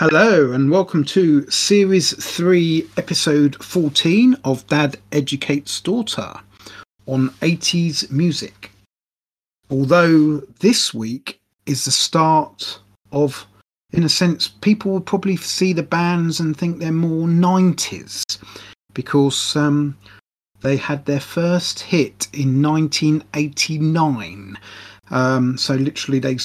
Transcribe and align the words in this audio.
Hello, 0.00 0.52
and 0.52 0.70
welcome 0.70 1.04
to 1.04 1.46
Series 1.50 2.14
3, 2.24 2.88
Episode 2.96 3.62
14 3.62 4.34
of 4.44 4.66
Dad 4.66 4.96
Educates 5.12 5.78
Daughter 5.78 6.32
on 7.04 7.28
80s 7.42 8.10
music. 8.10 8.70
Although 9.68 10.38
this 10.60 10.94
week 10.94 11.38
is 11.66 11.84
the 11.84 11.90
start 11.90 12.78
of, 13.12 13.46
in 13.92 14.02
a 14.02 14.08
sense, 14.08 14.48
people 14.48 14.90
will 14.90 15.02
probably 15.02 15.36
see 15.36 15.74
the 15.74 15.82
bands 15.82 16.40
and 16.40 16.56
think 16.56 16.78
they're 16.78 16.92
more 16.92 17.26
90s 17.26 18.22
because 18.94 19.54
um, 19.54 19.98
they 20.62 20.78
had 20.78 21.04
their 21.04 21.20
first 21.20 21.80
hit 21.80 22.26
in 22.32 22.62
1989. 22.62 24.58
Um, 25.10 25.58
so 25.58 25.74
literally, 25.74 26.20
they 26.20 26.38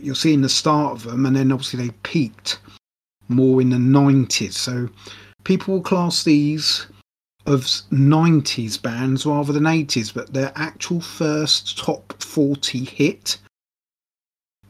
you're 0.00 0.14
seeing 0.14 0.42
the 0.42 0.48
start 0.48 0.92
of 0.92 1.02
them, 1.02 1.26
and 1.26 1.34
then 1.34 1.50
obviously 1.50 1.88
they 1.88 1.94
peaked 2.04 2.58
more 3.28 3.60
in 3.60 3.70
the 3.70 3.76
90s. 3.76 4.52
So 4.54 4.88
people 5.44 5.74
will 5.74 5.82
class 5.82 6.24
these 6.24 6.86
of 7.46 7.62
90s 7.62 8.80
bands 8.80 9.26
rather 9.26 9.52
than 9.52 9.64
80s, 9.64 10.12
but 10.14 10.32
their 10.32 10.52
actual 10.56 11.00
first 11.00 11.78
top 11.78 12.22
40 12.22 12.84
hit 12.84 13.38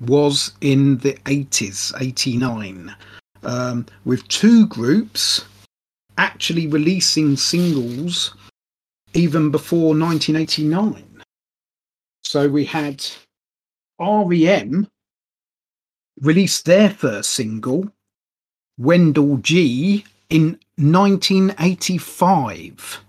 was 0.01 0.53
in 0.61 0.99
the 0.99 1.15
80s, 1.25 1.93
89, 2.01 2.95
um, 3.45 3.87
with 4.05 4.27
two 4.29 4.67
groups 4.67 5.45
actually 6.19 6.67
releasing 6.67 7.37
singles 7.37 8.35
even 9.15 9.51
before 9.51 9.97
1989. 9.97 11.05
So 12.25 12.49
we 12.49 12.65
had 12.65 13.05
REM 14.01 14.89
released 16.21 16.65
their 16.65 16.91
first 16.91 17.31
single 17.31 17.91
Wendell 18.79 19.39
Gee 19.39 20.05
in 20.31 20.59
1985, 20.77 23.01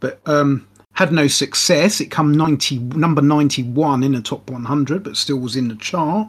but 0.00 0.20
um, 0.26 0.66
had 0.92 1.12
no 1.12 1.26
success. 1.26 2.00
It 2.00 2.10
come 2.10 2.32
90 2.32 2.78
number 2.78 3.22
91 3.22 4.02
in 4.02 4.12
the 4.12 4.20
top 4.20 4.50
100, 4.50 5.02
but 5.02 5.16
still 5.16 5.38
was 5.38 5.56
in 5.56 5.68
the 5.68 5.76
chart. 5.76 6.28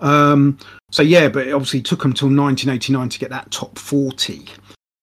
Um, 0.00 0.58
so 0.90 1.02
yeah, 1.02 1.28
but 1.28 1.46
it 1.46 1.52
obviously 1.52 1.82
took 1.82 2.02
them 2.02 2.12
till 2.12 2.28
1989 2.28 3.08
to 3.10 3.18
get 3.18 3.30
that 3.30 3.50
top 3.50 3.78
40. 3.78 4.46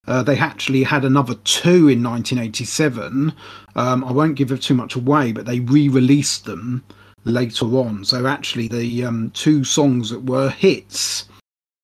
Uh, 0.08 0.24
they 0.24 0.38
actually 0.38 0.84
had 0.84 1.04
another 1.04 1.36
two 1.44 1.90
in 1.90 2.02
1987. 2.02 3.34
Um, 3.76 4.04
I 4.04 4.12
won't 4.12 4.36
give 4.36 4.52
it 4.52 4.62
too 4.62 4.74
much 4.74 4.96
away, 4.96 5.34
but 5.34 5.46
they 5.46 5.60
re-released 5.60 6.46
them 6.46 6.84
later 7.26 7.66
on. 7.66 8.06
So 8.06 8.26
actually, 8.26 8.70
the 8.70 9.04
um, 9.04 9.32
two 9.32 9.64
songs 9.64 10.10
that 10.10 10.24
were 10.24 10.50
hits 10.50 11.26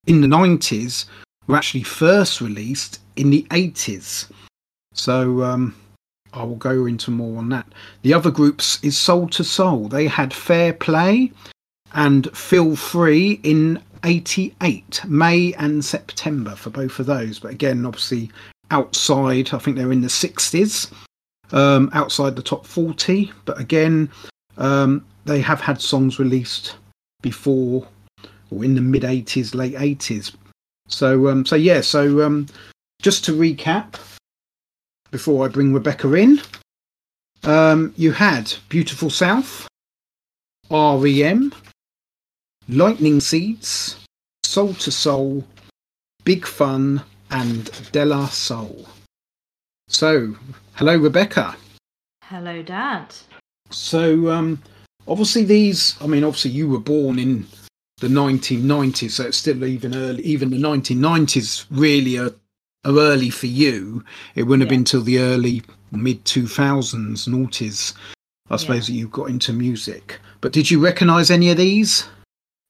in 0.07 0.21
the 0.21 0.27
90s 0.27 1.05
were 1.47 1.55
actually 1.55 1.83
first 1.83 2.41
released 2.41 2.99
in 3.15 3.29
the 3.29 3.43
80s. 3.49 4.29
So 4.93 5.43
um, 5.43 5.75
I 6.33 6.43
will 6.43 6.55
go 6.55 6.85
into 6.85 7.11
more 7.11 7.37
on 7.37 7.49
that. 7.49 7.67
The 8.01 8.13
other 8.13 8.31
groups 8.31 8.79
is 8.83 8.97
Soul 8.97 9.29
II 9.37 9.45
Soul. 9.45 9.87
They 9.87 10.07
had 10.07 10.33
Fair 10.33 10.73
Play 10.73 11.31
and 11.93 12.35
Feel 12.35 12.75
Free 12.75 13.39
in 13.43 13.81
88, 14.03 15.01
May 15.05 15.53
and 15.53 15.83
September 15.83 16.55
for 16.55 16.69
both 16.69 16.99
of 16.99 17.05
those. 17.05 17.39
But 17.39 17.51
again, 17.51 17.85
obviously 17.85 18.31
outside, 18.71 19.53
I 19.53 19.59
think 19.59 19.77
they're 19.77 19.91
in 19.91 20.01
the 20.01 20.07
60s, 20.07 20.91
um, 21.51 21.89
outside 21.93 22.35
the 22.35 22.41
top 22.41 22.65
40. 22.65 23.31
But 23.45 23.59
again, 23.59 24.09
um, 24.57 25.05
they 25.25 25.39
have 25.41 25.61
had 25.61 25.81
songs 25.81 26.19
released 26.19 26.75
before 27.21 27.87
or 28.53 28.63
in 28.63 28.75
the 28.75 28.81
mid 28.81 29.03
80s, 29.03 29.55
late 29.55 29.73
80s. 29.73 30.35
So, 30.87 31.27
um, 31.27 31.45
so 31.45 31.55
yeah. 31.55 31.81
So, 31.81 32.25
um, 32.25 32.47
just 33.01 33.25
to 33.25 33.31
recap, 33.31 33.95
before 35.11 35.45
I 35.45 35.49
bring 35.49 35.73
Rebecca 35.73 36.11
in, 36.13 36.41
um, 37.43 37.93
you 37.97 38.11
had 38.11 38.53
Beautiful 38.69 39.09
South, 39.09 39.67
REM, 40.69 41.53
Lightning 42.69 43.19
Seeds, 43.19 43.97
Soul 44.43 44.69
II 44.69 44.75
Soul, 44.75 45.43
Big 46.23 46.45
Fun, 46.45 47.01
and 47.29 47.69
De 47.91 48.05
La 48.05 48.27
Soul. 48.27 48.87
So, 49.87 50.35
hello, 50.75 50.95
Rebecca. 50.97 51.55
Hello, 52.23 52.63
Dad. 52.63 53.13
So, 53.69 54.31
um, 54.31 54.61
obviously, 55.07 55.43
these. 55.43 55.95
I 56.01 56.07
mean, 56.07 56.23
obviously, 56.23 56.51
you 56.51 56.69
were 56.69 56.79
born 56.79 57.19
in 57.19 57.45
the 58.03 58.09
1990s, 58.09 59.11
so 59.11 59.25
it's 59.25 59.37
still 59.37 59.63
even 59.63 59.95
early. 59.95 60.21
Even 60.23 60.49
the 60.49 60.57
1990s 60.57 61.65
really 61.71 62.17
are, 62.17 62.33
are 62.83 62.99
early 62.99 63.29
for 63.29 63.47
you. 63.47 64.03
It 64.35 64.43
wouldn't 64.43 64.67
yeah. 64.67 64.73
have 64.73 64.77
been 64.77 64.83
till 64.83 65.01
the 65.01 65.19
early 65.19 65.63
mid 65.91 66.25
2000s, 66.25 67.27
noughties, 67.27 67.93
I 68.49 68.57
suppose, 68.57 68.89
yeah. 68.89 68.93
that 68.93 68.99
you 68.99 69.07
got 69.07 69.29
into 69.29 69.53
music. 69.53 70.19
But 70.41 70.51
did 70.51 70.69
you 70.69 70.83
recognise 70.83 71.31
any 71.31 71.49
of 71.49 71.57
these? 71.57 72.05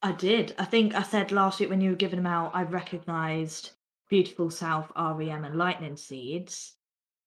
I 0.02 0.12
did. 0.12 0.54
I 0.58 0.66
think 0.66 0.94
I 0.94 1.02
said 1.02 1.32
last 1.32 1.58
week 1.58 1.70
when 1.70 1.80
you 1.80 1.90
were 1.90 1.96
giving 1.96 2.18
them 2.18 2.26
out, 2.26 2.52
I 2.54 2.62
recognised 2.62 3.72
Beautiful 4.08 4.50
South, 4.50 4.92
REM, 4.96 5.44
and 5.44 5.56
Lightning 5.56 5.96
Seeds. 5.96 6.74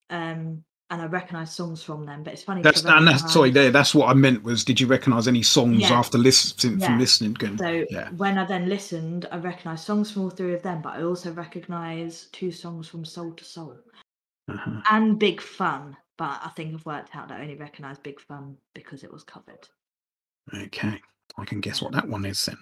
Um, 0.10 0.64
and 0.90 1.02
I 1.02 1.06
recognise 1.06 1.54
songs 1.54 1.84
from 1.84 2.06
them. 2.06 2.24
But 2.24 2.34
it's 2.34 2.44
funny. 2.44 2.62
That's 2.62 2.84
and 2.86 3.08
that's 3.08 3.34
sorry, 3.34 3.52
there. 3.52 3.72
That's 3.72 3.94
what 3.94 4.10
I 4.10 4.14
meant 4.14 4.44
was, 4.44 4.64
did 4.64 4.80
you 4.80 4.88
recognise 4.88 5.28
any 5.28 5.44
songs 5.44 5.82
yeah. 5.82 5.94
after 5.94 6.18
listening 6.18 6.80
yeah. 6.80 6.86
from 6.88 7.00
listening? 7.00 7.34
Good. 7.34 7.60
So 7.60 7.86
yeah. 7.90 8.10
when 8.12 8.38
I 8.38 8.46
then 8.46 8.70
listened, 8.70 9.28
I 9.32 9.38
recognised 9.38 9.84
songs 9.84 10.12
from 10.12 10.24
all 10.24 10.30
three 10.30 10.54
of 10.54 10.64
them, 10.64 10.82
but 10.82 10.94
I 10.94 11.04
also 11.04 11.32
recognise 11.32 12.28
two 12.32 12.52
songs 12.52 12.88
from 12.88 13.04
Soul 13.04 13.36
II 13.38 13.44
Soul 13.44 13.78
uh-huh. 14.48 14.82
and 14.92 15.20
Big 15.20 15.42
Fun. 15.42 15.98
But 16.18 16.40
I 16.44 16.50
think 16.56 16.74
I've 16.74 16.86
worked 16.86 17.16
out 17.16 17.28
that 17.28 17.40
I 17.40 17.44
only 17.44 17.56
recognise 17.56 18.00
Big 18.00 18.20
Fun 18.22 18.58
because 18.74 19.04
it 19.04 19.12
was 19.12 19.24
covered. 19.24 19.68
Okay, 20.54 21.00
I 21.38 21.46
can 21.46 21.60
guess 21.60 21.82
what 21.82 21.92
that 21.92 22.08
one 22.08 22.26
is 22.26 22.44
then. 22.46 22.58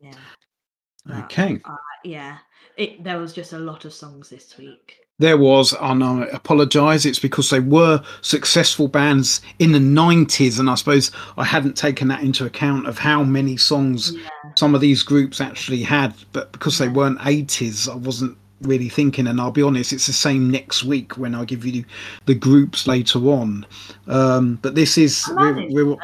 Yeah. 0.00 1.22
okay. 1.24 1.58
Uh, 1.64 1.76
yeah, 2.04 2.38
it 2.76 3.02
there 3.02 3.18
was 3.18 3.32
just 3.32 3.54
a 3.54 3.58
lot 3.58 3.86
of 3.86 3.94
songs 3.94 4.28
this 4.28 4.56
week 4.58 4.96
there 5.20 5.36
was, 5.36 5.74
and 5.80 6.02
I 6.02 6.24
apologise, 6.32 7.04
it's 7.04 7.18
because 7.18 7.50
they 7.50 7.60
were 7.60 8.02
successful 8.22 8.88
bands 8.88 9.42
in 9.58 9.72
the 9.72 9.78
90s, 9.78 10.58
and 10.58 10.70
I 10.70 10.74
suppose 10.76 11.10
I 11.36 11.44
hadn't 11.44 11.76
taken 11.76 12.08
that 12.08 12.22
into 12.22 12.46
account 12.46 12.88
of 12.88 12.98
how 12.98 13.22
many 13.22 13.58
songs 13.58 14.14
yeah. 14.14 14.28
some 14.56 14.74
of 14.74 14.80
these 14.80 15.02
groups 15.02 15.38
actually 15.38 15.82
had, 15.82 16.14
but 16.32 16.50
because 16.52 16.78
they 16.78 16.88
weren't 16.88 17.18
80s, 17.18 17.86
I 17.86 17.96
wasn't 17.96 18.36
really 18.62 18.88
thinking, 18.88 19.26
and 19.26 19.38
I'll 19.42 19.50
be 19.50 19.62
honest, 19.62 19.92
it's 19.92 20.06
the 20.06 20.14
same 20.14 20.50
next 20.50 20.84
week 20.84 21.18
when 21.18 21.34
I 21.34 21.44
give 21.44 21.66
you 21.66 21.84
the 22.24 22.34
groups 22.34 22.86
later 22.86 23.18
on. 23.28 23.66
Um, 24.06 24.58
but 24.62 24.74
this 24.74 24.96
is, 24.96 25.30
we're, 25.36 25.68
we're, 25.68 25.96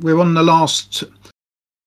we're 0.00 0.20
on 0.20 0.34
the 0.34 0.42
last 0.42 1.04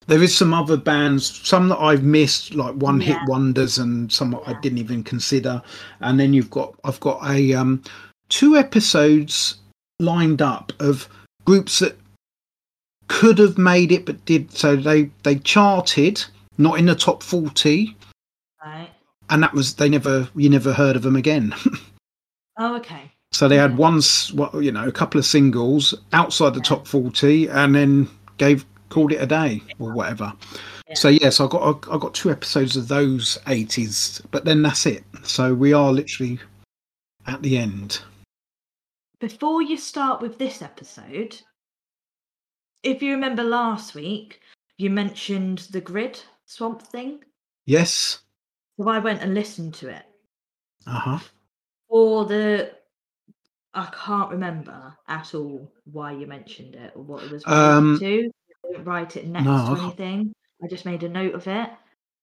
there 0.07 0.23
is 0.23 0.35
some 0.35 0.53
other 0.53 0.77
bands, 0.77 1.45
some 1.47 1.69
that 1.69 1.79
I've 1.79 2.03
missed, 2.03 2.55
like 2.55 2.73
one 2.75 2.99
hit 2.99 3.17
wonders, 3.27 3.77
and 3.77 4.11
some 4.11 4.31
yeah. 4.31 4.39
I 4.47 4.53
didn't 4.61 4.79
even 4.79 5.03
consider. 5.03 5.61
And 5.99 6.19
then 6.19 6.33
you've 6.33 6.49
got 6.49 6.73
I've 6.83 6.99
got 6.99 7.29
a 7.29 7.53
um, 7.53 7.83
two 8.29 8.55
episodes 8.55 9.57
lined 9.99 10.41
up 10.41 10.71
of 10.79 11.07
groups 11.45 11.79
that 11.79 11.97
could 13.07 13.37
have 13.37 13.57
made 13.57 13.91
it 13.91 14.05
but 14.05 14.23
did 14.25 14.51
so 14.51 14.75
they 14.75 15.09
they 15.23 15.35
charted 15.35 16.23
not 16.57 16.77
in 16.77 16.85
the 16.85 16.93
top 16.93 17.23
40 17.23 17.95
right 18.63 18.89
and 19.29 19.41
that 19.41 19.53
was 19.53 19.75
they 19.75 19.87
never 19.87 20.29
you 20.35 20.49
never 20.49 20.73
heard 20.73 20.95
of 20.95 21.03
them 21.03 21.15
again 21.15 21.55
oh 22.59 22.75
okay 22.75 23.11
so 23.31 23.47
they 23.47 23.55
had 23.55 23.77
once 23.77 24.31
well, 24.33 24.61
you 24.61 24.71
know 24.71 24.87
a 24.87 24.91
couple 24.91 25.17
of 25.17 25.25
singles 25.25 25.93
outside 26.11 26.53
the 26.53 26.59
yeah. 26.59 26.63
top 26.63 26.85
40 26.85 27.47
and 27.47 27.73
then 27.73 28.09
gave 28.37 28.65
called 28.89 29.11
it 29.11 29.21
a 29.21 29.25
day 29.25 29.61
or 29.79 29.93
whatever. 29.93 30.33
Yeah. 30.87 30.95
So 30.95 31.09
yes, 31.09 31.39
I 31.39 31.47
got 31.47 31.87
I 31.91 31.97
got 31.97 32.13
two 32.13 32.31
episodes 32.31 32.75
of 32.75 32.87
those 32.87 33.37
eighties, 33.47 34.21
but 34.31 34.45
then 34.45 34.61
that's 34.61 34.85
it. 34.85 35.03
So 35.23 35.53
we 35.53 35.73
are 35.73 35.91
literally 35.91 36.39
at 37.25 37.41
the 37.41 37.57
end. 37.57 38.01
Before 39.19 39.61
you 39.61 39.77
start 39.77 40.21
with 40.21 40.37
this 40.37 40.61
episode, 40.61 41.41
if 42.83 43.01
you 43.01 43.11
remember 43.11 43.43
last 43.43 43.95
week, 43.95 44.41
you 44.77 44.89
mentioned 44.89 45.59
the 45.71 45.81
grid 45.81 46.19
swamp 46.45 46.81
thing. 46.81 47.23
Yes. 47.65 48.19
So 48.79 48.87
I 48.87 48.99
went 48.99 49.21
and 49.21 49.33
listened 49.33 49.73
to 49.75 49.89
it. 49.89 50.05
Uh 50.85 50.99
huh. 50.99 51.19
Or 51.89 52.25
the 52.25 52.71
I 53.73 53.87
can't 53.93 54.31
remember 54.31 54.95
at 55.07 55.35
all 55.35 55.71
why 55.91 56.11
you 56.11 56.25
mentioned 56.25 56.75
it 56.75 56.93
or 56.95 57.03
what 57.03 57.23
it 57.23 57.31
was 57.31 57.43
um, 57.45 57.99
to 57.99 58.31
didn't 58.71 58.85
write 58.85 59.15
it 59.15 59.27
next 59.27 59.45
no, 59.45 59.75
to 59.75 59.81
anything. 59.81 60.33
I 60.63 60.67
just 60.67 60.85
made 60.85 61.03
a 61.03 61.09
note 61.09 61.33
of 61.33 61.47
it. 61.47 61.69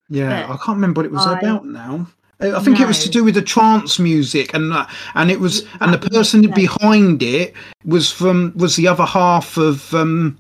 Yeah, 0.09 0.45
I 0.45 0.57
can't 0.57 0.77
remember 0.77 1.01
what 1.01 1.07
it 1.07 1.13
was 1.13 1.27
I, 1.27 1.39
about 1.39 1.67
now. 1.67 2.07
I 2.41 2.61
think 2.61 2.79
no. 2.79 2.85
it 2.85 2.89
was 2.89 3.03
to 3.05 3.09
do 3.09 3.25
with 3.25 3.35
the 3.35 3.43
trance 3.43 3.99
music, 3.99 4.53
and 4.55 4.73
uh, 4.73 4.87
and 5.15 5.31
it 5.31 5.41
was, 5.41 5.67
and 5.81 5.95
the 5.95 5.99
person 6.11 6.51
behind 6.51 7.23
it 7.23 7.55
was 7.85 8.11
from 8.11 8.53
was 8.57 8.77
the 8.77 8.89
other 8.89 9.07
half 9.07 9.57
of 9.57 9.95
um, 9.95 10.37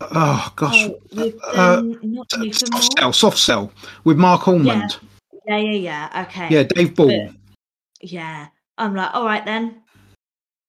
oh 0.00 0.52
gosh, 0.56 0.88
oh, 0.88 1.00
with, 1.12 1.34
uh, 1.56 1.78
um, 1.78 2.52
soft 2.52 2.98
cell, 2.98 3.12
soft 3.12 3.38
cell 3.38 3.72
with 4.04 4.18
Marc 4.18 4.46
Almond. 4.46 4.66
Yeah. 4.66 5.08
Yeah, 5.46 5.56
yeah, 5.56 5.72
yeah. 6.10 6.26
Okay. 6.28 6.48
Yeah, 6.50 6.62
Dave 6.62 6.94
Ball. 6.94 7.26
But- 7.26 7.36
yeah. 8.00 8.48
I'm 8.78 8.94
like, 8.94 9.14
all 9.14 9.24
right 9.24 9.44
then. 9.44 9.82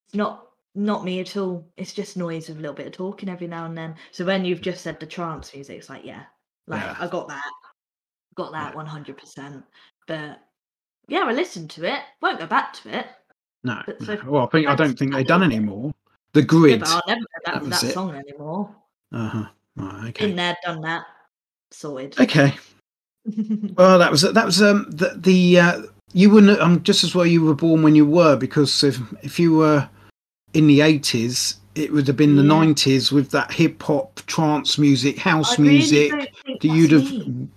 It's 0.08 0.16
not 0.16 0.48
not 0.76 1.04
me 1.04 1.20
at 1.20 1.36
all. 1.38 1.68
It's 1.78 1.94
just 1.94 2.18
noise 2.18 2.48
with 2.48 2.58
a 2.58 2.62
little 2.62 2.76
bit 2.76 2.88
of 2.88 2.94
talking 2.94 3.30
every 3.30 3.48
now 3.48 3.66
and 3.66 3.78
then. 3.78 3.96
So 4.12 4.26
when 4.26 4.46
you've 4.46 4.62
just 4.62 4.82
said 4.82 5.00
the 5.00 5.06
trance 5.06 5.54
music, 5.54 5.78
it's 5.78 5.90
like, 5.90 6.06
yeah, 6.06 6.24
like 6.68 6.82
Yeah. 6.82 6.96
I 7.00 7.08
got 7.08 7.28
that, 7.28 7.52
got 8.36 8.52
that 8.54 8.76
one 8.76 8.86
hundred 8.86 9.18
percent. 9.18 9.64
But 10.08 10.40
yeah, 11.08 11.24
I 11.26 11.34
listened 11.34 11.70
to 11.72 11.86
it. 11.86 12.02
Won't 12.22 12.40
go 12.40 12.48
back 12.48 12.74
to 12.74 13.00
it. 13.00 13.08
No, 13.64 13.82
But 13.86 14.02
no. 14.02 14.18
well, 14.26 14.44
I 14.44 14.48
think 14.48 14.68
I 14.68 14.76
don't 14.76 14.98
think 14.98 15.14
they've 15.14 15.28
done 15.28 15.44
anymore. 15.44 15.94
The 16.34 16.40
Yeah, 16.42 16.46
grid. 16.46 16.80
but 16.80 16.90
I'll 16.90 17.02
never 17.08 17.20
go 17.20 17.26
That 17.46 17.54
back 17.54 17.64
to 17.64 17.70
that 17.70 17.94
song 17.94 18.16
anymore. 18.16 18.76
Uh 19.12 19.28
huh. 19.30 19.46
Right, 19.76 20.14
Been 20.18 20.32
okay. 20.32 20.32
there, 20.34 20.58
done 20.66 20.82
that, 20.82 21.06
sorted. 21.72 22.20
Okay. 22.20 22.54
Well, 23.78 24.00
that 24.00 24.10
was 24.10 24.24
that 24.24 24.46
was 24.46 24.64
um 24.64 24.88
the 24.90 25.14
the 25.16 25.60
uh, 25.60 25.82
you 26.12 26.32
wouldn't 26.32 26.60
um 26.60 26.82
just 26.82 27.04
as 27.04 27.14
well 27.14 27.26
you 27.26 27.44
were 27.46 27.54
born 27.54 27.84
when 27.84 27.94
you 27.96 28.04
were 28.06 28.36
because 28.36 28.84
if 28.84 29.00
if 29.22 29.40
you 29.40 29.56
were 29.56 29.88
in 30.54 30.68
the 30.68 30.82
eighties 30.82 31.58
it 31.76 31.92
would 31.94 32.06
have 32.08 32.18
been 32.18 32.36
the 32.36 32.44
nineties 32.44 33.12
with 33.12 33.32
that 33.32 33.52
hip 33.52 33.82
hop 33.82 34.16
trance 34.28 34.78
music 34.78 35.18
house 35.18 35.58
really 35.58 35.76
music 35.78 36.12
that 36.12 36.64
you'd 36.66 36.92
have 36.92 37.10
me. 37.10 37.48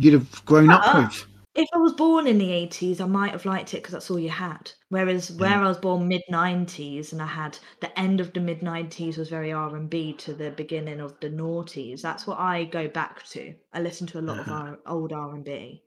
you'd 0.00 0.14
have 0.14 0.44
grown 0.44 0.70
up 0.70 0.82
Uh-uh. 0.86 1.02
with. 1.04 1.26
If 1.54 1.68
I 1.74 1.76
was 1.76 1.92
born 1.92 2.26
in 2.26 2.38
the 2.38 2.48
80s, 2.48 2.98
I 3.02 3.04
might 3.04 3.30
have 3.32 3.44
liked 3.44 3.74
it 3.74 3.82
because 3.82 3.92
that's 3.92 4.10
all 4.10 4.18
you 4.18 4.30
had. 4.30 4.72
Whereas 4.88 5.30
where 5.32 5.58
I 5.58 5.68
was 5.68 5.76
born 5.76 6.08
mid 6.08 6.22
90s 6.32 7.12
and 7.12 7.20
I 7.20 7.26
had 7.26 7.58
the 7.80 7.96
end 8.00 8.20
of 8.20 8.32
the 8.32 8.40
mid 8.40 8.60
90s 8.62 9.18
was 9.18 9.28
very 9.28 9.52
R&B 9.52 10.14
to 10.14 10.32
the 10.32 10.50
beginning 10.52 10.98
of 10.98 11.14
the 11.20 11.28
noughties. 11.28 12.00
That's 12.00 12.26
what 12.26 12.38
I 12.38 12.64
go 12.64 12.88
back 12.88 13.22
to. 13.28 13.54
I 13.74 13.80
listen 13.82 14.06
to 14.08 14.18
a 14.18 14.22
lot 14.22 14.38
Uh-huh. 14.40 14.50
of 14.50 14.60
our 14.62 14.78
old 14.86 15.12
R&B. 15.12 15.82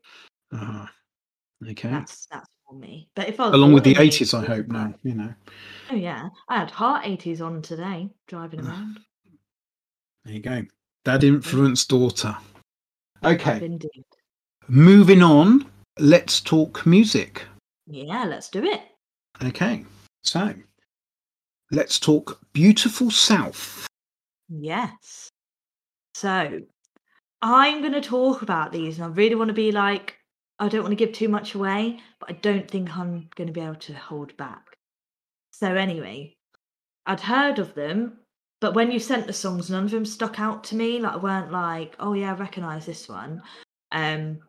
Uh, 0.54 0.86
okay. 1.68 1.90
That's 1.90 2.28
that's 2.28 2.48
for 2.68 2.76
me. 2.76 3.10
But 3.16 3.30
if 3.30 3.40
I 3.40 3.50
Along 3.50 3.74
with 3.74 3.84
the 3.84 3.96
eighties, 3.98 4.34
I 4.34 4.46
hope. 4.46 4.68
No, 4.68 4.80
like, 4.80 4.96
you 5.04 5.16
know. 5.16 5.34
Oh 5.92 5.96
yeah, 5.96 6.30
I 6.50 6.58
had 6.58 6.72
Heart 6.72 7.06
80s 7.06 7.42
on 7.42 7.62
today 7.62 8.10
driving 8.28 8.62
around. 8.62 9.00
There 10.24 10.34
you 10.34 10.42
go. 10.42 10.64
Dad 11.04 11.24
influenced 11.24 11.90
daughter. 11.90 12.36
Okay. 13.24 13.64
Indeed. 13.64 14.06
Moving 14.68 15.22
on. 15.22 15.70
Let's 16.00 16.42
talk 16.42 16.86
music. 16.86 17.46
Yeah, 17.86 18.26
let's 18.26 18.50
do 18.50 18.64
it. 18.64 18.82
Okay. 19.44 19.86
So 20.24 20.54
let's 21.72 22.00
talk 22.00 22.40
Beautiful 22.54 23.12
South. 23.12 23.88
Yes. 24.50 25.30
So 26.16 26.60
I'm 27.42 27.82
going 27.82 27.94
to 27.94 28.02
talk 28.02 28.42
about 28.42 28.72
these, 28.72 28.98
and 28.98 29.06
I 29.06 29.10
really 29.10 29.36
want 29.36 29.50
to 29.50 29.54
be 29.54 29.72
like, 29.72 30.18
I 30.60 30.70
don't 30.70 30.84
want 30.84 30.92
to 30.92 31.06
give 31.06 31.14
too 31.14 31.30
much 31.30 31.54
away, 31.54 32.00
but 32.20 32.30
I 32.30 32.34
don't 32.34 32.70
think 32.70 32.96
I'm 32.96 33.30
going 33.36 33.48
to 33.48 33.54
be 33.54 33.62
able 33.62 33.76
to 33.76 33.94
hold 33.94 34.36
back. 34.38 34.78
So, 35.52 35.76
anyway, 35.76 36.36
I'd 37.06 37.20
heard 37.22 37.60
of 37.60 37.76
them, 37.76 38.20
but 38.62 38.74
when 38.74 38.92
you 38.92 39.00
sent 39.00 39.28
the 39.28 39.34
songs, 39.34 39.70
none 39.70 39.86
of 39.86 39.92
them 39.92 40.06
stuck 40.06 40.40
out 40.40 40.64
to 40.66 40.76
me. 40.76 41.00
Like, 41.00 41.14
I 41.14 41.18
weren't 41.18 41.52
like, 41.52 41.96
oh, 42.00 42.14
yeah, 42.14 42.32
I 42.32 42.36
recognize 42.36 42.86
this 42.86 43.10
one. 43.10 43.42
Um, 43.92 44.40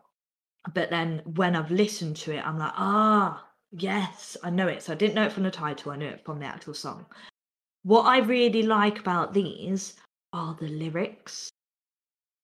but 0.73 0.89
then 0.89 1.21
when 1.35 1.55
I've 1.55 1.71
listened 1.71 2.15
to 2.17 2.31
it, 2.31 2.45
I'm 2.45 2.57
like, 2.57 2.73
ah, 2.75 3.45
yes, 3.71 4.37
I 4.43 4.49
know 4.49 4.67
it. 4.67 4.83
So 4.83 4.93
I 4.93 4.95
didn't 4.95 5.15
know 5.15 5.25
it 5.25 5.31
from 5.31 5.43
the 5.43 5.51
title, 5.51 5.91
I 5.91 5.97
knew 5.97 6.07
it 6.07 6.25
from 6.25 6.39
the 6.39 6.45
actual 6.45 6.73
song. 6.73 7.05
What 7.83 8.03
I 8.03 8.19
really 8.19 8.63
like 8.63 8.99
about 8.99 9.33
these 9.33 9.95
are 10.33 10.55
the 10.59 10.67
lyrics. 10.67 11.49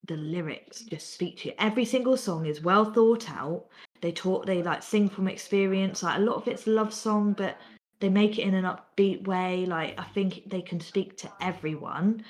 The 0.06 0.18
lyrics 0.18 0.82
just 0.82 1.14
speak 1.14 1.38
to 1.40 1.50
you. 1.50 1.56
Every 1.60 1.86
single 1.86 2.18
song 2.18 2.46
is 2.46 2.62
well 2.62 2.92
thought 2.92 3.30
out. 3.30 3.66
They 4.02 4.12
talk, 4.12 4.46
they 4.46 4.62
like 4.62 4.84
sing 4.84 5.08
from 5.08 5.28
experience. 5.30 6.04
Like 6.04 6.18
a 6.18 6.22
lot 6.22 6.36
of 6.36 6.48
it's 6.48 6.68
love 6.68 6.94
song, 6.94 7.34
but 7.34 7.58
they 8.02 8.10
make 8.10 8.38
it 8.38 8.42
in 8.42 8.54
an 8.54 8.66
upbeat 8.66 9.26
way. 9.26 9.66
Like 9.66 9.98
I 9.98 10.04
think 10.04 10.50
they 10.50 10.62
can 10.62 10.82
speak 10.82 11.16
to 11.20 11.32
everyone. 11.40 12.26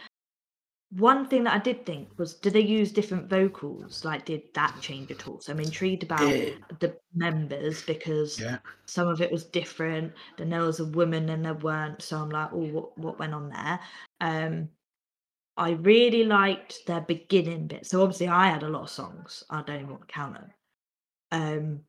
One 0.98 1.26
thing 1.28 1.46
that 1.46 1.56
I 1.56 1.58
did 1.58 1.84
think 1.88 2.10
was, 2.20 2.36
did 2.36 2.54
they 2.54 2.62
use 2.62 2.92
different 2.92 3.28
vocals? 3.28 4.06
Like, 4.06 4.26
did 4.26 4.44
that 4.54 4.76
change 4.80 5.10
at 5.10 5.28
all? 5.28 5.40
So 5.40 5.52
I'm 5.52 5.60
intrigued 5.60 6.04
about 6.04 6.22
Yeah. 6.22 6.52
the 6.80 6.96
members 7.16 7.82
because 7.82 8.40
Yeah. 8.40 8.60
some 8.86 9.08
of 9.08 9.20
it 9.20 9.32
was 9.32 9.46
different. 9.46 10.14
Then 10.38 10.50
there 10.52 10.62
was 10.62 10.80
a 10.80 10.86
woman 10.86 11.30
and 11.30 11.44
there 11.44 11.56
weren't. 11.56 12.04
So 12.04 12.22
I'm 12.22 12.30
like, 12.30 12.50
oh, 12.54 12.68
what, 12.68 12.96
what 13.00 13.18
went 13.18 13.34
on 13.34 13.50
there? 13.50 13.80
Um, 14.22 14.70
I 15.56 15.72
really 15.72 16.24
liked 16.24 16.86
their 16.88 17.02
beginning 17.02 17.68
bit. 17.68 17.86
So 17.86 18.02
obviously 18.02 18.28
I 18.28 18.48
had 18.48 18.64
a 18.64 18.70
lot 18.70 18.84
of 18.84 18.90
songs. 18.90 19.44
I 19.50 19.62
don't 19.62 19.78
even 19.78 19.90
want 19.90 20.08
to 20.08 20.14
count 20.14 20.34
them. 20.34 20.52
Um, 21.32 21.80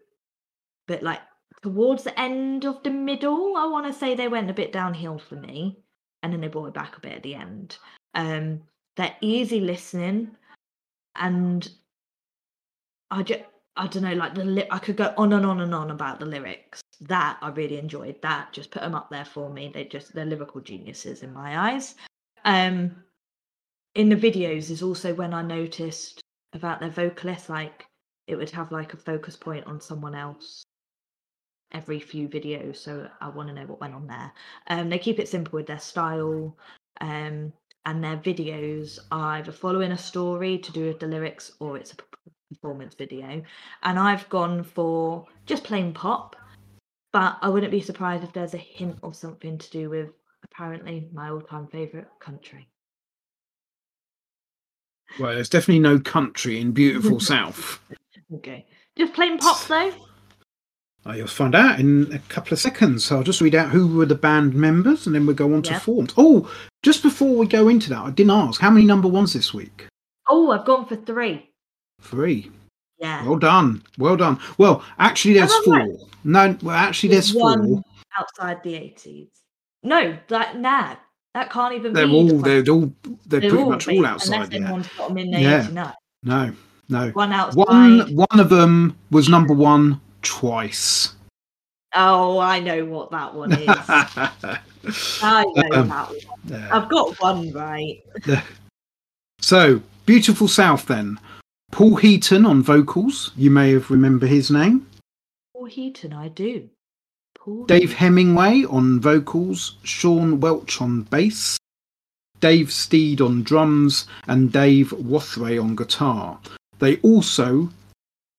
but 0.86 1.02
like 1.02 1.20
towards 1.62 2.04
the 2.04 2.18
end 2.18 2.66
of 2.66 2.82
the 2.82 2.90
middle, 2.90 3.56
I 3.56 3.66
want 3.66 3.86
to 3.86 3.98
say 3.98 4.14
they 4.14 4.28
went 4.28 4.50
a 4.50 4.54
bit 4.54 4.72
downhill 4.72 5.18
for 5.18 5.36
me, 5.36 5.78
and 6.22 6.32
then 6.32 6.40
they 6.40 6.48
brought 6.48 6.68
it 6.68 6.74
back 6.74 6.96
a 6.96 7.00
bit 7.00 7.12
at 7.12 7.22
the 7.22 7.34
end. 7.34 7.78
Um, 8.14 8.62
they're 8.96 9.16
easy 9.20 9.60
listening, 9.60 10.36
and 11.16 11.68
I 13.10 13.22
just 13.22 13.44
I 13.76 13.86
don't 13.88 14.04
know, 14.04 14.14
like 14.14 14.34
the 14.34 14.44
li- 14.44 14.68
I 14.70 14.78
could 14.78 14.96
go 14.96 15.12
on 15.16 15.32
and 15.32 15.44
on 15.44 15.60
and 15.60 15.74
on 15.74 15.90
about 15.90 16.20
the 16.20 16.26
lyrics. 16.26 16.80
That 17.00 17.38
I 17.42 17.48
really 17.48 17.78
enjoyed. 17.78 18.20
That 18.22 18.52
just 18.52 18.70
put 18.70 18.82
them 18.82 18.94
up 18.94 19.10
there 19.10 19.24
for 19.24 19.50
me. 19.50 19.70
They 19.72 19.84
just 19.84 20.14
they're 20.14 20.24
lyrical 20.24 20.60
geniuses 20.60 21.22
in 21.22 21.32
my 21.32 21.72
eyes. 21.72 21.96
Um, 22.44 22.94
in 23.94 24.08
the 24.08 24.16
videos 24.16 24.70
is 24.70 24.82
also 24.82 25.14
when 25.14 25.34
I 25.34 25.42
noticed 25.42 26.20
about 26.52 26.80
their 26.80 26.90
vocalist, 26.90 27.48
like 27.48 27.86
it 28.26 28.36
would 28.36 28.50
have 28.50 28.72
like 28.72 28.94
a 28.94 28.98
focus 28.98 29.36
point 29.36 29.66
on 29.66 29.80
someone 29.80 30.14
else 30.14 30.64
every 31.72 32.00
few 32.00 32.28
videos. 32.28 32.76
So 32.76 33.08
I 33.20 33.28
want 33.28 33.48
to 33.48 33.54
know 33.54 33.66
what 33.66 33.80
went 33.80 33.94
on 33.94 34.06
there. 34.06 34.32
Um, 34.68 34.88
they 34.88 34.98
keep 34.98 35.18
it 35.18 35.28
simple 35.28 35.56
with 35.56 35.66
their 35.66 35.78
style. 35.78 36.56
Um, 37.00 37.52
and 37.86 38.02
their 38.02 38.16
videos 38.16 38.98
are 39.10 39.34
either 39.34 39.52
following 39.52 39.92
a 39.92 39.98
story 39.98 40.58
to 40.58 40.72
do 40.72 40.86
with 40.86 41.00
the 41.00 41.06
lyrics 41.06 41.52
or 41.60 41.76
it's 41.76 41.92
a 41.92 41.96
performance 42.54 42.94
video. 42.94 43.42
And 43.82 43.98
I've 43.98 44.28
gone 44.30 44.64
for 44.64 45.26
just 45.44 45.64
plain 45.64 45.92
pop, 45.92 46.34
but 47.12 47.36
I 47.42 47.48
wouldn't 47.48 47.72
be 47.72 47.80
surprised 47.80 48.24
if 48.24 48.32
there's 48.32 48.54
a 48.54 48.58
hint 48.58 48.98
or 49.02 49.12
something 49.12 49.58
to 49.58 49.70
do 49.70 49.90
with 49.90 50.10
apparently 50.44 51.08
my 51.12 51.28
all 51.28 51.42
time 51.42 51.66
favourite 51.66 52.08
country. 52.20 52.68
Well, 55.18 55.34
there's 55.34 55.48
definitely 55.48 55.80
no 55.80 55.98
country 55.98 56.60
in 56.60 56.72
Beautiful 56.72 57.20
South. 57.32 57.80
Okay. 58.34 58.66
Just 58.96 59.12
plain 59.14 59.38
pop 59.38 59.64
though? 59.66 59.92
Uh, 61.06 61.12
you'll 61.12 61.26
find 61.26 61.54
out 61.54 61.78
in 61.80 62.10
a 62.12 62.18
couple 62.30 62.54
of 62.54 62.58
seconds. 62.58 63.04
So 63.04 63.16
I'll 63.16 63.22
just 63.22 63.40
read 63.40 63.54
out 63.54 63.68
who 63.70 63.86
were 63.96 64.06
the 64.06 64.14
band 64.14 64.54
members 64.54 65.06
and 65.06 65.14
then 65.14 65.26
we'll 65.26 65.36
go 65.36 65.52
on 65.54 65.62
to 65.62 65.72
Yeah. 65.72 65.78
forms. 65.78 66.14
Oh, 66.16 66.50
just 66.82 67.02
before 67.02 67.36
we 67.36 67.46
go 67.46 67.68
into 67.68 67.90
that, 67.90 67.98
I 68.04 68.10
didn't 68.10 68.30
ask 68.30 68.60
how 68.60 68.70
many 68.70 68.86
number 68.86 69.08
ones 69.08 69.32
this 69.34 69.52
week? 69.52 69.86
Oh, 70.28 70.50
I've 70.52 70.64
gone 70.64 70.86
for 70.86 70.96
three. 70.96 71.50
Three. 72.00 72.50
Yeah. 72.98 73.24
Well 73.26 73.38
done. 73.38 73.82
Well 73.98 74.16
done. 74.16 74.38
Well, 74.56 74.82
actually, 74.98 75.34
there's 75.34 75.54
four. 75.64 75.74
right? 75.76 75.90
No, 76.24 76.56
well, 76.62 76.76
actually, 76.76 77.10
there's 77.10 77.34
one 77.34 77.66
four. 77.68 77.82
outside 78.18 78.62
the 78.62 78.72
80s. 78.74 79.28
No, 79.82 80.16
that 80.28 80.58
nah, 80.58 80.96
that 81.34 81.50
can't 81.50 81.74
even 81.74 81.92
be. 81.92 81.96
They're 81.96 82.06
be. 82.06 82.12
all 82.14 82.26
the 82.28 82.34
they're 82.62 82.72
all 82.74 82.92
they're, 83.26 83.40
They're 83.40 83.50
pretty 83.50 83.64
much 83.64 83.86
big, 83.86 83.98
all 83.98 84.04
Unless 84.06 84.28
outside. 84.28 84.52
Yeah. 84.52 84.82
got 84.96 85.08
them 85.08 85.18
in 85.18 85.32
Yeah. 85.32 85.64
89. 85.64 85.92
No, 86.22 86.52
no. 86.88 87.10
One 87.10 87.32
outside. 87.32 87.56
One 87.56 88.14
one 88.14 88.40
of 88.40 88.48
them 88.48 88.96
was 89.10 89.28
number 89.28 89.52
one 89.52 90.00
twice. 90.22 91.14
Oh, 91.96 92.38
I 92.38 92.58
know 92.60 92.84
what 92.86 93.10
that 93.12 93.34
one 93.34 93.52
is. 93.52 93.68
I 95.22 95.44
know 95.44 95.78
Um, 95.80 95.88
that 95.88 96.08
one. 96.08 96.18
Yeah. 96.46 96.68
I've 96.72 96.88
got 96.88 97.20
one 97.20 97.52
right. 97.52 98.02
So, 99.40 99.80
Beautiful 100.06 100.48
South 100.48 100.86
then. 100.86 101.20
Paul 101.70 101.96
Heaton 101.96 102.46
on 102.46 102.62
vocals. 102.62 103.30
You 103.36 103.50
may 103.50 103.72
have 103.72 103.90
remember 103.90 104.26
his 104.26 104.50
name. 104.50 104.86
Paul 105.52 105.66
Heaton, 105.66 106.12
I 106.12 106.28
do. 106.28 106.68
Dave 107.66 107.92
Hemingway 107.92 108.64
on 108.64 109.00
vocals. 109.00 109.76
Sean 109.82 110.40
Welch 110.40 110.80
on 110.80 111.02
bass. 111.02 111.58
Dave 112.40 112.72
Steed 112.72 113.20
on 113.20 113.42
drums 113.42 114.06
and 114.26 114.52
Dave 114.52 114.90
Rotheray 114.90 115.62
on 115.62 115.76
guitar. 115.76 116.38
They 116.78 116.96
also, 116.98 117.70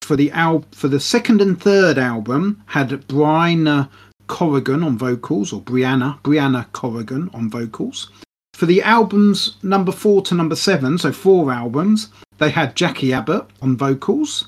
for 0.01 0.15
the 0.15 0.31
al- 0.31 0.65
for 0.71 0.87
the 0.87 0.99
second 0.99 1.41
and 1.41 1.59
third 1.59 1.97
album, 1.97 2.61
had 2.67 2.89
Briana 3.07 3.89
Corrigan 4.27 4.83
on 4.83 4.97
vocals, 4.97 5.53
or 5.53 5.61
Brianna 5.61 6.19
Briana 6.21 6.65
Corrigan 6.71 7.29
on 7.33 7.49
vocals. 7.49 8.09
For 8.53 8.65
the 8.65 8.81
albums 8.81 9.57
number 9.63 9.91
four 9.91 10.21
to 10.23 10.35
number 10.35 10.55
seven, 10.55 10.97
so 10.97 11.11
four 11.11 11.51
albums, 11.51 12.09
they 12.37 12.49
had 12.49 12.75
Jacqui 12.75 13.11
Abbott 13.11 13.45
on 13.61 13.75
vocals. 13.77 14.47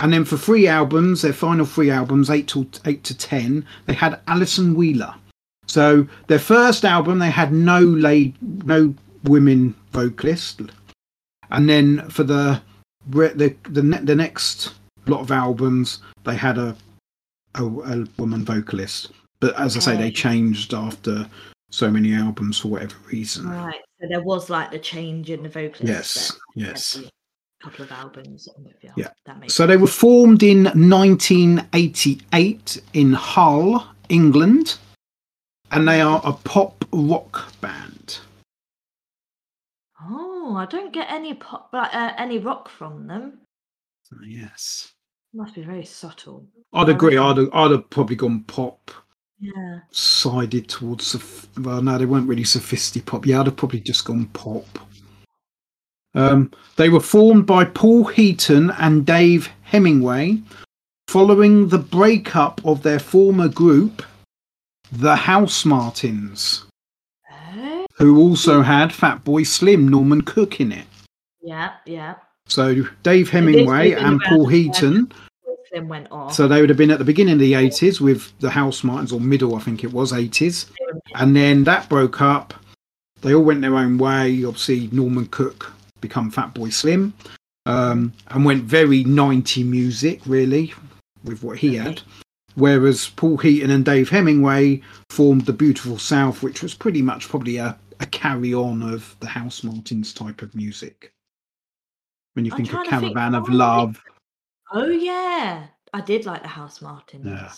And 0.00 0.12
then 0.12 0.24
for 0.24 0.38
three 0.38 0.66
albums, 0.66 1.22
their 1.22 1.32
final 1.32 1.66
three 1.66 1.90
albums, 1.90 2.30
eight 2.30 2.48
to 2.48 2.66
eight 2.86 3.04
to 3.04 3.16
ten, 3.16 3.66
they 3.86 3.92
had 3.92 4.20
Alison 4.26 4.74
Wheeler. 4.74 5.14
So 5.66 6.08
their 6.26 6.38
first 6.38 6.84
album, 6.84 7.18
they 7.18 7.30
had 7.30 7.52
no 7.52 7.80
laid, 7.80 8.34
no 8.66 8.94
women 9.24 9.74
vocalist, 9.92 10.62
and 11.50 11.68
then 11.68 12.08
for 12.08 12.24
the 12.24 12.60
the 13.08 13.54
the, 13.68 13.82
ne- 13.82 14.04
the 14.04 14.16
next 14.16 14.74
lot 15.06 15.20
of 15.20 15.30
albums 15.30 16.00
they 16.24 16.34
had 16.36 16.58
a 16.58 16.76
a, 17.56 17.64
a 17.64 18.06
woman 18.16 18.44
vocalist, 18.44 19.12
but 19.40 19.58
as 19.58 19.76
I 19.76 19.80
say, 19.80 19.96
they 19.96 20.10
changed 20.10 20.72
after 20.72 21.28
so 21.70 21.90
many 21.90 22.14
albums 22.14 22.58
for 22.58 22.68
whatever 22.68 22.94
reason. 23.12 23.48
Right. 23.48 23.80
So 24.00 24.06
there 24.08 24.22
was 24.22 24.50
like 24.50 24.70
the 24.70 24.78
change 24.78 25.30
in 25.30 25.42
the 25.42 25.48
vocalist. 25.48 25.82
Yes, 25.82 26.38
yes. 26.54 27.02
Couple 27.62 27.84
of 27.84 27.92
albums. 27.92 28.48
Yeah. 28.96 29.08
That 29.26 29.38
makes 29.40 29.54
So 29.54 29.66
they 29.66 29.76
were 29.76 29.86
formed 29.86 30.42
in 30.42 30.64
1988 30.64 32.82
in 32.94 33.12
Hull, 33.12 33.86
England, 34.08 34.78
and 35.70 35.86
they 35.86 36.00
are 36.00 36.20
a 36.24 36.32
pop 36.32 36.84
rock 36.92 37.52
band. 37.60 38.18
Oh, 40.02 40.54
I 40.56 40.66
don't 40.66 40.92
get 40.92 41.10
any 41.10 41.34
pop, 41.34 41.70
like, 41.72 41.94
uh, 41.94 42.12
any 42.16 42.38
rock 42.38 42.68
from 42.68 43.06
them. 43.06 43.38
Yes, 44.26 44.92
Must 45.32 45.54
be 45.54 45.62
very 45.62 45.84
subtle. 45.84 46.48
I'd 46.72 46.88
agree. 46.88 47.16
I'd 47.16 47.36
have, 47.36 47.48
I'd 47.52 47.70
have 47.70 47.88
probably 47.90 48.16
gone 48.16 48.42
pop, 48.44 48.90
Yeah. 49.38 49.80
sided 49.92 50.68
towards. 50.68 51.14
Well, 51.56 51.80
no, 51.82 51.96
they 51.96 52.06
weren't 52.06 52.26
really 52.28 52.42
sophisticated 52.42 53.06
pop. 53.06 53.24
Yeah, 53.26 53.38
I'd 53.40 53.46
have 53.46 53.56
probably 53.56 53.78
just 53.80 54.04
gone 54.04 54.26
pop. 54.28 54.66
Um, 56.14 56.50
they 56.76 56.88
were 56.88 57.00
formed 57.00 57.46
by 57.46 57.64
Paul 57.64 58.04
Heaton 58.04 58.70
and 58.78 59.06
Dave 59.06 59.48
Hemingway 59.62 60.40
following 61.08 61.68
the 61.68 61.78
breakup 61.78 62.60
of 62.64 62.82
their 62.82 62.98
former 62.98 63.48
group, 63.48 64.02
the 64.92 65.16
Housemartins. 65.16 66.64
Who 67.94 68.18
also 68.18 68.62
had 68.62 68.90
Fatboy 68.90 69.46
Slim, 69.46 69.86
Norman 69.86 70.22
Cook 70.22 70.60
in 70.60 70.72
it. 70.72 70.86
Yeah. 71.42 71.72
Yeah. 71.84 72.14
So 72.46 72.84
Dave 73.02 73.28
Hemingway 73.28 73.92
and 73.92 74.20
Paul 74.22 74.46
Heaton. 74.46 75.12
Slim 75.68 75.88
went 75.88 76.10
off. 76.10 76.32
So 76.32 76.48
they 76.48 76.60
would 76.60 76.70
have 76.70 76.78
been 76.78 76.90
at 76.90 76.98
the 76.98 77.04
beginning 77.04 77.34
of 77.34 77.40
the 77.40 77.52
80s 77.52 78.00
with 78.00 78.32
the 78.40 78.48
Housemartins, 78.48 79.12
or 79.12 79.20
middle, 79.20 79.54
I 79.54 79.60
think 79.60 79.84
it 79.84 79.92
was, 79.92 80.12
80s. 80.12 80.70
And 81.16 81.36
then 81.36 81.64
that 81.64 81.88
broke 81.88 82.20
up. 82.20 82.54
They 83.20 83.34
all 83.34 83.44
went 83.44 83.60
their 83.60 83.76
own 83.76 83.98
way. 83.98 84.44
Obviously, 84.44 84.88
Norman 84.92 85.26
Cook 85.26 85.72
become 86.00 86.30
Fat 86.30 86.54
Boy 86.54 86.70
Slim 86.70 87.14
um, 87.66 88.12
and 88.28 88.44
went 88.44 88.64
very 88.64 89.04
90 89.04 89.64
music, 89.64 90.20
really, 90.26 90.72
with 91.24 91.42
what 91.42 91.58
he 91.58 91.76
had. 91.76 92.00
Whereas 92.54 93.08
Paul 93.16 93.36
Heaton 93.36 93.70
and 93.70 93.84
Dave 93.84 94.08
Hemingway 94.08 94.82
formed 95.08 95.46
the 95.46 95.52
Beautiful 95.52 95.98
South, 95.98 96.42
which 96.42 96.62
was 96.62 96.74
pretty 96.74 97.00
much 97.00 97.28
probably 97.28 97.58
a, 97.58 97.78
a 98.00 98.06
carry 98.06 98.52
on 98.52 98.82
of 98.82 99.14
the 99.20 99.26
Housemartins 99.26 100.14
type 100.14 100.42
of 100.42 100.54
music. 100.54 101.12
When 102.34 102.44
you 102.44 102.52
I'm 102.52 102.58
think 102.58 102.72
of 102.72 102.84
to 102.84 102.90
think, 102.90 103.02
Caravan 103.02 103.34
of 103.34 103.48
oh, 103.48 103.52
Love, 103.52 104.02
Oh 104.72 104.88
yeah, 104.88 105.66
I 105.92 106.00
did 106.00 106.26
like 106.26 106.42
the 106.42 106.48
Housemartins. 106.48 107.24
Yeah. 107.24 107.52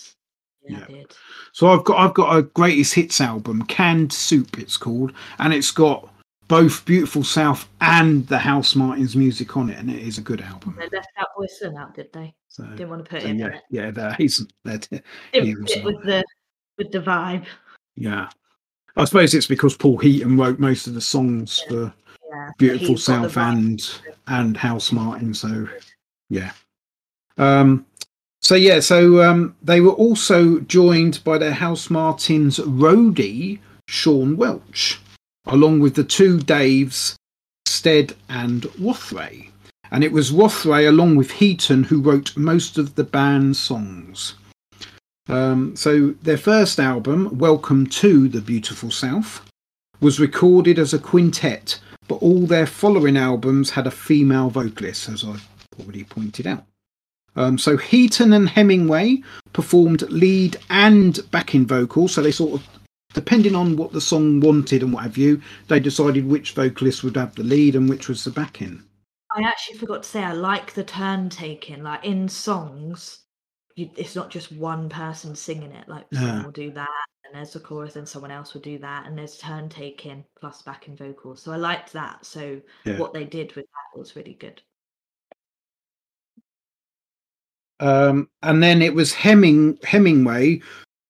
Yeah, 0.63 0.79
Yeah. 0.79 0.85
I 0.85 0.93
did. 0.93 1.17
So 1.53 1.69
I've 1.69 1.85
got 1.85 1.99
I've 1.99 2.15
got 2.15 2.37
a 2.37 2.43
greatest 2.43 2.95
hits 2.95 3.21
album, 3.21 3.63
Canned 3.65 4.13
Soup 4.13 4.59
it's 4.59 4.77
called, 4.77 5.13
and 5.39 5.53
it's 5.53 5.71
got 5.71 6.12
both 6.52 6.85
Beautiful 6.85 7.25
South 7.25 7.66
and 7.80 8.26
the 8.26 8.37
Housemartins 8.37 9.16
music 9.16 9.56
on 9.56 9.71
it, 9.71 9.78
and 9.78 9.88
it 9.90 10.02
is 10.02 10.18
a 10.18 10.21
good 10.21 10.42
album. 10.42 10.76
They 10.78 10.87
left 10.94 11.09
that 11.16 11.28
Slim 11.49 11.76
out, 11.78 11.94
did 11.94 12.12
they? 12.12 12.35
So, 12.49 12.62
Didn't 12.64 12.90
want 12.90 13.02
to 13.02 13.11
put 13.11 13.23
so 13.23 13.28
him 13.28 13.38
yeah, 13.38 13.47
in 13.47 13.52
it. 13.54 13.62
yeah, 13.71 13.90
there, 13.90 14.12
he's 14.18 14.47
there. 14.62 14.76
Didn't 15.32 15.62
was 15.62 15.76
with 15.82 16.04
the 16.04 16.23
with 16.76 16.92
the 16.92 16.99
vibe. 16.99 17.47
Yeah, 17.97 18.28
I 18.99 19.06
suppose 19.06 19.32
it's 19.32 19.47
because 19.47 19.75
Paul 19.78 19.97
Heaton 19.97 20.37
wrote 20.37 20.59
most 20.59 20.87
of 20.87 20.92
the 20.92 21.00
songs 21.00 21.62
Yeah. 21.64 21.68
for 21.71 21.94
Yeah. 22.30 22.50
Beautiful 22.59 22.88
he's 22.88 23.06
got 23.06 23.23
the 23.23 23.30
South 23.30 23.37
and 23.38 24.00
and 24.26 24.54
House 24.54 24.92
Martin. 24.92 25.32
So 25.32 25.66
yeah. 26.28 26.52
Um, 27.38 27.87
so 28.42 28.56
yeah, 28.56 28.80
so 28.80 29.23
um, 29.23 29.56
they 29.62 29.80
were 29.80 29.92
also 29.92 30.61
joined 30.61 31.25
by 31.25 31.38
their 31.38 31.52
Housemartins 31.52 32.61
roadie 32.61 33.59
Sean 33.88 34.37
Welch, 34.37 35.00
along 35.47 35.81
with 35.81 35.95
the 35.95 36.05
two 36.05 36.39
Daves, 36.39 37.15
Stead 37.67 38.15
and 38.29 38.63
Rotheray. 38.79 39.51
And 39.91 40.03
it 40.03 40.13
was 40.13 40.31
Rotheray, 40.31 40.89
along 40.89 41.17
with 41.17 41.33
Heaton, 41.33 41.85
who 41.85 42.01
wrote 42.01 42.37
most 42.37 42.79
of 42.79 42.95
the 42.95 43.05
band's 43.05 43.59
songs. 43.59 44.35
Um, 45.29 45.77
so 45.77 46.11
their 46.23 46.39
first 46.39 46.81
album, 46.81 47.39
Welcome 47.39 47.87
to 47.89 48.29
the 48.29 48.41
Beautiful 48.41 48.91
South, 48.91 49.43
was 50.01 50.19
recorded 50.19 50.79
as 50.79 50.93
a 50.93 50.99
quintet, 50.99 51.79
but 52.09 52.17
all 52.17 52.47
their 52.47 52.67
following 52.67 53.17
albums 53.17 53.71
had 53.71 53.87
a 53.87 53.91
female 53.91 54.51
vocalist, 54.51 55.09
as 55.09 55.25
I've 55.25 55.47
already 55.79 56.05
pointed 56.05 56.47
out. 56.47 56.65
Um, 57.37 57.57
so 57.57 57.77
Heaton 57.77 58.33
and 58.33 58.49
Hemingway 58.49 59.23
performed 59.53 60.03
lead 60.11 60.57
and 60.71 61.19
backing 61.31 61.67
vocals, 61.67 62.13
so 62.13 62.23
they 62.23 62.33
sort 62.33 62.61
of, 62.61 62.72
depending 63.14 63.54
on 63.54 63.76
what 63.76 63.92
the 63.92 64.00
song 64.00 64.40
wanted 64.40 64.83
and 64.83 64.92
what 64.92 65.02
have 65.04 65.16
you, 65.19 65.40
they 65.69 65.81
decided 65.81 66.26
which 66.26 66.52
vocalist 66.52 67.04
would 67.04 67.16
have 67.16 67.35
the 67.35 67.42
lead 67.42 67.76
and 67.76 67.88
which 67.88 68.09
was 68.09 68.25
the 68.25 68.31
backing. 68.31 68.83
I 69.35 69.42
actually 69.42 69.78
forgot 69.78 70.02
to 70.02 70.09
say 70.09 70.23
I 70.23 70.33
like 70.33 70.75
the 70.75 70.85
turn 70.85 71.31
taking. 71.31 71.83
Like 71.83 72.04
in 72.04 72.28
songs, 72.28 73.21
you, 73.76 73.90
it's 73.97 74.14
not 74.14 74.31
just 74.31 74.52
one 74.52 74.88
person 74.88 75.35
singing 75.35 75.73
it. 75.73 75.88
Like 75.88 76.07
someone 76.12 76.38
Yeah. 76.38 76.45
will 76.45 76.52
do 76.52 76.71
that, 76.73 76.88
and 77.25 77.35
there's 77.35 77.52
the 77.52 77.61
chorus, 77.61 77.97
and 77.97 78.07
someone 78.07 78.31
else 78.31 78.52
will 78.52 78.61
do 78.61 78.78
that, 78.78 79.07
and 79.07 79.16
there's 79.16 79.38
turn 79.38 79.69
taking 79.69 80.25
plus 80.38 80.62
backing 80.62 80.97
vocals. 80.97 81.42
So 81.42 81.52
I 81.52 81.57
liked 81.57 81.92
that. 81.95 82.26
So 82.26 82.61
Yeah. 82.85 82.99
what 82.99 83.14
they 83.14 83.25
did 83.25 83.54
with 83.57 83.64
that 83.64 83.99
was 83.99 84.16
really 84.16 84.35
good. 84.35 84.61
Um, 87.81 88.28
and 88.42 88.62
then 88.62 88.81
it 88.81 88.95
was 88.95 89.12
Heming 89.12 89.78
Hemingway 89.83 90.61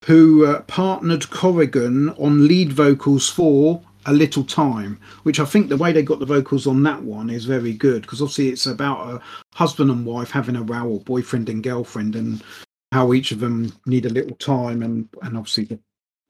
who 0.04 0.44
uh, 0.47 0.62
partnered 0.62 1.28
Corrigan 1.30 2.11
on 2.18 2.47
lead 2.49 2.73
vocals 2.73 3.28
for 3.28 3.80
A 4.06 4.12
Little 4.12 4.44
Time, 4.44 4.99
which 5.23 5.38
I 5.40 5.44
think 5.44 5.68
the 5.68 5.76
way 5.76 5.92
they 5.92 6.02
got 6.02 6.18
the 6.18 6.26
vocals 6.26 6.66
on 6.66 6.82
that 6.82 7.02
one 7.02 7.30
is 7.30 7.44
very 7.44 7.73
good 7.73 8.02
because 8.02 8.21
obviously 8.21 8.49
it's 8.49 8.66
about 8.66 9.09
a 9.14 9.21
husband 9.56 9.90
and 9.90 10.04
wife 10.04 10.30
having 10.30 10.56
a 10.56 10.62
row 10.62 10.87
or 10.88 11.00
boyfriend 11.00 11.49
and 11.49 11.62
girlfriend 11.62 12.16
and 12.16 12.42
how 12.90 13.12
each 13.12 13.32
of 13.32 13.40
them 13.40 13.73
need 13.87 14.04
a 14.06 14.11
little 14.11 14.37
time 14.37 14.82
and 14.82 15.09
and 15.23 15.37
obviously 15.38 15.64
the, 15.64 15.78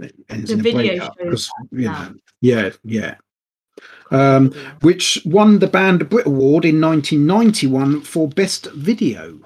it 0.05 0.15
ends 0.29 0.49
The 0.51 0.55
in 0.55 0.61
a 0.61 0.63
video 0.63 0.83
breakup 0.99 1.17
because 1.19 1.51
you 1.73 1.85
that. 1.85 2.13
know 2.13 2.17
yeah 2.41 2.71
yeah 2.85 3.15
um, 4.11 4.53
which 4.83 5.21
won 5.25 5.59
the 5.59 5.67
band 5.67 6.09
Brit 6.11 6.27
Award 6.27 6.67
in 6.67 6.79
1991 6.81 8.03
for 8.03 8.29
best 8.29 8.67
video. 8.73 9.41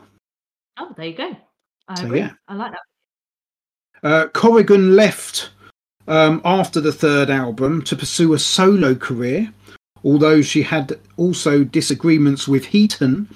Oh, 0.79 0.93
there 0.97 1.07
you 1.07 1.17
go. 1.17 1.37
I 1.89 1.95
So, 1.95 2.07
agree. 2.07 2.19
yeah. 2.19 2.33
I 2.49 2.55
like 2.55 2.73
that. 2.73 2.81
Uh, 4.07 4.29
Corrigan 4.29 4.95
left 4.95 5.51
um, 6.07 6.41
after 6.45 6.81
the 6.81 6.93
third 6.93 7.29
album 7.29 7.83
to 7.83 7.97
pursue 7.97 8.35
a 8.35 8.39
solo 8.39 8.95
career, 8.95 9.53
although 10.05 10.43
she 10.43 10.63
had 10.63 10.97
also 11.17 11.65
disagreements 11.65 12.47
with 12.47 12.67
Heaton 12.67 13.29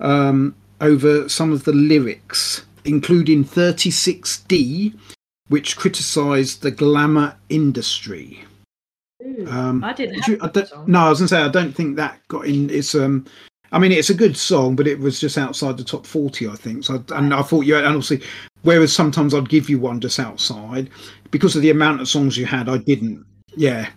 um, 0.00 0.56
over 0.80 1.28
some 1.28 1.52
of 1.52 1.62
the 1.62 1.72
lyrics, 1.72 2.64
including 2.84 3.44
36D, 3.44 4.98
which 5.46 5.76
criticised 5.76 6.62
the 6.62 6.72
glamour 6.72 7.36
industry. 7.48 8.44
Ooh, 9.24 9.46
Um, 9.48 9.84
I 9.84 9.92
didn't 9.92 10.16
Did 10.16 10.26
you- 10.26 10.38
I 10.42 10.50
no, 10.88 10.98
I 11.06 11.08
was 11.10 11.20
gonna 11.20 11.28
say 11.28 11.42
I 11.42 11.48
don't 11.48 11.72
think 11.72 11.94
that 11.96 12.18
got 12.26 12.46
in. 12.46 12.68
It's 12.68 12.96
um, 12.96 13.26
I 13.72 13.78
mean, 13.78 13.92
it's 13.92 14.10
a 14.10 14.14
good 14.14 14.36
song, 14.36 14.74
but 14.74 14.88
it 14.88 14.98
was 14.98 15.20
just 15.20 15.38
outside 15.38 15.76
the 15.76 15.84
top 15.84 16.04
forty, 16.06 16.48
I 16.48 16.54
think. 16.56 16.84
So, 16.84 17.04
and 17.14 17.32
I 17.32 17.42
thought 17.42 17.66
you, 17.66 17.76
and 17.76 17.86
obviously, 17.86 18.22
whereas 18.62 18.92
sometimes 18.92 19.32
I'd 19.32 19.48
give 19.48 19.70
you 19.70 19.78
one 19.78 20.00
just 20.00 20.18
outside 20.18 20.90
because 21.30 21.54
of 21.54 21.62
the 21.62 21.70
amount 21.70 22.00
of 22.00 22.08
songs 22.08 22.36
you 22.36 22.46
had, 22.46 22.68
I 22.68 22.78
didn't. 22.78 23.24
Yeah. 23.56 23.88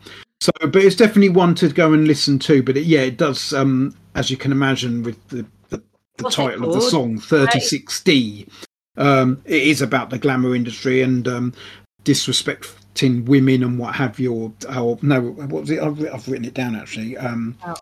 So, 0.41 0.51
but 0.61 0.75
it's 0.75 0.95
definitely 0.95 1.29
one 1.29 1.55
to 1.55 1.69
go 1.69 1.93
and 1.93 2.07
listen 2.07 2.37
to. 2.39 2.61
But 2.61 2.77
it, 2.77 2.85
yeah, 2.85 3.01
it 3.01 3.17
does. 3.17 3.53
Um, 3.53 3.95
as 4.15 4.29
you 4.29 4.37
can 4.37 4.51
imagine, 4.51 5.01
with 5.03 5.27
the 5.29 5.45
the, 5.69 5.81
the 6.17 6.29
title 6.29 6.67
of 6.67 6.73
the 6.75 6.81
song, 6.81 7.17
thirty 7.17 7.59
six 7.59 8.01
D. 8.03 8.47
Um, 8.95 9.41
it 9.45 9.63
is 9.63 9.81
about 9.81 10.11
the 10.11 10.19
glamour 10.19 10.55
industry 10.55 11.01
and 11.01 11.27
um, 11.27 11.53
disrespecting 12.03 13.25
women 13.25 13.63
and 13.63 13.79
what 13.79 13.95
have 13.95 14.19
you. 14.19 14.31
Or, 14.31 14.53
or 14.77 14.99
no, 15.01 15.21
what 15.21 15.61
was 15.61 15.71
it? 15.71 15.81
I've, 15.81 15.99
I've 16.13 16.27
written 16.27 16.45
it 16.45 16.53
down 16.53 16.75
actually. 16.75 17.17
Um, 17.17 17.57
Oh. 17.65 17.73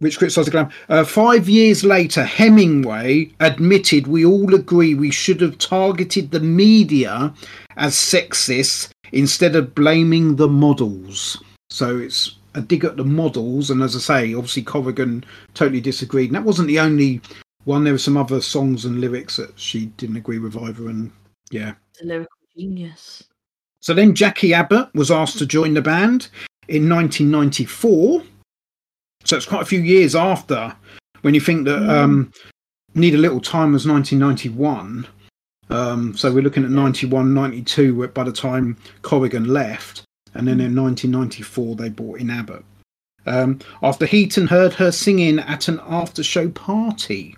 Which 0.00 0.18
criticised 0.18 0.46
the 0.48 0.52
glamour. 0.52 0.72
Uh, 0.88 1.04
five 1.04 1.48
years 1.48 1.84
later, 1.84 2.24
Hemingway 2.24 3.30
admitted 3.40 4.06
we 4.06 4.24
all 4.24 4.54
agree 4.54 4.94
we 4.94 5.10
should 5.10 5.40
have 5.42 5.58
targeted 5.58 6.30
the 6.30 6.40
media 6.40 7.32
as 7.76 7.94
sexist 7.94 8.90
instead 9.12 9.54
of 9.56 9.74
blaming 9.74 10.36
the 10.36 10.48
models. 10.48 11.42
So 11.68 11.98
it's 11.98 12.36
a 12.54 12.62
dig 12.62 12.84
at 12.84 12.96
the 12.96 13.04
models, 13.04 13.70
and 13.70 13.82
as 13.82 13.94
I 13.94 13.98
say, 13.98 14.34
obviously 14.34 14.62
Corrigan 14.62 15.22
totally 15.54 15.80
disagreed. 15.82 16.30
And 16.30 16.36
that 16.36 16.44
wasn't 16.44 16.68
the 16.68 16.80
only 16.80 17.20
one. 17.64 17.84
There 17.84 17.92
were 17.92 17.98
some 17.98 18.16
other 18.16 18.40
songs 18.40 18.86
and 18.86 19.00
lyrics 19.02 19.36
that 19.36 19.58
she 19.60 19.86
didn't 19.98 20.16
agree 20.16 20.38
with 20.38 20.56
either. 20.56 20.88
And 20.88 21.12
yeah, 21.50 21.74
It's 21.92 22.00
a 22.02 22.06
lyrical 22.06 22.38
genius. 22.56 23.22
so 23.80 23.92
then 23.92 24.14
Jacqui 24.14 24.52
Abbott 24.52 24.88
was 24.94 25.10
asked 25.10 25.38
to 25.38 25.46
join 25.46 25.74
the 25.74 25.82
band 25.82 26.28
in 26.68 26.88
1994. 26.88 28.22
So 29.24 29.36
it's 29.36 29.46
quite 29.46 29.62
a 29.62 29.66
few 29.66 29.80
years 29.80 30.14
after 30.14 30.74
when 31.22 31.34
you 31.34 31.40
think 31.40 31.66
that 31.66 31.80
Mm. 31.80 31.88
um, 31.90 32.32
Need 32.94 33.14
a 33.14 33.18
Little 33.18 33.40
Time 33.40 33.72
was 33.72 33.86
1991. 33.86 35.06
Um, 35.68 36.16
so 36.16 36.32
we're 36.32 36.42
looking 36.42 36.64
at 36.64 36.70
91, 36.70 37.32
92 37.32 38.08
by 38.08 38.24
the 38.24 38.32
time 38.32 38.76
Corrigan 39.02 39.44
left. 39.48 40.02
And 40.34 40.48
then 40.48 40.60
in 40.60 40.74
1994, 40.74 41.76
they 41.76 41.88
brought 41.88 42.18
in 42.20 42.30
Abbott. 42.30 42.64
Um, 43.26 43.58
after 43.82 44.06
Heaton 44.06 44.46
heard 44.48 44.72
her 44.74 44.90
singing 44.90 45.38
at 45.38 45.68
an 45.68 45.80
after 45.86 46.22
show 46.22 46.48
party. 46.48 47.36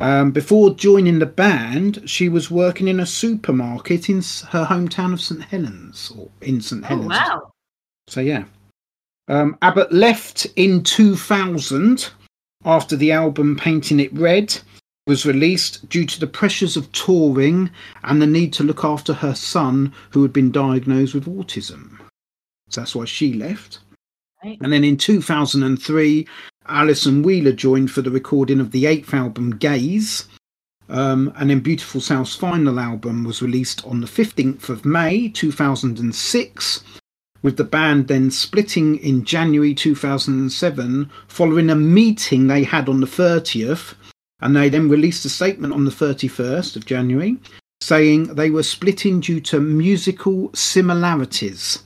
Um, 0.00 0.30
before 0.30 0.74
joining 0.74 1.18
the 1.18 1.26
band, 1.26 2.08
she 2.08 2.28
was 2.28 2.50
working 2.50 2.88
in 2.88 3.00
a 3.00 3.06
supermarket 3.06 4.08
in 4.08 4.16
her 4.48 4.64
hometown 4.64 5.12
of 5.12 5.20
St 5.20 5.42
Helens, 5.42 6.12
or 6.16 6.28
in 6.40 6.60
St 6.60 6.84
Helens. 6.84 7.12
Oh 7.14 7.34
wow. 7.34 7.52
So 8.08 8.20
yeah, 8.20 8.44
um, 9.28 9.56
Abbott 9.62 9.92
left 9.92 10.46
in 10.56 10.82
2000 10.82 12.10
after 12.64 12.96
the 12.96 13.12
album 13.12 13.56
"Painting 13.56 14.00
It 14.00 14.12
Red" 14.12 14.58
was 15.06 15.26
released 15.26 15.88
due 15.88 16.06
to 16.06 16.20
the 16.20 16.26
pressures 16.26 16.76
of 16.76 16.90
touring 16.92 17.70
and 18.04 18.22
the 18.22 18.26
need 18.26 18.52
to 18.52 18.62
look 18.62 18.84
after 18.84 19.12
her 19.12 19.34
son, 19.34 19.92
who 20.10 20.22
had 20.22 20.32
been 20.32 20.52
diagnosed 20.52 21.14
with 21.14 21.26
autism. 21.26 21.98
So 22.68 22.80
that's 22.80 22.94
why 22.94 23.04
she 23.04 23.32
left. 23.32 23.80
Right. 24.44 24.58
And 24.60 24.72
then 24.72 24.84
in 24.84 24.96
2003, 24.96 26.26
Alison 26.66 27.22
Wheeler 27.22 27.52
joined 27.52 27.90
for 27.90 28.02
the 28.02 28.10
recording 28.10 28.60
of 28.60 28.70
the 28.70 28.86
eighth 28.86 29.12
album, 29.12 29.56
Gaze. 29.56 30.28
Um, 30.88 31.32
and 31.36 31.48
then 31.48 31.60
Beautiful 31.60 32.00
South's 32.00 32.36
final 32.36 32.78
album 32.78 33.24
was 33.24 33.42
released 33.42 33.84
on 33.86 34.00
the 34.00 34.06
15th 34.06 34.68
of 34.68 34.84
May 34.84 35.28
2006, 35.28 36.84
with 37.42 37.56
the 37.56 37.64
band 37.64 38.08
then 38.08 38.30
splitting 38.30 38.96
in 38.98 39.24
January 39.24 39.74
2007 39.74 41.10
following 41.28 41.70
a 41.70 41.74
meeting 41.74 42.46
they 42.46 42.64
had 42.64 42.88
on 42.88 43.00
the 43.00 43.06
30th. 43.06 43.94
And 44.40 44.56
they 44.56 44.68
then 44.68 44.88
released 44.88 45.24
a 45.24 45.28
statement 45.28 45.72
on 45.72 45.84
the 45.84 45.90
31st 45.90 46.76
of 46.76 46.86
January 46.86 47.36
saying 47.80 48.34
they 48.34 48.50
were 48.50 48.62
splitting 48.62 49.20
due 49.20 49.40
to 49.40 49.60
musical 49.60 50.50
similarities 50.54 51.82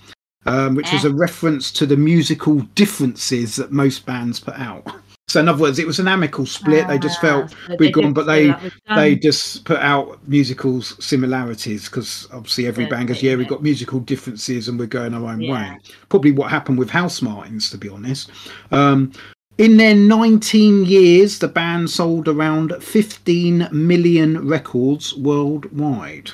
um, 0.47 0.75
which 0.77 0.93
was 0.93 1.05
Eh. 1.05 1.09
a 1.09 1.13
reference 1.13 1.73
to 1.73 1.87
the 1.87 1.97
musical 1.97 2.61
differences 2.77 3.57
that 3.57 3.73
most 3.73 4.07
bands 4.07 4.39
put 4.41 4.55
out. 4.55 4.87
So, 5.29 5.41
in 5.41 5.49
other 5.49 5.61
words, 5.61 5.81
it 5.81 5.87
was 5.89 5.99
an 5.99 6.07
amicable 6.07 6.47
split. 6.47 6.87
they 6.87 6.99
just 6.99 7.19
Ah, 7.19 7.21
felt 7.23 7.51
so 7.51 7.77
we'd 7.81 7.93
gone, 7.93 8.13
but 8.13 8.27
they 8.27 8.55
they 8.95 9.17
just 9.17 9.65
put 9.65 9.81
out 9.81 10.21
musical 10.29 10.81
similarities 10.83 11.87
because 11.87 12.29
obviously 12.33 12.69
every 12.69 12.85
Yeah, 12.85 12.91
band 12.91 13.09
goes, 13.09 13.23
yeah, 13.25 13.33
yeah, 13.33 13.37
we've 13.39 13.49
got 13.49 13.61
musical 13.63 13.99
differences 13.99 14.69
and 14.69 14.79
we're 14.79 14.87
going 14.87 15.15
our 15.15 15.27
own 15.33 15.41
Yeah. 15.41 15.53
way. 15.73 15.79
Probably 16.11 16.31
what 16.31 16.51
happened 16.51 16.79
with 16.79 16.91
Housemartins, 16.91 17.71
to 17.73 17.79
be 17.79 17.89
honest. 17.89 18.31
Um, 18.71 19.11
in 19.59 19.79
their 19.79 19.97
19 19.97 20.85
years, 20.85 21.41
the 21.41 21.49
band 21.49 21.91
sold 21.91 22.29
around 22.29 22.73
15 22.81 23.69
million 23.73 24.47
records 24.47 25.13
worldwide. 25.17 26.31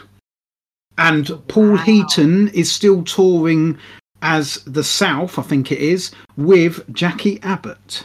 And 0.99 1.31
Paul 1.49 1.73
Wow. 1.73 1.77
Heaton 1.79 2.49
is 2.49 2.71
still 2.71 3.03
touring 3.05 3.79
as 4.21 4.57
the 4.67 4.85
South, 4.85 5.39
I 5.39 5.43
think 5.43 5.73
it 5.73 5.79
is, 5.79 6.11
with 6.37 6.87
Jacqui 6.93 7.43
Abbott. 7.43 8.05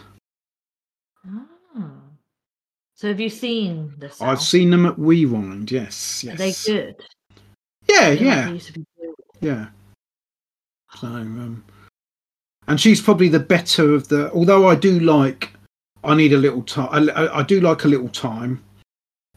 So 2.98 3.10
have 3.10 3.20
you 3.20 3.30
seen 3.30 3.94
the 4.00 4.10
South? 4.10 4.28
I've 4.28 4.42
seen 4.42 4.72
them 4.72 4.88
at 4.88 4.98
Rewind, 4.98 5.72
yes. 5.72 6.24
Are 6.24 6.36
yes. 6.36 6.66
they 6.66 6.74
good? 6.74 6.96
Yeah, 7.88 7.96
feel 7.96 8.10
like 8.10 8.20
yeah. 8.22 8.46
they 8.46 8.54
used 8.54 8.68
to 8.68 8.74
be 8.74 8.86
good. 9.00 9.16
Yeah. 9.40 9.68
So, 10.96 11.06
um, 11.06 11.64
and 12.68 12.82
she's 12.82 13.00
probably 13.00 13.30
the 13.30 13.40
better 13.40 13.94
of 13.94 14.08
the. 14.08 14.32
Although 14.32 14.68
I 14.68 14.74
do 14.74 15.00
like, 15.00 15.54
I 16.04 16.16
need 16.16 16.34
a 16.34 16.38
little 16.38 16.64
time. 16.64 17.12
I, 17.16 17.28
I, 17.40 17.44
do 17.44 17.62
like 17.62 17.86
a 17.86 17.88
little 17.88 18.10
time. 18.10 18.64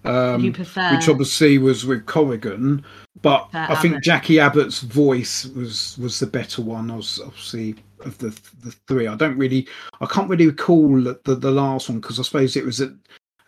Um, 0.05 0.43
you 0.43 0.53
prefer 0.53 0.97
which 0.97 1.11
obviously 1.11 1.59
was 1.59 1.85
with 1.85 2.07
Corrigan, 2.07 2.83
but 3.21 3.47
I 3.53 3.75
think 3.75 3.97
Abbott. 3.97 4.05
Jacqui 4.05 4.41
Abbott's 4.41 4.81
voice 4.81 5.45
was 5.45 5.99
was 5.99 6.19
the 6.19 6.27
better 6.27 6.63
one. 6.63 6.91
I 6.91 6.97
was 6.97 7.21
obviously 7.23 7.75
of 8.01 8.17
the 8.17 8.29
the 8.65 8.71
three. 8.89 9.07
I 9.07 9.17
don't 9.17 9.37
really, 9.37 9.69
I 10.01 10.07
can't 10.07 10.31
really 10.31 10.47
recall 10.47 11.03
the 11.03 11.21
the, 11.25 11.35
the 11.35 11.51
last 11.51 11.91
one 11.91 12.01
because 12.01 12.19
I 12.19 12.23
suppose 12.23 12.57
it 12.57 12.65
was 12.65 12.81
at, 12.81 12.93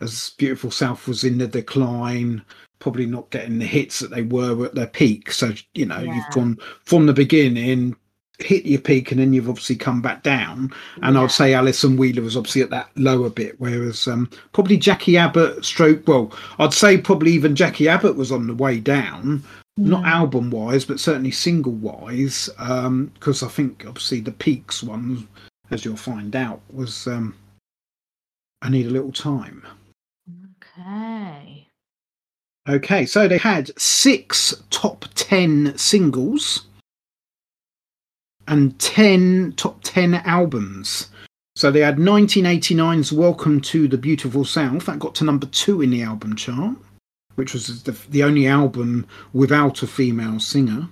as 0.03 0.31
Beautiful 0.37 0.71
South 0.71 1.07
was 1.07 1.23
in 1.23 1.37
the 1.37 1.47
decline, 1.47 2.41
probably 2.79 3.05
not 3.05 3.29
getting 3.31 3.59
the 3.59 3.65
hits 3.65 3.99
that 3.99 4.11
they 4.11 4.23
were 4.23 4.65
at 4.65 4.75
their 4.75 4.87
peak. 4.87 5.31
So 5.31 5.53
you 5.73 5.85
know, 5.85 5.99
Yeah. 5.99 6.15
you've 6.15 6.33
gone 6.35 6.57
from 6.83 7.05
the 7.05 7.13
beginning. 7.13 7.95
Hit 8.39 8.65
your 8.65 8.81
peak 8.81 9.11
and 9.11 9.21
then 9.21 9.31
you've 9.31 9.47
obviously 9.47 9.75
come 9.75 10.01
back 10.01 10.23
down. 10.23 10.71
And 11.01 11.15
Yeah. 11.15 11.21
I'd 11.23 11.31
say 11.31 11.53
Alison 11.53 11.97
Wheeler 11.97 12.23
was 12.23 12.35
obviously 12.35 12.61
at 12.63 12.71
that 12.71 12.89
lower 12.95 13.29
bit, 13.29 13.55
whereas 13.59 14.07
um, 14.07 14.29
probably 14.53 14.77
Jacqui 14.77 15.15
Abbott 15.17 15.63
stroke. 15.63 16.07
Well, 16.07 16.33
I'd 16.59 16.73
say 16.73 16.97
probably 16.97 17.31
even 17.31 17.55
Jacqui 17.55 17.87
Abbott 17.87 18.15
was 18.15 18.31
on 18.31 18.47
the 18.47 18.55
way 18.55 18.79
down, 18.79 19.43
not 19.77 20.03
Mm. 20.03 20.07
album 20.07 20.49
wise, 20.51 20.83
but 20.83 20.99
certainly 20.99 21.31
single 21.31 21.73
wise, 21.73 22.49
because 22.57 23.43
I 23.43 23.47
think 23.47 23.85
obviously 23.87 24.19
the 24.19 24.31
peaks 24.31 24.81
one, 24.83 25.27
as 25.71 25.85
you'll 25.85 25.95
find 25.95 26.35
out, 26.35 26.59
was 26.71 27.07
um, 27.07 27.35
I 28.63 28.69
Need 28.69 28.87
a 28.87 28.91
Little 28.91 29.11
Time. 29.11 29.61
Okay. 30.83 31.67
Okay, 32.67 33.05
so 33.05 33.27
they 33.27 33.37
had 33.37 33.77
six 33.79 34.53
top 34.69 35.05
10 35.15 35.77
singles 35.77 36.65
and 38.47 38.77
10 38.79 39.53
top 39.55 39.79
10 39.83 40.15
albums. 40.15 41.09
So 41.55 41.71
they 41.71 41.81
had 41.81 41.97
1989's 41.97 43.13
Welcome 43.13 43.61
to 43.61 43.87
the 43.87 43.97
Beautiful 43.97 44.43
South, 44.43 44.85
that 44.85 44.99
got 44.99 45.13
to 45.15 45.23
number 45.23 45.45
two 45.47 45.81
in 45.81 45.89
the 45.89 46.03
album 46.03 46.35
chart, 46.35 46.75
which 47.35 47.53
was 47.53 47.83
the, 47.83 47.91
the 48.09 48.23
only 48.23 48.47
album 48.47 49.05
without 49.33 49.83
a 49.83 49.87
female 49.87 50.39
singer. 50.39 50.87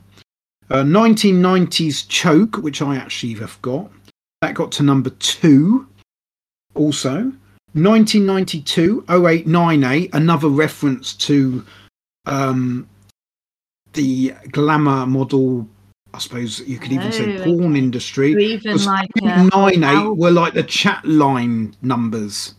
Uh, 0.70 0.84
1990's 0.84 2.04
Choke, 2.04 2.58
which 2.58 2.82
I 2.82 2.96
actually 2.96 3.34
have 3.36 3.62
got, 3.62 3.92
that 4.42 4.54
got 4.54 4.72
to 4.74 4.84
number 4.84 5.10
two 5.10 5.88
also. 6.76 7.32
1992 7.74 9.06
0898 9.10 10.10
another 10.14 10.50
reference 10.50 11.14
to 11.14 11.66
um 12.26 12.88
the 13.94 14.34
glamour 14.52 15.06
model 15.06 15.68
i 16.14 16.20
suppose 16.20 16.60
you 16.68 16.78
could 16.78 16.92
even 16.92 17.12
say 17.12 17.38
Oh, 17.40 17.44
porn 17.44 17.72
okay. 17.72 17.80
industry 17.80 18.32
even 18.54 18.78
like 18.86 19.10
uh, 19.24 19.50
98 19.54 19.84
al- 19.84 20.16
were 20.16 20.32
like 20.32 20.54
the 20.54 20.64
chat 20.64 21.04
line 21.06 21.76
numbers. 21.82 22.56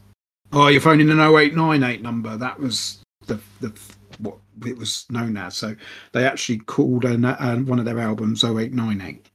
Oh 0.53 0.69
you're 0.69 0.81
phoning 0.81 1.11
an 1.11 1.19
0898 1.21 2.03
number. 2.03 2.37
That 2.37 2.59
was 2.59 3.03
the 3.27 3.39
the 3.61 3.73
what 4.19 4.37
it 4.67 4.77
was 4.77 5.07
known 5.11 5.37
as. 5.37 5.57
So 5.57 5.75
they 6.13 6.25
actually 6.27 6.59
called 6.59 7.05
an, 7.07 7.25
uh, 7.25 7.57
one 7.61 7.79
of 7.79 7.85
their 7.87 7.99
albums 7.99 8.45
0898 8.45 9.27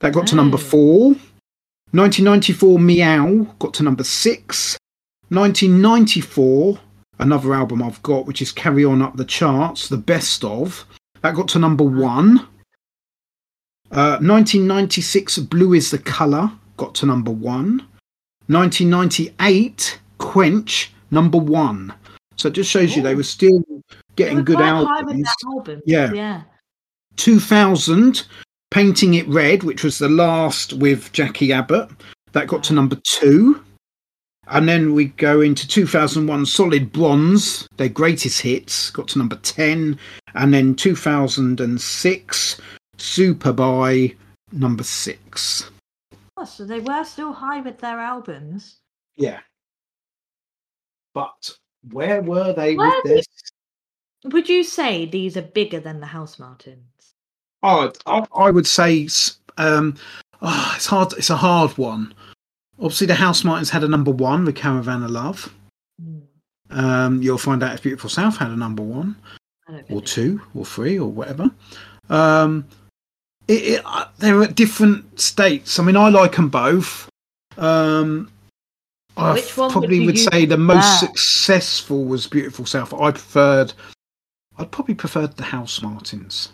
that 0.00 0.12
got 0.12 0.26
to 0.28 0.36
number 0.36 0.56
Oh. 0.56 0.60
four. 0.60 1.00
1994 1.92 2.78
Miaow 2.78 3.58
got 3.60 3.72
to 3.74 3.82
number 3.84 4.02
six 4.04 4.76
1994 5.30 6.78
another 7.20 7.54
album 7.54 7.82
i've 7.82 8.02
got 8.02 8.26
which 8.26 8.42
is 8.42 8.50
carry 8.52 8.84
on 8.84 9.00
up 9.00 9.16
the 9.16 9.24
charts 9.24 9.88
the 9.88 9.96
best 9.96 10.44
of 10.44 10.84
that 11.24 11.34
got 11.34 11.48
to 11.48 11.58
number 11.58 11.84
one. 11.84 12.40
Uh, 13.90 14.20
1996 14.20 15.38
blue 15.38 15.72
is 15.72 15.90
the 15.90 15.96
color 15.96 16.52
got 16.76 16.94
to 16.96 17.06
number 17.06 17.30
one. 17.30 17.78
1998 18.48 20.00
quench 20.18 20.92
number 21.10 21.38
one. 21.38 21.94
So 22.36 22.48
it 22.48 22.52
just 22.52 22.70
shows 22.70 22.94
you 22.94 23.00
they 23.00 23.14
were 23.14 23.22
still 23.22 23.64
getting 24.16 24.36
were 24.36 24.42
good 24.42 24.56
quite 24.56 24.66
albums. 24.66 25.22
their 25.22 25.50
albums. 25.54 25.82
Yeah. 25.86 26.12
Yeah. 26.12 26.42
2000 27.16 28.26
painting 28.70 29.14
it 29.14 29.26
red 29.26 29.62
which 29.62 29.82
was 29.82 29.98
the 29.98 30.10
last 30.10 30.74
with 30.74 31.10
Jacqui 31.12 31.52
abbott 31.52 31.88
that 32.32 32.48
got 32.48 32.62
to 32.64 32.74
number 32.74 33.00
two 33.02 33.64
and 34.48 34.68
then 34.68 34.92
we 34.94 35.06
go 35.06 35.40
into 35.40 35.66
2001 35.66 36.46
solid 36.46 36.92
bronze 36.92 37.66
their 37.76 37.88
greatest 37.88 38.40
hits 38.40 38.90
got 38.90 39.08
to 39.08 39.18
number 39.18 39.36
10 39.36 39.98
and 40.34 40.54
then 40.54 40.74
2006 40.74 42.60
Superbi 42.98 44.16
number 44.52 44.84
six 44.84 45.70
Oh, 46.36 46.44
so 46.44 46.64
they 46.64 46.80
were 46.80 47.04
still 47.04 47.32
high 47.32 47.60
with 47.60 47.78
their 47.78 47.98
albums. 48.00 48.76
yeah 49.16 49.40
but 51.14 51.50
where 51.90 52.22
were 52.22 52.52
they 52.52 52.74
Where 52.76 52.90
with 53.04 53.04
this 53.04 53.26
Would 54.24 54.48
you 54.48 54.64
say 54.64 55.06
these 55.06 55.36
are 55.36 55.42
bigger 55.42 55.80
than 55.80 56.00
the 56.00 56.06
Housemartins? 56.06 56.78
Oh, 57.62 57.92
I, 58.06 58.26
I 58.34 58.50
would 58.50 58.66
say 58.66 59.08
um, 59.56 59.96
oh, 60.42 60.72
it's 60.76 60.86
hard. 60.86 61.12
It's 61.14 61.30
a 61.30 61.36
hard 61.36 61.76
one. 61.78 62.14
Obviously, 62.78 63.06
the 63.06 63.14
Housemartins 63.14 63.70
had 63.70 63.84
a 63.84 63.88
number 63.88 64.10
one, 64.10 64.44
the 64.44 64.52
Caravan 64.52 65.02
of 65.04 65.10
Love. 65.10 65.54
Hmm, 66.02 66.18
Um, 66.70 67.22
you'll 67.22 67.38
find 67.38 67.62
out 67.62 67.74
if 67.74 67.82
Beautiful 67.82 68.10
South 68.10 68.36
had 68.36 68.50
a 68.50 68.56
number 68.56 68.82
one, 68.82 69.16
or 69.90 70.00
two, 70.02 70.40
or 70.54 70.64
three, 70.64 70.98
or 70.98 71.10
whatever. 71.10 71.50
Um, 72.10 72.66
it, 73.48 73.62
it, 73.62 73.82
uh, 73.84 74.06
they're 74.18 74.42
at 74.42 74.54
different 74.56 75.20
states. 75.20 75.78
I 75.78 75.84
mean, 75.84 75.96
I 75.96 76.08
like 76.08 76.34
them 76.36 76.48
both. 76.48 77.08
Um, 77.56 78.30
I 79.16 79.34
Which 79.34 79.56
one 79.56 79.66
would 79.68 79.72
probably 79.72 79.98
you 79.98 80.06
would 80.06 80.18
say 80.18 80.44
the 80.44 80.56
most 80.56 80.98
prefer? 80.98 81.06
successful 81.14 82.04
was 82.04 82.26
Beautiful 82.26 82.66
South. 82.66 82.92
I 82.92 83.12
preferred, 83.12 83.72
I'd 84.58 84.72
probably 84.72 84.94
preferred 84.96 85.36
the 85.36 85.44
Housemartins. 85.44 86.48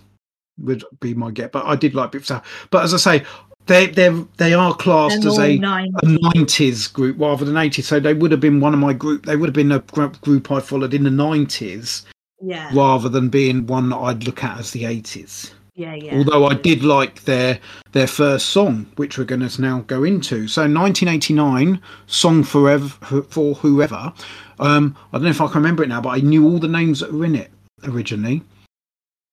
Would 0.59 0.85
be 1.01 1.15
my 1.15 1.31
get, 1.31 1.53
but 1.53 1.65
I 1.65 1.75
did 1.77 1.95
like 1.95 2.13
Beautiful 2.13 2.37
South. 2.37 2.69
But 2.71 2.85
as 2.85 2.93
I 2.93 2.99
say, 2.99 3.25
they 3.67 3.87
they 3.87 4.09
they 4.37 4.53
are 4.55 4.75
classed 4.75 5.25
as 5.25 5.39
a 5.39 5.57
nine. 5.59 5.93
a 6.03 6.07
nineties 6.35 6.87
group 6.89 7.17
rather 7.19 7.45
than 7.45 7.57
eighties. 7.57 7.87
So 7.87 8.01
they 8.01 8.15
would 8.15 8.31
have 8.33 8.41
been 8.41 8.61
one 8.61 8.75
of 8.75 8.81
my 8.81 8.93
group. 8.93 9.27
They 9.27 9.37
would 9.37 9.49
have 9.49 9.55
been 9.55 9.73
a 9.73 9.79
gr- 9.81 10.07
group 10.23 10.51
I 10.51 10.61
followed 10.61 10.95
in 10.95 11.05
the 11.05 11.11
nineties 11.11 12.05
Yeah, 12.41 12.71
rather 12.75 13.09
than 13.09 13.29
being 13.29 13.67
one 13.67 13.91
that 13.91 13.97
I'd 13.99 14.25
look 14.25 14.43
at 14.43 14.59
as 14.59 14.71
the 14.73 14.87
eighties. 14.87 15.53
yeah, 15.77 15.95
yeah. 15.95 16.17
Although 16.17 16.47
I 16.47 16.55
did 16.55 16.83
like 16.83 17.23
their 17.25 17.59
their 17.93 18.07
first 18.09 18.47
song, 18.51 18.87
which 18.97 19.19
we're 19.19 19.25
going 19.25 19.47
to 19.49 19.61
now 19.63 19.81
go 19.87 20.05
into. 20.05 20.49
So 20.49 20.63
1989, 20.63 21.81
"Song 22.07 22.43
Forever 22.43 22.89
for 23.29 23.55
Whoever." 23.55 24.13
Um, 24.59 24.97
I 25.13 25.17
don't 25.19 25.25
know 25.25 25.31
if 25.31 25.41
I 25.41 25.47
can 25.47 25.57
remember 25.63 25.83
it 25.85 25.89
now, 25.89 26.01
but 26.01 26.11
I 26.11 26.21
knew 26.21 26.45
all 26.47 26.59
the 26.59 26.69
names 26.69 27.01
that 27.01 27.13
were 27.13 27.25
in 27.25 27.35
it 27.35 27.51
originally. 27.85 28.43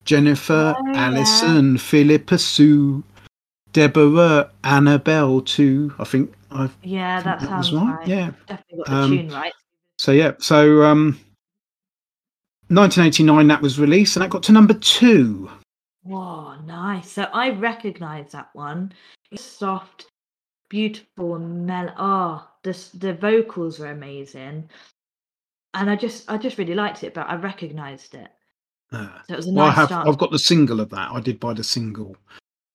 Jennifer, 0.05 0.73
Oh. 0.77 0.93
Alison, 0.95 1.77
Philippa 1.77 2.37
Sue, 2.37 3.03
Deborah, 3.73 4.49
Annabelle 4.63 5.41
too. 5.41 5.93
I 5.99 6.03
think 6.03 6.33
I 6.51 6.69
yeah, 6.83 7.21
that 7.21 7.39
that 7.41 7.47
sounds 7.49 7.73
right. 7.73 7.97
right. 7.97 8.07
Yeah. 8.07 8.31
Definitely 8.47 8.77
got 8.77 8.87
the 8.87 8.95
Um, 8.95 9.09
tune 9.11 9.29
right. 9.29 9.53
So 9.99 10.11
yeah. 10.11 10.31
So 10.39 10.83
um, 10.83 11.19
1989 12.69 13.47
that 13.47 13.61
was 13.61 13.79
released, 13.79 14.15
and 14.15 14.23
that 14.23 14.29
got 14.29 14.43
to 14.43 14.51
number 14.51 14.73
two. 14.73 15.49
Whoa, 16.03 16.55
nice. 16.65 17.11
So 17.11 17.23
I 17.33 17.49
recognise 17.51 18.31
that 18.31 18.49
one. 18.53 18.93
It's 19.31 19.43
soft, 19.43 20.07
beautiful, 20.69 21.37
mel. 21.39 21.93
Oh, 21.97 22.47
the 22.63 22.71
the 22.95 23.13
vocals 23.13 23.79
were 23.79 23.91
amazing, 23.91 24.69
and 25.73 25.89
I 25.89 25.95
just 25.95 26.29
I 26.31 26.37
just 26.37 26.57
really 26.57 26.75
liked 26.75 27.03
it. 27.03 27.13
But 27.13 27.27
I 27.29 27.35
recognised 27.35 28.15
it, 28.15 28.29
Uh, 28.91 29.09
so 29.27 29.33
it 29.33 29.37
was 29.37 29.47
a 29.47 29.51
Well, 29.51 29.65
I 29.65 29.71
have. 29.71 29.87
start. 29.89 30.07
I've 30.07 30.17
got 30.17 30.31
the 30.31 30.39
single 30.39 30.79
of 30.79 30.89
that. 30.91 31.11
I 31.11 31.19
did 31.19 31.39
buy 31.39 31.53
the 31.53 31.63
single 31.63 32.15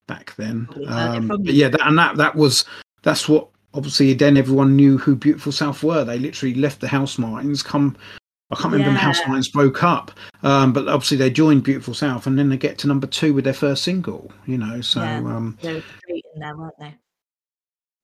back 0.07 0.35
then. 0.37 0.67
Probably 0.67 0.87
heard 0.87 1.15
it 1.15 1.17
Um, 1.19 1.29
but 1.29 1.55
yeah, 1.55 1.69
that, 1.69 1.87
and 1.87 1.99
that 1.99 2.17
that 2.17 2.35
was 2.35 2.65
that's 3.03 3.29
what 3.29 3.49
obviously 3.75 4.13
then 4.15 4.37
everyone 4.37 4.77
knew 4.77 4.99
who 4.99 5.17
Beautiful 5.17 5.53
South 5.53 5.83
were. 5.83 6.05
They 6.05 6.19
literally 6.19 6.55
left 6.55 6.81
the 6.81 6.87
Housemartins. 6.87 7.65
Come, 7.65 7.97
I 8.51 8.55
can't 8.57 8.73
remember 8.73 8.89
when 8.89 8.95
the 8.95 9.01
Housemartins 9.01 9.53
broke 9.53 9.83
up, 9.83 10.11
um, 10.43 10.73
but 10.73 10.89
obviously 10.89 11.17
they 11.17 11.31
joined 11.31 11.65
Beautiful 11.65 11.95
South, 11.95 12.27
and 12.27 12.39
then 12.39 12.49
they 12.51 12.57
get 12.59 12.79
to 12.79 12.87
number 12.87 13.07
two 13.07 13.33
with 13.33 13.45
their 13.45 13.55
first 13.55 13.83
single. 13.83 14.31
You 14.47 14.59
know, 14.59 14.81
so 14.81 15.01
Yeah. 15.01 15.17
um, 15.19 15.57
They 15.63 15.75
were 15.75 15.83
straight 15.99 16.25
in 16.35 16.41
there, 16.41 16.57
weren't 16.57 16.79
they? 16.79 16.95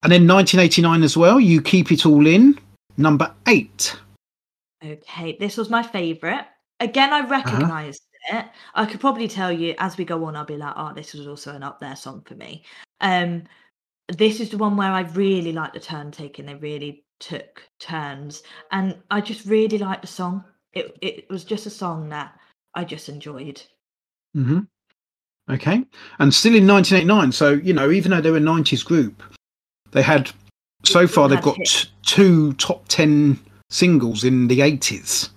and 0.04 0.12
then 0.12 0.26
1989 0.28 1.02
as 1.02 1.16
well. 1.16 1.40
You 1.40 1.60
keep 1.60 1.90
it 1.90 2.06
all 2.06 2.26
in 2.26 2.58
number 2.96 3.34
eight. 3.48 3.96
Okay, 4.84 5.36
this 5.40 5.56
was 5.56 5.70
my 5.70 5.82
favourite. 5.82 6.46
Again, 6.80 7.12
Uh-huh. 7.12 7.24
I 7.26 7.28
recognised 7.28 8.02
it. 8.30 8.46
I 8.74 8.86
could 8.86 9.00
probably 9.00 9.28
tell 9.28 9.52
you 9.52 9.74
as 9.78 9.96
we 9.96 10.04
go 10.04 10.24
on. 10.24 10.36
I'll 10.36 10.44
be 10.44 10.56
like, 10.56 10.74
"Oh, 10.76 10.92
this 10.94 11.14
was 11.14 11.26
also 11.26 11.54
an 11.54 11.62
up 11.62 11.80
there 11.80 11.96
song 11.96 12.22
for 12.26 12.34
me." 12.34 12.64
Um, 13.00 13.44
this 14.08 14.40
is 14.40 14.50
the 14.50 14.58
one 14.58 14.76
where 14.76 14.90
I 14.92 15.00
really 15.00 15.52
like 15.52 15.72
the 15.72 15.80
turn 15.80 16.10
taking. 16.10 16.46
They 16.46 16.54
really 16.54 17.04
took 17.20 17.62
turns, 17.78 18.42
and 18.70 18.96
I 19.10 19.20
just 19.20 19.46
really 19.46 19.78
liked 19.78 20.02
the 20.02 20.08
song. 20.08 20.44
It 20.72 20.96
it 21.02 21.30
was 21.30 21.44
just 21.44 21.66
a 21.66 21.70
song 21.70 22.08
that 22.10 22.38
I 22.74 22.84
just 22.84 23.08
enjoyed. 23.08 23.62
hmm 24.34 24.60
Okay, 25.50 25.82
and 26.18 26.34
still 26.34 26.54
in 26.54 26.66
1989. 26.66 27.32
So 27.32 27.52
you 27.52 27.72
know, 27.72 27.90
even 27.90 28.10
though 28.10 28.20
they 28.20 28.30
were 28.30 28.36
a 28.36 28.40
90s 28.40 28.84
group, 28.84 29.22
they 29.92 30.02
had 30.02 30.30
so 30.84 31.06
far 31.06 31.28
they've 31.28 31.40
got 31.42 31.56
t- 31.56 31.88
two 32.02 32.52
top 32.54 32.86
10 32.88 33.38
singles 33.70 34.24
in 34.24 34.48
the 34.48 34.60
80s 34.60 35.30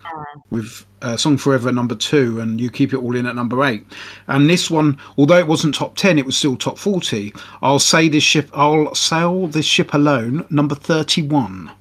with 0.49 0.85
uh, 1.01 1.17
"Song 1.17 1.37
Forever" 1.37 1.69
at 1.69 1.75
number 1.75 1.95
two 1.95 2.39
and 2.39 2.59
"You 2.59 2.69
Keep 2.69 2.93
It 2.93 2.97
All 2.97 3.15
In" 3.15 3.25
at 3.25 3.35
number 3.35 3.63
eight. 3.63 3.85
And 4.27 4.49
this 4.49 4.69
one, 4.69 4.97
although 5.17 5.37
it 5.37 5.47
wasn't 5.47 5.75
top 5.75 5.95
10, 5.95 6.17
it 6.19 6.25
was 6.25 6.37
still 6.37 6.55
top 6.55 6.77
40. 6.77 7.33
I'll 7.61 7.79
say 7.79 8.09
this 8.09 8.23
ship. 8.23 8.49
I'll 8.53 8.93
sail 8.95 9.47
this 9.47 9.65
ship 9.65 9.93
alone. 9.93 10.45
Number 10.49 10.75
31. 10.75 11.71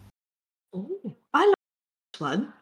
Ooh, 0.77 1.17
I 1.35 1.47
like 1.47 1.55
this 2.13 2.21
one. 2.21 2.53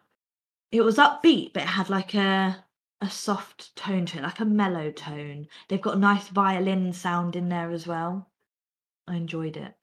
It 0.71 0.81
was 0.81 0.97
upbeat, 0.97 1.53
but 1.53 1.63
it 1.63 1.69
had 1.69 1.89
like 1.89 2.13
a 2.13 2.63
a 3.01 3.09
soft 3.09 3.75
tone 3.75 4.05
to 4.07 4.17
it, 4.17 4.23
like 4.23 4.39
a 4.39 4.45
mellow 4.45 4.91
tone. 4.91 5.47
They've 5.67 5.81
got 5.81 5.95
a 5.95 5.99
nice 5.99 6.27
violin 6.27 6.91
sound 6.93 7.35
in 7.35 7.49
there 7.49 7.71
as 7.71 7.87
well. 7.87 8.27
I 9.07 9.15
enjoyed 9.15 9.57
it. 9.57 9.73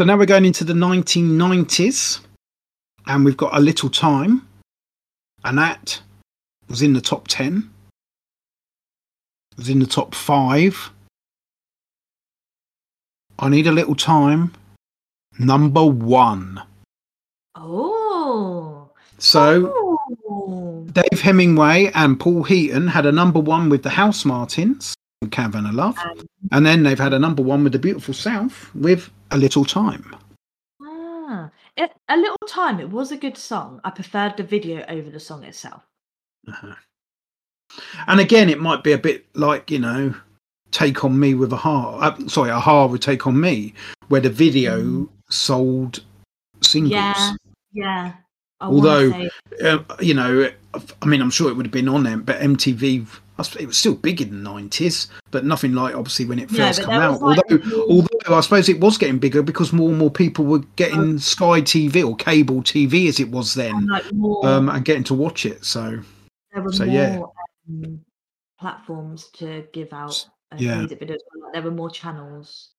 So 0.00 0.06
now 0.06 0.16
we're 0.16 0.26
going 0.26 0.46
into 0.46 0.64
the 0.64 0.72
1990s, 0.72 2.20
and 3.06 3.24
we've 3.24 3.36
got 3.36 3.56
a 3.56 3.60
little 3.60 3.90
time, 3.90 4.48
and 5.44 5.58
that 5.58 6.00
was 6.68 6.82
in 6.82 6.92
the 6.92 7.00
top 7.00 7.28
10. 7.28 7.70
Was 9.56 9.68
in 9.68 9.80
the 9.80 9.86
top 9.86 10.14
five. 10.14 10.90
I 13.38 13.48
need 13.48 13.66
a 13.66 13.72
little 13.72 13.94
time. 13.94 14.54
Number 15.38 15.84
one. 15.84 16.62
Oh. 17.54 18.88
So 19.18 19.98
Oh. 20.24 20.86
Dave 20.92 21.20
Hemingway 21.20 21.90
and 21.94 22.18
Paul 22.18 22.44
Heaton 22.44 22.88
had 22.88 23.06
a 23.06 23.12
number 23.12 23.40
one 23.40 23.68
with 23.68 23.82
the 23.82 23.88
Housemartins, 23.90 24.92
Caravan 25.30 25.66
of 25.66 25.74
Love, 25.74 25.98
Um, 25.98 26.20
and 26.50 26.66
then 26.66 26.82
they've 26.82 26.98
had 26.98 27.12
a 27.14 27.18
number 27.18 27.42
one 27.42 27.64
with 27.64 27.72
the 27.72 27.78
Beautiful 27.78 28.14
South 28.14 28.74
with 28.74 29.10
A 29.30 29.38
Little 29.38 29.64
Time. 29.64 30.14
It, 31.76 31.90
a 32.08 32.16
little 32.16 32.36
time. 32.48 32.80
It 32.80 32.90
was 32.90 33.12
a 33.12 33.16
good 33.16 33.36
song. 33.36 33.80
I 33.84 33.90
preferred 33.90 34.36
the 34.36 34.42
video 34.42 34.84
over 34.88 35.10
the 35.10 35.20
song 35.20 35.44
itself. 35.44 35.82
Uh-huh. 36.46 36.74
And 38.06 38.20
again, 38.20 38.50
it 38.50 38.60
might 38.60 38.84
be 38.84 38.92
a 38.92 38.98
bit 38.98 39.24
like 39.34 39.70
you 39.70 39.78
know, 39.78 40.14
Take 40.70 41.04
on 41.04 41.18
Me 41.18 41.34
with 41.34 41.52
a-ha. 41.52 41.98
Uh, 41.98 42.28
sorry, 42.28 42.50
a-ha 42.50 42.86
would 42.86 43.00
Take 43.00 43.26
on 43.26 43.40
Me, 43.40 43.72
where 44.08 44.20
the 44.20 44.30
video 44.30 44.82
Mm. 44.82 45.08
sold 45.30 46.00
singles. 46.60 46.92
Yeah. 46.92 47.32
Yeah. 47.72 48.12
I 48.60 48.66
Although, 48.66 49.28
uh, 49.64 49.78
you 50.00 50.14
know, 50.14 50.50
I 51.02 51.06
mean, 51.06 51.20
I'm 51.20 51.30
sure 51.30 51.50
it 51.50 51.54
would 51.54 51.66
have 51.66 51.72
been 51.72 51.88
on 51.88 52.04
them, 52.04 52.22
but 52.22 52.38
MTV, 52.40 53.06
it 53.56 53.66
was 53.66 53.76
still 53.76 53.94
big 53.94 54.20
in 54.20 54.42
the 54.42 54.50
90s, 54.50 55.08
but 55.30 55.44
nothing 55.44 55.72
like 55.74 55.94
obviously 55.94 56.24
when 56.26 56.38
it 56.38 56.50
first 56.50 56.80
but 56.80 56.88
came 56.90 57.00
out. 57.00 57.20
like, 57.20 57.38
although, 57.50 57.82
although 57.88 58.36
I 58.36 58.40
suppose 58.40 58.68
it 58.68 58.80
was 58.80 58.98
getting 58.98 59.18
bigger 59.18 59.42
because 59.42 59.72
more 59.72 59.88
and 59.90 59.98
more 59.98 60.10
people 60.10 60.44
were 60.44 60.60
getting 60.76 61.18
Sky 61.18 61.60
TV 61.62 62.06
or 62.06 62.16
cable 62.16 62.62
TV 62.62 63.08
as 63.08 63.20
it 63.20 63.30
was 63.30 63.56
and, 63.56 63.74
then, 63.76 63.86
like 63.88 64.12
more 64.12 64.46
um, 64.46 64.68
and 64.68 64.84
getting 64.84 65.04
to 65.04 65.14
watch 65.14 65.44
it. 65.46 65.64
So, 65.64 66.00
there 66.52 66.62
were 66.62 66.72
So, 66.72 66.84
more 66.86 66.94
yeah. 66.94 67.20
um, 67.68 68.00
platforms 68.60 69.28
to 69.34 69.64
give 69.72 69.92
out 69.92 70.26
uh, 70.52 70.56
Yeah. 70.58 70.78
music 70.78 71.00
videos. 71.00 71.18
Like, 71.42 71.52
there 71.52 71.62
were 71.62 71.70
more 71.70 71.90
channels. 71.90 72.70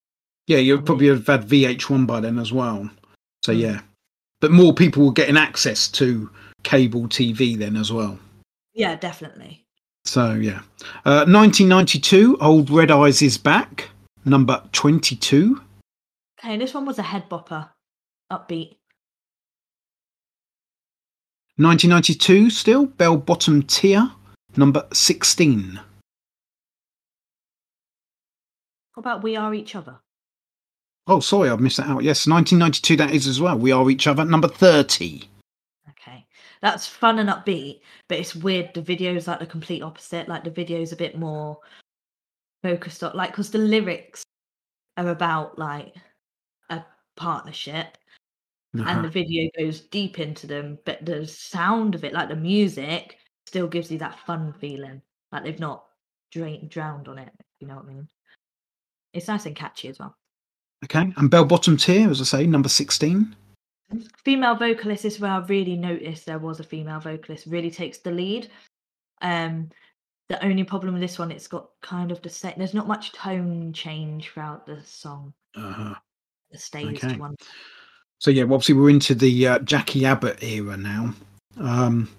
yeah, 0.47 0.58
you 0.58 0.82
probably 0.82 1.08
have 1.08 1.26
had 1.28 1.47
VH1 1.47 2.06
by 2.06 2.19
then 2.19 2.38
as 2.39 2.52
well. 2.52 2.89
So, 3.43 3.54
Mm. 3.54 3.60
yeah. 3.60 3.82
But 4.41 4.52
more 4.52 4.73
people 4.73 5.06
were 5.06 5.13
getting 5.13 5.38
access 5.38 5.88
to 5.89 6.30
cable 6.63 7.08
TV 7.08 7.58
then 7.58 7.78
as 7.78 7.91
well. 7.93 8.19
Yeah, 8.73 8.95
definitely. 8.97 9.62
So 10.05 10.33
yeah, 10.33 10.59
uh, 11.05 11.25
1992, 11.25 12.37
Old 12.41 12.69
Red 12.69 12.91
Eyes 12.91 13.21
is 13.21 13.37
back, 13.37 13.89
number 14.25 14.61
22. 14.73 15.61
Okay, 16.39 16.57
this 16.57 16.73
one 16.73 16.85
was 16.85 16.99
a 16.99 17.03
head 17.03 17.29
bopper, 17.29 17.69
upbeat. 18.31 18.75
1992, 21.55 22.49
still 22.49 22.85
Bell 22.87 23.15
Bottom 23.15 23.63
Tear, 23.63 24.11
number 24.57 24.85
16. 24.91 25.79
What 28.95 29.01
about 29.01 29.23
We 29.23 29.35
Are 29.35 29.53
Each 29.53 29.75
Other? 29.75 29.99
Oh, 31.07 31.19
sorry, 31.21 31.49
I've 31.49 31.59
missed 31.59 31.77
that 31.77 31.87
out. 31.87 32.03
Yes, 32.03 32.27
1992, 32.27 32.97
that 32.97 33.11
is 33.11 33.25
as 33.27 33.39
well. 33.39 33.57
We 33.57 33.71
Are 33.71 33.89
Each 33.89 34.07
Other, 34.07 34.25
number 34.25 34.47
30. 34.47 35.23
That's 36.63 36.88
fun 36.88 37.19
and 37.19 37.30
upbeat, 37.30 37.82
but 38.08 38.17
it's 38.17 38.36
weird. 38.36 38.73
The 38.73 38.82
video's 38.82 39.28
like 39.28 39.39
the 39.39 39.45
complete 39.45 39.84
opposite. 39.84 40.30
Like 40.30 40.45
the 40.45 40.49
video's 40.49 40.93
a 40.93 40.95
bit 40.95 41.17
more 41.19 41.60
focused 42.63 43.04
on, 43.04 43.13
like, 43.15 43.32
because 43.32 43.52
the 43.52 43.58
lyrics 43.58 44.23
are 44.95 45.10
about 45.10 45.60
like 45.60 45.93
a 46.69 46.82
partnership, 47.17 47.97
Uh-huh. 48.76 48.86
and 48.88 49.04
the 49.04 49.10
video 49.10 49.49
goes 49.60 49.82
deep 49.82 50.19
into 50.19 50.47
them, 50.47 50.80
but 50.86 51.06
the 51.06 51.28
sound 51.28 51.95
of 51.95 52.06
it, 52.06 52.13
like 52.13 52.30
the 52.30 52.36
music, 52.36 53.17
still 53.45 53.67
gives 53.67 53.91
you 53.91 53.97
that 53.99 54.17
fun 54.26 54.54
feeling. 54.54 55.02
Like 55.34 55.43
they've 55.43 55.60
not 55.60 55.84
drained 56.32 56.69
drowned 56.69 57.10
on 57.10 57.19
it. 57.19 57.30
if 57.38 57.45
You 57.60 57.67
know 57.67 57.76
what 57.76 57.86
I 57.86 57.89
mean? 57.89 58.08
It's 59.13 59.28
nice 59.28 59.45
and 59.45 59.56
catchy 59.56 59.89
as 59.89 59.99
well. 59.99 60.15
Okay, 60.86 61.12
and 61.17 61.30
Bell 61.30 61.45
Bottom 61.45 61.76
Tear, 61.76 62.10
as 62.10 62.21
I 62.21 62.23
say, 62.23 62.47
number 62.47 62.69
16. 62.69 63.36
Female 64.23 64.56
vocalist 64.56 65.06
is 65.06 65.19
where 65.19 65.32
I 65.32 65.39
really 65.39 65.75
noticed 65.75 66.25
there 66.25 66.39
was 66.39 66.60
a 66.60 66.63
female 66.63 66.99
vocalist. 66.99 67.45
Really 67.47 67.71
takes 67.71 67.99
the 67.99 68.12
lead. 68.12 68.49
Um, 69.21 69.69
the 70.29 70.43
only 70.43 70.63
problem 70.63 70.93
with 70.93 71.01
this 71.01 71.19
one, 71.19 71.32
it's 71.32 71.47
got 71.47 71.69
kind 71.82 72.12
of 72.12 72.21
the 72.21 72.29
same. 72.29 72.53
There's 72.58 72.73
not 72.73 72.88
much 72.88 73.12
tone 73.12 73.73
change 73.73 74.29
throughout 74.29 74.65
the 74.65 74.82
song. 74.84 75.34
Uh-huh. 75.56 75.95
The 76.51 76.58
staged 76.58 77.03
Okay. 77.03 77.17
one. 77.17 77.36
So 78.19 78.32
yeah, 78.32 78.43
well, 78.43 78.56
obviously 78.56 78.75
we're 78.75 78.89
into 78.89 79.15
the 79.15 79.47
uh, 79.47 79.60
Jacqui 79.60 80.03
Abbott 80.03 80.41
era 80.41 80.77
now. 80.77 81.13
Um, 81.58 82.10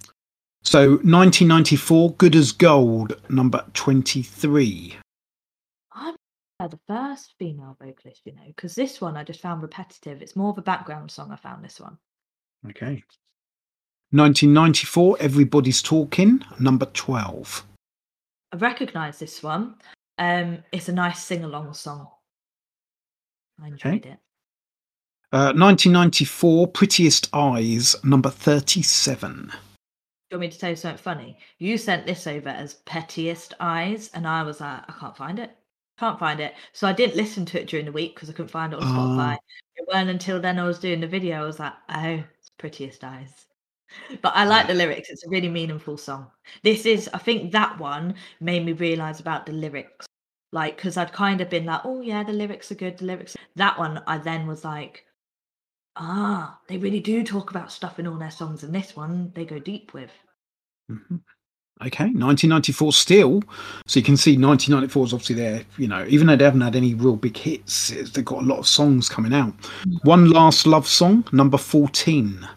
so 0.63 0.91
1994, 0.91 2.13
Good 2.13 2.37
as 2.37 2.53
Gold, 2.53 3.21
number 3.29 3.65
23. 3.75 4.97
I'm 6.61 6.69
the 6.71 6.79
first 6.87 7.35
female 7.39 7.77
vocalist, 7.81 8.23
you 8.25 8.33
know, 8.33 8.47
because 8.47 8.75
this 8.75 9.01
one 9.01 9.17
I 9.17 9.25
just 9.25 9.41
found 9.41 9.63
repetitive. 9.63 10.23
It's 10.23 10.37
more 10.37 10.51
of 10.51 10.59
a 10.59 10.63
background 10.63 11.11
song. 11.11 11.33
I 11.33 11.37
found 11.37 11.65
this 11.65 11.81
one. 11.81 11.99
Okay. 12.71 13.03
1994, 14.11 15.17
Everybody's 15.19 15.83
Talking, 15.83 16.41
number 16.61 16.87
12. 16.87 17.67
I 18.53 18.57
recognise 18.57 19.19
this 19.19 19.43
one. 19.43 19.75
Um, 20.19 20.63
it's 20.71 20.89
a 20.89 20.93
nice 20.93 21.25
sing 21.25 21.43
along 21.43 21.75
song. 21.75 22.09
I 23.61 23.69
enjoyed 23.69 24.07
okay. 24.07 24.11
it. 24.11 24.19
Uh, 25.33 25.51
1994, 25.57 26.69
Prettiest 26.69 27.29
Eyes, 27.33 27.97
number 28.05 28.31
37. 28.31 29.47
Do 29.47 29.53
you 30.31 30.39
want 30.39 30.41
me 30.41 30.49
to 30.49 30.59
tell 30.59 30.71
you 30.71 30.77
something 30.77 31.03
funny? 31.03 31.39
You 31.59 31.77
sent 31.77 32.07
this 32.07 32.29
over 32.29 32.51
as 32.51 32.75
Pettiest 32.87 33.55
Eyes, 33.59 34.11
and 34.15 34.29
I 34.29 34.45
was 34.45 34.61
like, 34.61 34.83
I 34.89 34.93
can't 34.93 35.17
find 35.17 35.41
it. 35.41 35.51
Can't 35.99 36.19
find 36.19 36.41
it. 36.41 36.55
So 36.73 36.87
I 36.87 36.93
didn't 36.93 37.17
listen 37.17 37.45
to 37.47 37.61
it 37.61 37.69
during 37.69 37.87
the 37.87 37.93
week 37.93 38.15
because 38.15 38.29
I 38.29 38.33
couldn't 38.33 38.51
find 38.51 38.73
it 38.73 38.81
on 38.81 38.83
Spotify. 38.83 39.35
Uh, 39.35 39.39
it 39.77 39.89
weren't 39.93 40.11
until 40.11 40.41
then 40.41 40.59
I 40.59 40.65
was 40.65 40.79
doing 40.79 41.01
the 41.01 41.07
video, 41.07 41.43
I 41.43 41.47
was 41.47 41.59
like, 41.59 41.73
oh, 41.91 42.25
it's 42.39 42.51
Prettiest 42.59 43.05
Eyes. 43.05 43.47
But 44.23 44.35
I 44.35 44.45
like 44.45 44.67
the 44.67 44.75
lyrics. 44.75 45.11
It's 45.11 45.25
a 45.25 45.31
really 45.31 45.49
meaningful 45.49 45.97
song. 45.97 46.27
This 46.63 46.85
is, 46.85 47.09
I 47.15 47.19
think 47.19 47.53
that 47.53 47.79
one 47.79 48.15
made 48.41 48.65
me 48.65 48.73
realize 48.73 49.21
about 49.21 49.47
the 49.47 49.53
lyrics. 49.53 50.07
Like, 50.53 50.77
because 50.77 50.97
I'd 50.97 51.13
kind 51.13 51.41
of 51.41 51.51
been 51.51 51.65
like, 51.65 51.83
oh, 51.85 52.01
yeah, 52.01 52.25
the 52.25 52.33
lyrics 52.33 52.73
are 52.73 52.77
good. 52.77 52.99
The 52.99 53.05
lyrics. 53.05 53.37
That 53.57 53.79
one, 53.79 54.03
I 54.07 54.19
then 54.19 54.47
was 54.47 54.65
like, 54.65 55.05
Ah, 55.97 56.59
they 56.69 56.77
really 56.77 57.01
do 57.01 57.23
talk 57.23 57.51
about 57.51 57.71
stuff 57.71 57.99
in 57.99 58.07
all 58.07 58.19
their 58.19 58.31
songs, 58.31 58.65
and 58.65 58.75
this 58.75 58.97
one 58.97 59.31
they 59.35 59.45
go 59.45 59.59
deep 59.59 59.95
with. 59.95 60.11
Mm-hmm. 60.91 61.17
Okay, 61.83 62.05
1994 62.05 62.93
still. 62.93 63.43
So 63.87 63.99
you 63.99 64.05
can 64.05 64.17
see 64.17 64.39
1994 64.39 65.07
is 65.07 65.13
obviously 65.13 65.35
there, 65.35 65.63
you 65.77 65.89
know, 65.89 66.07
even 66.09 66.27
though 66.27 66.37
they 66.37 66.45
haven't 66.45 66.61
had 66.61 66.77
any 66.77 66.95
real 66.95 67.17
big 67.17 67.37
hits, 67.37 67.89
they've 67.89 68.25
got 68.25 68.43
a 68.43 68.47
lot 68.47 68.59
of 68.59 68.67
songs 68.67 69.09
coming 69.09 69.35
out. 69.35 69.57
Mm-hmm. 69.59 70.09
One 70.09 70.31
Last 70.31 70.67
Love 70.67 70.87
Song, 70.87 71.27
number 71.33 71.59
14. 71.59 72.49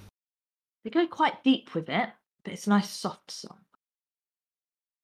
They 0.83 0.89
go 0.91 1.07
quite 1.07 1.43
deep 1.43 1.73
with 1.73 1.89
it, 1.89 2.09
but 2.43 2.53
it's 2.53 2.67
a 2.67 2.69
nice 2.69 2.89
soft 2.89 3.31
song. 3.31 3.57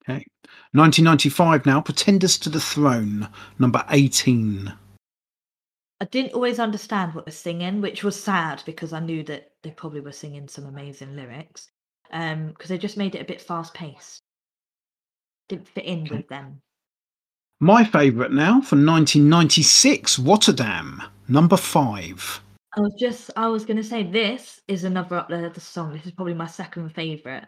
Okay. 0.04 0.26
1995 0.74 1.66
now, 1.66 1.82
Pretenders 1.82 2.38
to 2.38 2.50
the 2.50 2.60
Throne, 2.60 3.28
number 3.58 3.84
18. 3.90 4.72
I 6.02 6.06
didn't 6.06 6.34
always 6.34 6.60
understand 6.60 7.14
what 7.14 7.26
they're 7.26 7.32
singing, 7.32 7.82
which 7.82 8.04
was 8.04 8.22
sad 8.22 8.62
because 8.66 8.94
I 8.94 9.00
knew 9.00 9.24
that 9.24 9.52
they 9.64 9.72
probably 9.72 10.02
were 10.02 10.12
singing 10.12 10.48
some 10.48 10.66
amazing 10.66 11.16
lyrics. 11.16 11.72
Um, 12.14 12.50
because 12.50 12.70
they 12.70 12.78
just 12.78 12.96
made 12.96 13.16
it 13.16 13.22
a 13.22 13.26
bit 13.26 13.42
fast 13.42 13.74
paced. 13.74 14.22
Didn't 15.50 15.68
fit 15.68 15.86
in 15.86 16.04
okay. 16.04 16.18
with 16.18 16.30
them. 16.30 16.62
My 17.60 17.84
favourite 17.84 18.32
now 18.32 18.62
from 18.62 18.86
1996, 18.86 20.20
Rotterdam, 20.20 21.02
number 21.28 21.58
five. 21.58 22.42
I 22.76 22.82
was 22.82 22.94
just, 23.00 23.32
I 23.36 23.48
was 23.48 23.66
going 23.66 23.78
to 23.78 23.84
say 23.84 24.04
this 24.04 24.62
is 24.68 24.84
another 24.84 25.16
up 25.16 25.30
there, 25.30 25.50
the 25.50 25.60
song. 25.60 25.94
This 25.94 26.06
is 26.06 26.12
probably 26.12 26.34
my 26.34 26.48
second 26.48 26.90
favourite. 26.90 27.46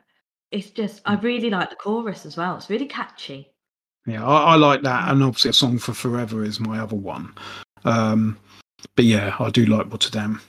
It's 0.52 0.70
just, 0.70 1.02
I 1.06 1.16
hmm. 1.16 1.26
really 1.26 1.50
like 1.50 1.70
the 1.70 1.76
chorus 1.76 2.26
as 2.26 2.38
well. 2.38 2.56
It's 2.56 2.70
really 2.70 2.88
catchy. 2.88 3.52
Yeah, 4.06 4.26
I, 4.26 4.54
I 4.54 4.56
like 4.56 4.84
that. 4.84 5.10
And 5.12 5.24
obviously, 5.24 5.50
a 5.50 5.54
song 5.54 5.80
for 5.80 5.94
forever 5.94 6.44
is 6.44 6.60
my 6.60 6.80
other 6.80 6.96
one. 6.96 7.34
Um, 7.84 8.38
but 8.96 9.06
yeah, 9.06 9.36
I 9.40 9.50
do 9.50 9.66
like 9.66 9.92
Rotterdam. 9.92 10.42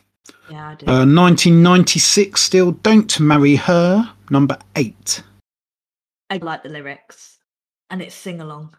Yeah, 0.50 0.70
Uh, 0.86 1.04
1996 1.04 2.40
still. 2.40 2.72
Don't 2.72 3.18
Marry 3.20 3.56
Her, 3.56 4.12
number 4.30 4.58
eight. 4.76 5.22
I 6.30 6.36
like 6.38 6.62
the 6.62 6.68
lyrics 6.68 7.38
and 7.90 8.02
it's 8.02 8.14
sing 8.14 8.40
along. 8.40 8.76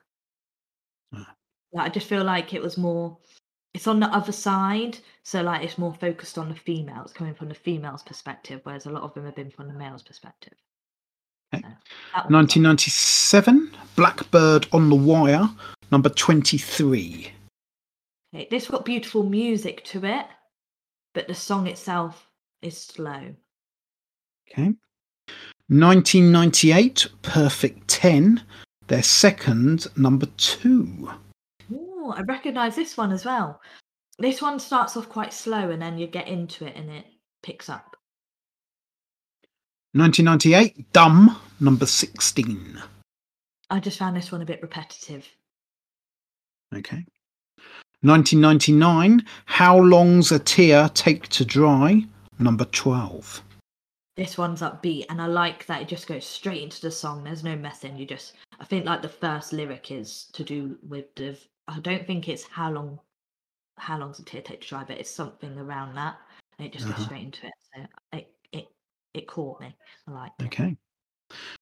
Like, 1.73 1.87
I 1.87 1.89
just 1.89 2.07
feel 2.07 2.23
like 2.23 2.53
it 2.53 2.61
was 2.61 2.77
more, 2.77 3.17
it's 3.73 3.87
on 3.87 3.99
the 3.99 4.07
other 4.07 4.31
side. 4.31 4.99
So, 5.23 5.41
like, 5.41 5.63
it's 5.63 5.77
more 5.77 5.93
focused 5.93 6.37
on 6.37 6.49
the 6.49 6.55
females, 6.55 7.11
coming 7.11 7.35
from 7.35 7.49
the 7.49 7.55
female's 7.55 8.03
perspective, 8.03 8.61
whereas 8.63 8.85
a 8.85 8.89
lot 8.89 9.03
of 9.03 9.13
them 9.13 9.25
have 9.25 9.35
been 9.35 9.51
from 9.51 9.67
the 9.67 9.73
male's 9.73 10.03
perspective. 10.03 10.53
Okay. 11.53 11.67
So, 12.15 12.23
1997, 12.29 13.75
Blackbird 13.95 14.67
on 14.71 14.89
the 14.89 14.95
Wire, 14.95 15.49
number 15.91 16.09
23. 16.09 17.31
Okay, 18.33 18.47
this 18.49 18.67
got 18.67 18.85
beautiful 18.85 19.23
music 19.23 19.83
to 19.85 20.05
it, 20.05 20.25
but 21.17 21.27
the 21.27 21.33
song 21.33 21.65
itself 21.65 22.29
is 22.61 22.79
slow. 22.79 23.33
Okay. 24.51 24.71
1998, 25.67 27.07
Perfect 27.23 27.87
10, 27.87 28.43
their 28.85 29.01
second 29.01 29.87
number 29.97 30.27
two. 30.37 31.09
Oh, 31.73 32.13
I 32.15 32.21
recognise 32.21 32.75
this 32.75 32.97
one 32.97 33.11
as 33.11 33.25
well. 33.25 33.59
This 34.19 34.43
one 34.43 34.59
starts 34.59 34.95
off 34.95 35.09
quite 35.09 35.33
slow 35.33 35.71
and 35.71 35.81
then 35.81 35.97
you 35.97 36.05
get 36.05 36.27
into 36.27 36.67
it 36.67 36.75
and 36.75 36.87
it 36.91 37.05
picks 37.41 37.67
up. 37.67 37.97
1998, 39.93 40.93
Dumb, 40.93 41.35
number 41.59 41.87
16. 41.87 42.79
I 43.71 43.79
just 43.79 43.97
found 43.97 44.15
this 44.15 44.31
one 44.31 44.43
a 44.43 44.45
bit 44.45 44.61
repetitive. 44.61 45.27
Okay. 46.75 47.03
1999, 48.01 49.25
How 49.45 49.75
Long's 49.79 50.31
a 50.31 50.37
Tear 50.37 50.87
Take 50.93 51.29
to 51.29 51.43
Dry, 51.43 52.05
number 52.37 52.65
12. 52.65 53.41
This 54.15 54.37
one's 54.37 54.61
upbeat, 54.61 55.05
and 55.09 55.19
I 55.19 55.25
like 55.25 55.65
that 55.65 55.81
it 55.81 55.87
just 55.87 56.05
goes 56.05 56.23
straight 56.23 56.61
into 56.61 56.79
the 56.79 56.91
song. 56.91 57.23
There's 57.23 57.43
no 57.43 57.55
messing. 57.55 57.97
You 57.97 58.05
just, 58.05 58.33
I 58.59 58.65
think, 58.65 58.85
like 58.85 59.01
the 59.01 59.09
first 59.09 59.51
lyric 59.51 59.89
is 59.89 60.27
to 60.33 60.43
do 60.43 60.77
with 60.87 61.13
the. 61.15 61.39
I 61.67 61.79
don't 61.79 62.05
think 62.05 62.29
it's 62.29 62.43
how 62.43 62.71
long, 62.71 62.99
how 63.77 63.97
long's 63.97 64.19
a 64.19 64.23
tear 64.23 64.41
take 64.43 64.61
to 64.61 64.67
dry, 64.67 64.83
but 64.83 64.99
it's 64.99 65.09
something 65.09 65.57
around 65.57 65.95
that. 65.95 66.17
And 66.59 66.67
it 66.67 66.73
just 66.73 66.85
uh-huh. 66.85 66.97
goes 66.97 67.05
straight 67.05 67.23
into 67.23 67.47
it. 67.47 67.53
So 67.75 67.85
it, 68.13 68.27
it, 68.51 68.67
it 69.15 69.27
caught 69.27 69.59
me. 69.59 69.75
I 70.07 70.11
like. 70.11 70.31
Okay. 70.43 70.77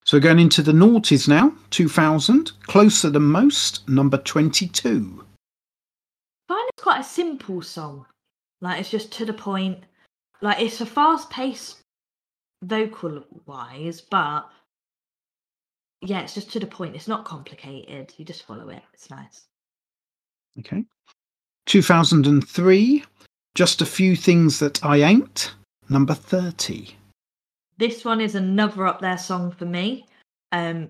So 0.04 0.20
going 0.20 0.40
into 0.40 0.62
the 0.62 0.74
noughties 0.74 1.30
now, 1.30 1.54
2000, 1.70 2.52
closer 2.64 3.10
than 3.10 3.24
most, 3.24 3.88
number 3.88 4.18
22 4.18 5.26
find 5.26 5.26
it's 5.26 5.35
quite 6.86 7.02
a 7.02 7.04
simple 7.04 7.64
song. 7.64 8.06
Like 8.62 8.80
it's 8.80 8.92
just 8.92 9.12
to 9.14 9.26
the 9.26 9.34
point. 9.34 9.80
Like 10.44 10.62
it's 10.62 10.82
a 10.82 10.86
fast 10.86 11.32
paced 11.32 11.80
vocal 12.62 13.24
wise, 13.48 14.02
but 14.02 14.48
yeah, 16.02 16.22
it's 16.22 16.36
just 16.36 16.52
to 16.52 16.60
the 16.60 16.68
point. 16.68 16.96
It's 16.96 17.08
not 17.08 17.26
complicated. 17.26 18.14
You 18.18 18.24
just 18.24 18.46
follow 18.46 18.70
it. 18.70 18.84
It's 18.94 19.10
nice. 19.10 19.48
Okay. 20.60 20.86
2003, 21.66 23.04
Just 23.56 23.82
a 23.82 23.86
Few 23.88 24.16
Things 24.16 24.60
That 24.60 24.86
I 24.86 24.98
Ain't, 24.98 25.56
number 25.90 26.14
30. 26.14 26.96
This 27.80 28.06
one 28.06 28.22
is 28.22 28.36
another 28.36 28.86
up 28.86 29.02
there 29.02 29.18
song 29.18 29.50
for 29.50 29.66
me. 29.66 30.06
Um, 30.52 30.90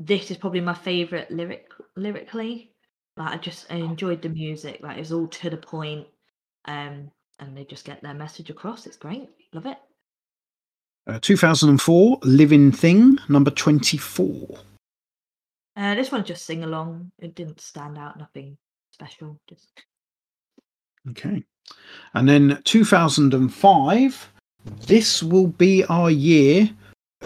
this 0.00 0.32
is 0.32 0.36
probably 0.36 0.62
my 0.62 0.74
favourite 0.74 1.30
lyric 1.30 1.68
lyrically. 1.96 2.71
Like 3.16 3.34
I 3.34 3.36
just 3.36 3.66
I 3.70 3.76
enjoyed 3.76 4.22
the 4.22 4.28
music. 4.28 4.80
Like 4.82 4.96
it 4.96 5.00
was 5.00 5.12
all 5.12 5.28
to 5.28 5.50
the 5.50 5.56
point, 5.56 6.06
um, 6.66 7.10
and 7.38 7.56
they 7.56 7.64
just 7.64 7.84
get 7.84 8.02
their 8.02 8.14
message 8.14 8.50
across. 8.50 8.86
It's 8.86 8.96
great. 8.96 9.28
Love 9.52 9.66
it. 9.66 9.78
Uh, 11.06 11.18
2004, 11.20 12.18
Living 12.22 12.70
Thing, 12.70 13.18
number 13.28 13.50
24. 13.50 14.58
Uh, 15.76 15.94
this 15.94 16.12
one 16.12 16.24
just 16.24 16.46
sing 16.46 16.62
along. 16.62 17.10
It 17.18 17.34
didn't 17.34 17.60
stand 17.60 17.98
out. 17.98 18.18
Nothing 18.18 18.56
special. 18.92 19.38
Just 19.48 19.68
okay. 21.10 21.42
And 22.14 22.28
then 22.28 22.60
2005, 22.64 24.32
this 24.86 25.22
will 25.22 25.48
be 25.48 25.84
our 25.84 26.10
year. 26.10 26.70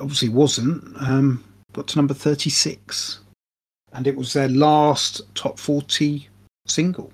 Obviously, 0.00 0.30
wasn't. 0.30 0.82
Um, 1.00 1.44
got 1.72 1.86
to 1.88 1.98
number 1.98 2.14
36 2.14 3.20
and 3.92 4.06
it 4.06 4.16
was 4.16 4.32
their 4.32 4.48
last 4.48 5.22
top 5.34 5.58
40 5.58 6.28
single. 6.66 7.12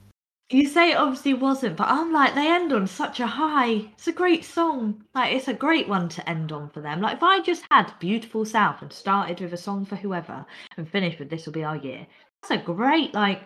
You 0.51 0.69
say 0.69 0.93
it 0.93 0.97
obviously 0.97 1.33
wasn't, 1.33 1.77
but 1.77 1.89
I'm 1.89 2.13
like, 2.13 2.35
they 2.35 2.47
end 2.47 2.75
on 2.75 2.87
such 2.87 3.21
a 3.21 3.27
high. 3.27 3.89
It's 3.93 4.09
a 4.09 4.13
great 4.13 4.45
song. 4.45 5.03
Like, 5.15 5.35
it's 5.35 5.49
a 5.49 5.55
great 5.55 5.89
one 5.89 6.11
to 6.11 6.29
end 6.29 6.53
on 6.53 6.69
for 6.69 6.83
them. 6.83 7.01
Like, 7.01 7.17
if 7.17 7.23
I 7.23 7.41
just 7.41 7.65
had 7.71 7.95
Beautiful 7.99 8.45
South 8.45 8.83
and 8.83 8.93
started 8.93 9.41
with 9.41 9.55
a 9.55 9.57
song 9.57 9.87
for 9.87 9.97
whoever 9.97 10.45
and 10.77 10.89
finished 10.89 11.19
with 11.19 11.31
This 11.31 11.47
Will 11.47 11.55
Be 11.55 11.65
Our 11.65 11.79
Year, 11.79 12.07
that's 12.43 12.51
a 12.51 12.63
great, 12.63 13.15
like, 13.15 13.41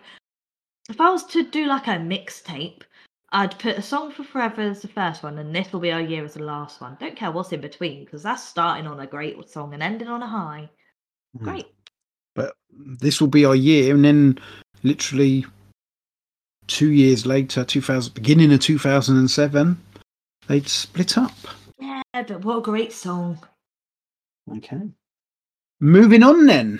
if 0.89 0.99
I 0.99 1.09
was 1.09 1.23
to 1.27 1.43
do 1.43 1.65
like 1.65 1.87
a 1.87 1.91
mixtape, 1.91 2.81
I'd 3.31 3.57
put 3.59 3.77
a 3.77 3.81
song 3.81 4.11
for 4.11 4.23
Forever 4.23 4.61
as 4.61 4.81
the 4.81 4.87
first 4.89 5.23
one 5.23 5.37
and 5.37 5.55
This 5.55 5.71
Will 5.71 5.79
Be 5.79 5.91
Our 5.91 6.01
Year 6.01 6.25
as 6.25 6.33
the 6.33 6.43
last 6.43 6.81
one. 6.81 6.97
Don't 6.99 7.15
care 7.15 7.31
what's 7.31 7.53
in 7.53 7.61
between 7.61 8.03
because 8.03 8.23
that's 8.23 8.43
starting 8.43 8.87
on 8.87 8.99
a 8.99 9.07
great 9.07 9.49
song 9.49 9.73
and 9.73 9.83
ending 9.83 10.07
on 10.09 10.23
a 10.23 10.27
high. 10.27 10.69
Hmm. 11.37 11.43
Great. 11.43 11.67
But 12.77 12.99
this 12.99 13.19
will 13.19 13.27
be 13.27 13.45
our 13.45 13.55
year, 13.55 13.93
and 13.93 14.05
then 14.05 14.39
literally 14.83 15.45
two 16.67 16.91
years 16.91 17.25
later, 17.25 17.63
2000, 17.63 18.13
beginning 18.13 18.53
of 18.53 18.59
2007, 18.59 19.81
they'd 20.47 20.67
split 20.67 21.17
up. 21.17 21.33
Yeah, 21.79 22.01
but 22.13 22.43
what 22.43 22.59
a 22.59 22.61
great 22.61 22.93
song. 22.93 23.39
Okay. 24.57 24.81
Moving 25.79 26.23
on 26.23 26.45
then 26.45 26.79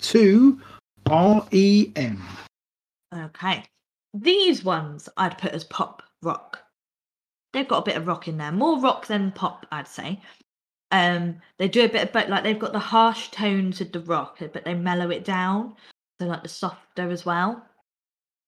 to 0.00 0.60
REM. 1.06 2.22
Okay. 3.14 3.64
These 4.12 4.64
ones 4.64 5.08
I'd 5.16 5.38
put 5.38 5.52
as 5.52 5.64
pop 5.64 6.02
rock. 6.22 6.60
They've 7.52 7.68
got 7.68 7.78
a 7.78 7.84
bit 7.84 7.96
of 7.96 8.06
rock 8.06 8.26
in 8.26 8.38
there, 8.38 8.52
more 8.52 8.80
rock 8.80 9.06
than 9.06 9.32
pop, 9.32 9.66
I'd 9.70 9.86
say. 9.86 10.20
Um, 10.90 11.40
they 11.58 11.68
do 11.68 11.84
a 11.84 11.88
bit 11.88 12.02
of 12.04 12.12
both, 12.12 12.28
like 12.28 12.44
they've 12.44 12.58
got 12.58 12.72
the 12.72 12.78
harsh 12.78 13.30
tones 13.30 13.80
of 13.80 13.92
the 13.92 14.00
rock, 14.00 14.38
but 14.40 14.64
they 14.64 14.74
mellow 14.74 15.10
it 15.10 15.24
down, 15.24 15.74
so 16.20 16.26
like 16.26 16.42
the 16.42 16.48
softer 16.48 17.10
as 17.10 17.26
well. 17.26 17.66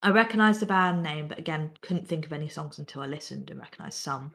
I 0.02 0.10
recognise 0.10 0.60
the 0.60 0.66
band 0.66 1.02
name, 1.02 1.26
but 1.26 1.38
again, 1.38 1.72
couldn't 1.80 2.06
think 2.06 2.26
of 2.26 2.32
any 2.32 2.48
songs 2.48 2.78
until 2.78 3.02
I 3.02 3.06
listened 3.06 3.50
and 3.50 3.58
recognised 3.58 3.98
some. 3.98 4.32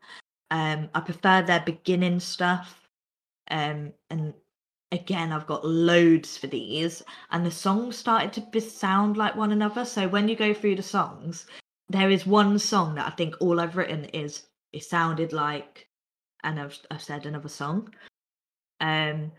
Um, 0.50 0.90
I 0.94 1.00
prefer 1.00 1.42
their 1.42 1.62
beginning 1.62 2.20
stuff, 2.20 2.90
um, 3.50 3.94
and 4.10 4.34
again, 4.92 5.32
I've 5.32 5.48
got 5.48 5.66
loads 5.66 6.38
for 6.38 6.48
these, 6.48 7.02
and 7.30 7.46
the 7.46 7.52
songs 7.52 7.96
started 7.96 8.34
to 8.34 8.42
be- 8.52 8.60
sound 8.60 9.16
like 9.16 9.36
one 9.36 9.52
another. 9.54 9.86
So 9.86 10.08
when 10.10 10.28
you 10.28 10.36
go 10.36 10.54
through 10.54 10.76
the 10.76 10.84
songs, 10.84 11.46
there 11.88 12.10
is 12.10 12.26
one 12.26 12.60
song 12.60 12.96
that 12.96 13.08
I 13.08 13.12
think 13.12 13.36
all 13.40 13.60
I've 13.60 13.78
written 13.78 14.06
is 14.06 14.48
it 14.74 14.84
sounded 14.84 15.32
like, 15.32 15.88
and 16.44 16.60
I've, 16.60 16.78
I've 16.90 17.04
said 17.04 17.26
another 17.26 17.50
song. 17.50 17.90
Um, 18.80 19.32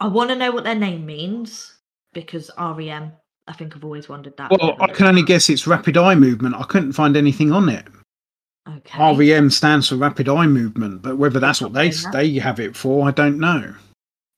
I 0.00 0.08
want 0.08 0.30
to 0.30 0.36
know 0.36 0.50
what 0.50 0.64
their 0.64 0.74
name 0.74 1.06
means 1.06 1.78
because 2.12 2.50
REM. 2.58 3.12
I 3.48 3.52
think 3.52 3.74
I've 3.74 3.84
always 3.84 4.08
wondered 4.08 4.36
that. 4.36 4.50
Well, 4.50 4.76
I 4.80 4.86
can 4.88 5.06
only 5.06 5.22
guess 5.22 5.50
it's 5.50 5.66
rapid 5.66 5.96
eye 5.96 6.14
movement. 6.14 6.54
I 6.54 6.62
couldn't 6.64 6.92
find 6.92 7.16
anything 7.16 7.52
on 7.52 7.68
it. 7.68 7.86
Okay. 8.68 9.16
REM 9.16 9.50
stands 9.50 9.88
for 9.88 9.96
rapid 9.96 10.28
eye 10.28 10.46
movement, 10.46 11.02
but 11.02 11.18
whether 11.18 11.40
that's 11.40 11.60
what 11.60 11.72
they 11.72 11.90
know 11.90 12.10
they 12.12 12.38
have 12.38 12.60
it 12.60 12.76
for, 12.76 13.08
I 13.08 13.10
don't 13.10 13.38
know. 13.38 13.74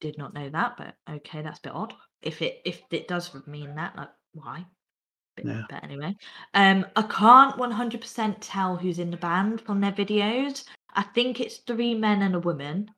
Did 0.01 0.17
not 0.17 0.33
know 0.33 0.49
that, 0.49 0.77
but 0.79 0.95
okay, 1.11 1.43
that's 1.43 1.59
a 1.59 1.63
bit 1.63 1.73
odd. 1.75 1.95
If 2.23 2.41
it 2.41 2.61
if 2.65 2.83
it 2.91 3.07
does 3.07 3.31
mean 3.47 3.75
that, 3.75 3.95
like 3.97 4.09
why? 4.33 4.65
Bit, 5.37 5.47
Yeah. 5.47 5.63
But 5.69 5.85
anyway, 5.85 6.17
um, 6.55 6.87
I 6.97 7.03
can't 7.03 7.59
one 7.59 7.71
hundred 7.71 8.01
percent 8.01 8.41
tell 8.41 8.77
who's 8.77 8.99
in 8.99 9.11
the 9.11 9.17
band 9.19 9.61
from 9.61 9.81
their 9.81 9.93
videos. 9.93 10.65
I 10.95 11.03
think 11.03 11.41
it's 11.41 11.59
three 11.59 11.95
men 11.95 12.23
and 12.23 12.35
a 12.35 12.41
woman. 12.41 12.91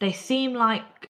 They 0.00 0.12
seem 0.12 0.54
like 0.54 1.08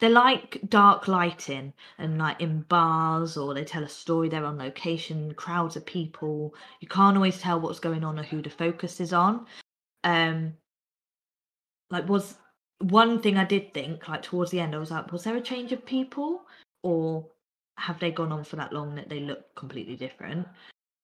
they're 0.00 0.10
like 0.10 0.60
dark 0.68 1.08
lighting 1.08 1.74
and 1.98 2.18
like 2.18 2.40
in 2.40 2.62
bars 2.62 3.36
or 3.36 3.52
they 3.52 3.64
tell 3.64 3.84
a 3.84 3.88
story 3.88 4.28
they're 4.28 4.44
on 4.46 4.58
location 4.58 5.34
crowds 5.34 5.76
of 5.76 5.84
people. 5.84 6.54
You 6.80 6.88
can't 6.88 7.16
always 7.16 7.38
tell 7.38 7.60
what's 7.60 7.80
going 7.80 8.02
on 8.02 8.18
or 8.18 8.22
who 8.22 8.40
the 8.40 8.50
focus 8.50 9.00
is 9.00 9.12
on. 9.12 9.46
Um 10.04 10.54
like 11.90 12.08
was 12.08 12.36
one 12.78 13.20
thing 13.20 13.36
i 13.36 13.44
did 13.44 13.74
think 13.74 14.08
like 14.08 14.22
towards 14.22 14.50
the 14.50 14.60
end 14.60 14.74
i 14.74 14.78
was 14.78 14.90
like 14.90 15.12
was 15.12 15.24
there 15.24 15.36
a 15.36 15.40
change 15.40 15.72
of 15.72 15.84
people? 15.84 16.42
Or 16.82 17.26
have 17.76 18.00
they 18.00 18.10
gone 18.10 18.32
on 18.32 18.44
for 18.44 18.56
that 18.56 18.72
long 18.72 18.94
that 18.94 19.10
they 19.10 19.20
look 19.20 19.54
completely 19.54 19.96
different? 19.96 20.46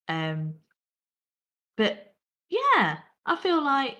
Um 0.08 0.54
but 1.76 2.14
yeah 2.48 2.98
i 3.26 3.36
feel 3.36 3.62
like 3.62 3.98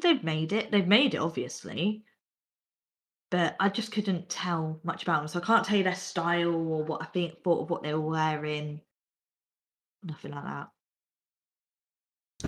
they've 0.00 0.24
made 0.24 0.52
it 0.52 0.70
they've 0.70 0.86
made 0.86 1.14
it 1.14 1.18
obviously 1.18 2.02
but 3.30 3.56
I 3.58 3.68
just 3.68 3.92
couldn't 3.92 4.28
tell 4.28 4.78
much 4.84 5.02
about 5.02 5.18
them. 5.18 5.28
So 5.28 5.40
I 5.40 5.44
can't 5.44 5.64
tell 5.64 5.76
you 5.76 5.84
their 5.84 5.94
style 5.94 6.54
or 6.54 6.84
what 6.84 7.02
I 7.02 7.06
think 7.06 7.42
thought 7.42 7.62
of 7.62 7.70
what 7.70 7.82
they 7.82 7.92
were 7.92 8.00
wearing. 8.00 8.80
Nothing 10.04 10.32
like 10.32 10.44
that. 10.44 10.68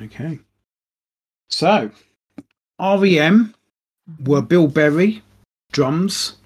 Okay. 0.02 0.38
So, 1.50 1.90
REM 2.78 3.54
were 4.24 4.38
mm-hmm. 4.38 4.46
Bill 4.46 4.68
Berry, 4.68 5.22
drums, 5.72 6.36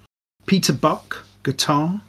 Peter 0.47 0.73
Buck, 0.73 1.27
guitar, 1.43 2.01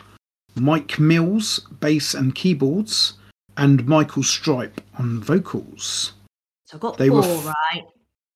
Mike 0.55 0.99
Mills, 0.99 1.59
bass 1.81 2.13
and 2.13 2.33
keyboards, 2.33 3.13
and 3.57 3.85
Michael 3.85 4.23
Stipe 4.23 4.77
on 4.97 5.19
vocals. 5.19 6.13
So 6.65 6.77
I 6.77 6.79
got 6.79 6.97
They 6.97 7.09
four 7.09 7.21
were 7.21 7.27
f- 7.27 7.45
right, 7.45 7.83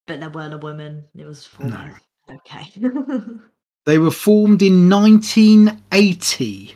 but 0.07 0.19
there 0.19 0.29
weren't 0.29 0.53
a 0.53 0.57
woman. 0.57 1.03
It 1.15 1.25
was 1.25 1.45
four. 1.45 1.67
No. 1.67 1.77
men. 1.77 1.95
Okay. 2.31 2.73
They 3.85 3.99
were 3.99 4.11
formed 4.11 4.61
in 4.61 4.89
1980. 4.89 6.75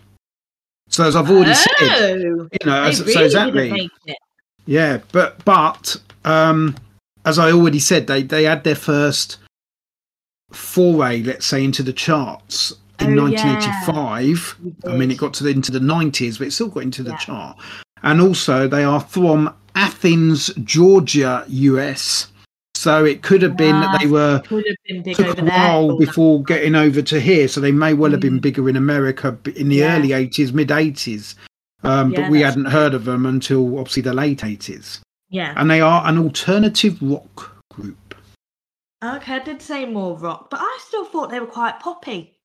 So, 0.88 1.04
as 1.04 1.13
I've 1.17 1.30
already 1.30 1.54
said, 1.54 1.67
oh, 1.82 2.15
you 2.15 2.48
know, 2.65 2.84
as, 2.84 3.02
really 3.02 3.13
so 3.13 3.24
exactly. 3.26 3.63
didn't 3.63 3.74
make 3.74 3.91
it. 4.06 4.17
Yeah, 4.65 5.00
but 5.12 5.44
but 5.44 5.98
um, 6.24 6.74
as 7.26 7.38
I 7.38 7.52
already 7.52 7.80
said, 7.80 8.08
they 8.08 8.24
they 8.24 8.46
had 8.46 8.63
their 8.63 8.76
first 8.76 9.39
foray, 10.54 11.22
let's 11.24 11.46
say, 11.46 11.65
into 11.65 11.84
the 11.84 11.91
charts 11.91 12.72
in 13.02 13.20
Oh, 13.20 13.24
1985. 13.24 14.58
You 14.63 14.76
I 14.89 14.96
mean, 14.96 15.12
it 15.12 15.17
got 15.17 15.34
to 15.36 15.44
the, 15.44 15.50
into 15.50 15.74
the 15.74 15.80
90s, 15.80 16.38
but 16.38 16.48
it 16.48 16.52
still 16.52 16.70
got 16.70 16.84
into 16.84 17.04
the 17.04 17.12
Yeah. 17.12 17.17
chart. 17.17 17.58
And 18.04 18.22
also, 18.22 18.70
they 18.70 18.86
are 18.86 19.02
from 19.02 19.54
Athens, 19.76 20.50
Georgia, 20.63 21.44
US. 21.48 22.28
So 22.82 23.06
it 23.06 23.22
could 23.22 23.44
have 23.44 23.56
been 23.56 23.80
that 23.80 24.00
they 24.02 24.08
were 24.08 24.41
Could 24.48 24.65
have 24.67 25.04
been 25.04 25.13
took 25.13 25.38
a 25.38 25.46
while 25.46 25.89
that. 25.89 26.00
before 26.00 26.41
getting 26.41 26.74
over 26.74 27.04
to 27.04 27.20
here. 27.20 27.48
So 27.48 27.62
they 27.62 27.72
may 27.72 27.94
well 27.94 28.10
have 28.10 28.22
been 28.22 28.39
Mm. 28.39 28.41
bigger 28.41 28.67
in 28.67 28.76
America 28.76 29.38
in 29.56 29.70
the 29.70 29.76
Yeah. 29.76 29.96
early 29.98 30.13
80s, 30.13 30.52
mid 30.52 30.72
80s. 30.72 31.36
Um, 31.84 32.12
Yeah, 32.12 32.22
but 32.22 32.32
we 32.32 32.41
hadn't 32.41 32.65
heard 32.65 32.96
of 32.96 33.06
them 33.06 33.28
until 33.28 33.78
obviously 33.78 34.02
the 34.02 34.15
late 34.15 34.44
80s 34.44 35.00
Yeah. 35.30 35.54
and 35.58 35.70
they 35.70 35.80
are 35.80 36.08
an 36.08 36.17
alternative 36.17 36.98
rock 37.04 37.56
group. 37.70 38.15
Okay, 39.04 39.36
I 39.36 39.39
did 39.44 39.62
say 39.62 39.86
more 39.86 40.17
rock, 40.17 40.50
but 40.50 40.60
I 40.60 40.80
still 40.88 41.06
thought 41.06 41.30
they 41.30 41.39
were 41.39 41.46
quite 41.46 41.80
poppy. 41.80 42.39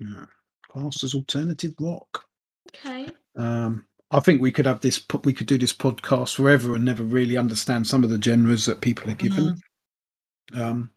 Yeah. 0.00 0.26
Classed 0.68 1.04
as 1.04 1.14
alternative 1.14 1.74
rock. 1.78 2.24
Okay. 2.74 3.06
Um, 3.36 3.84
I 4.10 4.18
think 4.18 4.40
we 4.42 4.50
could 4.50 4.66
have 4.66 4.80
this. 4.80 5.00
We 5.22 5.32
could 5.32 5.46
do 5.46 5.58
this 5.58 5.72
podcast 5.72 6.34
forever 6.34 6.74
and 6.74 6.84
never 6.84 7.04
really 7.04 7.36
understand 7.36 7.86
some 7.86 8.02
of 8.02 8.10
the 8.10 8.20
genres 8.20 8.66
that 8.66 8.80
people 8.80 9.08
are 9.10 9.14
given. 9.14 9.60
Um, 10.54 10.90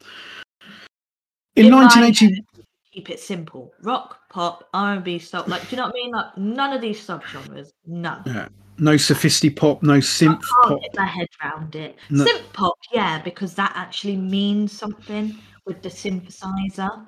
in 1.56 1.66
In 1.68 1.72
1980, 1.76 2.44
keep 2.92 3.10
it 3.10 3.20
simple. 3.20 3.74
Rock, 3.84 4.20
pop, 4.30 4.70
R&B 4.74 5.20
stuff. 5.20 5.48
Like, 5.48 5.62
do 5.64 5.68
you 5.72 5.78
know 5.78 5.88
what 5.88 5.96
I 5.96 5.98
mean? 5.98 6.12
Like, 6.12 6.38
none 6.38 6.74
of 6.74 6.82
these 6.82 7.06
subgenres. 7.06 7.70
None. 7.86 8.22
yeah, 8.26 8.48
no 8.78 8.94
sophisti-pop, 8.94 9.84
no 9.84 9.98
synth 9.98 10.28
I 10.28 10.30
Can't 10.30 10.42
pop. 10.64 10.82
get 10.82 10.96
my 10.96 11.06
head 11.06 11.28
around 11.44 11.76
it. 11.76 11.98
No. 12.10 12.26
Synth 12.26 12.54
pop, 12.54 12.76
yeah, 12.94 13.22
because 13.22 13.54
that 13.56 13.74
actually 13.76 14.18
means 14.18 14.72
something 14.72 15.36
with 15.66 15.82
the 15.82 15.90
synthesizer. 15.90 17.08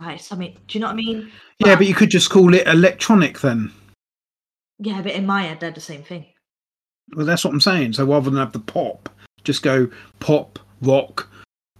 Like 0.00 0.20
something. 0.20 0.56
Do 0.66 0.76
you 0.76 0.80
know 0.80 0.88
what 0.88 0.94
I 0.94 0.96
mean? 0.96 1.30
Yeah, 1.64 1.76
but 1.76 1.86
you 1.86 1.94
could 1.94 2.10
just 2.10 2.28
call 2.28 2.52
it 2.52 2.66
electronic 2.66 3.38
then. 3.40 3.70
Yeah, 4.80 5.00
but 5.02 5.12
in 5.12 5.24
my 5.24 5.42
head, 5.44 5.60
they're 5.60 5.70
the 5.70 5.80
same 5.80 6.02
thing. 6.02 6.26
Well, 7.14 7.24
that's 7.24 7.44
what 7.44 7.54
I'm 7.54 7.60
saying. 7.60 7.92
So 7.92 8.04
rather 8.04 8.28
than 8.28 8.38
have 8.40 8.52
the 8.52 8.58
pop, 8.58 9.08
just 9.44 9.62
go 9.62 9.88
pop, 10.18 10.58
rock, 10.82 11.30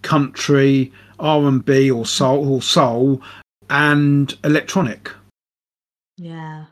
country, 0.05 0.93
R 1.19 1.49
and 1.49 1.65
B, 1.65 1.91
or 1.91 2.07
soul, 2.07 2.55
or 2.55 2.63
soul, 2.63 3.21
and 3.69 4.37
electronic. 4.45 5.11
Yeah. 6.17 6.67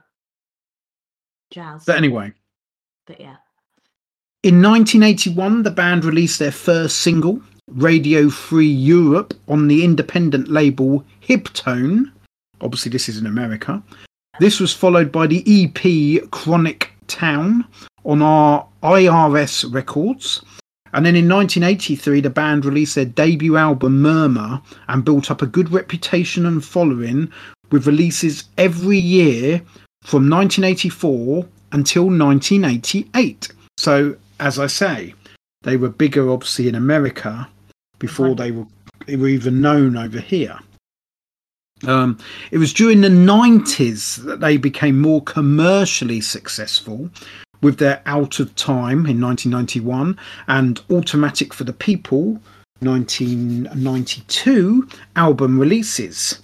Jazz. 1.50 1.84
But 1.84 1.96
anyway, 1.96 2.32
but 3.06 3.20
yeah. 3.20 3.36
in 4.42 4.62
1981, 4.62 5.64
the 5.64 5.70
band 5.70 6.04
released 6.04 6.38
their 6.38 6.52
first 6.52 6.98
single, 6.98 7.42
"Radio 7.68 8.30
Free 8.30 8.70
Europe," 8.70 9.34
on 9.48 9.68
the 9.68 9.84
independent 9.84 10.48
label 10.48 11.04
Hib-Tone. 11.20 12.10
Obviously, 12.62 12.90
this 12.90 13.08
is 13.08 13.18
in 13.18 13.26
America. 13.26 13.82
This 14.40 14.60
was 14.60 14.72
followed 14.72 15.12
by 15.12 15.26
the 15.26 15.42
EP 15.46 16.30
"Chronic 16.30 16.92
Town" 17.06 17.66
on 18.04 18.22
our 18.22 18.66
IRS 18.82 19.64
Records. 19.70 20.42
And 20.94 21.06
then 21.06 21.16
in 21.16 21.28
1983, 21.28 22.20
the 22.20 22.30
band 22.30 22.64
released 22.64 22.94
their 22.94 23.06
debut 23.06 23.56
album 23.56 24.02
Murmur 24.02 24.60
and 24.88 25.04
built 25.04 25.30
up 25.30 25.40
a 25.40 25.46
good 25.46 25.72
reputation 25.72 26.44
and 26.44 26.64
following 26.64 27.32
with 27.70 27.86
releases 27.86 28.44
every 28.58 28.98
year 28.98 29.62
from 30.02 30.28
1984 30.28 31.46
until 31.72 32.04
1988. 32.04 33.48
So, 33.78 34.16
as 34.38 34.58
I 34.58 34.66
say, 34.66 35.14
they 35.62 35.76
were 35.76 35.88
bigger 35.88 36.30
obviously 36.30 36.68
in 36.68 36.74
America 36.74 37.48
before 37.98 38.34
they 38.34 38.50
were, 38.50 38.66
they 39.06 39.16
were 39.16 39.28
even 39.28 39.60
known 39.60 39.96
over 39.96 40.20
here. 40.20 40.58
Um, 41.86 42.18
it 42.50 42.58
was 42.58 42.72
during 42.72 43.00
the 43.00 43.08
90s 43.08 44.16
that 44.24 44.40
they 44.40 44.56
became 44.56 45.00
more 45.00 45.22
commercially 45.22 46.20
successful 46.20 47.10
with 47.62 47.78
their 47.78 48.02
Out 48.06 48.40
of 48.40 48.54
Time 48.56 49.06
in 49.06 49.20
1991 49.20 50.18
and 50.48 50.80
Automatic 50.90 51.54
for 51.54 51.62
the 51.64 51.72
People 51.72 52.38
1992 52.80 54.88
album 55.16 55.58
releases. 55.58 56.40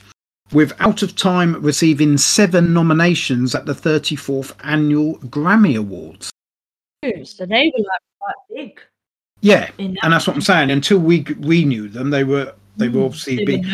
With 0.52 0.72
Out 0.80 1.02
of 1.02 1.14
Time 1.14 1.60
receiving 1.60 2.16
seven 2.16 2.72
nominations 2.72 3.54
at 3.54 3.66
the 3.66 3.74
34th 3.74 4.54
Annual 4.64 5.18
Grammy 5.18 5.76
Awards. 5.78 6.30
So 7.24 7.44
they 7.46 7.70
were 7.76 7.84
like 7.84 8.00
quite 8.18 8.34
big. 8.54 8.80
Yeah, 9.40 9.70
In 9.78 9.96
and 10.02 10.12
that's 10.12 10.26
what 10.26 10.34
I'm 10.34 10.42
saying. 10.42 10.70
Until 10.70 10.98
we 10.98 11.24
we 11.40 11.64
knew 11.64 11.88
them, 11.88 12.10
they 12.10 12.24
were 12.24 12.52
they 12.76 12.88
were 12.88 13.00
Mm, 13.02 13.06
obviously 13.06 13.44
big. 13.44 13.64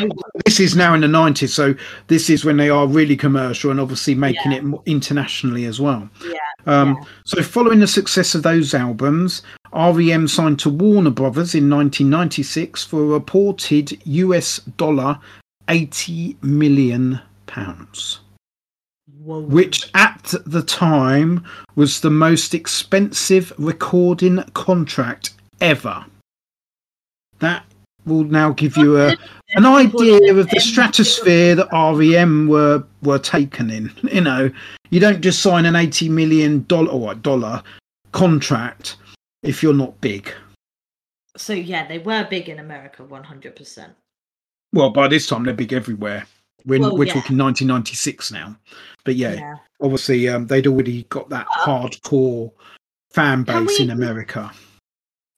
This 0.45 0.61
is 0.61 0.77
now 0.77 0.93
in 0.95 1.01
the 1.03 1.07
90s, 1.07 1.49
so 1.51 1.75
this 2.09 2.29
is 2.29 2.45
when 2.45 2.57
they 2.59 2.69
are 2.71 2.87
really 2.87 3.17
commercial 3.17 3.71
and 3.71 3.81
obviously 3.81 4.15
making 4.15 4.53
Yeah. 4.53 4.59
it 4.59 4.65
internationally 4.87 5.65
as 5.67 5.81
well. 5.81 6.09
Yeah, 6.27 6.33
Um, 6.67 6.97
yeah. 6.99 7.09
So, 7.27 7.43
following 7.43 7.81
the 7.81 7.87
success 7.87 8.35
of 8.35 8.43
those 8.43 8.75
albums, 8.75 9.43
REM 9.73 10.29
signed 10.29 10.59
to 10.61 10.71
Warner 10.71 11.11
Brothers 11.11 11.55
in 11.55 11.69
1996 11.69 12.85
for 12.85 13.03
a 13.03 13.07
reported 13.07 13.99
US 14.07 14.59
dollar 14.77 15.19
80 15.69 16.37
million 16.43 17.21
pounds, 17.47 18.21
which 19.19 19.91
at 19.95 20.35
the 20.47 20.63
time 20.63 21.45
was 21.75 22.01
the 22.01 22.11
most 22.11 22.55
expensive 22.55 23.53
recording 23.59 24.43
contract 24.55 25.31
ever. 25.61 26.05
That 27.41 27.65
will 28.07 28.25
now 28.25 28.53
give 28.53 28.77
you 28.77 29.01
a 29.01 29.17
an 29.55 29.65
idea 29.67 30.35
of 30.35 30.49
the 30.51 30.61
stratosphere 30.61 31.55
that 31.55 31.69
REM 31.73 32.49
were 32.49 32.85
were 33.03 33.19
taken 33.19 33.71
in. 33.71 33.91
You 34.13 34.21
know, 34.21 34.51
you 34.91 35.01
don't 35.01 35.21
just 35.21 35.41
sign 35.43 35.67
an 35.67 35.77
eighty 35.77 36.09
million 36.09 36.65
dollar 36.69 36.91
or 36.91 37.15
dollar 37.15 37.63
contract 38.13 38.97
if 39.43 39.63
you're 39.63 39.75
not 39.75 40.01
big. 40.01 40.33
So 41.37 41.53
yeah, 41.53 41.87
they 41.87 41.99
were 41.99 42.27
big 42.31 42.49
in 42.49 42.59
America, 42.61 43.05
one 43.05 43.25
hundred 43.25 43.57
percent. 43.57 43.93
Well, 44.73 44.91
by 44.91 45.09
this 45.09 45.27
time 45.27 45.45
they're 45.45 45.55
big 45.55 45.73
everywhere. 45.73 46.27
We're, 46.67 46.81
Well, 46.81 46.97
we're 46.97 47.05
yeah. 47.05 47.13
talking 47.13 47.37
1996 47.37 48.33
now, 48.33 48.57
but 49.05 49.17
yeah, 49.17 49.35
Yeah. 49.35 49.57
obviously 49.83 50.29
um, 50.31 50.47
they'd 50.47 50.67
already 50.67 51.03
got 51.11 51.29
that 51.29 51.47
hardcore 51.47 52.51
fan 53.11 53.43
base 53.43 53.79
we- 53.79 53.85
in 53.85 53.91
America. 53.91 54.51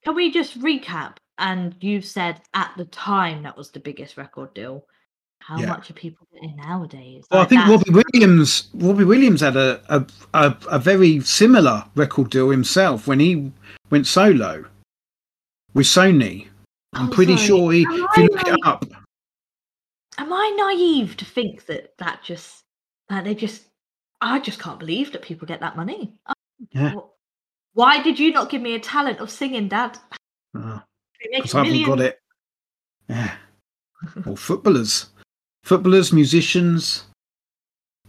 Can 0.05 0.15
we 0.15 0.31
just 0.31 0.61
recap? 0.61 1.17
And 1.39 1.75
you 1.81 2.01
said 2.01 2.41
at 2.55 2.73
the 2.77 2.87
time 2.87 3.43
that 3.43 3.57
was 3.57 3.71
the 3.71 3.81
biggest 3.81 4.17
record 4.17 4.55
deal. 4.55 4.85
How 5.41 5.59
Yeah. 5.59 5.67
much 5.67 5.91
are 5.91 5.95
people 5.95 6.27
getting 6.33 6.57
nowadays? 6.57 7.25
Well, 7.31 7.43
I 7.43 7.45
think 7.45 7.67
Robbie 7.67 7.91
Williams. 7.91 8.69
Robbie 8.75 9.05
Williams 9.05 9.43
had 9.43 9.57
a, 9.57 9.81
a 9.89 10.07
a 10.35 10.57
a 10.71 10.79
very 10.79 11.21
similar 11.21 11.85
record 11.95 12.31
deal 12.31 12.51
himself 12.51 13.07
when 13.07 13.21
he 13.21 13.53
went 13.91 14.07
solo 14.07 14.65
with 15.75 15.87
Sony. 15.87 16.49
I'm 16.95 17.09
Oh, 17.09 17.13
pretty 17.13 17.37
sorry. 17.37 17.47
sure 17.47 17.73
he. 17.73 17.85
Am 17.85 17.93
If 17.93 18.17
you 18.17 18.29
look 18.29 18.49
it 18.49 18.59
up, 18.65 18.85
Am 20.19 20.33
I 20.33 20.55
naive 20.57 21.17
to 21.19 21.27
think 21.27 21.67
that 21.67 21.97
that 21.99 22.23
just 22.25 22.63
that 23.11 23.25
they 23.25 23.35
just? 23.35 23.65
I 24.23 24.39
just 24.41 24.59
can't 24.59 24.79
believe 24.79 25.13
that 25.13 25.21
people 25.21 25.47
get 25.47 25.61
that 25.61 25.77
money. 25.77 26.15
Yeah. 26.73 26.93
wh- 26.93 27.11
Why 27.77 28.03
did 28.03 28.19
you 28.19 28.33
not 28.33 28.49
give 28.49 28.63
me 28.63 28.75
a 28.75 28.81
talent 28.81 29.19
of 29.21 29.31
singing, 29.31 29.69
Dad? 29.69 29.99
Ah. 30.57 30.83
Because 31.23 31.55
I 31.55 31.65
haven't 31.65 31.85
got 31.85 32.01
it. 32.01 32.19
Yeah. 33.09 33.35
Or 34.27 34.37
footballers, 34.37 35.07
footballers, 35.65 36.13
musicians, 36.13 37.05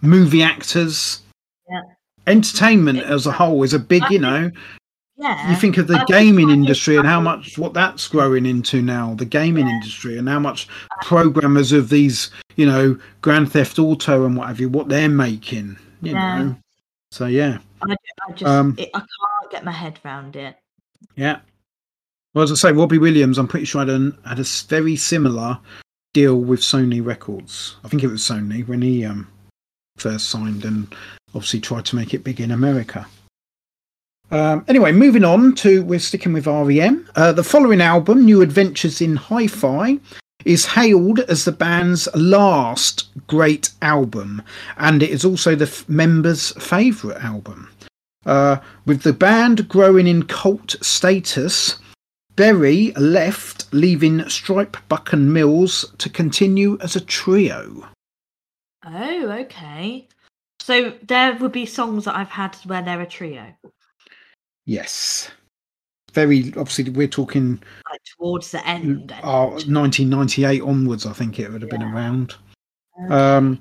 movie 0.02 0.44
actors. 0.44 1.22
Yeah. 1.70 1.82
Entertainment 2.26 3.00
as 3.00 3.26
a 3.26 3.32
whole 3.32 3.64
is 3.64 3.74
a 3.74 3.80
big, 3.80 4.04
I 4.04 4.06
you 4.10 4.10
think- 4.20 4.22
know. 4.22 4.52
Yeah. 5.20 5.50
You 5.50 5.56
think 5.56 5.78
of 5.78 5.88
the 5.88 5.96
I 6.00 6.04
gaming 6.06 6.52
industry 6.52 6.96
and 6.96 7.08
how 7.08 7.20
much 7.20 7.58
what 7.58 7.74
that's 7.74 8.08
growing 8.08 8.46
into 8.46 8.84
now, 8.84 9.16
the 9.16 9.26
gaming 9.26 9.68
industry 9.68 10.16
and 10.16 10.30
how 10.30 10.38
much 10.38 10.68
programmers 11.02 11.72
of 11.72 11.90
these, 11.90 12.30
you 12.56 12.68
know, 12.68 13.00
Grand 13.22 13.52
Theft 13.52 13.80
Auto 13.80 14.26
and 14.28 14.38
what 14.38 14.48
have 14.48 14.60
you, 14.60 14.70
what 14.70 14.90
they're 14.90 15.10
making, 15.10 15.76
you 16.04 16.12
Yeah. 16.14 16.44
know. 16.44 16.56
So 17.12 17.26
yeah, 17.26 17.58
I, 17.82 17.96
I 18.28 18.32
just 18.34 18.46
Um, 18.46 18.76
it, 18.78 18.92
I 18.94 19.00
can't 19.00 19.52
get 19.52 19.66
my 19.66 19.72
head 19.72 20.00
around 20.06 20.36
it. 20.36 20.56
yeah. 21.16 21.40
Well, 22.38 22.44
as 22.44 22.52
I 22.52 22.70
say, 22.70 22.72
Robbie 22.72 23.00
Williams, 23.00 23.40
I'm 23.40 23.48
pretty 23.48 23.66
sure 23.66 23.82
had, 23.82 23.90
an, 23.90 24.16
had 24.24 24.38
a 24.38 24.46
very 24.68 24.96
similar 24.96 25.58
deal 26.14 26.40
with 26.40 26.60
Sony 26.60 27.04
Records. 27.04 27.78
I 27.84 27.88
think 27.88 28.04
it 28.04 28.10
was 28.10 28.22
Sony 28.22 28.68
when 28.68 28.84
he 28.84 29.04
um, 29.04 29.28
first 29.98 30.30
signed 30.30 30.64
and 30.64 30.94
obviously 31.34 31.62
tried 31.62 31.86
to 31.86 31.96
make 31.96 32.14
it 32.14 32.24
big 32.24 32.40
in 32.40 32.52
America. 32.52 33.08
Um, 34.30 34.64
anyway, 34.68 34.92
moving 34.92 35.24
on 35.24 35.56
to 35.56 35.84
we're 35.84 35.98
sticking 35.98 36.32
with 36.32 36.46
REM. 36.46 37.10
Uh, 37.16 37.32
the 37.32 37.44
following 37.44 37.82
album, 37.82 38.24
New 38.24 38.44
Adventures 38.44 39.02
in 39.02 39.16
Hi-Fi, 39.16 39.98
is 40.46 40.68
hailed 40.68 41.22
as 41.22 41.44
the 41.44 41.52
band's 41.52 42.08
last 42.14 43.08
great 43.26 43.72
album, 43.82 44.44
and 44.78 45.02
it 45.02 45.10
is 45.10 45.26
also 45.26 45.56
the 45.56 45.66
f- 45.66 45.90
members' 45.90 46.52
favourite 46.64 47.20
album. 47.24 47.68
Uh, 48.28 48.58
with 48.86 49.02
the 49.02 49.14
band 49.14 49.68
growing 49.68 50.06
in 50.06 50.22
cult 50.22 50.76
status, 50.84 51.80
Berry 52.38 52.92
left, 52.92 53.66
leaving 53.74 54.20
Stipe, 54.20 54.78
Buck 54.88 55.12
and 55.12 55.34
Mills 55.34 55.92
to 55.98 56.08
continue 56.08 56.78
as 56.82 56.96
a 56.96 57.02
trio. 57.02 57.90
Oh, 58.86 59.32
okay. 59.32 60.08
So 60.60 60.94
there 61.08 61.36
would 61.36 61.52
be 61.52 61.66
songs 61.66 62.06
that 62.06 62.16
I've 62.16 62.30
had 62.30 62.56
where 62.66 62.82
they're 62.82 63.02
a 63.02 63.06
trio, 63.08 63.54
Yes. 64.66 65.32
Very 66.14 66.54
obviously, 66.58 66.90
we're 66.90 67.08
talking 67.08 67.62
like 67.90 68.02
towards 68.18 68.52
the 68.52 68.66
end. 68.68 69.14
uh, 69.24 69.48
1998 69.48 70.62
onwards, 70.62 71.06
I 71.06 71.14
think 71.14 71.40
it 71.40 71.52
would 71.52 71.62
have 71.62 71.72
been 71.72 71.84
around. 71.84 72.36
Okay. 73.04 73.14
Um, 73.14 73.60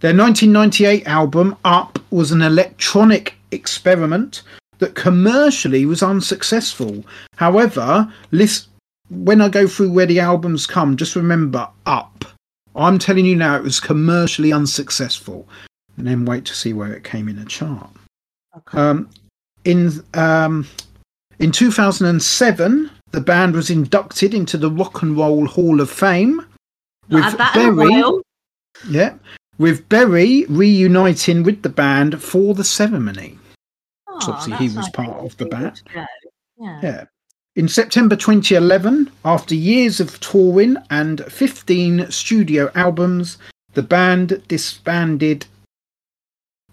their 0.00 0.16
1998 0.16 1.06
album 1.06 1.56
Up 1.64 1.98
was 2.10 2.32
an 2.32 2.40
electronic 2.42 3.34
experiment 3.50 4.42
that 4.78 4.94
commercially 4.94 5.84
was 5.84 6.02
unsuccessful. 6.02 7.04
However, 7.36 8.12
list, 8.30 8.68
when 9.10 9.40
I 9.40 9.48
go 9.48 9.66
through 9.66 9.90
where 9.92 10.06
the 10.06 10.20
albums 10.20 10.66
come, 10.66 10.96
just 10.96 11.16
remember 11.16 11.68
Up. 11.86 12.24
I'm 12.76 12.98
telling 12.98 13.24
you 13.24 13.34
now, 13.34 13.56
it 13.56 13.62
was 13.62 13.80
commercially 13.80 14.52
unsuccessful. 14.52 15.48
And 15.96 16.06
then 16.06 16.24
wait 16.24 16.44
to 16.44 16.54
see 16.54 16.72
where 16.72 16.92
it 16.92 17.02
came 17.02 17.28
in 17.28 17.38
a 17.38 17.44
chart. 17.44 17.90
Okay. 18.56 18.78
Um, 18.78 19.10
in 19.64 20.04
um, 20.14 20.66
in 21.40 21.50
2007, 21.50 22.90
the 23.10 23.20
band 23.20 23.54
was 23.54 23.70
inducted 23.70 24.32
into 24.32 24.56
the 24.56 24.70
Rock 24.70 25.02
and 25.02 25.16
Roll 25.16 25.46
Hall 25.46 25.80
of 25.80 25.90
Fame 25.90 26.44
with 27.08 27.24
had 27.24 27.38
that 27.38 27.56
in 27.56 27.68
a 27.68 27.72
Berry. 27.74 28.22
Yeah, 28.88 29.14
with 29.58 29.88
Berry 29.88 30.44
reuniting 30.48 31.42
with 31.42 31.62
the 31.62 31.68
band 31.68 32.22
for 32.22 32.54
the 32.54 32.64
ceremony. 32.64 33.38
So 34.20 34.32
Oh, 34.32 34.34
ah, 34.34 34.40
obviously 34.40 34.68
he 34.68 34.76
was 34.76 34.88
part 34.90 35.16
of 35.24 35.36
the 35.36 35.46
band. 35.46 35.82
Yeah. 35.94 36.06
Yeah. 36.82 37.04
In 37.56 37.68
September 37.68 38.14
2011, 38.16 39.10
after 39.24 39.54
years 39.54 40.00
of 40.00 40.18
touring 40.20 40.76
and 40.90 41.24
15 41.32 42.10
studio 42.10 42.70
albums, 42.74 43.38
the 43.74 43.82
band 43.82 44.42
disbanded 44.48 45.46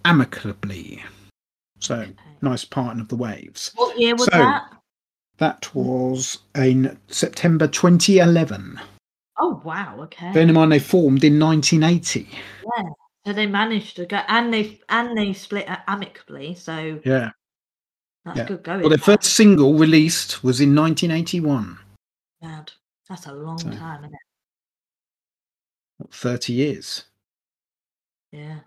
amicably. 0.03 1.03
So, 1.79 1.95
Okay. 2.01 2.13
nice 2.41 2.65
parting 2.65 3.01
of 3.01 3.07
the 3.09 3.15
waves. 3.15 3.71
What 3.75 3.99
year 3.99 4.15
was 4.15 4.25
So- 4.25 4.37
that? 4.37 4.71
That 5.37 5.73
was 5.75 6.37
in 6.55 6.97
September 7.09 7.67
2011. 7.67 8.79
Oh 9.37 9.61
wow. 9.65 9.97
Okay. 10.03 10.31
Bear 10.31 10.43
in 10.43 10.53
mind 10.53 10.71
they 10.71 10.79
formed 10.79 11.23
in 11.25 11.37
1980. 11.39 12.29
yeah. 12.77 12.83
So 13.26 13.34
they 13.34 13.47
managed 13.47 13.95
to 13.95 14.05
go, 14.05 14.17
and 14.28 14.53
they 14.53 14.80
and 14.89 15.17
they 15.17 15.34
split 15.34 15.65
amicably. 15.88 16.53
So 16.55 17.01
Yeah. 17.03 17.32
that's 18.23 18.38
Yeah. 18.38 18.45
good 18.45 18.63
going. 18.63 18.82
Well, 18.82 18.89
their 18.89 18.97
first 18.99 19.23
single 19.36 19.73
released 19.73 20.43
was 20.43 20.61
in 20.61 20.76
1981. 20.76 21.80
Mad. 22.41 22.71
That's 23.09 23.26
a 23.26 23.34
long 23.34 23.57
So- 23.57 23.71
time, 23.71 24.03
isn't 24.03 24.13
it? 24.13 26.11
30 26.11 26.53
years. 26.53 27.05
Yeah. 28.32 28.59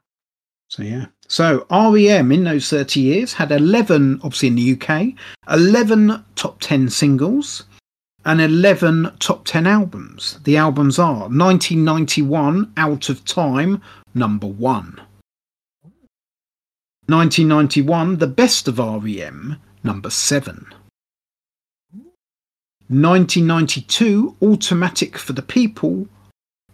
So 0.68 0.82
yeah. 0.82 1.06
So 1.28 1.66
REM 1.70 2.32
in 2.32 2.44
those 2.44 2.68
30 2.68 3.00
years 3.00 3.34
had 3.34 3.52
11, 3.52 4.20
obviously 4.22 4.48
in 4.48 4.54
the 4.56 4.62
UK, 4.62 5.14
11 5.48 6.24
top 6.34 6.58
10 6.60 6.88
singles 6.88 7.64
and 8.24 8.40
11 8.40 9.12
top 9.18 9.44
10 9.44 9.66
albums. 9.66 10.38
The 10.44 10.56
albums 10.56 10.98
are 10.98 11.28
1991 11.28 12.72
Out 12.76 13.08
of 13.08 13.24
Time, 13.24 13.82
number 14.18 14.46
one. 14.46 15.00
1991 17.06 18.18
The 18.18 18.26
Best 18.26 18.68
of 18.68 18.78
REM, 18.78 19.56
number 19.82 20.10
seven. 20.10 20.66
1992 22.88 24.36
Automatic 24.42 25.16
for 25.16 25.32
the 25.32 25.42
People, 25.42 26.08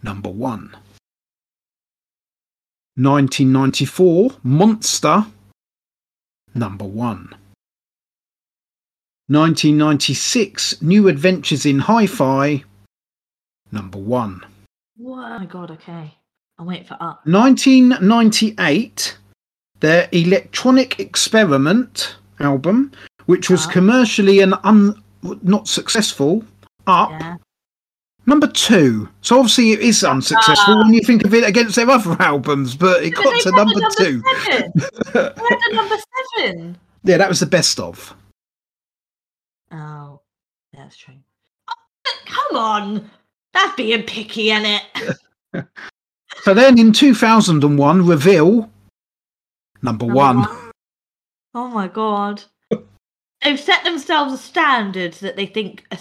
number 0.03 0.29
one. 0.29 0.75
1994 2.97 4.31
Monster 4.43 5.25
number 6.53 6.85
1 6.85 7.35
1996 9.27 10.81
New 10.81 11.09
Adventures 11.09 11.65
in 11.65 11.79
Hi-Fi 11.79 12.63
number 13.73 13.97
1 13.97 14.45
What? 14.95 15.31
Oh 15.33 15.39
my 15.39 15.45
god. 15.45 15.71
Okay. 15.71 16.15
I'm 16.57 16.65
waiting 16.65 16.85
for 16.85 16.97
up. 16.99 17.25
1998 17.25 19.17
their 19.81 20.07
Electronic 20.13 20.99
Experiment 20.99 22.15
album 22.39 22.91
which 23.25 23.49
was 23.49 23.65
commercially 23.65 24.39
and 24.39 24.53
un- 24.63 25.01
not 25.41 25.67
successful. 25.67 26.43
Up. 26.87 27.09
Yeah. 27.11 27.35
Number 28.27 28.47
two. 28.47 29.09
So 29.21 29.37
obviously 29.37 29.71
it 29.71 29.79
is 29.79 30.03
unsuccessful 30.03 30.75
ah. 30.75 30.83
when 30.83 30.93
you 30.93 31.01
think 31.01 31.25
of 31.25 31.33
it 31.33 31.43
against 31.43 31.75
their 31.75 31.89
other 31.89 32.15
albums, 32.19 32.75
but 32.75 33.03
it 33.03 33.11
got 33.11 33.41
to 33.41 33.51
number, 33.51 33.79
number 33.79 33.95
two. 33.97 34.23
seven. 34.43 34.71
A 35.13 35.73
number 35.73 35.95
seven. 36.37 36.77
yeah, 37.03 37.17
that 37.17 37.29
was 37.29 37.39
the 37.39 37.45
best 37.45 37.79
of. 37.79 38.15
Oh, 39.71 40.21
that's 40.73 40.97
true. 40.97 41.15
Oh, 41.67 41.73
come 42.25 42.57
on. 42.57 43.11
That's 43.53 43.75
being 43.75 44.03
picky, 44.03 44.51
isn't 44.51 44.81
it? 45.53 45.65
So 46.45 46.53
then 46.53 46.77
in 46.77 46.93
2001, 46.93 48.05
Reveal, 48.05 48.69
number, 49.81 50.05
Number 50.05 50.05
one. 50.05 50.37
one. 50.41 50.71
Oh 51.55 51.67
my 51.69 51.87
god. 51.87 52.43
They've 53.41 53.59
set 53.59 53.83
themselves 53.83 54.31
a 54.31 54.37
standard 54.37 55.13
that 55.15 55.37
they 55.37 55.47
think 55.47 55.85
a 55.89 55.97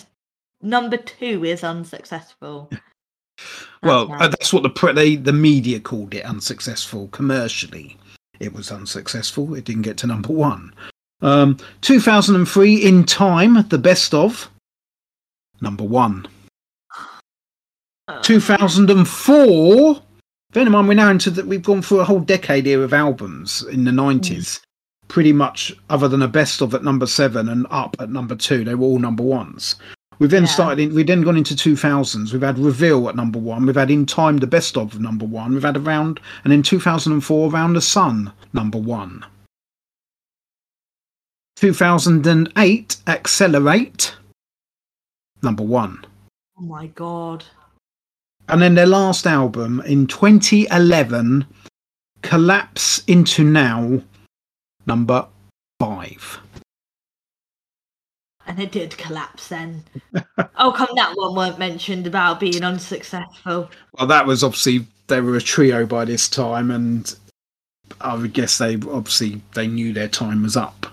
number 0.60 0.98
two 0.98 1.46
is 1.46 1.64
unsuccessful. 1.64 2.70
Well, 3.82 4.06
That's 4.06 4.22
uh, 4.22 4.28
that's 4.28 4.52
what 4.52 4.62
the 4.62 4.70
pre- 4.70 4.92
they, 4.92 5.16
the 5.16 5.32
media 5.32 5.78
called 5.80 6.14
it 6.14 6.24
unsuccessful 6.24 7.08
commercially. 7.08 7.98
It 8.40 8.54
was 8.54 8.70
unsuccessful. 8.70 9.54
It 9.54 9.64
didn't 9.64 9.82
get 9.82 9.98
to 9.98 10.06
number 10.06 10.32
one. 10.32 10.72
Um, 11.20 11.58
2003, 11.82 12.76
In 12.76 13.04
Time, 13.04 13.66
the 13.68 13.76
best 13.76 14.14
of, 14.14 14.48
number 15.60 15.84
one. 15.84 16.26
Uh, 18.08 18.22
2004. 18.22 20.00
Bear 20.54 20.64
in 20.64 20.70
mind, 20.70 20.86
we're 20.86 20.94
now 20.94 21.10
into 21.10 21.32
that. 21.32 21.48
We've 21.48 21.64
gone 21.64 21.82
through 21.82 21.98
a 21.98 22.04
whole 22.04 22.20
decade 22.20 22.64
here 22.64 22.84
of 22.84 22.92
albums 22.92 23.64
in 23.72 23.82
the 23.82 23.90
mm. 23.90 24.20
90s. 24.20 24.60
Pretty 25.08 25.32
much, 25.32 25.74
other 25.90 26.06
than 26.06 26.22
a 26.22 26.28
best 26.28 26.62
of 26.62 26.72
at 26.74 26.84
number 26.84 27.08
seven 27.08 27.48
and 27.48 27.66
up 27.70 27.96
at 27.98 28.08
number 28.08 28.36
two, 28.36 28.62
they 28.62 28.76
were 28.76 28.86
all 28.86 29.00
number 29.00 29.24
ones. 29.24 29.74
We've 30.20 30.30
then 30.30 30.44
Yeah. 30.44 30.48
started. 30.48 30.78
In, 30.78 30.94
we've 30.94 31.08
then 31.08 31.22
gone 31.22 31.36
into 31.36 31.56
2000s. 31.56 32.32
We've 32.32 32.40
had 32.40 32.56
Reveal 32.56 33.08
at 33.08 33.16
number 33.16 33.40
one. 33.40 33.66
We've 33.66 33.74
had 33.74 33.90
In 33.90 34.06
Time, 34.06 34.36
the 34.36 34.46
best 34.46 34.76
of 34.76 35.00
number 35.00 35.24
one. 35.24 35.54
We've 35.54 35.64
had 35.64 35.76
Around, 35.76 36.20
and 36.44 36.52
in 36.52 36.62
2004, 36.62 37.50
Around 37.50 37.72
the 37.72 37.80
Sun, 37.80 38.32
number 38.52 38.78
one. 38.78 39.24
2008, 41.56 42.96
Accelerate, 43.08 44.14
number 45.42 45.64
one. 45.64 46.04
Oh 46.56 46.62
my 46.62 46.86
god. 46.86 47.44
And 48.48 48.60
then 48.60 48.74
their 48.74 48.86
last 48.86 49.26
album 49.26 49.80
in 49.86 50.06
2011, 50.06 51.46
Collapse 52.22 53.02
into 53.06 53.44
Now, 53.44 54.02
number 54.86 55.26
five. 55.78 56.40
And 58.46 58.58
it 58.58 58.72
did 58.72 58.96
collapse 58.96 59.48
then. 59.48 59.84
oh, 60.58 60.72
come 60.72 60.88
that 60.96 61.12
one 61.16 61.34
weren't 61.34 61.58
mentioned 61.58 62.06
about 62.06 62.40
being 62.40 62.62
unsuccessful. 62.62 63.70
Well, 63.98 64.06
that 64.06 64.26
was 64.26 64.42
obviously 64.42 64.86
they 65.06 65.20
were 65.20 65.36
a 65.36 65.40
trio 65.40 65.86
by 65.86 66.04
this 66.04 66.28
time, 66.28 66.70
and 66.70 67.14
I 68.00 68.14
would 68.14 68.32
guess 68.32 68.58
they 68.58 68.74
obviously 68.74 69.40
they 69.54 69.66
knew 69.66 69.92
their 69.92 70.08
time 70.08 70.42
was 70.42 70.56
up, 70.56 70.86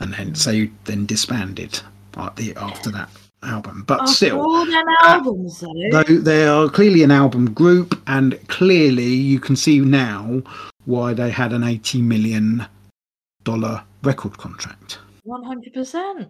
and 0.00 0.14
hence 0.14 0.42
mm. 0.42 0.44
they 0.44 0.70
then 0.84 1.06
disbanded 1.06 1.80
uh, 2.16 2.30
after 2.56 2.90
that 2.90 3.08
album. 3.42 3.84
But 3.86 4.02
After 4.02 4.12
still, 4.14 4.40
all 4.40 4.64
them 4.66 4.84
albums, 5.02 5.60
though. 5.60 5.72
though 5.90 6.02
they 6.02 6.46
are 6.46 6.68
clearly 6.68 7.02
an 7.02 7.10
album 7.10 7.52
group, 7.52 8.00
and 8.06 8.38
clearly 8.48 9.04
you 9.14 9.40
can 9.40 9.56
see 9.56 9.80
now 9.80 10.42
why 10.84 11.14
they 11.14 11.30
had 11.30 11.52
an 11.52 11.64
eighty 11.64 12.00
million 12.02 12.66
dollar 13.44 13.82
record 14.02 14.38
contract. 14.38 14.98
One 15.24 15.44
hundred 15.44 15.72
percent. 15.74 16.28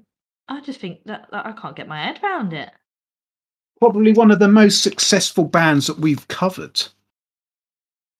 I 0.48 0.60
just 0.60 0.80
think 0.80 1.04
that, 1.04 1.28
that 1.30 1.46
I 1.46 1.52
can't 1.52 1.76
get 1.76 1.88
my 1.88 2.02
head 2.02 2.20
around 2.22 2.52
it. 2.52 2.70
Probably 3.78 4.12
one 4.12 4.30
of 4.30 4.38
the 4.38 4.48
most 4.48 4.82
successful 4.82 5.44
bands 5.44 5.86
that 5.86 5.98
we've 5.98 6.26
covered, 6.28 6.82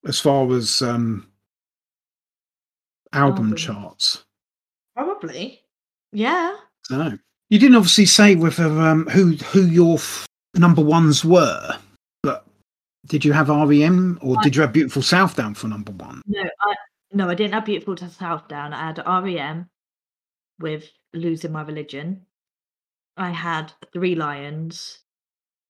as 0.06 0.18
far 0.18 0.50
as 0.54 0.82
um, 0.82 1.26
album 3.12 3.46
Album. 3.46 3.56
charts. 3.56 4.24
Probably. 4.96 5.60
Yeah. 6.12 6.56
So 6.84 7.18
you 7.52 7.58
didn't 7.58 7.76
obviously 7.76 8.06
say 8.06 8.34
whether 8.34 8.64
um, 8.80 9.04
who 9.08 9.32
who 9.52 9.66
your 9.66 9.96
f- 9.96 10.26
number 10.54 10.80
ones 10.80 11.22
were, 11.22 11.76
but 12.22 12.46
did 13.04 13.26
you 13.26 13.34
have 13.34 13.50
REM 13.50 14.18
or 14.22 14.38
I- 14.38 14.42
did 14.42 14.56
you 14.56 14.62
have 14.62 14.72
Beautiful 14.72 15.02
South 15.02 15.36
down 15.36 15.52
for 15.52 15.68
number 15.68 15.92
one? 15.92 16.22
No, 16.26 16.40
I 16.40 16.74
no, 17.12 17.28
I 17.28 17.34
didn't 17.34 17.52
have 17.52 17.66
Beautiful 17.66 17.94
South 18.08 18.48
down. 18.48 18.72
I 18.72 18.86
had 18.86 19.02
REM 19.06 19.68
with 20.60 20.88
Losing 21.12 21.52
My 21.52 21.60
Religion. 21.60 22.24
I 23.18 23.32
had 23.32 23.70
Three 23.92 24.14
Lions 24.14 25.00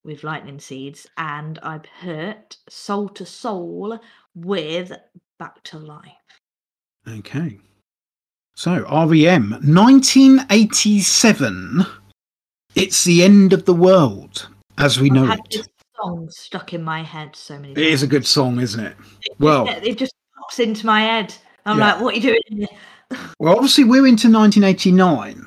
with 0.04 0.22
Lightning 0.22 0.60
Seeds, 0.60 1.08
and 1.16 1.58
I 1.64 1.78
put 1.78 2.58
Soul 2.68 3.10
II 3.18 3.26
Soul 3.26 3.98
with 4.36 4.92
Back 5.40 5.60
to 5.64 5.80
Life. 5.80 6.12
Okay. 7.08 7.58
So 8.54 8.82
REM, 9.06 9.50
1987. 9.64 11.86
It's 12.74 13.04
the 13.04 13.22
end 13.22 13.52
of 13.52 13.64
the 13.66 13.74
world 13.74 14.48
as 14.78 14.98
we 15.00 15.10
know 15.10 15.30
it. 15.30 15.38
this 15.50 15.66
song 16.00 16.28
stuck 16.30 16.72
in 16.72 16.82
my 16.82 17.02
head 17.02 17.36
so 17.36 17.56
many 17.58 17.72
It 17.72 17.76
times. 17.76 17.86
is 17.88 18.02
a 18.02 18.06
good 18.06 18.26
song, 18.26 18.60
isn't 18.60 18.82
it? 18.84 18.96
It- 19.22 19.36
well- 19.38 19.68
it, 19.68 19.84
it 19.84 19.98
just 19.98 20.14
pops 20.38 20.58
into 20.58 20.86
my 20.86 21.02
head. 21.02 21.34
I'm 21.66 21.78
Yeah. 21.78 21.92
like, 21.94 22.00
what 22.02 22.14
are 22.14 22.16
you 22.18 22.22
doing? 22.22 22.40
here?" 22.48 22.66
Well, 23.38 23.54
obviously 23.54 23.84
we're 23.84 24.06
into 24.06 24.30
1989, 24.30 25.46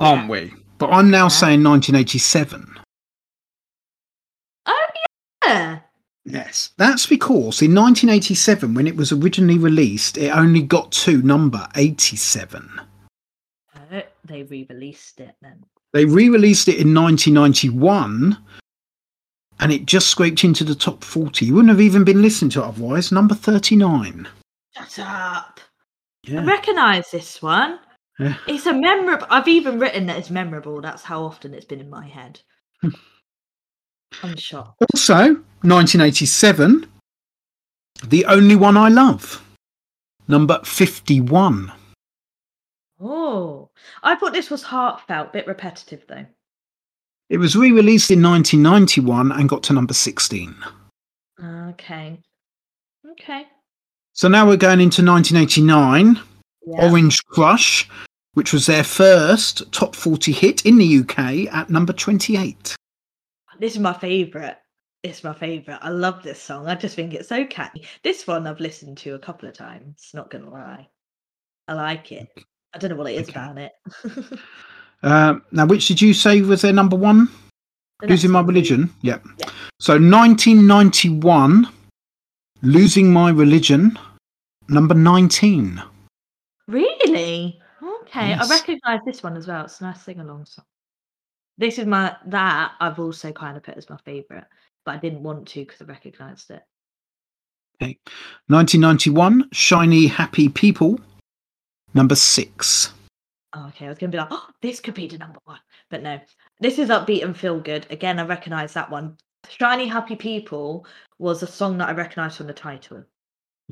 aren't 0.00 0.28
we? 0.28 0.52
But 0.78 0.90
I'm 0.90 1.10
now 1.10 1.24
Yeah. 1.24 1.28
saying 1.28 1.62
1987. 1.62 2.66
Oh 4.66 4.82
yeah. 5.46 5.78
Yes, 6.24 6.70
that's 6.76 7.06
because 7.06 7.62
in 7.62 7.74
1987, 7.74 8.74
when 8.74 8.86
it 8.86 8.96
was 8.96 9.10
originally 9.10 9.58
released, 9.58 10.18
it 10.18 10.28
only 10.30 10.62
got 10.62 10.92
to 10.92 11.20
number 11.22 11.66
87. 11.74 12.70
Oh, 13.76 14.02
they 14.24 14.44
re-released 14.44 15.20
it 15.20 15.34
then. 15.42 15.64
They 15.92 16.04
re 16.04 16.28
released 16.28 16.68
it 16.68 16.78
in 16.78 16.94
1991 16.94 18.38
and 19.60 19.72
it 19.72 19.86
just 19.86 20.08
scraped 20.08 20.44
into 20.44 20.64
the 20.64 20.74
top 20.74 21.04
40. 21.04 21.44
You 21.44 21.54
wouldn't 21.54 21.70
have 21.70 21.80
even 21.80 22.04
been 22.04 22.22
listening 22.22 22.50
to 22.50 22.62
it 22.62 22.66
otherwise. 22.66 23.12
Number 23.12 23.34
39. 23.34 24.28
Shut 24.76 24.98
up. 25.00 25.60
I 26.28 26.44
recognise 26.44 27.10
this 27.10 27.42
one. 27.42 27.78
Yeah. 28.18 28.36
It's 28.46 28.66
a 28.66 28.72
memorable. 28.72 29.26
I've 29.28 29.48
even 29.48 29.78
written 29.78 30.06
that 30.06 30.18
it's 30.18 30.30
memorable. 30.30 30.80
That's 30.80 31.02
how 31.02 31.24
often 31.24 31.52
it's 31.52 31.64
been 31.64 31.80
in 31.80 31.90
my 31.90 32.06
head. 32.06 32.40
I'm 34.22 34.36
shocked. 34.36 34.82
Also, 34.94 35.34
1987, 35.62 36.86
The 38.04 38.24
Only 38.26 38.56
One 38.56 38.76
I 38.76 38.88
Love. 38.88 39.42
Number 40.28 40.60
51. 40.64 41.72
Oh, 43.00 43.70
I 44.02 44.14
thought 44.14 44.32
this 44.32 44.50
was 44.50 44.62
heartfelt, 44.62 45.32
bit 45.32 45.46
repetitive 45.46 46.04
though. 46.08 46.26
It 47.28 47.38
was 47.38 47.56
re 47.56 47.72
released 47.72 48.10
in 48.10 48.22
1991 48.22 49.32
and 49.32 49.48
got 49.48 49.62
to 49.64 49.72
number 49.72 49.94
16. 49.94 50.54
Okay. 51.42 52.18
Okay. 53.10 53.46
So 54.12 54.28
now 54.28 54.46
we're 54.46 54.56
going 54.56 54.80
into 54.80 55.04
1989. 55.04 56.20
Yeah. 56.66 56.88
Orange 56.90 57.24
Crush, 57.26 57.88
which 58.34 58.52
was 58.52 58.66
their 58.66 58.84
first 58.84 59.70
top 59.72 59.96
40 59.96 60.30
hit 60.30 60.64
in 60.64 60.78
the 60.78 60.98
UK 61.00 61.52
at 61.52 61.70
number 61.70 61.92
28. 61.92 62.76
This 63.58 63.74
is 63.74 63.78
my 63.78 63.92
favourite. 63.92 64.56
It's 65.02 65.24
my 65.24 65.32
favourite. 65.34 65.80
I 65.82 65.88
love 65.90 66.22
this 66.22 66.40
song. 66.40 66.68
I 66.68 66.74
just 66.74 66.94
think 66.96 67.12
it's 67.14 67.28
so 67.28 67.44
catchy. 67.46 67.84
This 68.04 68.26
one 68.26 68.46
I've 68.46 68.60
listened 68.60 68.98
to 68.98 69.14
a 69.14 69.18
couple 69.18 69.48
of 69.48 69.54
times, 69.54 70.10
not 70.14 70.30
gonna 70.30 70.48
lie. 70.50 70.88
I 71.68 71.74
like 71.74 72.12
it. 72.12 72.28
I 72.74 72.78
don't 72.78 72.90
know 72.90 72.96
what 72.96 73.10
it 73.10 73.16
is 73.20 73.28
Okay. 73.28 73.40
about 73.40 73.58
it. 73.58 73.72
Uh, 75.02 75.34
now, 75.50 75.66
which 75.66 75.88
did 75.88 76.00
you 76.00 76.14
say 76.14 76.40
was 76.42 76.62
their 76.62 76.72
number 76.72 76.96
one? 76.96 77.28
The 78.00 78.08
Losing 78.08 78.32
My 78.32 78.40
Religion. 78.40 78.92
Yep. 79.02 79.24
Yeah. 79.38 79.50
So 79.78 79.92
1991, 79.92 81.68
Losing 82.62 83.12
My 83.12 83.30
Religion, 83.30 83.96
number 84.68 84.92
19. 84.94 85.80
Really? 86.66 87.60
Okay, 87.82 88.28
Yes. 88.30 88.50
I 88.50 88.54
recognise 88.54 89.00
this 89.06 89.22
one 89.22 89.36
as 89.36 89.46
well. 89.46 89.64
It's 89.66 89.80
a 89.80 89.84
nice 89.84 90.02
sing 90.02 90.18
along 90.18 90.46
song. 90.46 90.64
This 91.58 91.78
is 91.78 91.86
my 91.86 92.16
that 92.26 92.72
I've 92.80 92.98
also 92.98 93.32
kind 93.32 93.56
of 93.56 93.62
put 93.62 93.76
as 93.76 93.90
my 93.90 93.98
favourite, 94.04 94.44
but 94.84 94.94
I 94.94 94.98
didn't 94.98 95.22
want 95.22 95.46
to 95.48 95.60
because 95.60 95.82
I 95.82 95.84
recognised 95.84 96.50
it. 96.50 96.62
Okay. 97.80 97.98
1991, 98.48 99.48
Shiny 99.52 100.06
Happy 100.06 100.48
People, 100.48 101.00
number 101.94 102.14
six. 102.14 102.92
Oh, 103.54 103.66
okay, 103.68 103.86
I 103.86 103.88
was 103.90 103.98
gonna 103.98 104.12
be 104.12 104.18
like, 104.18 104.28
oh, 104.30 104.48
this 104.62 104.80
could 104.80 104.94
be 104.94 105.08
the 105.08 105.18
number 105.18 105.40
one, 105.44 105.60
but 105.90 106.02
no. 106.02 106.20
This 106.60 106.78
is 106.78 106.88
upbeat 106.88 107.22
and 107.22 107.36
feel 107.36 107.60
good. 107.60 107.86
Again, 107.90 108.18
I 108.18 108.24
recognise 108.24 108.72
that 108.74 108.90
one. 108.90 109.16
Shiny 109.48 109.88
Happy 109.88 110.16
People 110.16 110.86
was 111.18 111.42
a 111.42 111.46
song 111.46 111.76
that 111.78 111.88
I 111.88 111.92
recognised 111.92 112.36
from 112.36 112.46
the 112.46 112.54
title. 112.54 113.04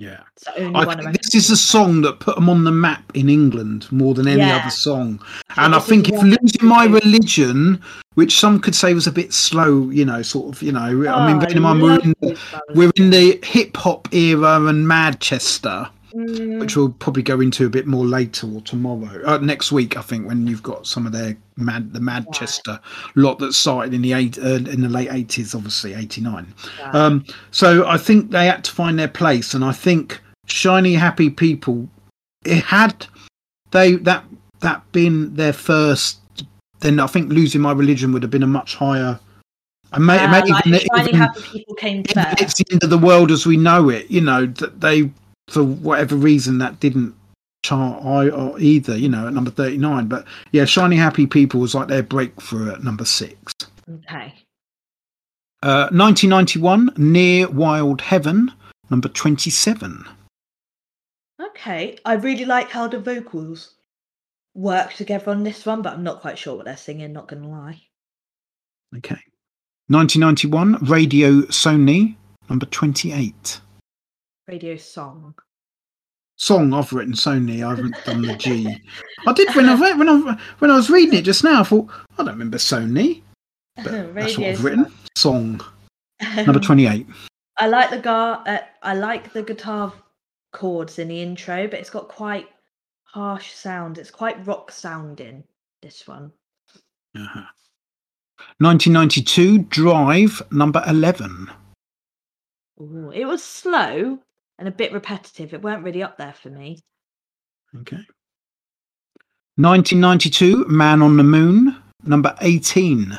Yeah. 0.01 0.21
It's 0.35 0.47
the 0.47 0.65
only 0.65 0.81
I 0.81 0.95
think 0.97 1.21
this 1.21 1.35
is 1.35 1.51
a 1.51 1.59
song 1.59 2.01
that 2.03 2.21
put 2.21 2.35
them 2.35 2.49
on 2.49 2.65
the 2.65 2.73
map 2.73 3.03
in 3.13 3.29
England 3.29 3.87
more 3.93 4.15
than 4.15 4.27
any 4.27 4.41
Yeah. 4.41 4.57
other 4.57 4.71
song. 4.71 5.21
And 5.59 5.75
I 5.75 5.79
think 5.79 6.09
if 6.09 6.23
losing 6.23 6.67
my 6.67 6.87
religion, 6.87 7.79
which 8.15 8.39
some 8.39 8.61
could 8.61 8.75
say 8.75 8.95
was 8.95 9.07
a 9.07 9.13
bit 9.13 9.35
slow, 9.35 9.91
you 9.91 10.07
know, 10.07 10.23
sort 10.23 10.57
of, 10.57 10.63
you 10.63 10.73
know, 10.73 10.81
I 10.81 10.93
mean, 10.95 11.37
Oh, 11.37 11.41
bearing 11.41 11.57
in 11.57 11.63
mind 11.63 11.83
we're 11.83 11.99
in, 12.01 12.15
we're 12.75 12.93
in 12.97 13.11
the 13.11 13.39
hip 13.43 13.77
hop 13.77 14.09
era 14.15 14.65
and 14.65 14.89
Manchester, 14.89 15.87
Mm, 16.15 16.59
which 16.59 16.77
we'll 16.77 16.91
probably 16.91 17.23
go 17.23 17.41
into 17.41 17.67
a 17.67 17.71
bit 17.71 17.87
more 17.87 18.05
later 18.05 18.49
or 18.53 18.61
tomorrow, 18.63 19.23
uh, 19.25 19.39
next 19.39 19.71
week, 19.71 19.97
I 19.97 20.03
think, 20.03 20.27
when 20.27 20.47
you've 20.47 20.63
got 20.63 20.87
some 20.87 21.07
of 21.07 21.13
their 21.13 21.37
mad, 21.57 21.93
the 21.93 22.01
Manchester 22.01 22.81
lot 23.15 23.39
that 23.39 23.53
started 23.53 23.95
in 23.95 24.03
the 24.03 24.13
eight, 24.15 24.39
uh, 24.39 24.57
in 24.57 24.81
the 24.81 24.89
late 24.89 25.09
eighties, 25.13 25.55
obviously 25.55 25.95
eighty 25.95 26.21
nine. 26.21 26.53
yeah. 26.79 26.91
Um, 26.91 27.25
so 27.53 27.87
I 27.87 27.97
think 27.97 28.31
they 28.31 28.47
had 28.47 28.65
to 28.65 28.73
find 28.73 28.99
their 28.99 29.09
place, 29.09 29.55
and 29.55 29.65
I 29.65 29.73
think 29.73 30.21
shiny 30.47 30.95
happy 30.95 31.31
people. 31.31 31.89
It 32.45 32.65
had 32.65 33.07
they 33.71 33.97
that 33.97 34.25
that 34.61 34.83
been 34.93 35.35
their 35.37 35.53
first, 35.53 36.19
then 36.81 36.99
I 36.99 37.07
think 37.07 37.31
losing 37.33 37.61
my 37.61 37.73
religion 37.73 38.13
would 38.13 38.23
have 38.23 38.31
been 38.31 38.43
a 38.43 38.49
much 38.49 38.75
higher. 38.75 39.21
I 39.93 39.99
may, 39.99 40.19
Uh, 40.19 40.31
may 40.31 40.41
like 40.51 40.67
even, 40.67 40.81
Shiny 40.81 41.09
even- 41.09 41.21
Happy 41.21 41.41
People 41.53 41.75
came 41.75 42.01
even 42.09 42.25
it's 42.39 42.55
the 42.55 42.65
end 42.71 42.85
of 42.85 42.91
the 42.91 42.99
world 42.99 43.31
as 43.31 43.45
we 43.47 43.57
know 43.57 43.89
it. 43.89 44.09
You 44.11 44.21
know 44.21 44.47
that 44.47 44.81
they, 44.81 45.11
for 45.51 45.65
whatever 45.65 46.17
reason, 46.17 46.59
that 46.59 46.81
didn't 46.81 47.15
chart 47.63 48.05
I 48.05 48.31
or 48.31 48.59
either. 48.59 48.97
You 48.97 49.09
know, 49.09 49.27
at 49.27 49.35
number 49.35 49.51
thirty 49.51 49.79
nine. 49.79 50.07
But 50.07 50.25
yeah, 50.53 50.65
shiny 50.65 50.97
happy 50.97 51.27
people 51.27 51.61
was 51.61 51.75
like 51.75 51.89
their 51.89 52.03
breakthrough 52.03 52.73
at 52.73 52.85
number 52.85 53.05
six. 53.05 53.53
Okay. 53.89 54.35
Uh, 55.63 55.91
1991, 55.93 56.93
Near 56.97 57.51
Wild 57.51 58.01
Heaven, 58.01 58.51
number 58.89 59.09
27. 59.09 60.07
Okay. 61.39 61.99
I 62.07 62.15
really 62.15 62.47
like 62.47 62.71
how 62.71 62.89
the 62.89 62.99
vocals 62.99 63.75
work 64.55 64.95
together 64.95 65.31
on 65.31 65.43
this 65.43 65.67
one, 65.67 65.83
but 65.83 65.93
I'm 65.93 66.03
not 66.03 66.23
quite 66.23 66.39
sure 66.39 66.57
what 66.57 66.65
they're 66.65 66.79
singing, 66.79 67.13
not 67.13 67.29
gonna 67.29 67.49
lie. 67.49 67.79
Okay. 68.97 69.21
1991, 69.89 70.79
Radio 70.87 71.43
Sony, 71.43 72.17
number 72.49 72.67
28. 72.67 73.61
Radio 74.51 74.77
song. 74.77 75.33
Song 76.37 76.73
I've 76.73 76.93
written 76.93 77.15
Sony, 77.15 77.65
I 77.65 77.71
haven't 77.71 77.95
done 78.05 78.23
the 78.23 78.35
G. 78.35 78.67
I 79.27 79.33
did 79.33 79.55
when 79.55 79.69
I 79.69 79.75
read- 79.75 79.97
when 79.97 80.09
I 80.09 80.37
when 80.59 80.73
I 80.73 80.75
was 80.75 80.91
reading 80.91 81.17
it 81.17 81.23
just 81.23 81.45
now. 81.45 81.61
I 81.61 81.63
thought 81.63 81.89
I 82.19 82.25
don't 82.25 82.29
remember 82.35 82.59
Sony. 82.59 83.23
But 83.77 84.13
that's 84.13 84.37
what 84.37 84.49
I've 84.49 84.65
written. 84.65 84.93
Song 85.17 85.61
number 86.37 86.59
28. 86.59 87.07
I 87.59 87.67
like 87.69 87.91
the 87.91 87.99
gar- 87.99 88.43
uh, 88.45 88.59
I 88.83 88.95
like 88.95 89.33
the 89.33 89.43
guitar 89.45 89.93
chords 90.53 90.99
in 90.99 91.09
the 91.09 91.23
intro, 91.23 91.69
but 91.69 91.79
it's 91.79 91.89
got 91.89 92.09
quite 92.09 92.49
harsh 93.05 93.53
sound. 93.53 93.97
It's 93.99 94.11
quite 94.11 94.45
rock 94.47 94.73
sounding. 94.73 95.45
This 95.81 96.09
one. 96.09 96.33
Uh-huh. 97.17 97.47
1992, 98.59 99.61
Drive, 99.71 100.43
number 100.51 100.83
11. 100.87 101.51
Ooh, 102.81 103.13
it 103.15 103.25
was 103.25 103.43
slow 103.43 104.19
and 104.61 104.69
a 104.69 104.73
bit 104.73 104.93
repetitive. 104.93 105.53
It 105.53 105.63
weren't 105.63 105.83
really 105.83 106.03
up 106.03 106.17
there 106.17 106.35
for 106.35 106.51
me. 106.51 106.79
Okay. 107.75 107.97
1992, 109.57 110.67
Man 110.69 111.03
on 111.03 111.17
the 111.17 111.25
Moon, 111.25 111.83
number 112.05 112.35
18. 112.41 113.19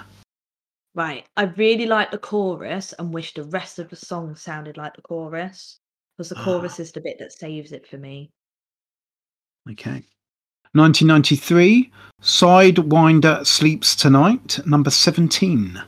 Right. 0.93 1.25
I 1.37 1.43
really 1.43 1.85
like 1.85 2.11
the 2.11 2.17
chorus 2.17 2.93
and 2.93 3.13
wish 3.13 3.33
the 3.33 3.43
rest 3.45 3.79
of 3.79 3.89
the 3.89 3.95
song 3.95 4.35
sounded 4.35 4.77
like 4.77 4.95
the 4.95 5.01
chorus. 5.01 5.79
Because 6.17 6.29
the 6.29 6.37
Ah. 6.39 6.43
chorus 6.43 6.79
is 6.79 6.91
the 6.91 7.01
bit 7.01 7.17
that 7.19 7.33
saves 7.33 7.71
it 7.71 7.87
for 7.87 7.97
me. 7.97 8.29
Okay. 9.69 10.03
1993, 10.73 11.91
Sidewinder 12.21 13.45
Sleeps 13.45 13.95
Tonight, 13.95 14.59
number 14.65 14.89
17. 14.89 15.81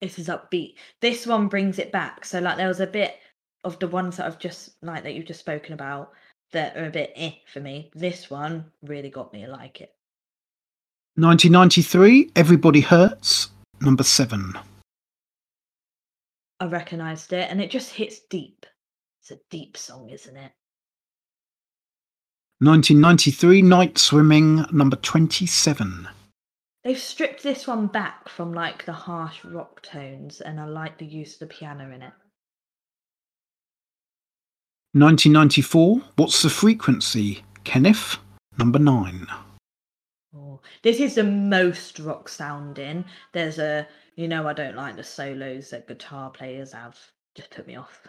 This 0.00 0.18
is 0.18 0.28
upbeat. 0.28 0.76
This 1.00 1.26
one 1.26 1.48
brings 1.48 1.78
it 1.78 1.92
back. 1.92 2.24
So 2.24 2.40
like 2.40 2.56
there 2.56 2.68
was 2.68 2.80
a 2.80 2.86
bit 2.86 3.18
of 3.68 3.78
the 3.78 3.86
ones 3.86 4.16
that 4.16 4.26
I've 4.26 4.38
just 4.38 4.70
like 4.82 5.04
that 5.04 5.14
you've 5.14 5.26
just 5.26 5.40
spoken 5.40 5.74
about 5.74 6.12
that 6.52 6.76
are 6.76 6.86
a 6.86 6.90
bit 6.90 7.12
eh 7.14 7.32
for 7.52 7.60
me. 7.60 7.90
This 7.94 8.30
one 8.30 8.64
really 8.82 9.10
got 9.10 9.32
me. 9.32 9.44
I 9.44 9.48
like 9.48 9.80
it. 9.80 9.94
1993, 11.16 12.32
Everybody 12.34 12.80
Hurts, 12.80 13.50
number 13.80 14.02
7. 14.02 14.54
I 16.60 16.66
recognised 16.66 17.32
it 17.32 17.50
and 17.50 17.60
it 17.60 17.70
just 17.70 17.90
hits 17.90 18.20
deep. 18.30 18.66
It's 19.20 19.30
a 19.30 19.38
deep 19.50 19.76
song, 19.76 20.10
isn't 20.10 20.36
it? 20.36 20.52
1993, 22.60 23.62
Night 23.62 23.98
Swimming, 23.98 24.64
number 24.72 24.96
27. 24.96 26.08
They've 26.82 26.98
stripped 26.98 27.42
this 27.42 27.66
one 27.66 27.88
back 27.88 28.28
from 28.28 28.52
like 28.52 28.84
the 28.84 28.92
harsh 28.92 29.44
rock 29.44 29.82
tones 29.82 30.40
and 30.40 30.58
I 30.58 30.64
like 30.64 30.98
the 30.98 31.06
use 31.06 31.34
of 31.34 31.40
the 31.40 31.54
piano 31.54 31.92
in 31.94 32.02
it. 32.02 32.12
1994, 34.94 36.00
What's 36.16 36.40
the 36.40 36.48
Frequency? 36.48 37.44
Kenneth, 37.64 38.16
number 38.56 38.78
9. 38.78 39.26
Oh, 40.34 40.60
this 40.82 40.98
is 40.98 41.14
the 41.14 41.24
most 41.24 41.98
rock 41.98 42.26
sounding. 42.26 43.04
There's 43.32 43.58
a, 43.58 43.86
you 44.16 44.28
know, 44.28 44.48
I 44.48 44.54
don't 44.54 44.76
like 44.76 44.96
the 44.96 45.04
solos 45.04 45.68
that 45.70 45.88
guitar 45.88 46.30
players 46.30 46.72
have. 46.72 46.98
Just 47.34 47.50
put 47.50 47.66
me 47.66 47.76
off. 47.76 48.00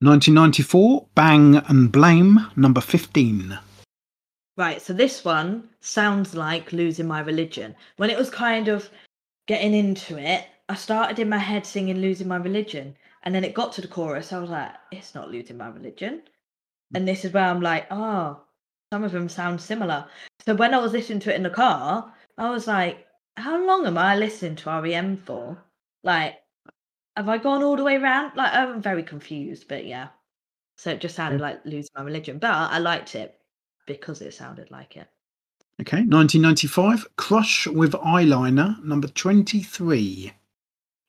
1994, 0.00 1.06
Bang 1.14 1.56
and 1.68 1.92
Blame, 1.92 2.46
number 2.56 2.80
15. 2.80 3.58
Right, 4.56 4.80
so 4.80 4.94
this 4.94 5.26
one 5.26 5.68
sounds 5.80 6.34
like 6.34 6.72
losing 6.72 7.06
my 7.06 7.20
religion. 7.20 7.74
When 7.98 8.08
it 8.08 8.18
was 8.18 8.30
kind 8.30 8.68
of 8.68 8.88
getting 9.46 9.74
into 9.74 10.16
it, 10.16 10.46
I 10.70 10.74
started 10.74 11.18
in 11.18 11.28
my 11.28 11.36
head 11.36 11.66
singing 11.66 11.98
losing 11.98 12.28
my 12.28 12.36
religion. 12.36 12.96
And 13.24 13.34
then 13.34 13.44
it 13.44 13.54
got 13.54 13.72
to 13.74 13.80
the 13.80 13.88
chorus, 13.88 14.32
I 14.32 14.40
was 14.40 14.50
like, 14.50 14.72
it's 14.90 15.14
not 15.14 15.30
losing 15.30 15.56
my 15.56 15.68
religion. 15.68 16.22
Mm. 16.92 16.96
And 16.96 17.08
this 17.08 17.24
is 17.24 17.32
where 17.32 17.44
I'm 17.44 17.60
like, 17.60 17.86
oh, 17.90 18.40
some 18.92 19.04
of 19.04 19.12
them 19.12 19.28
sound 19.28 19.60
similar. 19.60 20.06
So 20.44 20.54
when 20.54 20.74
I 20.74 20.78
was 20.78 20.92
listening 20.92 21.20
to 21.20 21.32
it 21.32 21.36
in 21.36 21.42
the 21.42 21.50
car, 21.50 22.12
I 22.36 22.50
was 22.50 22.66
like, 22.66 23.06
how 23.36 23.64
long 23.64 23.86
am 23.86 23.96
I 23.96 24.16
listening 24.16 24.56
to 24.56 24.80
REM 24.82 25.16
for? 25.18 25.56
Like, 26.02 26.34
have 27.16 27.28
I 27.28 27.38
gone 27.38 27.62
all 27.62 27.76
the 27.76 27.84
way 27.84 27.96
around? 27.96 28.36
Like, 28.36 28.52
I'm 28.52 28.82
very 28.82 29.02
confused, 29.02 29.68
but 29.68 29.86
yeah. 29.86 30.08
So 30.76 30.90
it 30.90 31.00
just 31.00 31.14
sounded 31.14 31.40
like 31.40 31.64
losing 31.64 31.92
my 31.94 32.02
religion, 32.02 32.38
but 32.38 32.50
I 32.50 32.78
liked 32.78 33.14
it 33.14 33.38
because 33.86 34.20
it 34.20 34.34
sounded 34.34 34.70
like 34.70 34.96
it. 34.96 35.06
Okay, 35.80 35.98
1995, 35.98 37.16
Crush 37.16 37.66
with 37.66 37.92
Eyeliner, 37.92 38.82
number 38.84 39.08
23. 39.08 40.32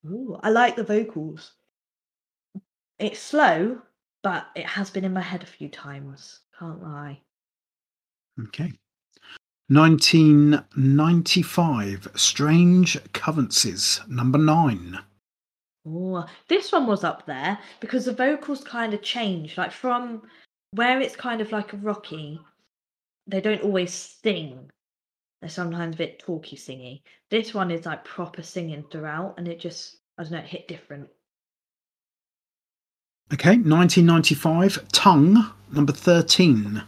Ooh, 0.05 0.39
I 0.41 0.49
like 0.49 0.75
the 0.75 0.83
vocals. 0.83 1.53
It's 3.03 3.19
slow, 3.19 3.81
but 4.21 4.47
it 4.55 4.65
has 4.65 4.89
been 4.89 5.03
in 5.03 5.11
my 5.11 5.21
head 5.21 5.43
a 5.43 5.45
few 5.45 5.67
times. 5.67 6.39
Can't 6.57 6.81
lie. 6.81 7.19
Okay. 8.41 8.71
1995, 9.67 12.07
Strange 12.15 12.97
Covenances, 13.11 13.99
number 14.07 14.37
9. 14.37 14.97
Oh, 15.85 16.25
this 16.47 16.71
one 16.71 16.87
was 16.87 17.03
up 17.03 17.25
there 17.25 17.59
because 17.81 18.05
the 18.05 18.13
vocals 18.13 18.63
kind 18.63 18.93
of 18.93 19.01
change. 19.01 19.57
Like 19.57 19.73
from 19.73 20.21
where 20.71 21.01
it's 21.01 21.17
kind 21.17 21.41
of 21.41 21.51
like 21.51 21.73
a 21.73 21.77
rocky, 21.77 22.39
they 23.27 23.41
don't 23.41 23.63
always 23.63 23.93
sing. 23.93 24.69
They're 25.41 25.49
sometimes 25.49 25.95
a 25.95 25.97
bit 25.97 26.19
talky 26.19 26.55
singy. 26.55 27.01
This 27.29 27.53
one 27.53 27.69
is 27.69 27.85
like 27.85 28.05
proper 28.05 28.41
singing 28.41 28.85
throughout, 28.89 29.33
and 29.37 29.49
it 29.49 29.59
just 29.59 29.97
I 30.17 30.23
don't 30.23 30.31
know, 30.31 30.37
it 30.37 30.45
hit 30.45 30.69
different. 30.69 31.09
Okay, 33.33 33.57
1995, 33.57 34.89
Tongue, 34.91 35.51
number 35.71 35.91
13. 35.91 36.83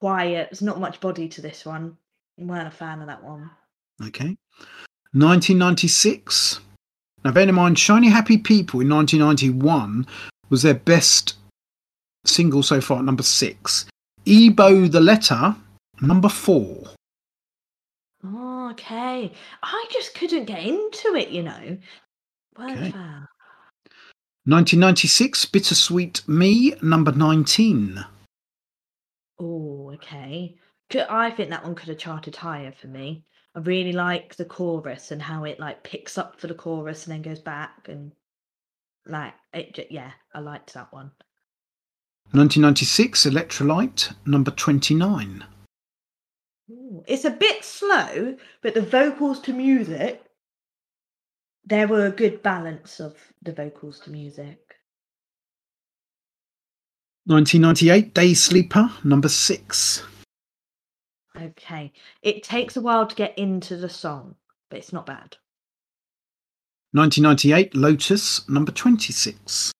Quiet. 0.00 0.48
There's 0.50 0.62
not 0.62 0.80
much 0.80 1.00
body 1.00 1.28
to 1.28 1.42
this 1.42 1.66
one. 1.66 1.96
I 2.40 2.44
weren't 2.44 2.68
a 2.68 2.70
fan 2.70 3.00
of 3.00 3.08
that 3.08 3.22
one. 3.22 3.50
Okay. 4.02 4.36
1996. 5.12 6.60
Now, 7.24 7.32
bear 7.32 7.48
in 7.48 7.54
mind, 7.54 7.78
Shiny 7.78 8.08
Happy 8.08 8.38
People 8.38 8.80
in 8.80 8.88
1991 8.88 10.06
was 10.48 10.62
their 10.62 10.74
best 10.74 11.34
single 12.24 12.62
so 12.62 12.80
far, 12.80 13.02
number 13.02 13.22
six. 13.24 13.86
E-Bow 14.24 14.86
the 14.88 15.00
Letter, 15.00 15.56
number 16.00 16.28
four. 16.28 16.84
Oh, 18.24 18.70
okay. 18.70 19.32
I 19.62 19.86
just 19.92 20.14
couldn't 20.14 20.44
get 20.44 20.62
into 20.62 21.14
it, 21.16 21.28
you 21.28 21.42
know. 21.42 21.76
Weren't 22.56 22.78
Okay. 22.78 22.88
a 22.88 22.92
fan. 22.92 23.26
1996, 24.48 25.44
Bittersweet 25.44 26.26
Me, 26.26 26.72
number 26.80 27.12
19. 27.12 28.02
Oh, 29.38 29.90
okay. 29.92 30.56
I 31.06 31.30
think 31.30 31.50
that 31.50 31.64
one 31.64 31.74
could 31.74 31.88
have 31.88 31.98
charted 31.98 32.34
higher 32.34 32.72
for 32.72 32.86
me. 32.86 33.26
I 33.54 33.58
really 33.58 33.92
like 33.92 34.36
the 34.36 34.46
chorus 34.46 35.10
and 35.10 35.20
how 35.20 35.44
it 35.44 35.60
like 35.60 35.82
picks 35.82 36.16
up 36.16 36.40
for 36.40 36.46
the 36.46 36.54
chorus 36.54 37.04
and 37.06 37.12
then 37.12 37.20
goes 37.20 37.40
back 37.40 37.88
and 37.88 38.10
like 39.04 39.34
it. 39.52 39.88
Yeah, 39.90 40.12
I 40.34 40.40
liked 40.40 40.72
that 40.72 40.94
one. 40.94 41.10
1996 42.30 43.26
Electrolyte 43.26 44.14
number 44.24 44.50
29. 44.50 45.44
Ooh, 46.70 47.04
it's 47.06 47.26
a 47.26 47.30
bit 47.30 47.62
slow, 47.62 48.34
but 48.62 48.72
the 48.72 48.80
vocals 48.80 49.40
to 49.40 49.52
music, 49.52 50.24
there 51.68 51.86
were 51.86 52.06
a 52.06 52.10
good 52.10 52.42
balance 52.42 52.98
of 52.98 53.14
the 53.42 53.52
vocals 53.52 54.00
to 54.00 54.10
music. 54.10 54.76
1998 57.26 58.14
Day 58.14 58.32
Sleeper 58.32 58.90
number 59.04 59.28
6. 59.28 60.02
Okay. 61.36 61.92
It 62.22 62.42
takes 62.42 62.76
a 62.76 62.80
while 62.80 63.06
to 63.06 63.14
get 63.14 63.36
into 63.38 63.76
the 63.76 63.88
song, 63.90 64.34
but 64.70 64.78
it's 64.78 64.94
not 64.94 65.04
bad. 65.04 65.36
1998 66.92 67.74
Lotus 67.74 68.48
number 68.48 68.72
26. 68.72 69.72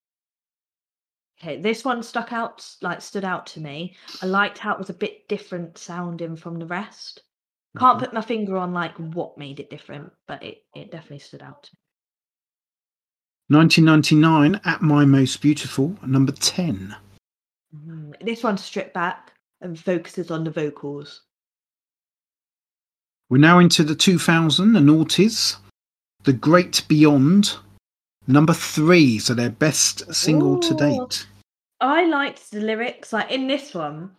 Okay, 1.40 1.58
this 1.58 1.84
one 1.84 2.02
stuck 2.02 2.32
out 2.32 2.68
like 2.82 3.00
stood 3.00 3.24
out 3.24 3.46
to 3.46 3.60
me. 3.60 3.96
I 4.20 4.26
liked 4.26 4.58
how 4.58 4.74
it 4.74 4.78
was 4.78 4.90
a 4.90 4.94
bit 4.94 5.26
different 5.26 5.78
sounding 5.78 6.36
from 6.36 6.58
the 6.58 6.66
rest. 6.66 7.22
Can't 7.76 7.98
Mhm. 7.98 8.00
put 8.00 8.14
my 8.14 8.20
finger 8.22 8.56
on 8.56 8.72
like 8.72 8.96
what 8.96 9.36
made 9.38 9.60
it 9.60 9.70
different, 9.70 10.12
but 10.26 10.42
it, 10.42 10.64
it 10.74 10.90
definitely 10.90 11.18
stood 11.20 11.42
out 11.42 11.62
to 11.64 11.70
me. 11.74 11.78
1999 13.56 14.60
At 14.64 14.82
My 14.82 15.04
Most 15.04 15.40
Beautiful 15.40 15.96
number 16.04 16.32
10. 16.32 16.96
Mm, 17.74 18.14
This 18.24 18.42
one 18.42 18.58
stripped 18.58 18.94
back 18.94 19.32
and 19.60 19.78
focuses 19.78 20.30
on 20.30 20.44
the 20.44 20.50
vocals. 20.50 21.22
We're 23.30 23.38
now 23.38 23.58
into 23.58 23.84
the 23.84 23.94
2000 23.94 24.74
and 24.76 24.88
noughties. 24.88 25.56
The 26.24 26.32
Great 26.32 26.84
Beyond 26.88 27.56
number 28.26 28.54
3, 28.54 29.18
so 29.18 29.34
their 29.34 29.50
best 29.50 30.14
single 30.14 30.58
to 30.60 30.74
date. 30.74 31.26
I 31.80 32.04
liked 32.06 32.50
the 32.50 32.60
lyrics. 32.60 33.12
Like 33.12 33.30
in 33.30 33.46
this 33.46 33.72
one, 33.74 34.16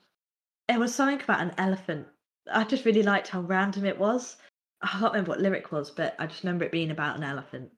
there 0.68 0.80
was 0.80 0.94
something 0.96 1.22
about 1.22 1.42
an 1.42 1.54
elephant. 1.58 2.08
I 2.52 2.64
just 2.64 2.86
really 2.86 3.04
liked 3.04 3.28
how 3.28 3.42
random 3.42 3.86
it 3.86 3.98
was. 3.98 4.38
I 4.82 4.88
can't 4.88 5.14
remember 5.14 5.32
what 5.32 5.42
lyric 5.42 5.72
was, 5.72 5.92
but 5.92 6.16
I 6.20 6.26
just 6.26 6.44
remember 6.44 6.66
it 6.66 6.72
being 6.72 6.92
about 6.92 7.18
an 7.18 7.24
elephant. 7.24 7.70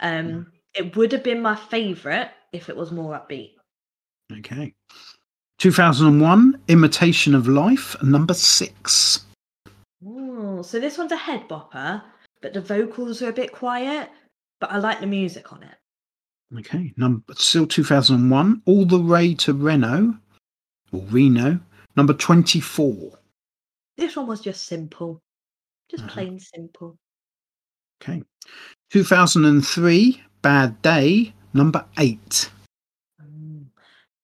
Um, 0.00 0.52
it 0.74 0.96
would 0.96 1.10
have 1.12 1.24
been 1.24 1.42
my 1.42 1.56
favourite 1.56 2.30
if 2.52 2.68
it 2.68 2.76
was 2.76 2.92
more 2.92 3.14
upbeat. 3.14 3.54
Okay. 4.38 4.74
2001 5.58 6.60
Imitation 6.68 7.34
of 7.34 7.48
Life 7.48 8.00
number 8.02 8.34
6. 8.34 9.24
Ooh, 10.06 10.62
so 10.62 10.78
this 10.78 10.96
one's 10.96 11.10
a 11.10 11.16
head 11.16 11.48
bopper, 11.48 12.00
but 12.40 12.54
the 12.54 12.60
vocals 12.60 13.22
are 13.22 13.30
a 13.30 13.32
bit 13.32 13.50
quiet. 13.50 14.08
But 14.60 14.70
I 14.70 14.78
like 14.78 15.00
the 15.00 15.06
music 15.06 15.52
on 15.52 15.62
it. 15.62 15.74
Okay, 16.58 16.92
number 16.96 17.34
still 17.36 17.66
2001. 17.66 18.62
All 18.64 18.84
the 18.84 18.98
way 18.98 19.34
to 19.34 19.52
Reno 19.52 20.16
or 20.92 21.00
Reno, 21.10 21.60
number 21.96 22.14
24. 22.14 23.17
This 23.98 24.14
one 24.16 24.28
was 24.28 24.40
just 24.40 24.66
simple, 24.66 25.20
just 25.90 26.04
Uh-huh. 26.04 26.12
plain 26.14 26.38
simple. 26.38 26.96
Okay, 28.00 28.22
2003. 28.90 30.22
Bad 30.40 30.80
Day, 30.82 31.34
number 31.52 31.84
8. 31.98 32.50
Mm. 33.20 33.66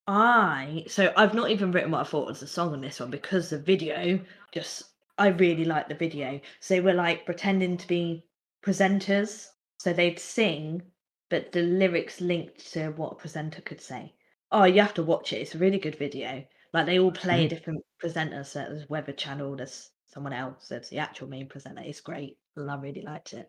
I 0.06 0.84
so 0.86 1.12
I've 1.16 1.34
not 1.34 1.50
even 1.50 1.72
written 1.72 1.90
what 1.90 2.02
I 2.02 2.04
thought 2.08 2.28
was 2.28 2.38
the 2.40 2.46
song 2.46 2.72
on 2.72 2.80
this 2.80 3.00
one 3.00 3.10
because 3.10 3.50
the 3.50 3.58
video 3.58 4.20
just 4.52 4.84
I 5.18 5.28
really 5.28 5.64
like 5.64 5.88
the 5.88 5.94
video. 5.96 6.40
So 6.60 6.74
they 6.74 6.80
were 6.80 6.94
like 6.94 7.26
pretending 7.26 7.76
to 7.78 7.88
be 7.88 8.24
presenters, 8.64 9.48
so 9.78 9.92
they'd 9.92 10.20
sing, 10.20 10.82
but 11.30 11.50
the 11.52 11.62
lyrics 11.62 12.20
linked 12.20 12.72
to 12.74 12.90
what 12.90 13.12
a 13.12 13.16
presenter 13.16 13.60
could 13.62 13.80
say. 13.80 14.14
Oh, 14.52 14.64
you 14.64 14.80
have 14.80 14.94
to 14.94 15.02
watch 15.02 15.32
it. 15.32 15.38
It's 15.38 15.54
a 15.56 15.58
really 15.58 15.78
good 15.78 15.96
video. 15.96 16.44
Like 16.74 16.86
they 16.86 16.98
all 16.98 17.12
play 17.12 17.34
a 17.34 17.38
mm-hmm. 17.38 17.48
different 17.48 17.84
presenter. 18.00 18.42
So 18.42 18.58
there's 18.58 18.88
Weather 18.88 19.12
Channel, 19.12 19.54
there's 19.54 19.90
someone 20.08 20.32
else, 20.32 20.66
there's 20.68 20.90
the 20.90 20.98
actual 20.98 21.28
main 21.28 21.48
presenter. 21.48 21.82
It's 21.84 22.00
great. 22.00 22.36
And 22.56 22.68
I 22.68 22.76
really 22.76 23.02
liked 23.02 23.32
it. 23.32 23.48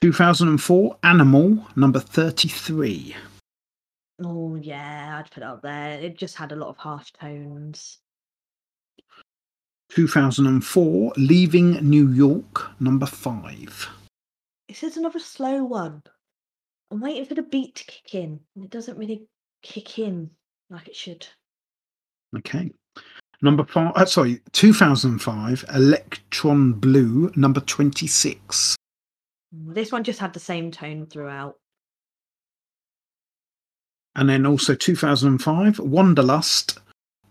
2004. 0.00 0.96
Animal, 1.02 1.66
number 1.74 1.98
33. 1.98 3.16
Oh 4.24 4.54
yeah, 4.54 5.18
I'd 5.18 5.30
put 5.32 5.42
it 5.42 5.46
up 5.46 5.62
there. 5.62 5.98
It 5.98 6.16
just 6.16 6.36
had 6.36 6.52
a 6.52 6.56
lot 6.56 6.68
of 6.68 6.76
harsh 6.76 7.10
tones. 7.20 7.98
2004. 9.90 11.12
Leaving 11.16 11.72
New 11.88 12.12
York, 12.12 12.80
number 12.80 13.06
5. 13.06 13.88
This 14.68 14.84
is 14.84 14.96
another 14.96 15.18
slow 15.18 15.64
one. 15.64 16.02
I'm 16.92 17.00
waiting 17.00 17.24
for 17.24 17.34
the 17.34 17.42
beat 17.42 17.74
to 17.74 17.84
kick 17.84 18.14
in, 18.14 18.38
and 18.54 18.64
it 18.64 18.70
doesn't 18.70 18.98
really 18.98 19.26
kick 19.62 19.98
in 19.98 20.30
like 20.70 20.86
it 20.86 20.94
should. 20.94 21.26
Okay. 22.38 22.70
Number 23.42 23.64
5. 23.64 23.92
Uh, 23.96 24.04
sorry, 24.06 24.40
2005. 24.52 25.64
Electron 25.74 26.72
Blue, 26.74 27.30
number 27.36 27.60
26. 27.60 28.76
Mm, 29.54 29.74
This 29.74 29.90
one 29.92 30.04
just 30.04 30.20
had 30.20 30.32
the 30.32 30.40
same 30.40 30.70
tone 30.70 31.06
throughout. 31.06 31.56
And 34.14 34.28
then 34.28 34.46
also 34.46 34.74
2005. 34.74 35.78
Wanderlust, 35.80 36.78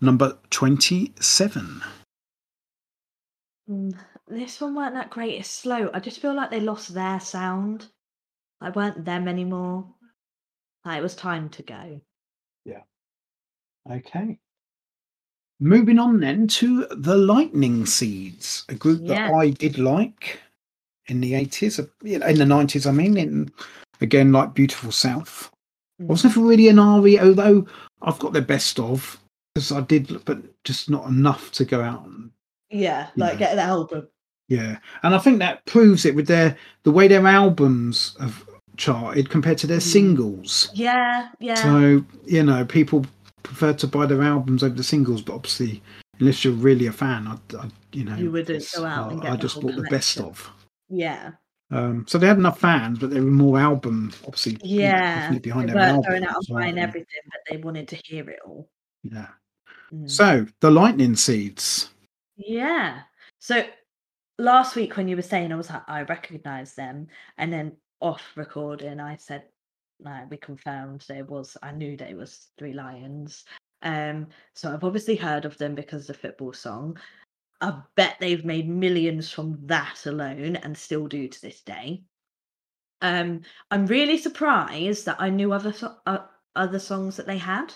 number 0.00 0.36
27. 0.50 1.82
Mm, 3.70 3.98
This 4.28 4.60
one 4.60 4.74
weren't 4.74 4.94
that 4.94 5.10
great. 5.10 5.38
It's 5.38 5.48
slow. 5.48 5.90
I 5.94 6.00
just 6.00 6.20
feel 6.20 6.34
like 6.34 6.50
they 6.50 6.60
lost 6.60 6.92
their 6.92 7.20
sound. 7.20 7.86
I 8.60 8.70
weren't 8.70 9.04
them 9.04 9.28
anymore. 9.28 9.86
Like 10.84 10.98
it 10.98 11.02
was 11.02 11.14
time 11.16 11.48
to 11.50 11.62
go. 11.62 12.00
Yeah. 12.64 12.82
Okay. 13.90 14.38
Moving 15.62 16.00
on 16.00 16.18
then 16.18 16.48
to 16.48 16.86
the 16.90 17.16
Lightning 17.16 17.86
Seeds, 17.86 18.64
a 18.68 18.74
group 18.74 19.00
Yeah. 19.04 19.28
that 19.28 19.34
I 19.34 19.50
did 19.50 19.78
like 19.78 20.40
in 21.06 21.20
the 21.20 21.34
80s, 21.34 21.78
uh, 21.78 21.86
in 22.04 22.20
the 22.38 22.44
90s, 22.44 22.84
I 22.84 22.90
mean, 22.90 23.16
in, 23.16 23.52
again, 24.00 24.32
like 24.32 24.54
Beautiful 24.54 24.90
South. 24.90 25.50
I 26.00 26.02
Mm. 26.02 26.08
was 26.08 26.24
never 26.24 26.40
really 26.40 26.66
an 26.66 26.80
RE, 26.80 27.16
although 27.20 27.64
I've 28.02 28.18
got 28.18 28.32
their 28.32 28.42
best 28.42 28.80
of, 28.80 29.20
because 29.54 29.70
I 29.70 29.82
did, 29.82 30.24
but 30.24 30.38
just 30.64 30.90
not 30.90 31.06
enough 31.06 31.52
to 31.52 31.64
go 31.64 31.80
out 31.80 32.04
and 32.06 32.30
Yeah, 32.70 33.08
like 33.16 33.34
know. 33.34 33.38
get 33.38 33.54
the 33.54 33.62
album. 33.62 34.08
yeah. 34.48 34.78
And 35.04 35.14
I 35.14 35.18
think 35.18 35.38
that 35.38 35.64
proves 35.66 36.04
it 36.04 36.16
with 36.16 36.26
their 36.26 36.56
the 36.82 36.90
way 36.90 37.06
their 37.06 37.24
albums 37.24 38.16
have 38.18 38.44
charted 38.76 39.30
compared 39.30 39.58
to 39.58 39.68
their 39.68 39.78
Mm. 39.78 39.92
singles. 39.92 40.70
Yeah, 40.74 41.28
yeah. 41.38 41.54
So, 41.54 42.04
you 42.26 42.42
know, 42.42 42.64
people 42.64 43.06
prefer 43.42 43.72
to 43.74 43.86
buy 43.86 44.06
their 44.06 44.22
albums 44.22 44.62
over 44.62 44.74
the 44.74 44.84
singles, 44.84 45.22
but 45.22 45.34
obviously, 45.34 45.82
unless 46.20 46.44
you're 46.44 46.54
really 46.54 46.86
a 46.86 46.92
fan, 46.92 47.26
I, 47.26 47.56
I 47.56 47.68
you 47.92 48.04
know, 48.04 48.16
You 48.16 48.30
wouldn't 48.30 48.66
go 48.74 48.84
out 48.84 49.12
and 49.12 49.20
I, 49.20 49.24
get 49.24 49.32
I 49.32 49.36
just 49.36 49.60
bought 49.60 49.76
the 49.76 49.82
best 49.90 50.20
of. 50.20 50.50
yeah. 50.88 51.32
Um, 51.70 52.04
so 52.06 52.18
they 52.18 52.26
had 52.26 52.36
enough 52.36 52.60
fans, 52.60 52.98
but 52.98 53.08
there 53.08 53.22
were 53.22 53.30
more 53.30 53.58
album, 53.58 54.12
obviously, 54.26 54.58
you 54.62 54.80
know, 54.80 54.84
Yeah. 54.84 55.32
They 55.32 55.38
behind 55.38 55.72
weren't 55.72 56.06
going 56.06 56.22
out 56.24 56.36
and 56.36 56.46
buying 56.54 56.74
rather 56.74 56.88
everything, 56.88 57.22
but 57.30 57.40
they 57.48 57.56
wanted 57.56 57.88
to 57.88 57.96
hear 58.04 58.28
it 58.28 58.40
all. 58.44 58.68
Yeah. 59.02 59.28
Mm. 59.92 60.10
So 60.10 60.46
the 60.60 60.70
lightning 60.70 61.16
seeds. 61.16 61.88
Yeah. 62.36 63.00
So 63.38 63.64
last 64.38 64.76
week 64.76 64.98
when 64.98 65.08
you 65.08 65.16
were 65.16 65.22
saying 65.22 65.50
I 65.50 65.56
was 65.56 65.70
like, 65.70 65.82
I 65.88 66.02
recognise 66.02 66.74
them, 66.74 67.06
and 67.38 67.50
then 67.50 67.76
off 68.00 68.22
recording 68.36 69.00
I 69.00 69.16
said, 69.16 69.44
no, 70.04 70.26
we 70.30 70.36
confirmed 70.36 71.04
there 71.08 71.24
was 71.24 71.56
I 71.62 71.72
knew 71.72 71.96
there 71.96 72.16
was 72.16 72.48
Three 72.58 72.72
Lions. 72.72 73.44
Um, 73.82 74.28
so 74.54 74.72
I've 74.72 74.84
obviously 74.84 75.16
heard 75.16 75.44
of 75.44 75.58
them 75.58 75.74
because 75.74 76.02
of 76.02 76.16
the 76.16 76.28
football 76.28 76.52
song. 76.52 76.98
I 77.60 77.80
bet 77.96 78.16
they've 78.20 78.44
made 78.44 78.68
millions 78.68 79.30
from 79.30 79.58
that 79.66 80.06
alone 80.06 80.56
and 80.56 80.76
still 80.76 81.06
do 81.06 81.28
to 81.28 81.40
this 81.40 81.62
day. 81.62 82.02
Um, 83.00 83.42
I'm 83.70 83.86
really 83.86 84.18
surprised 84.18 85.06
that 85.06 85.20
I 85.20 85.30
knew 85.30 85.52
other 85.52 85.72
so- 85.72 85.96
uh, 86.06 86.26
other 86.56 86.78
songs 86.78 87.16
that 87.16 87.26
they 87.26 87.38
had. 87.38 87.72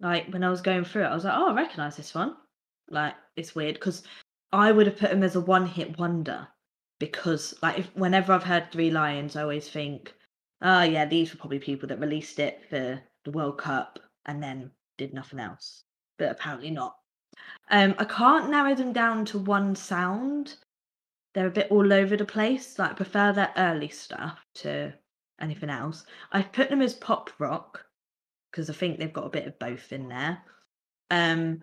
Like 0.00 0.28
when 0.28 0.44
I 0.44 0.50
was 0.50 0.60
going 0.60 0.84
through 0.84 1.04
it, 1.04 1.08
I 1.08 1.14
was 1.14 1.24
like, 1.24 1.34
"Oh, 1.36 1.50
I 1.50 1.54
recognise 1.54 1.96
this 1.96 2.14
one." 2.14 2.36
Like 2.90 3.14
it's 3.36 3.54
weird 3.54 3.74
because 3.74 4.02
I 4.52 4.72
would 4.72 4.86
have 4.86 4.98
put 4.98 5.10
him 5.10 5.22
as 5.22 5.36
a 5.36 5.40
one-hit 5.40 5.98
wonder 5.98 6.48
because, 7.00 7.54
like, 7.62 7.78
if 7.78 7.96
whenever 7.96 8.32
I've 8.32 8.44
heard 8.44 8.70
Three 8.70 8.90
Lions, 8.90 9.36
I 9.36 9.42
always 9.42 9.68
think, 9.68 10.14
"Oh, 10.64 10.82
yeah, 10.82 11.04
these 11.04 11.32
were 11.32 11.38
probably 11.38 11.60
people 11.60 11.88
that 11.88 12.00
released 12.00 12.40
it 12.40 12.68
for 12.68 13.00
the 13.24 13.30
World 13.30 13.58
Cup 13.58 14.00
and 14.26 14.42
then 14.42 14.72
did 14.98 15.14
nothing 15.14 15.38
else." 15.38 15.84
But 16.18 16.32
apparently 16.32 16.70
not. 16.70 16.96
Um, 17.70 17.94
I 17.98 18.04
can't 18.04 18.50
narrow 18.50 18.74
them 18.74 18.92
down 18.92 19.24
to 19.26 19.38
one 19.38 19.76
sound. 19.76 20.56
They're 21.34 21.46
a 21.46 21.50
bit 21.50 21.70
all 21.70 21.92
over 21.92 22.16
the 22.16 22.24
place. 22.24 22.78
Like, 22.78 22.90
I 22.90 22.94
prefer 22.94 23.32
their 23.32 23.52
early 23.56 23.88
stuff 23.88 24.44
to 24.56 24.92
anything 25.40 25.70
else. 25.70 26.04
I've 26.32 26.52
put 26.52 26.70
them 26.70 26.82
as 26.82 26.94
pop 26.94 27.30
rock 27.38 27.84
because 28.50 28.70
I 28.70 28.72
think 28.72 28.98
they've 28.98 29.12
got 29.12 29.26
a 29.26 29.30
bit 29.30 29.46
of 29.46 29.58
both 29.58 29.92
in 29.92 30.08
there. 30.08 30.42
Um, 31.10 31.62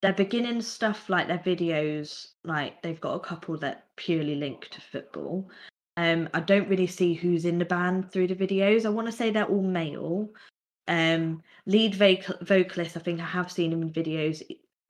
their 0.00 0.12
beginning 0.12 0.62
stuff, 0.62 1.08
like 1.08 1.26
their 1.26 1.38
videos, 1.38 2.28
like 2.44 2.80
they've 2.82 3.00
got 3.00 3.14
a 3.14 3.20
couple 3.20 3.58
that 3.58 3.88
purely 3.96 4.36
link 4.36 4.68
to 4.68 4.80
football. 4.80 5.50
Um, 5.98 6.28
I 6.32 6.38
don't 6.38 6.68
really 6.68 6.86
see 6.86 7.14
who's 7.14 7.44
in 7.44 7.58
the 7.58 7.64
band 7.64 8.12
through 8.12 8.28
the 8.28 8.36
videos. 8.36 8.86
I 8.86 8.88
want 8.88 9.08
to 9.08 9.12
say 9.12 9.30
they're 9.30 9.44
all 9.44 9.62
male. 9.62 10.30
Um, 10.86 11.42
lead 11.66 11.96
vocal- 11.96 12.36
vocalist, 12.40 12.96
I 12.96 13.00
think 13.00 13.20
I 13.20 13.24
have 13.24 13.50
seen 13.50 13.72
him 13.72 13.82
in 13.82 13.92
videos. 13.92 14.40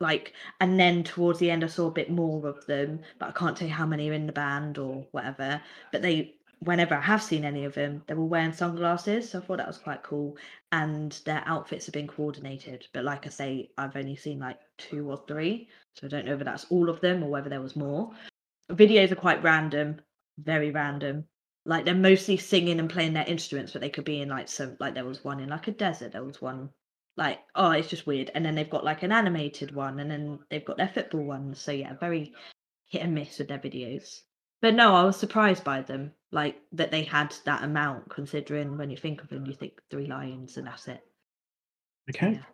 Like, 0.01 0.35
and 0.61 0.79
then 0.79 1.03
towards 1.03 1.39
the 1.39 1.51
end, 1.51 1.65
I 1.65 1.69
saw 1.69 1.87
a 1.87 1.93
bit 1.93 2.11
more 2.11 2.47
of 2.47 2.67
them, 2.67 3.01
but 3.19 3.31
I 3.31 3.33
can't 3.33 3.57
tell 3.57 3.67
you 3.67 3.73
how 3.73 3.87
many 3.87 4.11
are 4.11 4.13
in 4.13 4.27
the 4.27 4.33
band 4.33 4.77
or 4.77 5.07
whatever. 5.13 5.63
But 5.93 6.03
they, 6.03 6.35
whenever 6.59 6.95
I 6.95 7.01
have 7.01 7.23
seen 7.23 7.47
any 7.47 7.65
of 7.65 7.73
them, 7.73 8.03
they 8.07 8.13
were 8.13 8.27
wearing 8.27 8.53
sunglasses. 8.53 9.31
So 9.31 9.39
I 9.39 9.43
thought 9.43 9.57
that 9.57 9.67
was 9.67 9.79
quite 9.79 10.03
cool. 10.03 10.37
And 10.73 11.13
their 11.25 11.43
outfits 11.47 11.87
have 11.87 11.95
been 11.95 12.07
coordinated. 12.07 12.87
But 12.93 13.05
like 13.05 13.27
I 13.27 13.31
say, 13.31 13.71
I've 13.79 13.97
only 13.97 14.17
seen 14.17 14.41
like 14.41 14.59
two 14.77 15.11
or 15.11 15.25
three. 15.27 15.71
So 15.97 16.07
I 16.07 16.11
don't 16.11 16.27
know 16.27 16.33
whether 16.33 16.45
that's 16.45 16.67
all 16.69 16.91
of 16.91 17.01
them 17.01 17.23
or 17.23 17.31
whether 17.31 17.49
there 17.49 17.63
was 17.63 17.77
more. 17.77 18.11
Videos 18.71 19.11
are 19.11 19.17
quite 19.17 19.43
random 19.43 20.03
very 20.43 20.71
random. 20.71 21.25
Like 21.65 21.85
they're 21.85 21.95
mostly 21.95 22.37
singing 22.37 22.81
and 22.81 22.89
playing 22.89 23.13
their 23.13 23.27
instruments, 23.27 23.73
but 23.73 23.81
they 23.83 23.91
could 23.91 24.05
be 24.05 24.21
in 24.21 24.29
like 24.29 24.49
some 24.49 24.77
like 24.81 24.95
there 24.95 25.05
was 25.05 25.25
one 25.25 25.41
in 25.41 25.49
like 25.51 25.69
a 25.69 25.73
desert, 25.73 26.13
there 26.13 26.25
was 26.25 26.41
one 26.41 26.71
like 27.17 27.41
oh 27.55 27.71
it's 27.73 27.89
just 27.89 28.07
weird. 28.07 28.31
And 28.35 28.45
then 28.45 28.55
they've 28.55 28.71
got 28.71 28.85
like 28.85 29.03
an 29.03 29.13
animated 29.13 29.75
one 29.75 30.01
and 30.01 30.11
then 30.11 30.39
they've 30.51 30.65
got 30.65 30.77
their 30.77 30.89
football 30.89 31.25
one. 31.25 31.55
So 31.55 31.73
yeah, 31.73 31.95
very 32.01 32.33
hit 32.87 33.03
and 33.03 33.15
miss 33.15 33.39
with 33.39 33.49
their 33.49 33.59
videos. 33.59 34.21
But 34.61 34.75
no, 34.75 34.95
I 34.95 35.05
was 35.05 35.17
surprised 35.17 35.63
by 35.63 35.83
them, 35.83 36.13
like 36.33 36.57
that 36.73 36.91
they 36.91 37.03
had 37.03 37.35
that 37.45 37.63
amount, 37.63 38.09
considering 38.11 38.77
when 38.77 38.91
you 38.91 38.97
think 38.97 39.23
of 39.23 39.29
them, 39.29 39.47
you 39.47 39.55
think 39.55 39.81
three 39.91 40.07
lions 40.07 40.57
and 40.57 40.67
that's 40.67 40.89
it. 40.89 41.01
Okay. 42.11 42.33
Yeah. 42.33 42.45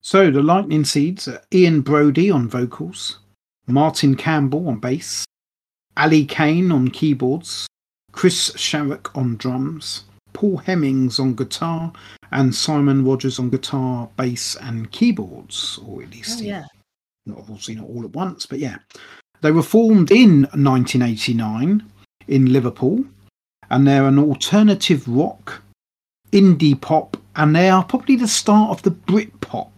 So 0.00 0.30
the 0.30 0.42
Lightning 0.42 0.84
Seeds 0.84 1.28
are 1.28 1.42
Ian 1.52 1.82
Broudie 1.82 2.32
on 2.32 2.48
vocals, 2.48 3.18
Martin 3.66 4.16
Campbell 4.16 4.68
on 4.68 4.78
bass, 4.78 5.24
Ali 5.96 6.24
Kane 6.24 6.70
on 6.72 6.88
keyboards, 6.88 7.66
Chris 8.12 8.50
Sharrock 8.52 9.16
on 9.16 9.36
drums, 9.36 10.04
Paul 10.32 10.58
Hemmings 10.58 11.18
on 11.18 11.34
guitar, 11.34 11.92
and 12.32 12.54
Simon 12.54 13.04
Rogers 13.04 13.38
on 13.38 13.50
guitar, 13.50 14.08
bass, 14.16 14.56
and 14.56 14.90
keyboards, 14.90 15.78
or 15.86 16.02
at 16.02 16.10
least, 16.10 16.40
oh, 16.40 16.44
yeah. 16.44 16.64
not 17.24 17.38
obviously 17.38 17.76
not 17.76 17.88
all 17.88 18.04
at 18.04 18.10
once, 18.10 18.46
but 18.46 18.58
yeah. 18.58 18.76
They 19.42 19.50
were 19.50 19.62
formed 19.62 20.10
in 20.10 20.42
1989 20.54 21.82
in 22.28 22.52
Liverpool, 22.52 23.04
and 23.70 23.86
they're 23.86 24.06
an 24.06 24.18
alternative 24.18 25.06
rock, 25.06 25.62
indie 26.32 26.80
pop, 26.80 27.16
and 27.36 27.54
they 27.54 27.68
are 27.68 27.84
probably 27.84 28.16
the 28.16 28.28
start 28.28 28.70
of 28.70 28.82
the 28.82 28.90
Britpop, 28.90 29.70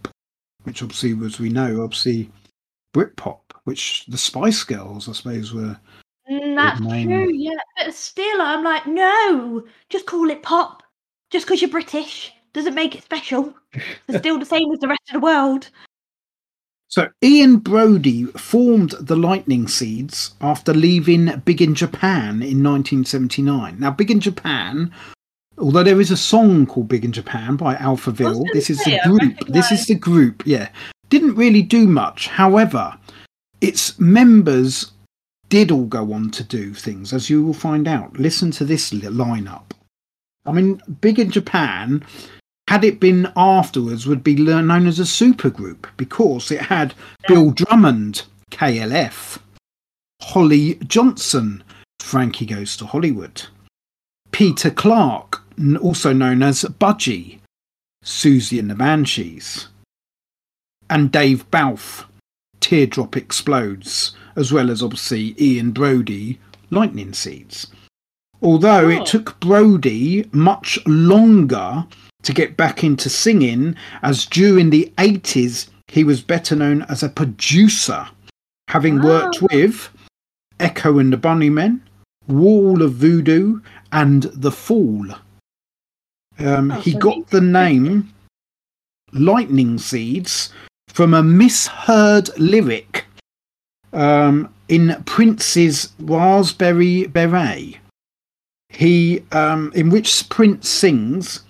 which 0.63 0.81
obviously, 0.81 1.17
as 1.25 1.39
we 1.39 1.49
know, 1.49 1.83
obviously 1.83 2.29
Britpop, 2.93 3.39
which 3.65 4.05
the 4.07 4.17
Spice 4.17 4.63
Girls, 4.63 5.07
I 5.07 5.13
suppose, 5.13 5.53
were 5.53 5.77
Mm, 6.29 6.55
that's 6.55 6.79
true, 6.79 7.33
yeah. 7.33 7.57
But 7.77 7.93
still, 7.93 8.41
I'm 8.41 8.63
like, 8.63 8.85
no, 8.85 9.65
just 9.89 10.05
call 10.05 10.29
it 10.29 10.43
pop. 10.43 10.83
Just 11.31 11.45
because 11.45 11.61
you're 11.61 11.69
British 11.69 12.31
doesn't 12.53 12.75
make 12.75 12.95
it 12.95 13.03
special. 13.03 13.53
It's 14.07 14.17
still 14.17 14.39
the 14.39 14.45
same 14.45 14.71
as 14.71 14.79
the 14.79 14.87
rest 14.87 15.01
of 15.09 15.13
the 15.13 15.25
world. 15.25 15.69
So 16.87 17.07
Ian 17.23 17.59
Broudie 17.59 18.35
formed 18.39 18.95
the 18.99 19.15
Lightning 19.15 19.67
Seeds 19.67 20.33
after 20.41 20.73
leaving 20.73 21.39
Big 21.45 21.61
in 21.61 21.75
Japan 21.75 22.41
in 22.41 22.63
1979. 22.63 23.79
Now, 23.79 23.91
Big 23.91 24.09
in 24.09 24.19
Japan, 24.19 24.91
although 25.59 25.83
there 25.83 26.01
is 26.01 26.09
a 26.09 26.17
song 26.17 26.65
called 26.65 26.87
Big 26.87 27.05
in 27.05 27.11
Japan 27.11 27.57
by 27.57 27.75
Alphaville, 27.75 28.43
this 28.53 28.71
is 28.71 28.79
the 28.79 28.99
group. 29.03 29.37
This 29.47 29.71
is 29.71 29.85
the 29.85 29.93
group. 29.93 30.41
Yeah, 30.47 30.69
didn't 31.09 31.35
really 31.35 31.61
do 31.61 31.87
much. 31.87 32.27
However, 32.27 32.97
its 33.61 33.99
members 33.99 34.91
did 35.49 35.71
all 35.71 35.85
go 35.85 36.13
on 36.13 36.31
to 36.31 36.43
do 36.43 36.73
things, 36.73 37.11
as 37.11 37.29
you 37.29 37.43
will 37.43 37.53
find 37.53 37.87
out. 37.87 38.19
Listen 38.19 38.51
to 38.51 38.65
this 38.65 38.91
lineup. 38.91 39.71
I 40.45 40.51
mean, 40.51 40.81
Big 41.01 41.19
in 41.19 41.31
Japan, 41.31 42.03
had 42.67 42.83
it 42.83 42.99
been 42.99 43.31
afterwards, 43.35 44.07
would 44.07 44.23
be 44.23 44.35
known 44.35 44.87
as 44.87 44.99
a 44.99 45.03
supergroup 45.03 45.85
because 45.97 46.51
it 46.51 46.61
had 46.61 46.93
Bill 47.27 47.51
Drummond, 47.51 48.23
KLF, 48.51 49.39
Holly 50.21 50.75
Johnson, 50.85 51.63
Frankie 51.99 52.45
Goes 52.45 52.77
to 52.77 52.85
Hollywood, 52.85 53.43
Peter 54.31 54.69
Clarke, 54.69 55.41
also 55.81 56.13
known 56.13 56.41
as 56.41 56.63
Budgie, 56.63 57.39
Siouxsie 58.03 58.59
and 58.59 58.69
the 58.69 58.75
Banshees, 58.75 59.67
and 60.89 61.11
Dave 61.11 61.49
Balfe, 61.51 62.05
Teardrop 62.59 63.17
Explodes, 63.17 64.15
as 64.39 64.53
well 64.53 64.71
as 64.71 64.81
obviously 64.81 65.35
Ian 65.39 65.73
Broudie, 65.73 66.37
Lightning 66.69 67.13
Seeds. 67.13 67.67
Although 68.41 68.85
oh. 68.85 68.89
it 68.89 69.05
took 69.05 69.37
Broudie 69.41 70.33
much 70.33 70.79
longer 70.87 71.85
to 72.23 72.33
get 72.33 72.55
back 72.55 72.83
into 72.83 73.09
singing, 73.09 73.75
as 74.01 74.25
during 74.25 74.69
the 74.69 74.91
80s 74.97 75.69
he 75.89 76.03
was 76.03 76.21
better 76.21 76.55
known 76.55 76.83
as 76.83 77.03
a 77.03 77.09
producer, 77.09 78.07
having 78.69 79.01
oh. 79.01 79.05
worked 79.05 79.41
with 79.41 79.89
Echo 80.59 80.99
and 80.99 81.11
the 81.11 81.17
Bunnymen, 81.17 81.81
Wall 82.27 82.81
of 82.81 82.93
Voodoo, 82.93 83.59
and 83.91 84.23
The 84.23 84.51
Fall. 84.51 85.07
Um, 86.37 86.71
oh, 86.71 86.79
he 86.79 86.93
got 86.93 87.27
the 87.27 87.41
name 87.41 88.13
Lightning 89.11 89.77
Seeds 89.77 90.53
from 90.87 91.13
a 91.13 91.23
misheard 91.23 92.29
lyric 92.37 93.05
um, 93.93 94.53
in 94.67 95.01
Prince's 95.05 95.91
Raspberry 95.99 97.07
Beret. 97.07 97.77
He, 98.69 99.23
um, 99.31 99.71
in 99.73 99.89
which 99.89 100.29
Prince 100.29 100.69
sings, 100.69 101.41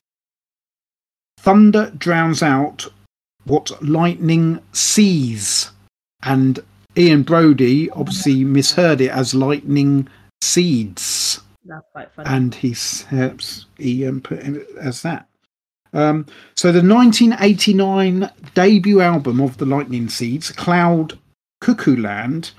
"Thunder 1.39 1.91
drowns 1.97 2.41
out 2.41 2.87
what 3.43 3.83
lightning 3.83 4.59
sees," 4.71 5.71
and 6.23 6.59
Ian 6.97 7.23
Broudie 7.23 7.89
obviously 7.93 8.43
misheard 8.43 9.01
it 9.01 9.11
as 9.11 9.33
lightning 9.33 10.07
seeds. 10.41 11.41
That's 11.65 11.85
quite 11.91 12.11
funny. 12.13 12.29
And 12.29 12.55
he 12.55 12.75
he 13.77 14.07
um, 14.07 14.21
put 14.21 14.39
it 14.39 14.67
as 14.81 15.01
that. 15.03 15.27
Um, 15.93 16.25
so 16.55 16.71
the 16.71 16.81
1989 16.81 18.29
debut 18.53 19.01
album 19.01 19.41
of 19.41 19.57
the 19.57 19.65
Lightning 19.65 20.07
Seeds, 20.07 20.51
Cloud 20.51 21.17
Cuckoo 21.61 21.97
Land, 21.97 22.51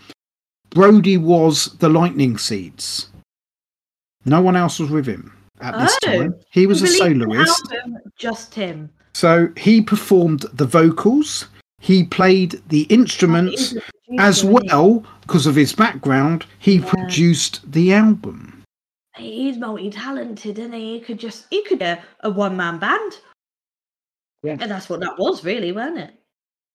Broudie 0.70 1.18
was 1.18 1.76
the 1.78 1.88
Lightning 1.88 2.38
Seeds. 2.38 3.09
No 4.24 4.40
one 4.40 4.57
else 4.57 4.78
was 4.78 4.90
with 4.90 5.07
him 5.07 5.32
at 5.61 5.78
this 5.78 5.98
oh, 6.05 6.07
time. 6.07 6.34
He 6.51 6.66
was 6.66 6.82
a 6.82 6.86
soloist. 6.86 7.72
Album, 7.72 7.98
just 8.16 8.55
him. 8.55 8.90
So 9.14 9.48
he 9.57 9.80
performed 9.80 10.46
the 10.53 10.66
vocals. 10.66 11.46
He 11.80 12.05
played 12.05 12.61
the 12.68 12.86
oh, 12.90 12.94
instruments 12.94 13.74
oh, 13.76 14.16
as 14.18 14.44
well 14.44 15.05
because 15.22 15.46
of 15.46 15.55
his 15.55 15.72
background. 15.72 16.44
He 16.59 16.76
yeah. 16.76 16.90
produced 16.90 17.72
the 17.72 17.92
album. 17.92 18.62
He's 19.16 19.57
multi-talented, 19.59 20.59
and 20.59 20.74
he? 20.74 20.98
he 20.98 21.01
could 21.01 21.18
just 21.18 21.46
he 21.51 21.62
could 21.64 21.82
a, 21.82 22.03
a 22.20 22.30
one-man 22.30 22.78
band. 22.78 23.18
Yeah, 24.42 24.57
and 24.61 24.70
that's 24.70 24.88
what 24.88 25.01
that 25.01 25.18
was, 25.18 25.44
really, 25.44 25.72
wasn't 25.72 25.98
it? 25.98 26.14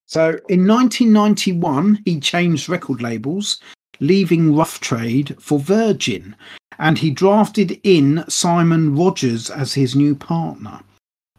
So 0.08 0.40
in 0.50 0.68
1991, 0.68 2.04
he 2.06 2.20
changed 2.20 2.70
record 2.70 3.02
labels, 3.02 3.60
leaving 4.00 4.56
Rough 4.56 4.80
Trade 4.80 5.36
for 5.40 5.60
Virgin, 5.60 6.36
and 6.78 6.98
he 6.98 7.10
drafted 7.10 7.80
in 7.84 8.24
Simon 8.28 8.96
Rogers 8.96 9.50
as 9.50 9.74
his 9.74 9.96
new 9.96 10.16
partner. 10.16 10.82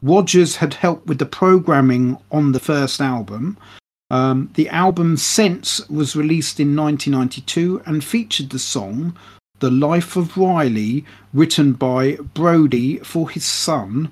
Rogers 0.03 0.57
had 0.57 0.75
helped 0.75 1.07
with 1.07 1.19
the 1.19 1.27
programming 1.27 2.19
on 2.31 2.53
the 2.53 2.61
first 2.61 3.01
album. 3.01 3.57
Um, 4.11 4.51
the 4.55 4.69
album 4.69 5.17
Sense 5.17 5.87
was 5.89 6.17
released 6.17 6.61
in 6.61 6.77
1992 6.77 7.83
and 7.87 8.05
featured 8.05 8.51
the 8.51 8.59
song 8.59 9.17
The 9.61 9.71
Life 9.71 10.17
of 10.17 10.37
Riley, 10.37 11.05
written 11.33 11.73
by 11.73 12.17
Broudie 12.17 13.05
for 13.05 13.31
his 13.31 13.45
son, 13.45 14.11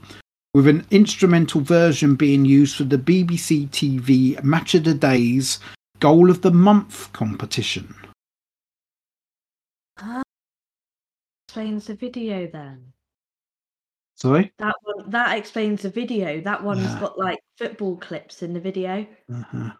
with 0.55 0.69
an 0.69 0.87
instrumental 0.93 1.61
version 1.61 2.15
being 2.15 2.45
used 2.45 2.77
for 2.77 2.85
the 2.85 2.97
BBC 2.97 3.69
TV 3.71 4.43
Match 4.43 4.75
of 4.75 4.85
the 4.85 4.95
Day's 4.95 5.59
Goal 5.99 6.31
of 6.31 6.43
the 6.43 6.53
Month 6.53 7.13
competition. 7.13 7.95
Ah, 9.99 10.23
explains 11.49 11.89
the 11.89 11.95
video 11.95 12.47
then. 12.47 12.93
Sorry? 14.15 14.53
That 14.59 14.77
one 14.83 15.11
that 15.11 15.37
explains 15.37 15.83
the 15.83 15.91
video. 15.91 16.41
That 16.41 16.63
one's 16.63 16.87
has 16.87 16.95
got 17.01 17.19
like 17.19 17.41
football 17.59 17.97
clips 17.97 18.43
in 18.43 18.55
the 18.55 18.61
video. 18.61 19.07
Uh-huh. 19.33 19.71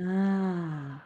Ah. 0.00 1.02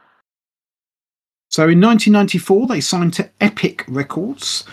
So 1.51 1.69
in 1.69 1.81
1994, 1.81 2.67
they 2.67 2.81
signed 2.81 3.15
to 3.15 3.31
Epic 3.41 3.85
Records 3.89 4.65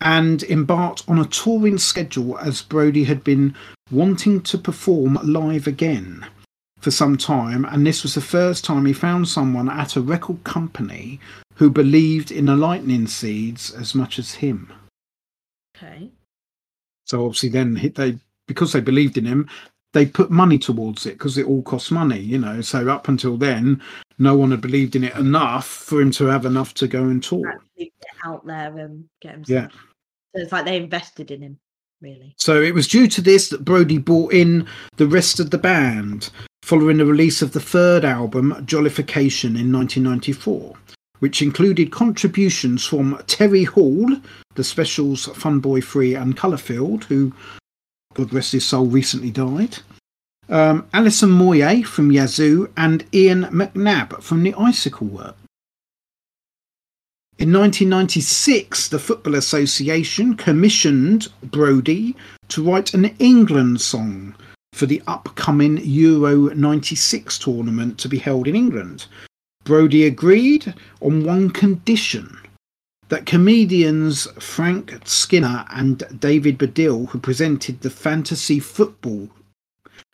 and 0.00 0.42
embarked 0.44 1.02
on 1.08 1.18
a 1.18 1.24
touring 1.24 1.78
schedule 1.78 2.38
as 2.38 2.62
Broudie 2.62 3.06
had 3.06 3.24
been 3.24 3.54
wanting 3.90 4.40
to 4.42 4.58
perform 4.58 5.18
live 5.22 5.66
again 5.66 6.26
for 6.78 6.90
some 6.90 7.16
time, 7.16 7.64
and 7.64 7.86
this 7.86 8.02
was 8.02 8.14
the 8.14 8.20
first 8.20 8.64
time 8.64 8.84
he 8.84 8.92
found 8.92 9.26
someone 9.26 9.70
at 9.70 9.96
a 9.96 10.02
record 10.02 10.44
company 10.44 11.18
who 11.54 11.70
believed 11.70 12.30
in 12.30 12.46
the 12.46 12.56
Lightning 12.56 13.06
Seeds 13.06 13.72
as 13.72 13.94
much 13.94 14.18
as 14.18 14.34
him. 14.34 14.70
Okay. 15.76 16.10
So 17.06 17.24
obviously, 17.24 17.48
then 17.48 17.92
they 17.94 18.18
because 18.46 18.72
they 18.72 18.80
believed 18.80 19.16
in 19.16 19.24
him, 19.24 19.48
they 19.94 20.04
put 20.04 20.30
money 20.30 20.58
towards 20.58 21.06
it 21.06 21.14
because 21.14 21.38
it 21.38 21.46
all 21.46 21.62
costs 21.62 21.90
money, 21.90 22.18
you 22.18 22.38
know. 22.38 22.60
So 22.60 22.88
up 22.88 23.08
until 23.08 23.38
then, 23.38 23.80
no 24.18 24.36
one 24.36 24.50
had 24.50 24.60
believed 24.60 24.94
in 24.94 25.04
it 25.04 25.16
enough 25.16 25.66
for 25.66 26.00
him 26.00 26.10
to 26.12 26.26
have 26.26 26.44
enough 26.44 26.74
to 26.74 26.86
go 26.86 27.04
and 27.04 27.22
tour. 27.22 27.62
Get 27.78 27.90
out 28.24 28.44
there 28.44 28.76
and 28.76 29.04
get 29.22 29.34
him. 29.36 29.44
Yeah. 29.46 29.68
So 30.34 30.42
it's 30.42 30.52
like 30.52 30.66
they 30.66 30.76
invested 30.76 31.30
in 31.30 31.40
him, 31.40 31.58
really. 32.02 32.34
So 32.36 32.60
it 32.60 32.74
was 32.74 32.88
due 32.88 33.06
to 33.08 33.22
this 33.22 33.48
that 33.48 33.64
Broudie 33.64 34.04
brought 34.04 34.34
in 34.34 34.66
the 34.96 35.06
rest 35.06 35.40
of 35.40 35.50
the 35.50 35.58
band 35.58 36.30
following 36.62 36.96
the 36.96 37.06
release 37.06 37.42
of 37.42 37.52
the 37.52 37.60
third 37.60 38.04
album, 38.04 38.52
Jollification, 38.66 39.58
in 39.58 39.72
1994, 39.72 40.74
which 41.20 41.42
included 41.42 41.92
contributions 41.92 42.84
from 42.84 43.22
Terry 43.26 43.64
Hall, 43.64 44.10
the 44.54 44.64
Specials, 44.64 45.26
Funboy 45.26 45.84
Free, 45.84 46.14
and 46.14 46.36
Colourfield, 46.36 47.04
who, 47.04 47.32
God 48.14 48.32
rest 48.32 48.52
his 48.52 48.64
soul, 48.64 48.86
recently 48.86 49.30
died. 49.30 49.78
Um, 50.48 50.86
Alison 50.92 51.30
Moyet 51.30 51.84
from 51.84 52.12
Yazoo 52.12 52.70
and 52.76 53.04
Ian 53.12 53.44
McNabb 53.44 54.22
from 54.22 54.42
the 54.42 54.54
Icicle 54.54 55.06
Work. 55.06 55.36
In 57.36 57.52
1996, 57.52 58.88
the 58.88 58.98
Football 58.98 59.34
Association 59.34 60.36
commissioned 60.36 61.28
Broudie 61.44 62.14
to 62.48 62.62
write 62.62 62.94
an 62.94 63.06
England 63.18 63.80
song 63.80 64.36
for 64.72 64.86
the 64.86 65.02
upcoming 65.06 65.78
Euro 65.82 66.54
96 66.54 67.38
tournament 67.38 67.98
to 67.98 68.08
be 68.08 68.18
held 68.18 68.46
in 68.46 68.54
England. 68.54 69.06
Broudie 69.64 70.06
agreed 70.06 70.74
on 71.00 71.24
one 71.24 71.50
condition 71.50 72.38
that 73.08 73.26
comedians 73.26 74.26
Frank 74.42 74.94
Skinner 75.04 75.64
and 75.70 76.02
David 76.20 76.58
Baddiel, 76.58 77.08
who 77.08 77.18
presented 77.18 77.80
the 77.80 77.90
fantasy 77.90 78.60
football 78.60 79.28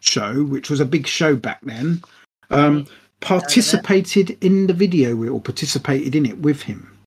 show, 0.01 0.45
which 0.45 0.71
was 0.71 0.81
a 0.81 0.85
big 0.85 1.07
show 1.07 1.37
back 1.37 1.61
then, 1.63 2.03
um, 2.51 2.87
participated 3.21 4.37
in 4.43 4.67
the 4.67 4.73
video 4.73 5.17
or 5.31 5.41
participated 5.41 6.15
in 6.15 6.27
it 6.27 6.39
with 6.39 6.63
him. 6.63 6.99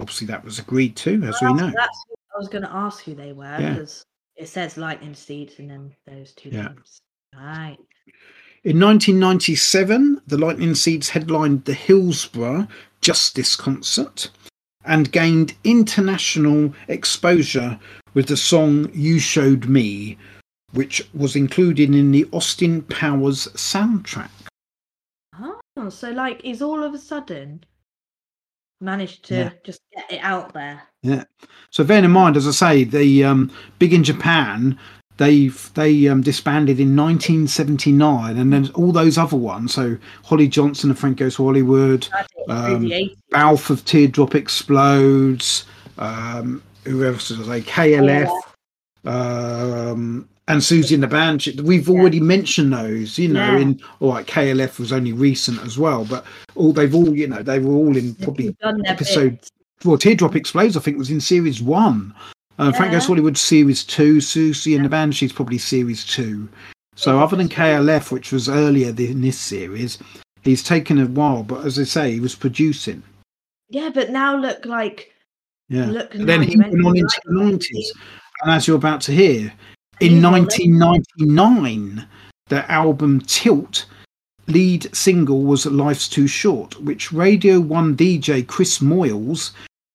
Obviously, 0.00 0.26
that 0.26 0.44
was 0.44 0.58
agreed 0.58 0.96
to, 0.96 1.22
as 1.24 1.40
well, 1.40 1.54
we 1.54 1.60
know. 1.60 1.72
That's 1.74 2.04
I 2.34 2.38
was 2.38 2.48
going 2.48 2.64
to 2.64 2.72
ask 2.72 3.04
who 3.04 3.14
they 3.14 3.32
were 3.32 3.56
because 3.58 4.04
it 4.36 4.48
says 4.48 4.78
Lightning 4.78 5.14
Seeds 5.14 5.58
and 5.58 5.70
then 5.70 5.94
those 6.06 6.32
two 6.32 6.48
yeah. 6.48 6.68
names. 6.68 7.00
Right. 7.34 7.76
In 8.64 8.80
1997, 8.80 10.22
the 10.26 10.38
Lightning 10.38 10.74
Seeds 10.74 11.08
headlined 11.08 11.64
the 11.64 11.74
Hillsborough 11.74 12.68
Justice 13.00 13.56
concert 13.56 14.30
and 14.84 15.12
gained 15.12 15.54
international 15.64 16.72
exposure 16.88 17.78
with 18.14 18.26
the 18.26 18.36
song 18.36 18.90
You 18.92 19.18
Showed 19.18 19.66
Me, 19.66 20.18
which 20.72 21.06
was 21.14 21.36
included 21.36 21.94
in 21.94 22.12
the 22.12 22.28
Austin 22.32 22.82
Powers 22.82 23.46
soundtrack. 23.48 24.30
Oh, 25.74 25.88
so 25.88 26.10
like 26.10 26.42
he's 26.42 26.60
all 26.62 26.82
of 26.82 26.94
a 26.94 26.98
sudden 26.98 27.64
managed 28.80 29.24
to 29.26 29.34
yeah. 29.34 29.50
just 29.64 29.80
get 29.94 30.12
it 30.12 30.20
out 30.22 30.52
there. 30.52 30.82
Yeah. 31.02 31.24
So 31.70 31.84
bear 31.84 32.04
in 32.04 32.10
mind, 32.10 32.36
as 32.36 32.46
I 32.46 32.50
say, 32.50 32.84
the 32.84 33.24
um, 33.24 33.50
big 33.78 33.94
in 33.94 34.04
Japan, 34.04 34.78
they 35.22 35.46
they 35.74 36.08
um, 36.08 36.20
disbanded 36.22 36.80
in 36.80 36.96
1979, 36.96 38.36
and 38.36 38.52
then 38.52 38.70
all 38.74 38.90
those 38.90 39.16
other 39.16 39.36
ones. 39.36 39.72
So 39.72 39.96
Holly 40.24 40.48
Johnson 40.48 40.90
and 40.90 40.98
Frank 40.98 41.18
Goes 41.18 41.36
to 41.36 41.44
Hollywood, 41.44 42.08
um, 42.48 42.90
of 43.70 43.84
Teardrop 43.84 44.34
Explodes. 44.34 45.64
Um, 45.98 46.62
who 46.84 47.04
else 47.04 47.30
I? 47.48 47.60
KLF. 47.60 48.30
Um, 49.04 50.28
and 50.48 50.60
Siouxsie 50.60 50.94
and 50.94 51.02
the 51.02 51.06
Band. 51.06 51.46
We've 51.62 51.88
already 51.88 52.16
yeah. 52.16 52.24
mentioned 52.24 52.72
those, 52.72 53.16
you 53.16 53.28
know. 53.28 53.52
Yeah. 53.52 53.58
In 53.58 53.80
all 54.00 54.12
right, 54.14 54.26
KLF 54.26 54.80
was 54.80 54.92
only 54.92 55.12
recent 55.12 55.62
as 55.64 55.78
well, 55.78 56.04
but 56.04 56.24
all 56.56 56.72
they've 56.72 56.94
all, 56.94 57.16
you 57.16 57.28
know, 57.28 57.42
they 57.42 57.60
were 57.60 57.74
all 57.74 57.96
in 57.96 58.16
probably 58.16 58.56
episode. 58.86 59.40
Bit. 59.40 59.50
Well, 59.84 59.98
Teardrop 59.98 60.34
Explodes, 60.34 60.76
I 60.76 60.80
think, 60.80 60.98
was 60.98 61.10
in 61.10 61.20
series 61.20 61.62
one. 61.62 62.14
Uh, 62.62 62.66
yeah. 62.66 62.72
Frank 62.76 62.92
Goes 62.92 63.06
Hollywood 63.06 63.36
series 63.36 63.82
two. 63.82 64.18
Siouxsie 64.18 64.76
and 64.76 64.84
the 64.84 64.88
Band, 64.88 65.16
she's 65.16 65.32
probably 65.32 65.58
series 65.58 66.06
two. 66.06 66.48
So 66.94 67.18
other 67.18 67.36
than 67.36 67.48
KLF, 67.48 68.12
which 68.12 68.30
was 68.30 68.48
earlier 68.48 68.90
in 68.90 69.20
this 69.20 69.38
series, 69.38 69.98
he's 70.42 70.62
taken 70.62 71.00
a 71.00 71.06
while. 71.06 71.42
But 71.42 71.66
as 71.66 71.76
I 71.76 71.82
say, 71.82 72.12
he 72.12 72.20
was 72.20 72.36
producing. 72.36 73.02
Yeah, 73.68 73.90
but 73.92 74.10
now 74.10 74.36
look 74.36 74.64
like. 74.64 75.12
Yeah. 75.68 75.86
Look 75.86 76.12
then 76.12 76.42
he 76.42 76.56
went 76.56 76.74
on 76.84 76.96
into 76.96 77.20
the 77.24 77.32
nineties, 77.32 77.92
and 78.42 78.52
as 78.52 78.68
you're 78.68 78.76
about 78.76 79.00
to 79.02 79.12
hear, 79.12 79.52
in 79.98 80.22
1999, 80.22 82.06
the 82.46 82.70
album 82.70 83.22
Tilt 83.22 83.86
lead 84.46 84.94
single 84.94 85.42
was 85.42 85.66
Life's 85.66 86.08
Too 86.08 86.28
Short, 86.28 86.80
which 86.80 87.12
Radio 87.12 87.58
1 87.58 87.96
DJ 87.96 88.46
Chris 88.46 88.78
Moyles 88.78 89.50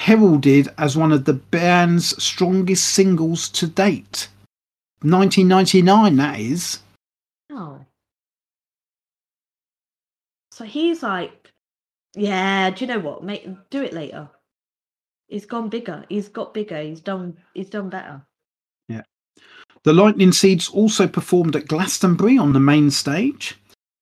heralded 0.08 0.70
as 0.78 0.96
one 0.96 1.12
of 1.12 1.26
the 1.26 1.34
band's 1.34 2.24
strongest 2.24 2.92
singles 2.92 3.50
to 3.50 3.68
date. 3.68 4.30
1999, 5.02 6.16
that 6.16 6.40
is. 6.40 6.80
Oh. 7.52 7.86
So 10.54 10.64
he's 10.64 11.04
like, 11.04 11.52
yeah, 12.16 12.70
do 12.70 12.86
you 12.86 12.88
know 12.88 13.00
what? 13.00 13.22
Make 13.22 13.50
do 13.70 13.84
it 13.84 13.92
later. 13.92 14.30
He's 15.28 15.46
gone 15.46 15.68
bigger. 15.68 16.06
He's 16.08 16.30
got 16.30 16.54
bigger. 16.54 16.82
He's 16.82 17.02
done 17.02 17.36
he's 17.54 17.70
done 17.70 17.90
better. 17.90 18.22
Yeah. 18.88 19.04
The 19.84 19.92
Lightning 19.92 20.32
Seeds 20.32 20.70
also 20.70 21.06
performed 21.06 21.58
at 21.58 21.68
Glastonbury 21.68 22.38
on 22.38 22.54
the 22.54 22.62
main 22.62 22.92
stage. 22.92 23.58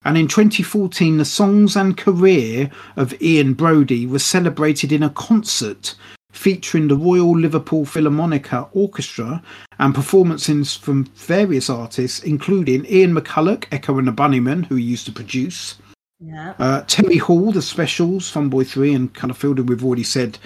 And 0.05 0.17
in 0.17 0.27
2014, 0.27 1.17
the 1.17 1.25
songs 1.25 1.75
and 1.75 1.97
career 1.97 2.69
of 2.95 3.19
Ian 3.21 3.55
Broudie 3.55 4.07
was 4.07 4.23
celebrated 4.23 4.91
in 4.91 5.03
a 5.03 5.09
concert 5.09 5.95
featuring 6.31 6.87
the 6.87 6.95
Royal 6.95 7.37
Liverpool 7.37 7.85
Philharmonica 7.85 8.69
Orchestra 8.73 9.41
and 9.79 9.95
performances 9.95 10.75
from 10.75 11.05
various 11.15 11.69
artists, 11.69 12.23
including 12.23 12.85
Ian 12.85 13.15
McCulloch, 13.15 13.65
Echo 13.71 13.97
and 13.97 14.07
the 14.07 14.11
Bunnymen, 14.11 14.65
who 14.65 14.75
he 14.75 14.83
used 14.83 15.05
to 15.07 15.11
produce. 15.11 15.75
Yeah. 16.19 16.53
Uh, 16.59 16.81
Terry 16.87 17.17
Hall, 17.17 17.51
The 17.51 17.61
Specials, 17.61 18.31
Funboy 18.31 18.65
3, 18.67 18.93
and 18.93 19.13
kind 19.13 19.31
of 19.31 19.39
Colourfield, 19.39 19.67
we've 19.67 19.83
already 19.83 20.03
said, 20.03 20.37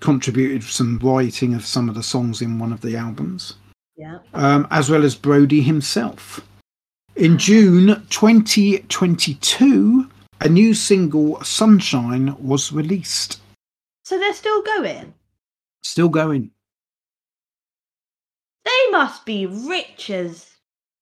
contributed 0.00 0.62
some 0.62 0.98
writing 0.98 1.54
of 1.54 1.64
some 1.64 1.88
of 1.88 1.94
the 1.94 2.02
songs 2.02 2.42
in 2.42 2.58
one 2.58 2.72
of 2.72 2.80
the 2.80 2.96
albums 2.96 3.54
yeah. 4.00 4.18
um, 4.32 4.66
as 4.70 4.90
well 4.90 5.04
as 5.04 5.14
Broudie 5.14 5.62
himself. 5.62 6.40
In 7.16 7.38
June 7.38 8.06
2022, 8.08 10.08
a 10.40 10.48
new 10.48 10.72
single, 10.72 11.42
Sunshine, 11.42 12.36
was 12.38 12.72
released. 12.72 13.40
So 14.04 14.18
they're 14.18 14.32
still 14.32 14.62
going? 14.62 15.12
Still 15.82 16.08
going. 16.08 16.50
They 18.64 18.90
must 18.90 19.26
be 19.26 19.46
rich 19.46 20.10
as 20.10 20.46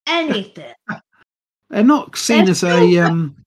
anything. 0.06 0.72
they're 1.70 1.84
not 1.84 2.16
seen 2.16 2.46
they're 2.46 2.52
as 2.52 2.64
a. 2.64 2.98
Um... 2.98 3.36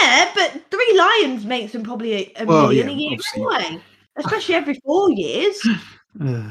Yeah, 0.00 0.30
but 0.36 0.62
Three 0.70 0.96
Lions 0.96 1.44
makes 1.44 1.72
them 1.72 1.82
probably 1.82 2.14
a, 2.14 2.42
a 2.42 2.44
well, 2.44 2.68
million 2.68 2.88
yeah, 2.88 2.94
a 2.94 2.96
year 2.96 3.18
obviously. 3.34 3.66
anyway, 3.66 3.82
especially 4.16 4.54
every 4.54 4.80
four 4.84 5.10
years. 5.12 5.60
Uh, 6.20 6.50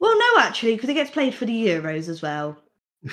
well, 0.00 0.18
no, 0.18 0.40
actually, 0.40 0.74
because 0.74 0.88
it 0.88 0.94
gets 0.94 1.12
played 1.12 1.32
for 1.32 1.46
the 1.46 1.66
Euros 1.66 2.08
as 2.08 2.22
well. 2.22 2.58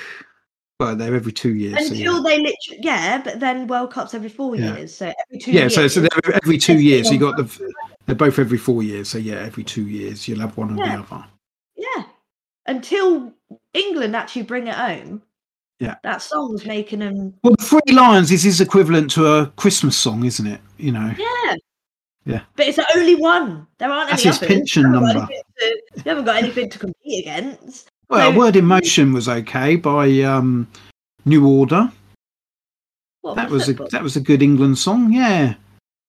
Well, 0.80 0.94
they're 0.94 1.14
every 1.14 1.32
two 1.32 1.54
years. 1.54 1.90
Until 1.90 2.22
so 2.22 2.28
yeah. 2.28 2.36
they 2.36 2.42
literally, 2.42 2.80
yeah, 2.80 3.20
but 3.22 3.40
then 3.40 3.66
World 3.66 3.92
Cups 3.92 4.14
every 4.14 4.28
four 4.28 4.54
yeah. 4.54 4.76
years. 4.76 4.94
So 4.94 5.06
every 5.06 5.38
two. 5.40 5.50
Yeah, 5.50 5.62
years, 5.62 5.74
so 5.74 5.88
so 5.88 6.00
they're 6.00 6.36
every 6.42 6.56
two 6.56 6.78
years. 6.78 7.08
So 7.08 7.14
you 7.14 7.18
got 7.18 7.36
the. 7.36 7.74
They're 8.06 8.14
both 8.14 8.38
every 8.38 8.58
four 8.58 8.82
years. 8.82 9.08
So 9.08 9.18
yeah, 9.18 9.36
every 9.36 9.64
two 9.64 9.88
years 9.88 10.28
you'll 10.28 10.40
have 10.40 10.56
one 10.56 10.78
or 10.78 10.84
yeah. 10.84 10.96
the 10.96 11.02
other. 11.02 11.24
Yeah, 11.76 12.04
until 12.66 13.34
England 13.74 14.14
actually 14.14 14.42
bring 14.42 14.68
it 14.68 14.74
home. 14.74 15.22
Yeah, 15.80 15.96
that 16.04 16.22
song's 16.22 16.64
making 16.64 17.00
them. 17.00 17.34
Well, 17.42 17.56
Three 17.60 17.92
Lions 17.92 18.30
is 18.30 18.44
his 18.44 18.60
equivalent 18.60 19.10
to 19.12 19.26
a 19.26 19.46
Christmas 19.56 19.96
song, 19.96 20.24
isn't 20.24 20.46
it? 20.46 20.60
You 20.76 20.92
know. 20.92 21.12
Yeah. 21.18 21.56
Yeah. 22.24 22.42
But 22.56 22.66
it's 22.66 22.76
the 22.76 22.86
only 22.94 23.14
one. 23.14 23.66
There 23.78 23.90
aren't 23.90 24.10
That's 24.10 24.22
any 24.22 24.34
his 24.34 24.42
others. 24.42 24.48
pension 24.48 24.92
number. 24.92 25.14
To, 25.14 25.42
you 25.96 26.02
haven't 26.04 26.26
got 26.26 26.36
anything 26.36 26.68
to 26.68 26.78
compete 26.78 27.24
against. 27.24 27.90
Well, 28.10 28.34
World 28.34 28.56
in 28.56 28.64
Motion 28.64 29.12
was 29.12 29.28
okay 29.28 29.76
by 29.76 30.22
um, 30.22 30.66
New 31.26 31.46
Order. 31.46 31.92
that 33.34 33.50
was 33.50 33.66
football? 33.66 33.86
a 33.86 33.90
that 33.90 34.02
was 34.02 34.16
a 34.16 34.20
good 34.20 34.42
England 34.42 34.78
song. 34.78 35.12
Yeah, 35.12 35.54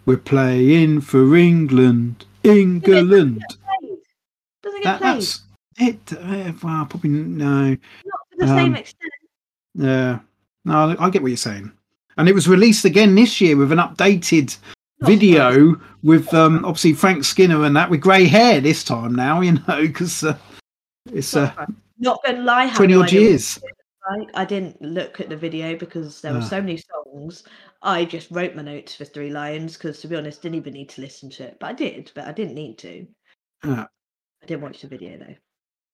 we're 0.05 0.17
playing 0.17 1.01
for 1.01 1.35
England, 1.35 2.25
England. 2.43 3.43
Does 4.63 4.73
it 4.75 4.83
get 4.83 4.99
played? 4.99 5.17
That's 5.17 5.41
it. 5.77 5.99
Uh, 6.13 6.53
well, 6.63 6.85
probably 6.85 7.09
no. 7.09 7.69
Not 7.69 7.77
to 8.31 8.37
the 8.37 8.43
um, 8.45 8.57
same 8.57 8.75
extent. 8.75 9.13
Yeah, 9.75 10.19
no, 10.63 10.95
I 10.97 11.09
get 11.09 11.21
what 11.21 11.29
you're 11.29 11.37
saying. 11.37 11.71
And 12.17 12.29
it 12.29 12.35
was 12.35 12.47
released 12.47 12.85
again 12.85 13.15
this 13.15 13.41
year 13.41 13.57
with 13.57 13.71
an 13.73 13.77
updated 13.79 14.57
video 15.01 15.75
with 16.03 16.33
um, 16.33 16.63
obviously 16.63 16.93
Frank 16.93 17.23
Skinner 17.23 17.63
and 17.63 17.75
that 17.75 17.89
with 17.89 18.01
grey 18.01 18.25
hair 18.25 18.61
this 18.61 18.83
time 18.83 19.15
now, 19.15 19.41
you 19.41 19.53
know, 19.53 19.81
because 19.81 20.23
uh, 20.23 20.37
It's 21.13 21.35
uh, 21.35 21.51
not 21.99 22.19
gonna 22.25 22.41
lie, 22.41 22.65
I 22.65 22.73
twenty 22.73 22.93
no 22.93 23.01
odd 23.03 23.11
years. 23.11 23.59
I 24.33 24.43
didn't 24.45 24.81
look 24.81 25.19
at 25.19 25.29
the 25.29 25.37
video 25.37 25.75
because 25.75 26.21
there 26.21 26.33
were 26.33 26.39
Ah. 26.39 26.43
so 26.47 26.59
many 26.59 26.77
songs. 26.77 27.43
I 27.83 28.05
just 28.05 28.31
wrote 28.31 28.55
my 28.55 28.63
notes 28.63 28.95
for 28.95 29.05
Three 29.05 29.29
Lions 29.29 29.73
because, 29.77 30.01
to 30.01 30.07
be 30.07 30.15
honest, 30.15 30.41
didn't 30.41 30.55
even 30.55 30.73
need 30.73 30.89
to 30.89 31.01
listen 31.01 31.29
to 31.31 31.43
it. 31.43 31.57
But 31.59 31.67
I 31.67 31.73
did, 31.73 32.11
but 32.15 32.25
I 32.25 32.31
didn't 32.31 32.55
need 32.55 32.77
to. 32.79 33.05
Ah. 33.63 33.87
I 34.41 34.45
didn't 34.47 34.63
watch 34.63 34.81
the 34.81 34.87
video 34.87 35.17
though. 35.17 35.35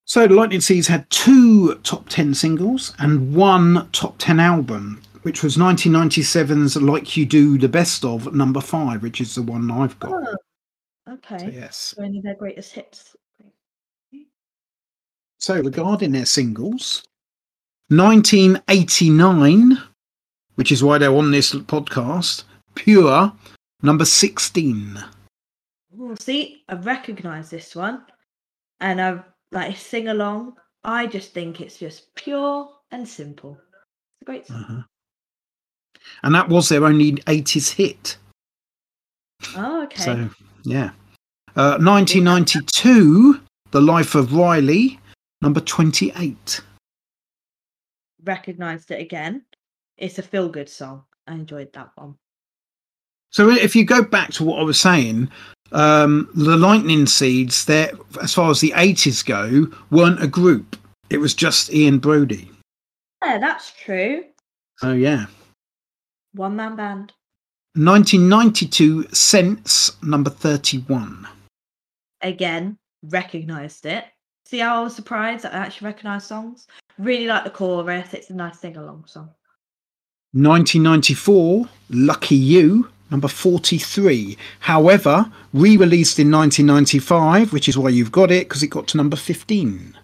So 0.05 0.27
the 0.27 0.35
Lightning 0.35 0.61
Seeds 0.61 0.87
had 0.87 1.09
two 1.09 1.75
top 1.79 2.07
10 2.07 2.33
singles 2.35 2.93
and 2.99 3.35
one 3.35 3.89
top 3.91 4.15
10 4.19 4.39
album, 4.39 5.01
which 5.23 5.41
was 5.43 5.57
1997's 5.57 6.77
Like 6.77 7.17
You 7.17 7.25
Do 7.25 7.57
the 7.57 7.67
Best 7.67 8.05
of 8.05 8.33
number 8.33 8.61
five, 8.61 9.01
which 9.01 9.19
is 9.19 9.33
the 9.35 9.41
one 9.41 9.69
I've 9.71 9.99
got. 9.99 10.11
Oh, 10.13 10.35
So, 11.07 11.13
okay. 11.35 11.51
yes. 11.51 11.95
So 11.97 12.03
only 12.03 12.21
their 12.21 12.35
greatest 12.35 12.71
hits. 12.73 13.15
So 15.45 15.61
regarding 15.61 16.13
their 16.13 16.25
singles, 16.25 17.03
1989, 17.89 19.77
which 20.55 20.71
is 20.71 20.83
why 20.83 20.97
they're 20.97 21.13
on 21.13 21.29
this 21.29 21.53
podcast, 21.53 22.45
Pure, 22.73 23.31
number 23.83 24.05
16. 24.05 25.03
Oh, 25.99 26.15
see, 26.19 26.63
I 26.67 26.73
recognise 26.73 27.51
this 27.51 27.75
one, 27.75 28.01
and 28.79 28.99
I 28.99 29.19
like 29.51 29.77
sing 29.77 30.07
along. 30.07 30.55
I 30.83 31.05
just 31.05 31.35
think 31.35 31.61
it's 31.61 31.77
just 31.77 32.15
pure 32.15 32.67
and 32.89 33.07
simple. 33.07 33.55
It's 33.61 34.23
a 34.23 34.25
great 34.25 34.47
song. 34.47 34.65
Uh-huh. 34.67 34.81
And 36.23 36.33
that 36.33 36.49
was 36.49 36.69
their 36.69 36.85
only 36.85 37.11
80s 37.11 37.71
hit. 37.71 38.17
Oh, 39.55 39.83
okay. 39.83 40.01
So, 40.01 40.27
yeah. 40.63 40.89
Uh, 41.55 41.77
1992, 41.77 43.41
The 43.69 43.81
Life 43.81 44.15
of 44.15 44.33
Riley, 44.33 44.99
number 45.41 45.59
28. 45.59 46.61
Recognised 48.23 48.91
it 48.91 49.01
again. 49.01 49.43
It's 49.97 50.19
a 50.19 50.23
feel 50.23 50.49
good 50.49 50.69
song. 50.69 51.03
I 51.27 51.33
enjoyed 51.33 51.71
that 51.73 51.91
one. 51.95 52.15
So 53.31 53.49
if 53.49 53.75
you 53.75 53.85
go 53.85 54.01
back 54.01 54.31
to 54.33 54.43
what 54.43 54.59
I 54.59 54.63
was 54.63 54.79
saying, 54.79 55.29
um, 55.71 56.29
the 56.35 56.55
Lightning 56.55 57.05
Seeds, 57.05 57.65
they 57.65 57.91
as 58.21 58.33
far 58.33 58.49
as 58.49 58.61
the 58.61 58.71
80s 58.71 59.25
go, 59.25 59.67
weren't 59.89 60.23
a 60.23 60.27
group. 60.27 60.77
It 61.09 61.17
was 61.17 61.33
just 61.33 61.73
Ian 61.73 61.99
Broudie. 61.99 62.49
Yeah, 63.23 63.37
that's 63.39 63.73
true. 63.73 64.23
Oh 64.83 64.93
yeah. 64.93 65.25
One 66.33 66.55
man 66.55 66.75
band. 66.75 67.13
1992 67.75 69.09
Sense 69.13 70.01
number 70.01 70.29
31. 70.29 71.27
Again, 72.21 72.77
recognised 73.03 73.85
it. 73.85 74.05
See 74.45 74.59
how 74.59 74.79
I 74.79 74.83
was 74.83 74.95
surprised 74.95 75.43
that 75.43 75.53
I 75.53 75.57
actually 75.57 75.85
recognised 75.85 76.27
songs? 76.27 76.67
Really 76.99 77.25
like 77.25 77.43
the 77.43 77.49
chorus. 77.49 78.13
It's 78.13 78.29
a 78.29 78.33
nice 78.35 78.59
sing 78.59 78.77
along 78.77 79.05
song. 79.07 79.31
1994 80.33 81.67
Lucky 81.89 82.35
You 82.35 82.89
number 83.09 83.27
43. 83.27 84.37
However, 84.59 85.31
re-released 85.53 86.19
in 86.19 86.31
1995, 86.31 87.53
which 87.53 87.69
is 87.69 87.77
why 87.77 87.89
you've 87.89 88.11
got 88.11 88.31
it 88.31 88.47
because 88.49 88.61
it 88.63 88.67
got 88.67 88.87
to 88.89 88.97
number 88.97 89.15
15. 89.15 89.97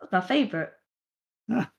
That's 0.00 0.12
my 0.12 0.20
favourite. 0.20 0.70
Ah. 1.50 1.70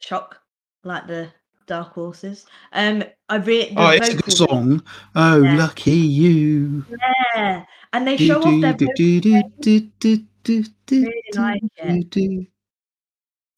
Shock. 0.00 0.38
Like 0.84 1.06
the 1.06 1.28
Dark 1.66 1.92
Horses. 1.92 2.46
Um 2.72 3.04
I 3.28 3.36
really 3.36 3.74
Oh, 3.76 3.90
it's 3.90 4.08
a 4.08 4.16
good 4.16 4.32
song. 4.32 4.82
Oh, 5.14 5.42
Yeah. 5.42 5.56
lucky 5.56 5.92
you. 5.92 6.84
Yeah. 7.34 7.64
And 7.92 8.06
they 8.06 8.16
Do, 8.16 8.26
show 8.26 8.42
off 8.42 8.60
their 8.60 8.74
do, 8.74 9.80
do, 10.42 10.62
do, 10.62 10.62
range. 10.62 10.74
do, 10.86 11.02
Really 11.02 11.22
like 11.36 11.62
it. 11.76 12.10
do. 12.10 12.46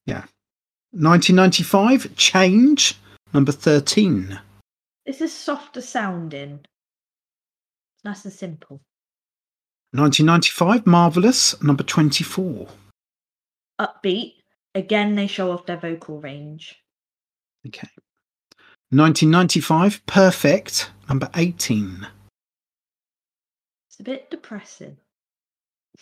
Yeah. 0.07 0.25
1995 0.93 2.17
Change 2.17 2.95
number 3.33 3.53
13. 3.53 4.39
This 5.07 5.21
is 5.21 5.33
softer 5.33 5.81
sounding. 5.81 6.61
Nice 8.05 8.25
and 8.25 8.33
simple. 8.33 8.81
1995 9.93 10.87
Marvelous 10.87 11.61
number 11.63 11.83
24. 11.83 12.69
Upbeat. 13.81 14.35
Again, 14.75 15.15
they 15.17 15.27
show 15.27 15.51
off 15.53 15.67
their 15.67 15.77
vocal 15.77 16.21
range. 16.21 16.77
Okay. 17.67 17.89
1995 18.91 20.05
Perfect 20.07 20.91
number 21.09 21.29
18. 21.35 22.07
It's 23.89 24.01
a 24.01 24.03
bit 24.03 24.31
depressing. 24.31 24.97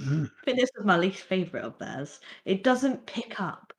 Mm. 0.01 0.31
I 0.43 0.45
think 0.45 0.59
this 0.59 0.71
is 0.79 0.85
my 0.85 0.97
least 0.97 1.23
favourite 1.23 1.65
of 1.65 1.79
theirs. 1.79 2.21
It 2.45 2.63
doesn't 2.63 3.07
pick 3.07 3.41
up. 3.41 3.73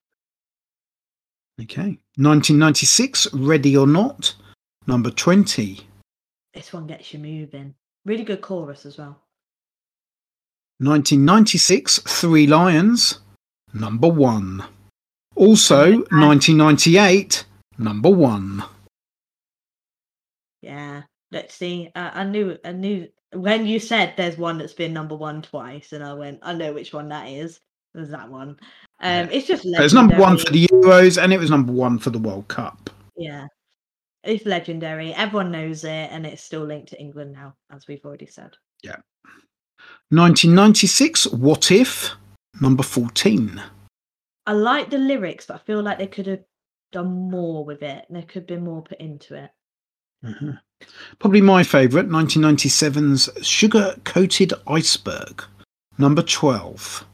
Okay. 1.62 1.98
1996 2.18 3.34
Ready 3.34 3.78
or 3.78 3.88
Not 3.88 4.34
number 4.88 5.12
20. 5.12 5.80
This 6.54 6.74
one 6.74 6.88
gets 6.88 7.14
you 7.14 7.20
moving. 7.20 7.76
Really 8.06 8.24
good 8.24 8.42
chorus 8.42 8.86
as 8.86 8.98
well. 8.98 9.22
1996 10.80 12.00
Three 12.00 12.48
Lions 12.48 13.20
number 13.74 14.08
1. 14.08 14.64
Also 15.36 15.92
1998 15.92 17.46
number 17.78 18.10
1. 18.10 18.64
Yeah. 20.62 21.04
Let's 21.32 21.56
see. 21.56 21.90
Uh, 21.96 22.12
I 22.14 22.24
knew. 22.26 22.58
I 22.66 22.74
knew 22.74 23.08
when 23.34 23.66
you 23.66 23.80
said 23.80 24.14
there's 24.18 24.38
one 24.38 24.58
that's 24.58 24.74
been 24.74 24.94
number 24.94 25.16
one 25.16 25.42
twice, 25.42 25.94
and 25.94 26.04
I 26.04 26.14
went, 26.14 26.40
I 26.42 26.54
know 26.54 26.74
which 26.74 26.94
one 26.94 27.10
that 27.10 27.28
is. 27.28 27.60
There's 27.94 28.10
that 28.10 28.30
one. 28.30 28.58
Um, 29.02 29.30
it's 29.32 29.48
just. 29.48 29.66
It 29.66 29.80
was 29.80 29.94
number 29.94 30.18
one 30.18 30.38
for 30.38 30.52
the 30.52 30.68
Euros 30.68 31.22
and 31.22 31.34
it 31.34 31.40
was 31.40 31.50
number 31.50 31.74
one 31.74 32.00
for 32.00 32.10
the 32.10 32.20
World 32.20 32.48
Cup. 32.48 32.90
Yeah. 33.18 33.48
It's 34.24 34.46
legendary. 34.46 35.14
Everyone 35.14 35.52
knows 35.52 35.84
it, 35.84 36.10
and 36.12 36.26
it's 36.26 36.44
still 36.44 36.64
linked 36.64 36.90
to 36.90 37.00
England 37.02 37.34
now, 37.34 37.56
as 37.72 37.88
we've 37.88 38.06
already 38.06 38.28
said. 38.28 38.52
Yeah. 38.84 38.98
1996 40.10 41.28
What 41.28 41.72
If 41.72 42.12
number 42.62 42.84
14. 42.84 43.62
I 44.46 44.54
like 44.54 44.90
the 44.90 44.98
lyrics, 44.98 45.48
but 45.48 45.56
I 45.56 45.60
feel 45.60 45.82
like 45.82 45.98
they 45.98 46.08
could 46.08 46.28
have 46.28 46.44
done 46.92 47.32
more 47.32 47.66
with 47.66 47.82
it. 47.82 48.06
There 48.10 48.24
could 48.24 48.46
be 48.46 48.58
more 48.58 48.84
put 48.84 49.00
into 49.00 49.36
it. 49.36 49.52
Mhm. 50.24 50.60
Probably 51.20 51.42
my 51.42 51.64
favourite, 51.64 52.08
1997's 52.08 53.30
Sugar 53.46 53.96
Coated 54.04 54.54
Iceberg 54.68 55.44
number 55.98 56.22
12. 56.22 57.06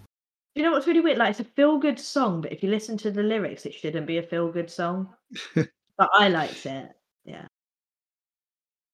You 0.55 0.63
know 0.63 0.71
what's 0.71 0.87
really 0.87 1.01
weird? 1.01 1.17
Like 1.17 1.31
it's 1.31 1.39
a 1.39 1.43
feel 1.43 1.77
good 1.77 1.99
song, 1.99 2.41
but 2.41 2.51
if 2.51 2.63
you 2.63 2.69
listen 2.69 2.97
to 2.99 3.11
the 3.11 3.21
lyrics, 3.21 3.65
it 3.65 3.73
shouldn't 3.73 4.07
be 4.07 4.17
a 4.17 4.23
feel 4.23 4.51
good 4.51 4.71
song. 4.71 5.13
but 5.55 6.09
I 6.13 6.29
liked 6.29 6.65
it. 6.65 6.91
Yeah. 7.25 7.45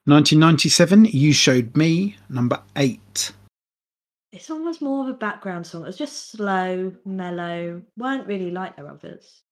1997 0.06 1.06
You 1.06 1.32
Showed 1.32 1.78
Me 1.78 2.18
number 2.28 2.62
8. 2.76 3.32
This 4.34 4.50
one 4.50 4.66
was 4.66 4.82
more 4.82 5.04
of 5.04 5.16
a 5.16 5.18
background 5.18 5.66
song. 5.66 5.84
It 5.84 5.88
was 5.88 5.98
just 5.98 6.32
slow, 6.32 6.92
mellow. 7.06 7.82
weren't 7.98 8.28
really 8.28 8.52
like 8.52 8.76
their 8.76 8.90
others. 8.90 9.43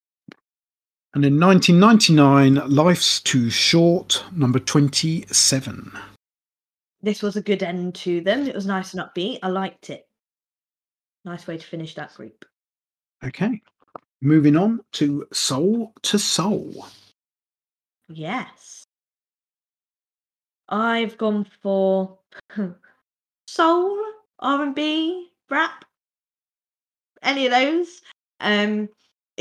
And 1.14 1.26
in 1.26 1.40
1999 1.40 2.70
Life's 2.74 3.20
Too 3.20 3.50
Short 3.50 4.24
number 4.32 4.60
27. 4.60 5.92
This 7.02 7.22
was 7.22 7.36
a 7.36 7.42
good 7.42 7.64
end 7.64 7.96
to 7.96 8.22
them. 8.22 8.48
It 8.48 8.56
was 8.56 8.66
nice 8.66 8.94
and 8.94 9.04
upbeat. 9.04 9.40
I 9.44 9.50
liked 9.50 9.90
it. 9.90 10.08
Nice 11.26 11.48
way 11.48 11.58
to 11.58 11.68
finish 11.68 11.96
that 11.96 12.14
group. 12.14 12.46
Okay. 13.26 13.62
Moving 14.22 14.56
on 14.56 14.80
to 14.94 15.28
Soul 15.34 15.94
II 16.14 16.20
Soul. 16.20 16.88
Yes. 18.08 18.86
I've 20.70 21.18
gone 21.18 21.46
for 21.62 22.20
soul, 23.48 23.98
R&B, 24.40 25.30
rap, 25.50 25.84
any 27.22 27.48
of 27.48 27.52
those. 27.52 28.02
Um, 28.40 28.88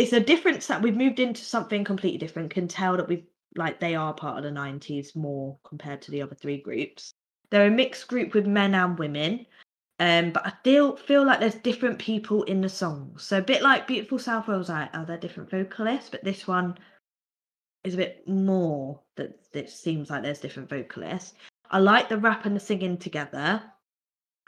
it's 0.00 0.14
a 0.14 0.20
difference 0.20 0.66
that 0.66 0.80
we've 0.80 0.96
moved 0.96 1.20
into 1.20 1.44
something 1.44 1.84
completely 1.84 2.18
different. 2.18 2.50
Can 2.50 2.66
tell 2.66 2.96
that 2.96 3.08
we've 3.08 3.26
like 3.56 3.80
they 3.80 3.94
are 3.94 4.14
part 4.14 4.38
of 4.38 4.44
the 4.44 4.60
90s 4.60 5.14
more 5.14 5.58
compared 5.64 6.00
to 6.02 6.10
the 6.10 6.22
other 6.22 6.34
three 6.34 6.58
groups. 6.58 7.12
They're 7.50 7.66
a 7.66 7.70
mixed 7.70 8.08
group 8.08 8.32
with 8.32 8.46
men 8.46 8.74
and 8.74 8.98
women. 8.98 9.46
Um, 9.98 10.30
but 10.30 10.46
I 10.46 10.52
feel 10.64 10.96
feel 10.96 11.26
like 11.26 11.40
there's 11.40 11.56
different 11.56 11.98
people 11.98 12.44
in 12.44 12.62
the 12.62 12.68
songs. 12.68 13.24
So 13.24 13.38
a 13.38 13.42
bit 13.42 13.60
like 13.60 13.86
Beautiful 13.86 14.18
South 14.18 14.48
Wales, 14.48 14.70
like, 14.70 14.88
are 14.94 15.04
there 15.04 15.18
different 15.18 15.50
vocalists? 15.50 16.08
But 16.08 16.24
this 16.24 16.46
one 16.46 16.78
is 17.84 17.94
a 17.94 17.98
bit 17.98 18.26
more 18.26 19.00
that 19.16 19.38
it 19.52 19.68
seems 19.68 20.08
like 20.08 20.22
there's 20.22 20.40
different 20.40 20.70
vocalists. 20.70 21.34
I 21.70 21.78
like 21.78 22.08
the 22.08 22.16
rap 22.16 22.46
and 22.46 22.56
the 22.56 22.60
singing 22.60 22.96
together, 22.96 23.62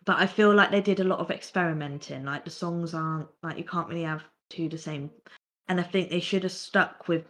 but 0.07 0.19
I 0.19 0.27
feel 0.27 0.55
like 0.55 0.71
they 0.71 0.81
did 0.81 1.01
a 1.01 1.05
lot 1.05 1.19
of 1.19 1.31
experimenting. 1.31 2.25
Like 2.25 2.47
the 2.47 2.51
songs 2.51 2.95
aren't 2.95 3.29
like 3.43 3.59
you 3.59 3.65
can't 3.65 3.89
really 3.89 4.05
have 4.05 4.23
two 4.49 4.71
the 4.71 4.79
same. 4.79 5.11
And 5.69 5.81
I 5.81 5.85
think 5.85 6.11
they 6.11 6.21
should 6.21 6.43
have 6.43 6.53
stuck 6.53 7.09
with 7.09 7.25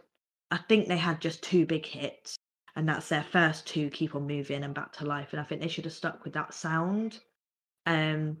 I 0.51 0.57
think 0.57 0.87
they 0.87 0.97
had 0.97 1.19
just 1.21 1.41
two 1.41 1.65
big 1.65 1.85
hits 1.85 2.35
and 2.75 2.87
that's 2.87 3.09
their 3.09 3.23
first 3.23 3.65
two 3.65 3.89
keep 3.89 4.15
on 4.15 4.27
moving 4.27 4.63
and 4.63 4.73
back 4.73 4.91
to 4.93 5.05
life. 5.05 5.29
And 5.31 5.39
I 5.39 5.43
think 5.43 5.61
they 5.61 5.67
should 5.67 5.85
have 5.85 5.93
stuck 5.93 6.23
with 6.23 6.33
that 6.33 6.53
sound. 6.53 7.19
Um 7.85 8.37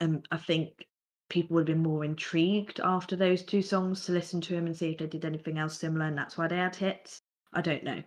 and 0.00 0.26
I 0.30 0.36
think 0.36 0.86
people 1.28 1.54
would 1.54 1.68
have 1.68 1.76
been 1.76 1.82
more 1.82 2.04
intrigued 2.04 2.80
after 2.80 3.16
those 3.16 3.42
two 3.42 3.62
songs 3.62 4.04
to 4.04 4.12
listen 4.12 4.40
to 4.40 4.54
them 4.54 4.66
and 4.66 4.76
see 4.76 4.90
if 4.90 4.98
they 4.98 5.06
did 5.06 5.24
anything 5.24 5.58
else 5.58 5.78
similar, 5.78 6.06
and 6.06 6.16
that's 6.16 6.38
why 6.38 6.48
they 6.48 6.56
had 6.56 6.76
hits. 6.76 7.22
I 7.52 7.60
don't 7.60 7.84
know. 7.84 8.02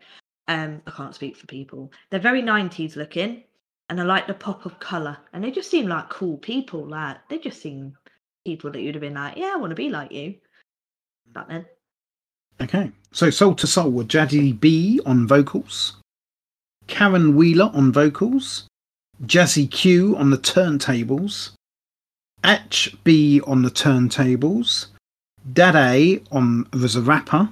Um, 0.48 0.82
I 0.88 0.92
can't 0.92 1.16
speak 1.16 1.38
for 1.38 1.48
people. 1.48 1.92
They're 2.10 2.20
very 2.20 2.42
90s 2.42 2.96
looking, 2.96 3.44
and 3.90 4.00
I 4.00 4.04
like 4.04 4.28
the 4.28 4.34
pop 4.34 4.66
of 4.66 4.80
colour, 4.80 5.18
and 5.34 5.44
they 5.44 5.52
just 5.52 5.70
seem 5.70 5.88
like 5.88 6.10
cool 6.10 6.38
people. 6.38 6.88
Like 6.88 7.18
they 7.30 7.38
just 7.38 7.62
seem 7.62 7.96
people 8.46 8.72
that 8.72 8.82
you'd 8.82 8.96
have 8.96 9.02
been 9.02 9.14
like, 9.14 9.38
yeah, 9.38 9.52
I 9.54 9.58
want 9.58 9.72
to 9.72 9.76
be 9.76 9.90
like 9.90 10.12
you. 10.12 10.36
Then. 11.34 11.66
Okay, 12.62 12.92
so 13.12 13.30
Soul 13.30 13.52
II 13.52 13.66
Soul 13.66 13.92
were 13.92 14.04
Jazzie 14.04 14.54
B 14.54 15.00
on 15.06 15.28
vocals, 15.28 15.98
Caron 16.88 17.36
Wheeler 17.36 17.72
on 17.74 17.92
vocals, 17.92 18.68
Jazzy 19.24 19.70
Q 19.70 20.16
on 20.18 20.30
the 20.30 20.38
turntables, 20.38 21.52
HB 22.44 23.48
on 23.48 23.64
the 23.64 23.72
turntables, 23.72 24.88
Dade 25.54 26.24
on 26.32 26.68
was 26.74 26.96
a 26.96 27.02
rapper, 27.02 27.50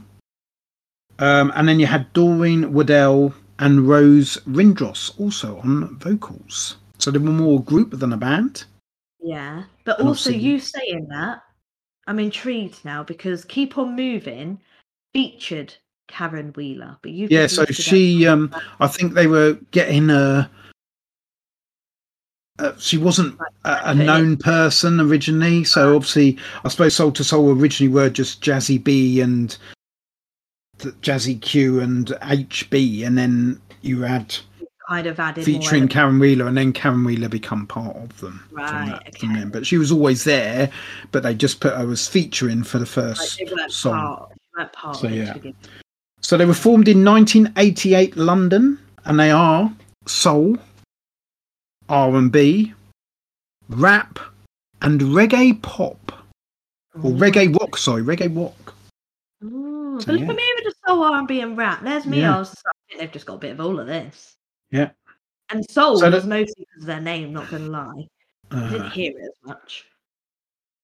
um, 1.18 1.52
and 1.56 1.68
then 1.68 1.80
you 1.80 1.88
had 1.88 2.12
Doreen 2.14 2.72
Waddell 2.72 3.34
and 3.60 3.88
Rose 3.88 4.38
Windross 4.48 5.20
also 5.20 5.58
on 5.60 5.98
vocals. 5.98 6.78
So 6.98 7.12
they 7.12 7.20
were 7.20 7.32
more 7.32 7.60
a 7.60 7.64
group 7.64 7.92
than 7.92 8.14
a 8.14 8.18
band. 8.18 8.66
Yeah, 9.22 9.64
but 9.84 10.00
also 10.00 10.32
you 10.32 10.60
saying 10.60 11.08
that, 11.10 11.42
I'm 12.10 12.18
intrigued 12.18 12.84
now 12.84 13.04
because 13.04 13.46
Keep 13.46 13.78
On 13.78 13.96
Moving 13.96 14.60
featured 15.14 15.76
Caron 16.08 16.52
Wheeler, 16.56 16.98
but 17.04 17.12
you 17.12 17.28
yeah. 17.30 17.46
So 17.46 17.66
she, 17.66 18.26
um, 18.26 18.54
I 18.80 18.88
think 18.88 19.14
they 19.14 19.28
were 19.28 19.60
getting 19.70 20.10
a. 20.10 20.50
Uh, 22.58 22.74
she 22.80 22.98
wasn't 22.98 23.40
a, 23.64 23.92
a 23.92 23.94
known 23.94 24.38
person 24.38 25.00
originally, 25.00 25.64
so 25.64 25.96
obviously, 25.96 26.40
I 26.66 26.70
suppose 26.70 26.96
Soul 26.96 27.14
II 27.16 27.24
Soul 27.24 27.52
originally 27.52 27.94
were 27.94 28.10
just 28.10 28.42
Jazzie 28.42 28.80
B 28.80 29.22
and 29.22 29.56
Jazzy 30.80 31.40
Q 31.40 31.80
and 31.80 32.08
HB, 32.08 33.06
and 33.06 33.20
then 33.20 33.62
you 33.84 34.02
had 34.02 34.36
kind 34.90 35.08
of 35.08 35.20
added 35.20 35.46
featuring 35.46 35.88
Caron 35.88 36.20
Wheeler, 36.20 36.48
and 36.48 36.58
then 36.58 36.74
Caron 36.74 37.04
Wheeler 37.04 37.30
become 37.30 37.68
part 37.68 37.96
of 37.96 38.20
them. 38.20 38.44
Right. 38.52 38.88
That, 38.88 39.24
okay. 39.24 39.46
But 39.46 39.66
she 39.66 39.78
was 39.78 39.92
always 39.92 40.24
there, 40.24 40.72
but 41.12 41.24
they 41.24 41.36
just 41.36 41.60
put 41.60 41.76
her 41.76 41.90
as 41.92 42.08
featuring 42.08 42.64
for 42.64 42.80
the 42.80 42.86
first 42.86 43.40
like 43.40 43.70
song. 43.70 44.28
Part, 44.56 44.74
part 44.74 44.96
so 44.98 45.08
yeah. 45.08 45.38
So 46.22 46.38
they 46.38 46.46
were 46.46 46.54
formed 46.54 46.88
in 46.88 47.06
1988 47.06 48.18
London, 48.18 48.80
and 49.06 49.20
they 49.20 49.32
are 49.32 49.72
soul, 50.06 50.58
R 51.88 52.16
and 52.16 52.32
B, 52.32 52.74
rap, 53.70 54.20
and 54.82 55.00
reggae 55.02 55.62
pop, 55.62 56.12
or 57.04 57.12
reggae 57.12 57.56
rock. 57.60 57.78
Sorry, 57.78 58.02
reggae 58.02 58.36
rock. 58.36 58.74
Ooh, 59.44 60.00
so, 60.02 60.08
but 60.08 60.16
yeah. 60.16 60.22
look 60.22 60.30
at 60.30 60.36
me 60.36 60.52
with 60.56 60.66
the 60.66 60.74
soul, 60.88 61.04
R 61.04 61.20
and 61.20 61.28
B, 61.28 61.42
and 61.42 61.56
rap. 61.56 61.84
There's 61.84 62.08
me. 62.08 62.22
Yeah. 62.22 62.36
I 62.36 62.40
was 62.40 62.50
like, 62.66 63.00
they've 63.00 63.12
just 63.12 63.28
got 63.28 63.36
a 63.36 63.38
bit 63.40 63.52
of 63.52 63.62
all 63.62 63.80
of 63.80 63.86
this. 63.86 64.36
Yeah. 64.72 64.90
And 65.50 65.70
soul 65.70 66.00
so 66.00 66.12
was 66.12 66.26
mostly 66.26 66.66
because 66.68 66.84
of 66.84 66.88
their 66.88 67.02
name. 67.02 67.34
Not 67.34 67.50
gonna 67.50 67.66
lie, 67.66 68.08
uh, 68.52 68.58
I 68.58 68.70
didn't 68.70 68.82
uh-huh. 68.82 68.90
hear 68.92 69.12
it 69.18 69.24
as 69.24 69.48
much. 69.48 69.86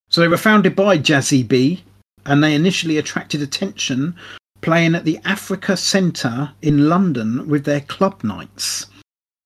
So 0.09 0.21
they 0.21 0.27
were 0.27 0.37
founded 0.37 0.75
by 0.75 0.97
Jazzie 0.97 1.43
B, 1.43 1.83
and 2.25 2.43
they 2.43 2.55
initially 2.55 2.97
attracted 2.97 3.41
attention 3.41 4.15
playing 4.61 4.95
at 4.95 5.05
the 5.05 5.19
Africa 5.25 5.77
Centre 5.77 6.51
in 6.63 6.89
London 6.89 7.47
with 7.47 7.65
their 7.65 7.81
club 7.81 8.23
nights. 8.23 8.87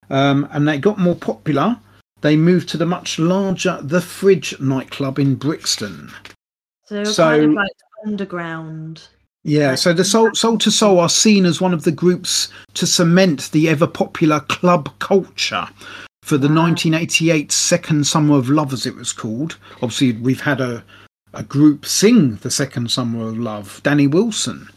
Um, 0.08 0.48
and 0.52 0.66
they 0.66 0.78
got 0.78 0.98
more 0.98 1.14
popular. 1.14 1.78
They 2.22 2.36
moved 2.36 2.68
to 2.70 2.76
the 2.76 2.86
much 2.86 3.18
larger 3.18 3.78
The 3.82 4.00
Fridge 4.00 4.58
nightclub 4.60 5.18
in 5.18 5.34
Brixton. 5.34 6.10
So, 6.86 7.04
so 7.04 7.24
kind 7.24 7.44
of 7.44 7.50
like 7.52 7.72
underground. 8.06 9.08
Yeah, 9.42 9.74
so 9.74 9.92
the 9.92 10.04
Soul, 10.04 10.34
Soul 10.34 10.54
II 10.54 10.70
Soul 10.70 11.00
are 11.00 11.08
seen 11.08 11.46
as 11.46 11.60
one 11.60 11.72
of 11.72 11.84
the 11.84 11.92
groups 11.92 12.48
to 12.74 12.86
cement 12.86 13.50
the 13.52 13.68
ever 13.70 13.86
popular 13.86 14.40
club 14.40 14.90
culture 14.98 15.66
for 16.22 16.36
the 16.36 16.48
1988 16.48 17.50
Second 17.50 18.06
Summer 18.06 18.36
of 18.36 18.50
Love, 18.50 18.72
as 18.72 18.84
it 18.84 18.94
was 18.94 19.12
called. 19.12 19.56
Obviously, 19.76 20.12
we've 20.12 20.42
had 20.42 20.60
a, 20.60 20.84
a 21.32 21.42
group 21.42 21.86
sing 21.86 22.36
the 22.36 22.50
Second 22.50 22.90
Summer 22.90 23.28
of 23.28 23.38
Love, 23.38 23.80
Danny 23.82 24.06
Wilson. 24.06 24.68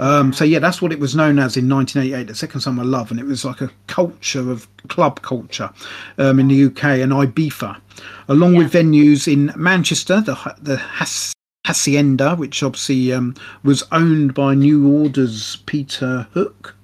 Um, 0.00 0.32
so 0.32 0.44
yeah, 0.44 0.58
that's 0.58 0.80
what 0.80 0.92
it 0.92 1.00
was 1.00 1.16
known 1.16 1.38
as 1.38 1.56
in 1.56 1.68
1988, 1.68 2.26
the 2.26 2.34
Second 2.34 2.60
Summer 2.60 2.82
of 2.82 2.88
Love, 2.88 3.10
and 3.10 3.18
it 3.20 3.26
was 3.26 3.44
like 3.44 3.60
a 3.60 3.70
culture 3.86 4.50
of 4.50 4.68
club 4.88 5.22
culture 5.22 5.70
um, 6.18 6.38
in 6.40 6.48
the 6.48 6.66
UK 6.66 6.84
and 7.00 7.12
Ibiza, 7.12 7.80
along 8.28 8.54
yeah. 8.54 8.58
with 8.58 8.72
venues 8.72 9.32
in 9.32 9.52
Manchester, 9.56 10.20
the 10.20 10.36
the 10.60 10.76
Hacienda, 11.68 12.34
which 12.34 12.62
obviously 12.62 13.12
um, 13.12 13.34
was 13.62 13.84
owned 13.92 14.32
by 14.32 14.54
New 14.54 14.90
Order's 14.90 15.56
Peter 15.66 16.26
Hook, 16.32 16.74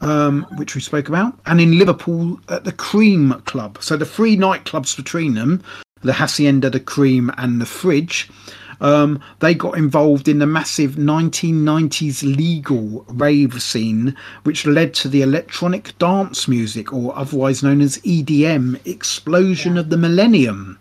um, 0.00 0.46
which 0.56 0.74
we 0.74 0.80
spoke 0.80 1.10
about, 1.10 1.38
and 1.44 1.60
in 1.60 1.78
Liverpool 1.78 2.40
at 2.48 2.64
the 2.64 2.72
Cream 2.72 3.34
Club. 3.44 3.76
So 3.82 3.98
the 3.98 4.06
three 4.06 4.38
nightclubs 4.38 4.96
between 4.96 5.34
them, 5.34 5.62
the 6.00 6.14
Hacienda, 6.14 6.70
the 6.70 6.80
Cream, 6.80 7.30
and 7.36 7.60
the 7.60 7.66
Fridge, 7.66 8.30
um, 8.80 9.22
they 9.40 9.52
got 9.52 9.76
involved 9.76 10.28
in 10.28 10.38
the 10.38 10.46
massive 10.46 10.92
1990s 10.92 12.22
legal 12.22 13.04
rave 13.08 13.62
scene, 13.62 14.16
which 14.44 14.64
led 14.64 14.94
to 14.94 15.08
the 15.08 15.20
electronic 15.20 15.92
dance 15.98 16.48
music, 16.48 16.90
or 16.90 17.14
otherwise 17.18 17.62
known 17.62 17.82
as 17.82 17.98
EDM, 17.98 18.80
explosion 18.86 19.74
yeah. 19.74 19.80
of 19.80 19.90
the 19.90 19.98
millennium. 19.98 20.78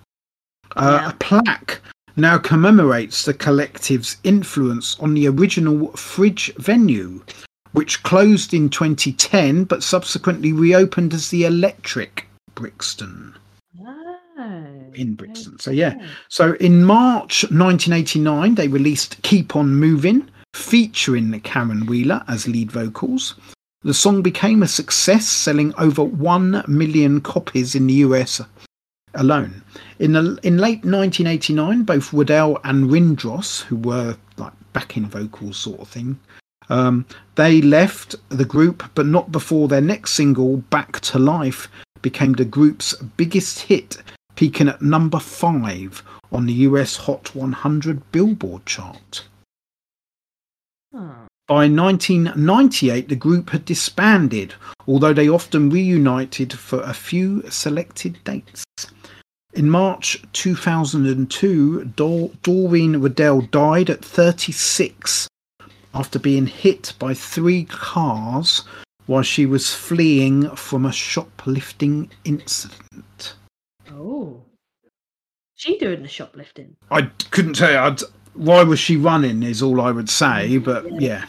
Uh, 0.78 1.00
yeah. 1.02 1.10
A 1.10 1.14
plaque 1.16 1.82
now 2.20 2.38
commemorates 2.38 3.26
the 3.26 3.34
collective's 3.34 4.18
influence 4.24 5.00
on 5.00 5.14
the 5.14 5.28
original 5.28 5.92
Fridge 5.94 6.54
venue, 6.58 7.22
which 7.72 8.04
closed 8.04 8.54
in 8.54 8.70
2010 8.70 9.64
but 9.66 9.84
subsequently 9.84 10.54
reopened 10.54 11.14
as 11.14 11.30
the 11.30 11.46
Electric 11.46 12.28
Brixton 12.56 13.36
in 14.94 15.16
Brixton. 15.16 15.60
So 15.60 15.72
yeah. 15.72 15.96
So 16.30 16.54
in 16.56 16.84
March 16.84 17.44
1989, 17.44 18.56
they 18.56 18.68
released 18.68 19.22
"Keep 19.24 19.56
On 19.56 19.76
Moving," 19.76 20.30
featuring 20.54 21.40
Caron 21.42 21.86
Wheeler 21.86 22.24
as 22.28 22.48
lead 22.48 22.72
vocals. 22.72 23.36
The 23.84 23.94
song 23.94 24.22
became 24.22 24.62
a 24.62 24.68
success, 24.68 25.28
selling 25.28 25.74
over 25.78 26.04
one 26.04 26.64
million 26.68 27.22
copies 27.22 27.76
in 27.76 27.88
the 27.88 27.94
US 28.06 28.42
alone. 29.14 29.64
In 30.00 30.14
the 30.14 30.40
in 30.44 30.58
late 30.58 30.86
1989, 30.86 31.84
both 31.84 32.14
Waddell 32.14 32.58
and 32.64 32.90
Windross, 32.90 33.64
who 33.64 33.76
were 33.76 34.16
like 34.38 34.54
backing 34.72 35.06
vocals 35.06 35.58
sort 35.58 35.82
of 35.82 35.90
thing, 35.90 36.18
um, 36.70 37.06
they 37.36 37.62
left 37.62 38.16
the 38.30 38.46
group, 38.46 38.84
but 38.96 39.06
not 39.06 39.30
before 39.30 39.68
their 39.68 39.82
next 39.82 40.14
single, 40.14 40.58
"Back 40.70 41.02
to 41.02 41.20
Life," 41.20 41.68
became 42.02 42.32
the 42.32 42.46
group's 42.46 42.94
biggest 43.18 43.60
hit 43.60 44.02
peaking 44.38 44.70
at 44.70 44.82
number 44.82 45.20
five 45.20 46.02
on 46.32 46.46
the 46.46 46.54
US 46.54 46.96
Hot 46.96 47.36
100 47.36 48.10
Billboard 48.14 48.66
chart. 48.66 49.26
By 50.94 51.68
1998, 51.68 53.10
the 53.10 53.16
group 53.18 53.50
had 53.50 53.66
disbanded, 53.66 54.54
although 54.88 55.14
they 55.14 55.28
often 55.28 55.70
reunited 55.70 56.54
for 56.54 56.80
a 56.84 56.94
few 56.94 57.44
selected 57.50 58.24
dates. 58.24 58.64
In 59.54 59.70
March 59.70 60.22
2002, 60.34 61.86
Dor- 61.96 62.32
Doreen 62.44 63.02
Waddell 63.02 63.42
died 63.42 63.90
at 63.90 64.06
36 64.06 65.28
after 65.94 66.20
being 66.20 66.46
hit 66.46 66.94
by 67.00 67.14
three 67.14 67.66
cars 67.66 68.64
while 69.08 69.24
she 69.24 69.48
was 69.48 69.74
fleeing 69.74 70.56
from 70.56 70.86
a 70.86 70.92
shoplifting 70.92 72.12
incident. 72.24 73.34
Oh. 73.92 74.44
She 75.56 75.80
doing 75.80 76.04
the 76.04 76.08
shoplifting? 76.08 76.76
I 76.92 77.10
couldn't 77.32 77.56
tell 77.56 77.72
you. 77.72 77.78
I'd, 77.78 78.02
why 78.36 78.64
was 78.64 78.80
she 78.80 78.98
running? 78.98 79.42
Is 79.42 79.64
all 79.64 79.82
I 79.82 79.92
would 79.92 80.10
say. 80.10 80.60
But 80.60 80.86
yeah. 80.94 81.00
yeah. 81.00 81.26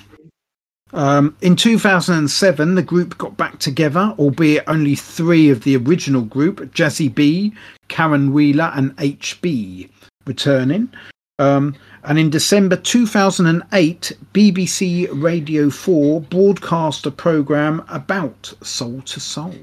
Um, 0.92 1.36
in 1.40 1.54
2007, 1.56 2.74
the 2.74 2.82
group 2.82 3.16
got 3.18 3.36
back 3.36 3.58
together, 3.58 4.14
albeit 4.18 4.64
only 4.66 4.94
three 4.94 5.50
of 5.50 5.62
the 5.62 5.76
original 5.76 6.22
group 6.22 6.72
Jazzie 6.74 7.08
B, 7.08 7.52
Caron 7.88 8.32
Wheeler, 8.32 8.72
and 8.74 8.96
HB 8.96 9.88
returning. 10.26 10.92
Um, 11.38 11.74
and 12.04 12.18
in 12.18 12.30
December 12.30 12.76
2008, 12.76 14.12
BBC 14.34 15.08
Radio 15.12 15.70
4 15.70 16.20
broadcast 16.22 17.06
a 17.06 17.10
programme 17.10 17.84
about 17.88 18.52
Soul 18.62 18.96
II 18.96 19.20
Soul. 19.20 19.54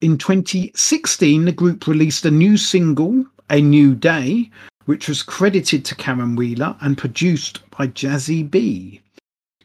In 0.00 0.18
2016, 0.18 1.44
the 1.44 1.52
group 1.52 1.86
released 1.86 2.24
a 2.24 2.30
new 2.30 2.56
single, 2.56 3.24
A 3.50 3.60
New 3.60 3.94
Day, 3.94 4.50
which 4.84 5.08
was 5.08 5.22
credited 5.22 5.84
to 5.84 5.94
Caron 5.94 6.36
Wheeler 6.36 6.76
and 6.80 6.98
produced 6.98 7.60
by 7.70 7.86
Jazzie 7.86 8.42
B. 8.42 9.00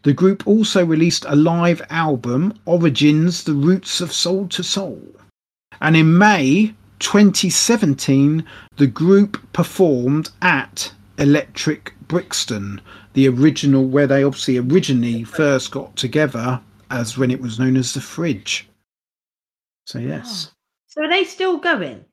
The 0.03 0.13
group 0.13 0.47
also 0.47 0.85
released 0.85 1.25
a 1.27 1.35
live 1.35 1.81
album, 1.89 2.53
Origins 2.65 3.43
The 3.43 3.53
Roots 3.53 3.99
of 3.99 4.13
Soul 4.13 4.43
II 4.43 4.63
Soul. 4.63 5.15
And 5.81 5.97
in 5.97 6.17
May 6.17 6.73
2017, 6.99 8.45
the 8.77 8.87
group 8.87 9.51
performed 9.53 10.29
at 10.41 10.93
Electric 11.17 11.93
Brixton, 12.07 12.81
the 13.13 13.27
original 13.27 13.85
where 13.85 14.07
they 14.07 14.23
obviously 14.23 14.57
originally 14.57 15.23
first 15.23 15.71
got 15.71 15.95
together 15.95 16.61
as 16.89 17.17
when 17.17 17.29
it 17.29 17.41
was 17.41 17.59
known 17.59 17.75
as 17.75 17.93
the 17.93 18.01
Fridge. 18.01 18.67
So 19.85 19.99
yes. 19.99 20.49
Oh. 20.49 20.55
So 20.87 21.03
are 21.03 21.09
they 21.09 21.23
still 21.23 21.57
going? 21.57 22.05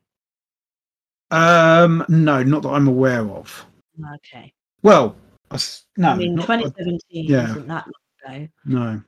Um, 1.31 2.05
no, 2.09 2.43
not 2.43 2.63
that 2.63 2.69
I'm 2.71 2.89
aware 2.89 3.29
of. 3.29 3.67
Okay. 4.17 4.53
Well, 4.83 5.17
I 5.51 5.59
no, 5.97 6.11
I 6.11 6.17
mean, 6.17 6.35
not- 6.37 6.47
2017 6.47 7.01
yeah. 7.27 7.51
isn't 7.51 7.69
that 7.69 7.87
long 7.87 8.37
ago. 8.37 8.49
no. 8.65 9.03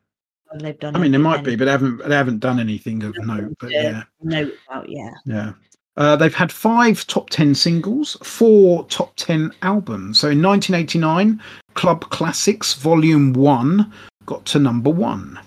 Well, 0.51 0.61
they've 0.61 0.78
done. 0.78 0.97
I 0.97 0.99
mean, 0.99 1.12
there 1.12 1.20
might 1.20 1.40
anything 1.40 1.53
be, 1.53 1.57
but 1.57 1.65
they 1.66 1.70
haven't. 1.70 2.09
They 2.09 2.15
haven't 2.15 2.39
done 2.39 2.59
anything 2.59 3.03
of 3.03 3.15
note. 3.19 3.55
But 3.61 3.70
Yeah. 3.70 3.82
yeah, 3.82 4.03
note 4.23 4.55
about 4.66 4.89
yeah. 4.89 5.11
yeah. 5.27 5.53
Uh, 5.99 6.15
they've 6.15 6.35
had 6.35 6.51
five 6.53 7.05
top 7.09 7.28
10 7.28 7.57
singles, 7.57 8.16
four 8.23 8.85
top 8.86 9.12
10 9.16 9.51
albums. 9.62 10.20
So 10.20 10.28
in 10.28 10.40
1989, 10.40 11.43
Club 11.74 12.09
Classics 12.11 12.74
Volume 12.74 13.32
1 13.32 13.93
got 14.24 14.45
to 14.47 14.61
number 14.61 14.90
one. 14.90 15.40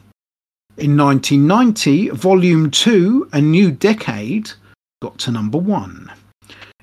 In 0.77 0.97
1990, 0.97 2.09
Volume 2.09 2.69
2, 2.69 3.29
A 3.31 3.39
New 3.39 3.71
Decade, 3.71 4.51
got 5.01 5.17
to 5.19 5.31
number 5.31 5.57
one. 5.57 6.11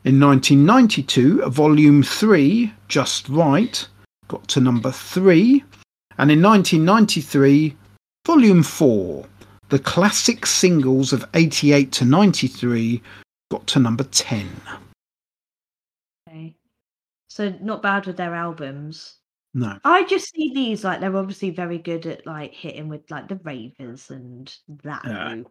In 0.09 0.19
1992, 0.21 1.51
Volume 1.51 2.03
3, 2.03 2.73
Just 2.89 3.29
Right, 3.29 3.87
got 4.29 4.49
to 4.49 4.59
number 4.59 4.91
three. 4.91 5.63
And 6.17 6.31
in 6.31 6.41
1993, 6.41 7.77
Volume 8.27 8.63
4, 8.63 9.27
the 9.69 9.79
classic 9.79 10.47
singles 10.47 11.13
of 11.13 11.27
88 11.35 11.93
to 11.93 12.07
93, 12.07 13.03
got 13.51 13.67
to 13.67 13.81
number 13.81 14.05
10. 14.05 14.49
Okay. 16.27 16.55
So 17.29 17.51
not 17.61 17.83
bad 17.83 18.07
with 18.07 18.17
their 18.17 18.35
albums. 18.35 19.17
No. 19.53 19.79
I 19.85 20.05
just 20.05 20.31
see 20.31 20.55
these 20.55 20.85
like 20.85 21.01
they're 21.01 21.15
obviously 21.15 21.51
very 21.51 21.77
good 21.77 22.07
at 22.07 22.25
like 22.25 22.55
hitting 22.55 22.89
with 22.89 23.11
like 23.11 23.29
the 23.29 23.37
ravers 23.45 24.09
and 24.11 24.51
that 24.85 25.03
Yeah. 25.05 25.35
group. 25.35 25.51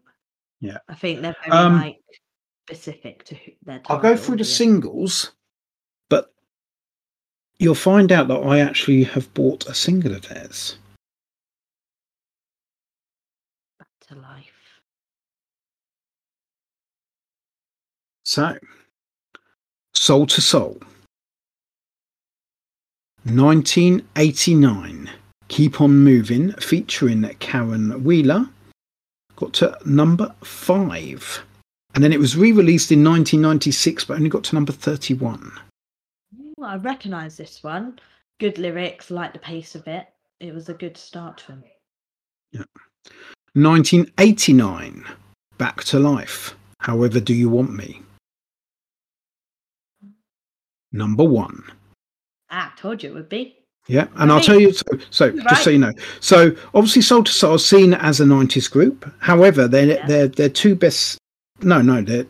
Yeah. 0.62 0.78
I 0.90 0.96
think 0.96 1.22
they're 1.22 1.36
very 1.46 1.56
Um, 1.56 1.74
like 1.76 2.00
specific 2.68 3.23
to 3.23 3.35
who, 3.35 3.52
their. 3.64 3.81
I'll 3.88 3.99
go 3.99 4.18
through 4.18 4.38
the 4.38 4.44
singles, 4.44 5.31
but 6.10 6.34
you'll 7.60 7.76
find 7.76 8.11
out 8.11 8.27
that 8.27 8.44
I 8.44 8.60
actually 8.60 9.06
have 9.06 9.34
bought 9.34 9.65
a 9.68 9.73
single 9.73 10.14
of 10.14 10.27
theirs. 10.27 10.77
Back 13.80 13.88
to 14.10 14.15
life. 14.15 14.52
So, 18.26 18.57
Soul 19.94 20.23
II 20.23 20.27
Soul. 20.27 20.81
1989. 23.23 25.10
Keep 25.48 25.80
on 25.80 25.99
Moving, 25.99 26.52
featuring 26.53 27.23
Caron 27.39 28.03
Wheeler, 28.03 28.49
got 29.38 29.53
to 29.53 29.77
number 29.85 30.35
five. 30.44 31.41
And 31.98 32.03
then 32.03 32.14
it 32.14 32.19
was 32.19 32.38
re 32.38 32.52
released 32.52 32.91
in 32.91 33.03
1996, 33.03 34.06
but 34.06 34.18
only 34.18 34.30
got 34.30 34.44
to 34.44 34.56
number 34.56 34.72
31. 34.72 35.52
Ooh, 36.40 36.64
I 36.64 36.76
recognise 36.76 37.38
this 37.38 37.64
one. 37.64 37.98
Good 38.40 38.60
lyrics, 38.60 39.10
like 39.10 39.34
the 39.34 39.40
pace 39.40 39.74
of 39.74 39.88
it. 39.88 40.06
It 40.40 40.53
was 40.53 40.69
a 40.69 40.76
good 40.76 40.95
start 40.95 41.40
to 41.40 41.53
him. 41.53 41.64
1989. 43.53 45.06
Back 45.57 45.84
to 45.86 45.98
Life. 45.98 46.53
However 46.82 47.19
Do 47.19 47.34
You 47.34 47.49
Want 47.49 47.74
Me? 47.74 48.03
Number 50.91 51.24
one. 51.24 51.64
Ah, 52.52 52.76
told 52.78 53.02
you 53.02 53.10
it 53.10 53.14
would 53.15 53.28
be. 53.28 53.57
Yeah, 53.88 54.06
and 54.18 54.32
I'll 54.32 54.40
tell 54.40 54.60
you. 54.60 54.72
So, 54.72 54.86
so 55.10 55.32
just 55.32 55.64
so 55.64 55.72
you 55.72 55.80
know, 55.80 55.94
so 56.19 56.56
obviously 56.76 57.02
Soul 57.02 57.22
II 57.22 57.32
Soul 57.32 57.56
is 57.56 57.65
seen 57.65 57.95
as 57.95 58.19
a 58.19 58.26
'90s 58.26 58.69
group. 58.69 59.11
However, 59.18 59.68
they're 59.68 59.88
Yeah. 59.88 60.06
they're 60.06 60.28
they're 60.28 60.49
two 60.49 60.76
best. 60.76 61.16
No, 61.62 61.82
no, 61.82 62.02
they're 62.02 62.28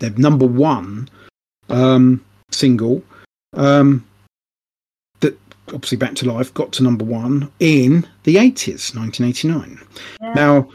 they're 0.00 0.10
number 0.10 0.46
one 0.46 1.08
um, 1.68 2.24
single. 2.50 3.02
Um, 3.54 4.06
that 5.20 5.38
obviously 5.68 5.98
Back 5.98 6.14
to 6.16 6.30
Life 6.30 6.52
got 6.54 6.72
to 6.72 6.82
number 6.82 7.04
one 7.04 7.50
in 7.60 8.06
the 8.24 8.36
'80s, 8.36 8.94
1989. 8.96 9.80
Yeah. 10.20 10.32
Now, 10.34 10.68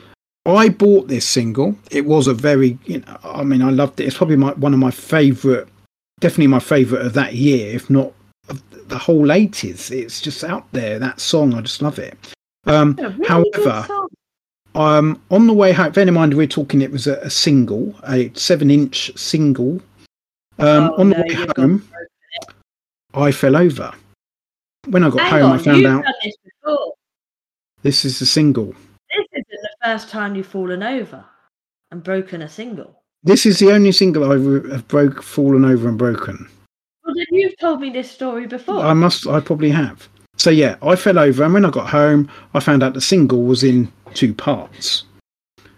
I 0.45 0.69
bought 0.69 1.07
this 1.07 1.27
single. 1.27 1.75
It 1.91 2.05
was 2.05 2.27
a 2.27 2.33
very, 2.33 2.77
you 2.85 2.99
know, 2.99 3.17
I 3.23 3.43
mean, 3.43 3.61
I 3.61 3.69
loved 3.69 3.99
it. 3.99 4.05
It's 4.05 4.17
probably 4.17 4.37
my 4.37 4.51
one 4.53 4.73
of 4.73 4.79
my 4.79 4.91
favourite, 4.91 5.67
definitely 6.19 6.47
my 6.47 6.59
favourite 6.59 7.05
of 7.05 7.13
that 7.13 7.35
year, 7.35 7.75
if 7.75 7.89
not 7.89 8.13
of 8.47 8.61
the 8.89 8.97
whole 8.97 9.27
80s. 9.27 9.91
It's 9.91 10.21
just 10.21 10.43
out 10.43 10.65
there. 10.71 10.99
That 10.99 11.19
song, 11.19 11.53
I 11.53 11.61
just 11.61 11.81
love 11.81 11.99
it. 11.99 12.17
Um, 12.65 12.95
really 12.95 13.27
however. 13.27 13.85
Um, 14.75 15.21
on 15.31 15.47
the 15.47 15.53
way 15.53 15.71
home, 15.71 15.91
bear 15.91 16.07
in 16.07 16.13
mind 16.13 16.33
we're 16.33 16.47
talking, 16.47 16.81
it 16.81 16.91
was 16.91 17.07
a, 17.07 17.15
a 17.17 17.29
single, 17.29 17.95
a 18.07 18.31
seven-inch 18.33 19.17
single. 19.17 19.81
Um, 20.59 20.91
Oh, 20.91 20.95
on 21.01 21.09
the 21.09 21.17
no, 21.17 21.23
way 21.23 21.47
home, 21.57 21.87
I 23.13 23.31
fell 23.31 23.55
over. 23.55 23.93
When 24.87 25.03
I 25.03 25.09
got 25.09 25.21
Hang 25.21 25.41
home, 25.41 25.51
on, 25.51 25.59
I 25.59 25.61
found 25.61 25.85
out 25.85 26.05
this 26.23 26.35
this 27.81 28.05
is 28.05 28.21
a 28.21 28.25
single. 28.25 28.73
This 29.09 29.25
isn't 29.31 29.61
the 29.61 29.69
first 29.83 30.09
time 30.09 30.35
you've 30.35 30.47
fallen 30.47 30.83
over 30.83 31.23
and 31.91 32.03
broken 32.03 32.41
a 32.41 32.49
single. 32.49 33.01
This 33.23 33.45
is 33.45 33.59
the 33.59 33.71
only 33.71 33.91
single 33.91 34.25
I 34.25 34.73
have 34.73 34.87
broke, 34.87 35.23
fallen 35.23 35.65
over, 35.65 35.87
and 35.87 35.97
broken. 35.97 36.49
Well, 37.03 37.15
then 37.15 37.25
you've 37.31 37.57
told 37.57 37.81
me 37.81 37.89
this 37.89 38.09
story 38.11 38.47
before. 38.47 38.79
I 38.79 38.93
must. 38.93 39.27
I 39.27 39.39
probably 39.39 39.69
have. 39.71 40.07
So 40.39 40.49
yeah, 40.49 40.77
I 40.81 40.95
fell 40.95 41.19
over, 41.19 41.43
and 41.43 41.53
when 41.53 41.65
I 41.65 41.69
got 41.69 41.89
home, 41.89 42.29
I 42.53 42.59
found 42.61 42.81
out 42.81 42.93
the 42.93 43.01
single 43.01 43.43
was 43.43 43.63
in 43.63 43.91
two 44.13 44.33
parts. 44.33 45.03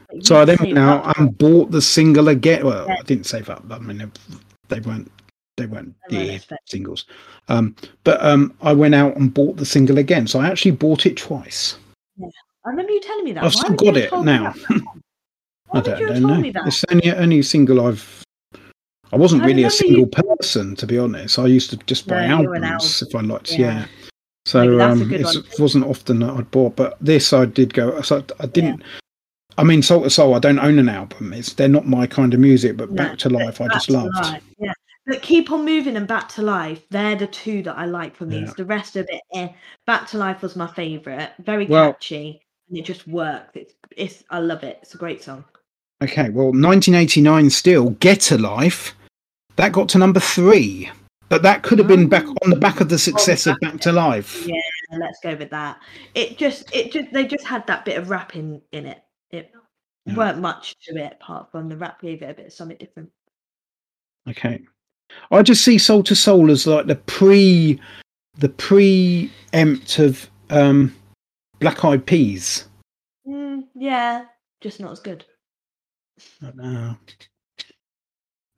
But 0.10 0.26
So 0.26 0.40
I 0.40 0.46
then 0.46 0.58
went 0.62 0.78
out 0.78 1.18
and 1.18 1.36
bought 1.38 1.72
the 1.72 1.82
single 1.82 2.28
again. 2.28 2.66
Well, 2.66 2.86
Yeah. 2.88 2.98
I 3.00 3.04
didn't 3.04 3.26
save 3.26 3.50
up. 3.50 3.68
But 3.68 3.82
I 3.82 3.84
mean, 3.84 3.98
they- 3.98 4.38
they 4.70 4.80
weren't. 4.80 5.12
They 5.58 5.66
weren't 5.66 5.94
They 6.08 6.16
weren't 6.16 6.26
dear 6.28 6.36
expensive. 6.36 6.58
singles. 6.68 7.06
Um, 7.50 7.76
but 8.04 8.24
um, 8.24 8.54
I 8.62 8.72
went 8.74 8.96
out 8.96 9.18
and 9.18 9.34
bought 9.34 9.58
the 9.58 9.66
single 9.66 9.98
again. 9.98 10.26
So 10.28 10.40
I 10.40 10.48
actually 10.48 10.72
bought 10.72 11.06
it 11.06 11.18
twice. 11.18 11.78
I 12.66 12.70
remember 12.70 12.92
you 12.94 13.02
telling 13.02 13.26
me 13.26 13.34
that. 13.34 13.44
I've 13.44 13.54
still 13.54 13.74
got 13.76 13.98
it 13.98 14.12
now. 14.24 14.54
I 15.74 15.82
don't, 15.82 16.00
you 16.00 16.08
don't 16.08 16.22
know. 16.22 16.62
It's 16.66 16.86
only 16.92 17.12
only 17.12 17.42
single 17.42 17.86
I've. 17.86 18.24
I 19.12 19.18
wasn't 19.18 19.44
I 19.44 19.48
really 19.48 19.64
a 19.66 19.70
single 19.70 20.02
you- 20.02 20.06
person, 20.08 20.76
to 20.78 20.86
be 20.88 20.98
honest. 20.98 21.38
I 21.40 21.48
used 21.48 21.70
to 21.72 21.78
just 21.86 22.08
buy 22.08 22.28
No, 22.28 22.38
albums 22.54 23.02
if 23.02 23.14
I 23.16 23.22
liked. 23.22 23.52
Yeah. 23.52 23.58
Yeah. 23.80 23.86
So 24.52 24.80
um, 24.82 25.00
good 25.08 25.22
it's- 25.22 25.36
one. 25.36 25.46
it 25.46 25.60
wasn't 25.60 25.86
often 25.86 26.20
that 26.20 26.32
I'd 26.32 26.52
bought, 26.52 26.76
but 26.76 26.98
this 27.00 27.32
I 27.34 27.46
did 27.46 27.74
go. 27.74 28.02
So 28.02 28.24
I 28.40 28.46
didn't. 28.48 28.84
I 29.58 29.64
mean, 29.64 29.82
Soul 29.82 30.04
II 30.04 30.10
Soul. 30.10 30.36
I 30.36 30.40
don't 30.40 30.60
own 30.60 30.80
an 30.80 30.90
album. 30.90 31.34
It's 31.34 31.54
they're 31.54 31.68
not 31.68 31.86
my 31.88 32.08
kind 32.08 32.34
of 32.34 32.40
music. 32.40 32.78
But 32.78 32.90
No, 32.92 32.96
Back 33.04 33.18
to 33.20 33.30
Life, 33.30 33.62
I 33.62 33.68
just 33.70 33.90
loved. 33.90 34.16
Life, 34.16 34.44
Yeah. 34.60 34.74
But 35.08 35.22
keep 35.22 35.52
on 35.52 35.66
moving 35.66 35.96
and 35.98 36.08
back 36.08 36.30
to 36.30 36.42
life. 36.42 36.84
They're 36.90 37.16
the 37.16 37.28
two 37.28 37.64
that 37.64 37.76
I 37.78 37.86
like 37.86 38.16
from 38.16 38.30
these. 38.30 38.48
Yeah. 38.50 38.54
The 38.58 38.66
rest 38.66 38.96
of 38.96 39.08
it, 39.10 39.22
eh. 39.34 39.50
Back 39.88 40.08
to 40.10 40.18
life 40.18 40.42
was 40.42 40.56
my 40.56 40.68
favorite. 40.68 41.32
Very 41.40 41.66
Well- 41.66 41.94
catchy, 41.94 42.40
and 42.70 42.78
it 42.78 42.86
just 42.86 43.08
worked. 43.08 43.58
It's, 43.58 43.74
it's. 43.98 44.24
I 44.30 44.40
love 44.40 44.64
it. 44.64 44.80
It's 44.82 44.94
a 44.94 44.98
great 44.98 45.24
song. 45.24 45.44
Okay, 46.04 46.30
well, 46.30 46.48
1989 46.48 47.50
still 47.50 47.90
Get 47.92 48.32
a 48.32 48.38
Life. 48.38 48.96
That 49.58 49.72
got 49.74 49.90
to 49.90 49.98
number 49.98 50.20
three, 50.20 50.90
but 51.32 51.44
that 51.44 51.64
could 51.64 51.80
have 51.80 51.88
been 51.88 52.10
back 52.10 52.26
Oh. 52.28 52.36
on 52.44 52.50
the 52.50 52.58
back 52.58 52.82
of 52.82 52.90
the 52.90 53.00
success 53.00 53.48
of 53.48 53.58
Back 53.62 53.80
to 53.82 53.92
Life. 53.94 54.46
Yeah, 54.46 54.60
let's 55.00 55.18
go 55.24 55.34
with 55.34 55.50
that. 55.52 55.80
It 56.14 56.38
just, 56.38 56.70
it 56.76 56.92
just, 56.92 57.10
they 57.14 57.26
just 57.26 57.46
had 57.48 57.66
that 57.68 57.86
bit 57.86 57.98
of 57.98 58.10
rapping 58.10 58.62
in 58.74 58.86
it. 58.86 59.02
It 59.30 59.50
Yeah. 60.06 60.16
weren't 60.16 60.40
much 60.40 60.76
to 60.88 60.98
it 60.98 61.14
apart 61.22 61.50
from 61.50 61.70
the 61.70 61.78
rap 61.78 62.02
gave 62.02 62.22
it 62.22 62.30
a 62.30 62.34
bit 62.34 62.48
of 62.48 62.54
something 62.54 62.76
different. 62.78 63.10
Okay. 64.28 64.62
I 65.32 65.42
just 65.42 65.64
see 65.64 65.78
Soul 65.78 66.04
II 66.06 66.16
Soul 66.16 66.52
as 66.52 66.68
like 66.68 66.88
the 66.88 66.96
pre 66.98 67.80
the 68.38 68.50
preempt 68.50 70.00
of 70.00 70.30
um 70.50 70.94
Black 71.60 71.86
Eyed 71.86 72.06
Peas. 72.06 72.68
Mm, 73.26 73.68
yeah, 73.74 74.26
just 74.60 74.82
not 74.82 74.92
as 74.92 75.00
good. 75.00 75.24
I 76.42 76.52
know. 76.56 76.98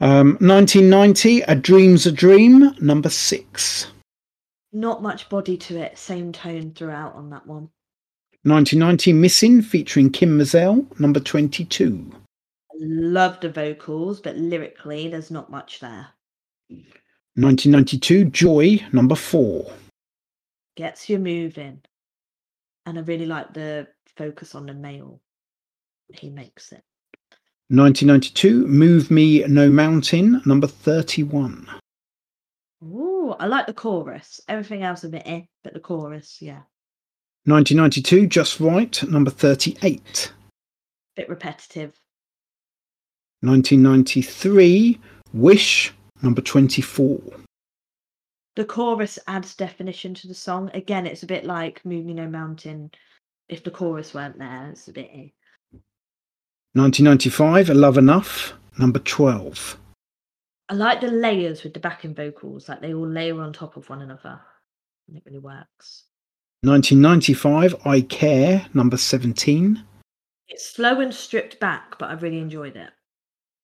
Um 0.01 0.37
1990, 0.41 1.41
A 1.41 1.55
Dream's 1.55 2.05
a 2.05 2.11
Dream, 2.11 2.75
number 2.81 3.09
six. 3.09 3.87
Not 4.71 5.03
much 5.03 5.29
body 5.29 5.55
to 5.57 5.77
it. 5.77 5.97
Same 5.97 6.31
tone 6.31 6.73
throughout 6.73 7.13
on 7.13 7.29
that 7.29 7.45
one. 7.45 7.69
1990, 8.43 9.13
Missing, 9.13 9.61
featuring 9.61 10.09
Kym 10.09 10.35
Mazelle, 10.35 10.85
number 10.99 11.19
22. 11.19 12.11
Love 12.79 13.39
the 13.39 13.49
vocals, 13.49 14.19
but 14.19 14.35
lyrically, 14.35 15.07
there's 15.07 15.31
not 15.31 15.49
much 15.49 15.79
there. 15.79 16.07
1992, 17.35 18.25
Joy, 18.25 18.85
number 18.91 19.15
four. 19.15 19.71
Gets 20.75 21.07
you 21.07 21.19
moving, 21.19 21.81
and 22.85 22.97
I 22.97 23.01
really 23.03 23.27
like 23.27 23.53
the 23.53 23.87
focus 24.17 24.55
on 24.55 24.65
the 24.65 24.73
male. 24.73 25.21
He 26.13 26.29
makes 26.29 26.71
it. 26.71 26.83
1992, 27.73 28.67
Move 28.67 29.09
Me 29.09 29.43
No 29.45 29.67
Mountain, 29.67 30.43
number 30.45 30.67
31. 30.67 31.67
Ooh, 32.83 33.33
I 33.39 33.47
like 33.47 33.65
the 33.65 33.73
chorus. 33.73 34.39
Everything 34.47 34.83
else 34.83 35.03
a 35.03 35.09
bit 35.09 35.23
eh, 35.25 35.41
but 35.63 35.73
the 35.73 35.79
chorus, 35.79 36.37
yeah. 36.39 36.61
1992, 37.45 38.27
Just 38.27 38.59
Right, 38.59 39.01
number 39.09 39.31
38. 39.31 40.31
Bit 41.15 41.27
repetitive. 41.27 41.99
1993, 43.41 44.99
Wish, 45.33 45.91
number 46.21 46.41
24. 46.41 47.19
The 48.55 48.65
chorus 48.65 49.17
adds 49.25 49.55
definition 49.55 50.13
to 50.13 50.27
the 50.27 50.35
song. 50.35 50.69
Again, 50.75 51.07
it's 51.07 51.23
a 51.23 51.27
bit 51.27 51.43
like 51.43 51.83
Move 51.85 52.05
Me 52.05 52.13
No 52.13 52.27
Mountain. 52.27 52.91
If 53.49 53.63
the 53.63 53.71
chorus 53.71 54.13
weren't 54.13 54.37
there, 54.37 54.69
it's 54.69 54.87
a 54.89 54.93
bit 54.93 55.09
eh. 55.11 55.29
1995, 56.75 57.69
Love 57.69 57.99
Enough, 57.99 58.53
number 58.79 58.97
12. 58.97 59.77
I 60.69 60.73
like 60.73 61.01
the 61.01 61.07
layers 61.07 61.63
with 61.63 61.75
the 61.75 61.79
backing 61.79 62.15
vocals, 62.15 62.67
like 62.67 62.81
they 62.81 62.95
all 62.95 63.07
layer 63.07 63.39
on 63.39 63.53
top 63.53 63.77
of 63.77 63.87
one 63.89 64.01
another. 64.01 64.41
And 65.07 65.17
it 65.17 65.23
really 65.27 65.37
works. 65.37 66.05
1995, 66.63 67.75
I 67.85 68.01
Care, 68.01 68.65
number 68.73 68.97
17. 68.97 69.83
It's 70.47 70.73
slow 70.73 70.99
and 70.99 71.13
stripped 71.13 71.59
back, 71.59 71.99
but 71.99 72.09
I 72.09 72.13
really 72.13 72.39
enjoyed 72.39 72.75
it. 72.75 72.89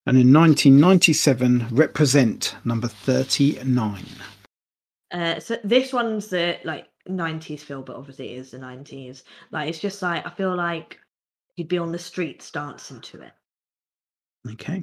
And 0.05 0.15
in 0.15 0.31
1997, 0.31 1.67
Represent, 1.71 2.55
number 2.63 2.87
39. 2.87 4.05
Uh, 5.11 5.39
so 5.39 5.57
this 5.63 5.91
one's 5.91 6.27
the 6.27 6.59
like 6.63 6.87
90s 7.07 7.61
feel, 7.61 7.81
but 7.81 7.95
obviously 7.95 8.33
it 8.33 8.37
is 8.37 8.51
the 8.51 8.59
90s. 8.59 9.23
Like 9.51 9.67
it's 9.67 9.79
just 9.79 10.01
like 10.03 10.27
I 10.27 10.29
feel 10.29 10.55
like 10.55 10.99
you'd 11.59 11.67
be 11.67 11.77
on 11.77 11.91
the 11.91 11.99
streets 11.99 12.49
dancing 12.49 13.01
to 13.01 13.21
it. 13.21 13.33
Okay. 14.51 14.81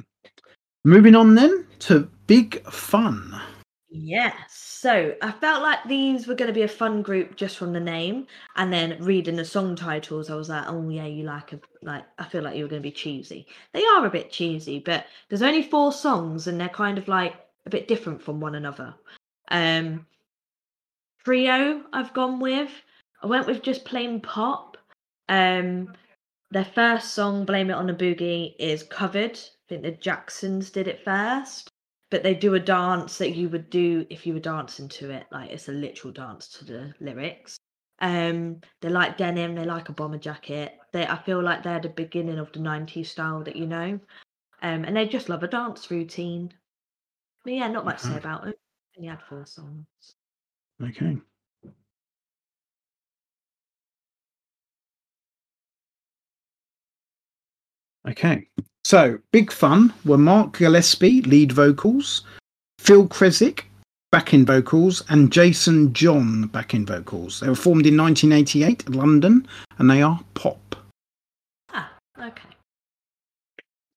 Moving 0.85 1.17
on 1.17 1.35
then 1.35 1.67
to 1.81 2.09
Big 2.27 2.65
Fun. 2.67 3.41
Yes. 3.89 4.35
So 4.49 5.15
I 5.23 5.33
felt 5.33 5.63
like 5.63 5.79
these 5.89 6.27
were 6.27 6.35
going 6.35 6.49
to 6.49 6.55
be 6.55 6.63
a 6.63 6.69
fun 6.69 7.03
group 7.03 7.37
just 7.37 7.57
from 7.57 7.73
the 7.73 7.81
name, 7.81 8.27
and 8.57 8.73
then 8.73 9.03
reading 9.03 9.37
the 9.37 9.45
song 9.45 9.75
titles, 9.75 10.29
I 10.29 10.35
was 10.35 10.49
like, 10.49 10.65
oh 10.67 10.89
yeah, 10.89 11.07
you 11.07 11.25
like 11.25 11.53
a 11.53 11.61
like. 11.83 12.05
I 12.19 12.25
feel 12.25 12.43
like 12.43 12.57
you 12.57 12.65
were 12.65 12.69
going 12.69 12.83
to 12.83 12.89
be 12.89 12.93
cheesy. 12.93 13.47
They 13.73 13.83
are 13.85 14.05
a 14.05 14.11
bit 14.11 14.31
cheesy, 14.31 14.81
but 14.81 15.07
there's 15.29 15.43
only 15.43 15.63
four 15.63 15.93
songs, 15.93 16.47
and 16.47 16.61
they're 16.61 16.69
kind 16.69 16.99
of 16.99 17.09
like 17.09 17.35
a 17.65 17.71
bit 17.71 17.89
different 17.89 18.23
from 18.23 18.39
one 18.39 18.55
another. 18.55 18.95
Um, 19.51 20.07
trio 21.25 21.83
I've 21.93 22.13
gone 22.13 22.39
with. 22.39 22.71
I 23.23 23.27
went 23.27 23.47
with 23.47 23.63
just 23.63 23.85
plain 23.85 24.21
pop. 24.21 24.77
Um, 25.29 25.95
their 26.57 26.65
first 26.65 27.13
song, 27.13 27.45
Blame 27.45 27.69
It 27.69 27.75
on 27.75 27.91
a 27.91 27.95
Boogie, 27.95 28.57
is 28.59 28.83
covered. 28.83 29.37
I 29.37 29.69
think 29.69 29.83
the 29.83 29.91
Jacksons 29.91 30.71
did 30.71 30.89
it 30.89 31.05
first. 31.05 31.69
But 32.11 32.23
they 32.23 32.35
do 32.35 32.55
a 32.55 32.61
dance 32.61 33.19
that 33.19 33.35
you 33.37 33.51
would 33.51 33.69
do 33.69 34.07
if 34.09 34.27
you 34.27 34.33
were 34.33 34.41
dancing 34.41 34.89
to 34.91 35.11
it. 35.11 35.27
Like 35.31 35.51
it's 35.51 35.69
a 35.69 35.73
literal 35.73 36.15
dance 36.15 36.49
to 36.51 36.65
the 36.65 36.95
lyrics. 36.99 37.59
Um, 37.99 38.61
they 38.81 38.89
like 38.89 39.19
denim, 39.19 39.55
they 39.55 39.67
like 39.67 39.91
a 39.91 39.93
bomber 39.93 40.17
jacket. 40.17 40.79
They 40.93 41.07
I 41.07 41.23
feel 41.25 41.43
like 41.43 41.63
they're 41.63 41.81
the 41.81 41.91
beginning 41.91 42.39
of 42.39 42.53
the 42.53 42.61
90s 42.61 43.11
style 43.11 43.43
that 43.43 43.57
you 43.57 43.67
know. 43.67 44.01
Um, 44.63 44.85
and 44.85 44.97
they 44.97 45.07
just 45.07 45.29
love 45.29 45.43
a 45.43 45.49
dance 45.49 45.91
routine. 45.91 46.55
But 47.45 47.53
yeah, 47.53 47.69
not 47.69 47.85
much 47.85 47.99
to 47.99 48.07
say 48.07 48.15
Mhm. 48.15 48.19
about 48.19 48.49
it. 48.49 48.59
Only 48.97 49.09
had 49.09 49.23
four 49.23 49.45
songs. 49.45 49.87
Okay. 50.81 51.19
Okay. 58.09 58.47
So, 58.85 59.19
Big 59.33 59.51
Fun 59.51 59.93
were 60.05 60.19
Mark 60.19 60.57
Gillespie, 60.57 61.23
lead 61.23 61.51
vocals, 61.51 62.23
Phil 62.79 63.09
Creswick, 63.09 63.67
backing 64.13 64.47
vocals, 64.47 65.03
and 65.09 65.33
Jason 65.33 65.93
John, 65.93 66.47
backing 66.47 66.87
vocals. 66.87 67.41
They 67.41 67.49
were 67.49 67.57
formed 67.57 67.87
in 67.87 67.97
1988, 67.97 68.91
London, 68.91 69.49
and 69.79 69.91
they 69.91 70.03
are 70.03 70.21
pop. 70.35 70.77
Ah, 71.71 71.93
okay. 72.17 72.49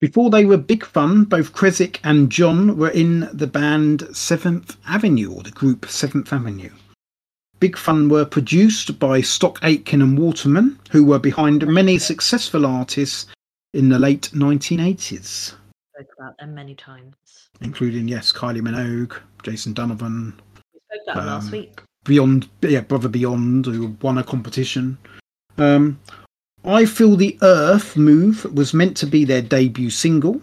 Before 0.02 0.32
they 0.32 0.46
were 0.46 0.58
Big 0.58 0.84
Fun, 0.84 1.26
both 1.26 1.54
Creswick 1.54 2.00
and 2.04 2.32
John 2.32 2.78
were 2.78 2.90
in 2.90 3.30
the 3.32 3.48
band 3.48 4.08
Seventh 4.12 4.76
Avenue, 4.88 5.32
or 5.32 5.44
the 5.44 5.52
group 5.52 5.86
Seventh 5.88 6.34
Avenue. 6.34 6.72
Big 7.60 7.78
Fun 7.78 8.10
were 8.10 8.26
produced 8.26 8.98
by 8.98 9.22
Stock 9.22 9.60
Aitken 9.62 10.02
and 10.02 10.18
Waterman, 10.18 10.80
who 10.90 11.04
were 11.04 11.20
behind 11.20 11.68
many 11.68 12.00
successful 12.00 12.66
artists 12.66 13.28
in 13.74 13.90
the 13.90 14.00
late 14.00 14.30
1980s, 14.34 15.54
Spoke 15.94 16.08
about 16.18 16.38
them 16.38 16.56
many 16.56 16.76
times. 16.76 17.16
including, 17.62 18.08
yes, 18.08 18.32
Kylie 18.32 18.62
Minogue, 18.62 19.16
Jason 19.44 19.74
Donovan, 19.74 20.34
We 20.74 20.80
spoke 20.80 21.02
about 21.08 21.16
them 21.16 21.26
last 21.28 21.46
Um, 21.48 21.52
week. 21.52 21.82
Beyond, 22.06 22.50
yeah, 22.62 22.82
Brother 22.82 23.10
Beyond, 23.10 23.66
who 23.66 23.96
won 24.02 24.18
a 24.18 24.24
competition. 24.24 24.98
Um, 25.58 26.00
I 26.64 26.86
Feel 26.86 27.16
the 27.16 27.38
Earth 27.42 27.96
Move 27.98 28.46
was 28.54 28.74
meant 28.74 28.96
to 28.98 29.06
be 29.06 29.26
their 29.26 29.42
debut 29.42 29.90
single, 29.90 30.42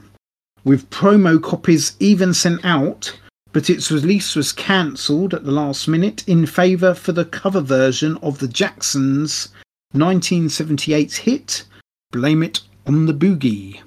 with 0.64 0.88
promo 0.90 1.42
copies 1.42 1.96
even 2.00 2.34
sent 2.34 2.64
out, 2.64 3.18
but 3.52 3.70
its 3.70 3.90
release 3.90 4.36
was 4.36 4.52
cancelled 4.52 5.32
at 5.32 5.44
the 5.44 5.52
last 5.52 5.88
minute 5.88 6.22
in 6.28 6.44
favour 6.46 6.94
for 6.94 7.12
the 7.12 7.24
cover 7.24 7.60
version 7.62 8.18
of 8.18 8.38
the 8.38 8.48
Jacksons' 8.48 9.48
1978 9.92 11.14
hit, 11.16 11.64
Blame 12.12 12.42
It 12.42 12.60
on 12.86 13.06
the 13.06 13.12
Boogie. 13.12 13.80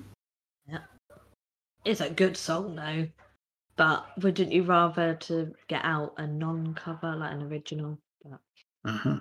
Yeah. 0.67 0.79
It's 1.85 2.01
a 2.01 2.09
good 2.09 2.37
song 2.37 2.75
though. 2.75 3.07
But 3.75 4.05
wouldn't 4.21 4.51
you 4.51 4.63
rather 4.63 5.15
to 5.15 5.53
get 5.69 5.85
out 5.85 6.13
a 6.17 6.27
non-cover 6.27 7.15
like 7.15 7.31
an 7.31 7.43
original? 7.43 7.97
But 8.23 8.39
Uh-huh. 8.85 9.19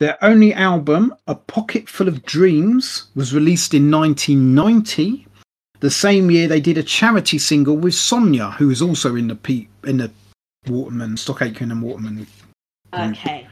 Their 0.00 0.18
only 0.24 0.52
album, 0.54 1.14
A 1.26 1.34
Pocket 1.34 1.88
Full 1.88 2.08
of 2.08 2.24
Dreams, 2.24 3.10
was 3.14 3.34
released 3.34 3.74
in 3.74 3.90
1990. 3.90 5.26
The 5.80 5.90
same 5.90 6.30
year, 6.30 6.48
they 6.48 6.60
did 6.60 6.78
a 6.78 6.82
charity 6.82 7.38
single 7.38 7.76
with 7.76 7.94
Sonia, 7.94 8.50
who 8.52 8.68
was 8.68 8.82
also 8.82 9.16
in 9.16 9.28
the 9.28 9.36
Pete 9.36 9.68
in 9.84 9.98
the 9.98 10.10
Waterman, 10.66 11.16
Stock 11.16 11.42
Aitken 11.42 11.70
and 11.70 11.82
Waterman. 11.82 12.26
Okay. 12.94 13.48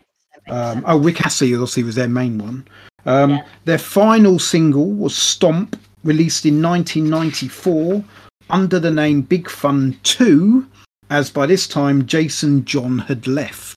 Um, 0.51 0.85
oh, 0.87 0.99
Rick 0.99 1.25
Astley 1.25 1.55
obviously 1.55 1.83
was 1.83 1.95
their 1.95 2.09
main 2.09 2.39
one. 2.39 2.67
Um, 3.07 3.31
Yeah. 3.31 3.47
Their 3.65 3.79
final 3.79 4.39
single 4.39 4.91
was 4.91 5.17
Stomp, 5.17 5.77
released 6.05 6.45
in 6.47 6.61
1994 6.63 8.05
under 8.49 8.79
the 8.79 8.91
name 8.91 9.23
Big 9.23 9.49
Fun 9.49 9.99
2, 10.03 10.67
as 11.11 11.31
by 11.31 11.47
this 11.47 11.67
time 11.67 12.07
Jason 12.07 12.65
John 12.65 12.99
had 12.99 13.27
left. 13.27 13.77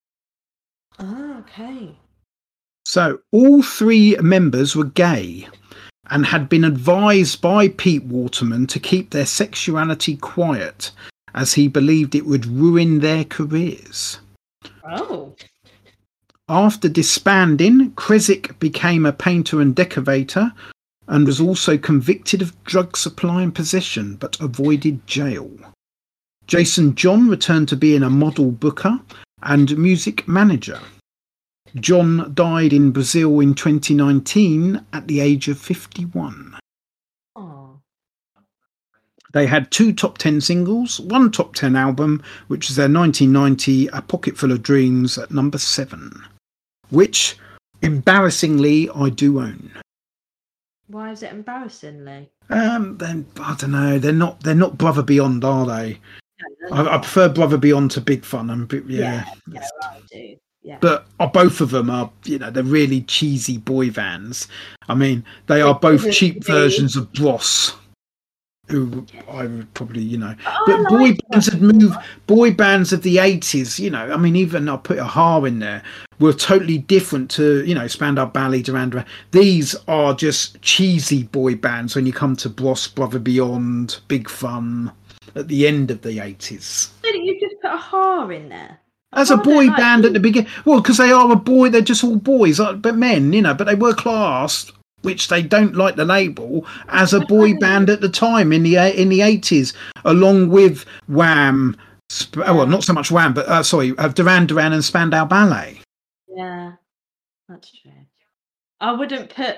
Ah, 1.00 1.40
okay. 1.40 1.96
So 2.86 3.20
all 3.32 3.64
three 3.64 4.16
members 4.18 4.76
were 4.76 4.86
gay 4.86 5.48
and 6.10 6.26
had 6.26 6.50
been 6.50 6.64
advised 6.64 7.42
by 7.42 7.70
Pete 7.70 8.04
Waterman 8.04 8.68
to 8.68 8.80
keep 8.80 9.12
their 9.12 9.26
sexuality 9.26 10.18
quiet 10.18 10.92
as 11.34 11.54
he 11.54 11.68
believed 11.68 12.14
it 12.14 12.26
would 12.26 12.46
ruin 12.46 13.00
their 13.00 13.24
careers. 13.24 14.20
Oh. 14.86 15.34
After 16.50 16.90
disbanding, 16.90 17.92
Creswick 17.92 18.60
became 18.60 19.06
a 19.06 19.14
painter 19.14 19.62
and 19.62 19.74
decorator 19.74 20.54
and 21.08 21.26
was 21.26 21.40
also 21.40 21.78
convicted 21.78 22.42
of 22.42 22.62
drug 22.66 22.98
supply 22.98 23.44
and 23.44 23.56
possession 23.56 24.16
but 24.16 24.40
avoided 24.42 25.08
jail. 25.08 25.50
Jason 26.46 26.96
John 26.96 27.30
returned 27.30 27.70
to 27.70 27.78
being 27.78 28.04
a 28.04 28.10
model 28.10 28.52
booker 28.52 29.00
and 29.42 29.78
music 29.78 30.28
manager. 30.28 30.80
John 31.76 32.32
died 32.34 32.74
in 32.74 32.92
Brazil 32.92 33.40
in 33.40 33.56
2019 33.56 34.86
at 34.92 35.08
the 35.08 35.22
age 35.22 35.48
of 35.48 35.58
51. 35.58 36.58
Oh. 37.36 37.80
They 39.32 39.48
had 39.48 39.72
two 39.72 39.94
top 39.94 40.18
10 40.18 40.42
singles, 40.42 41.00
one 41.00 41.32
top 41.32 41.56
10 41.56 41.76
album, 41.76 42.22
which 42.48 42.68
was 42.68 42.76
their 42.76 42.90
1990 42.90 43.88
A 43.88 44.02
Pocket 44.02 44.38
Full 44.38 44.52
of 44.52 44.62
Dreams 44.62 45.18
at 45.18 45.32
number 45.32 45.58
7, 45.58 46.22
which 46.90 47.38
embarrassingly 47.82 48.90
I 48.96 49.10
do 49.10 49.40
own. 49.40 49.72
Why 50.88 51.12
is 51.12 51.24
it 51.24 51.32
embarrassingly? 51.32 52.30
Um, 52.50 52.98
then 52.98 53.26
I 53.40 53.56
don't 53.58 53.72
know. 53.72 54.00
They're 54.00 54.12
not. 54.12 54.42
They're 54.42 54.54
not 54.54 54.78
Brother 54.78 55.02
Beyond, 55.02 55.44
are 55.44 55.66
they? 55.66 56.00
No, 56.70 56.76
I, 56.76 56.96
I 56.96 56.98
prefer 56.98 57.30
Brother 57.30 57.58
Beyond 57.58 57.92
to 57.92 58.02
Big 58.02 58.24
Fun, 58.24 58.50
and 58.50 58.72
yeah. 58.72 58.80
yeah, 58.88 59.26
yeah, 59.48 59.68
I 59.82 60.02
do. 60.12 60.36
Yeah. 60.62 60.78
But 60.80 61.08
uh, 61.20 61.28
both 61.28 61.60
of 61.60 61.72
them 61.72 61.90
are, 61.90 62.10
you 62.24 62.40
know, 62.40 62.50
they're 62.50 62.64
really 62.64 63.02
cheesy 63.02 63.58
boy 63.58 63.90
vans. 63.90 64.48
I 64.88 64.96
mean, 64.96 65.26
they 65.48 65.62
are 65.62 65.78
both 65.78 66.10
cheap 66.12 66.46
versions 66.46 66.96
of 66.96 67.12
Bros. 67.12 67.76
Who 68.70 69.06
I 69.30 69.46
would 69.46 69.74
probably, 69.74 70.02
you 70.02 70.18
know, 70.18 70.34
oh, 70.48 70.64
but 70.66 70.90
boy 70.90 71.10
like 71.10 71.20
bands 71.30 71.48
had 71.48 71.62
moved. 71.62 71.98
Boy 72.28 72.52
bands 72.52 72.94
of 72.94 73.04
the 73.04 73.20
eighties, 73.20 73.78
you 73.78 73.90
know, 73.90 74.12
I 74.12 74.16
mean, 74.16 74.38
even 74.38 74.70
I'll 74.70 74.78
put 74.78 74.98
a-ha 74.98 75.44
in 75.44 75.60
there, 75.60 75.84
were 76.20 76.32
totally 76.32 76.78
different 76.78 77.30
to, 77.32 77.66
you 77.66 77.76
know, 77.76 77.88
Spandau 77.88 78.26
Ballet, 78.26 78.62
Duran 78.62 78.92
Duran. 78.92 79.06
These 79.32 79.76
are 79.90 80.14
just 80.14 80.62
cheesy 80.62 81.24
boy 81.24 81.56
bands 81.56 81.94
when 81.94 82.06
you 82.06 82.14
come 82.14 82.38
to 82.38 82.50
Bros, 82.50 82.88
Brother 82.88 83.20
Beyond, 83.20 84.00
Big 84.08 84.30
Fun, 84.30 84.94
at 85.36 85.50
the 85.50 85.68
end 85.68 85.92
of 85.92 86.02
the 86.02 86.24
eighties. 86.24 86.94
Didn't 87.04 87.26
you 87.26 87.38
just 87.42 87.62
put 87.62 87.74
a-ha 87.74 88.30
in 88.30 88.48
there? 88.48 88.80
As 89.12 89.30
a 89.30 89.38
boy 89.38 89.68
band 89.68 90.06
at 90.06 90.14
the 90.14 90.20
beginning, 90.22 90.50
well, 90.64 90.80
because 90.80 90.98
they 90.98 91.12
are 91.12 91.32
a 91.32 91.36
boy, 91.36 91.70
they're 91.70 91.82
just 91.82 92.04
all 92.04 92.16
boys, 92.16 92.62
uh, 92.62 92.74
but 92.74 92.96
men, 92.96 93.34
you 93.34 93.42
know, 93.42 93.54
but 93.54 93.68
they 93.68 93.76
were 93.76 93.94
classed 93.94 94.72
which 95.04 95.28
they 95.28 95.42
don't 95.42 95.76
like 95.76 95.96
the 95.96 96.06
label 96.06 96.66
as 96.88 97.14
a 97.14 97.20
boy 97.22 97.54
band 97.60 97.90
at 97.90 98.02
the 98.02 98.10
time 98.10 98.52
in 98.52 98.64
the 98.64 98.78
in 99.00 99.10
the 99.10 99.22
eighties, 99.22 99.74
along 100.06 100.50
with 100.50 100.86
Wham. 101.08 101.78
Sp- 102.10 102.44
oh, 102.46 102.56
well, 102.56 102.68
not 102.68 102.84
so 102.84 102.94
much 102.94 103.12
Wham, 103.12 103.34
but 103.34 103.48
uh, 103.48 103.64
sorry, 103.64 103.94
uh, 103.98 104.08
Duran 104.08 104.48
Duran 104.48 104.74
and 104.74 104.84
Spandau 104.84 105.26
Ballet. 105.26 105.80
Yeah, 106.28 106.74
that's 107.48 107.72
true. 107.72 107.92
I 108.80 108.92
wouldn't 108.94 109.34
put 109.34 109.58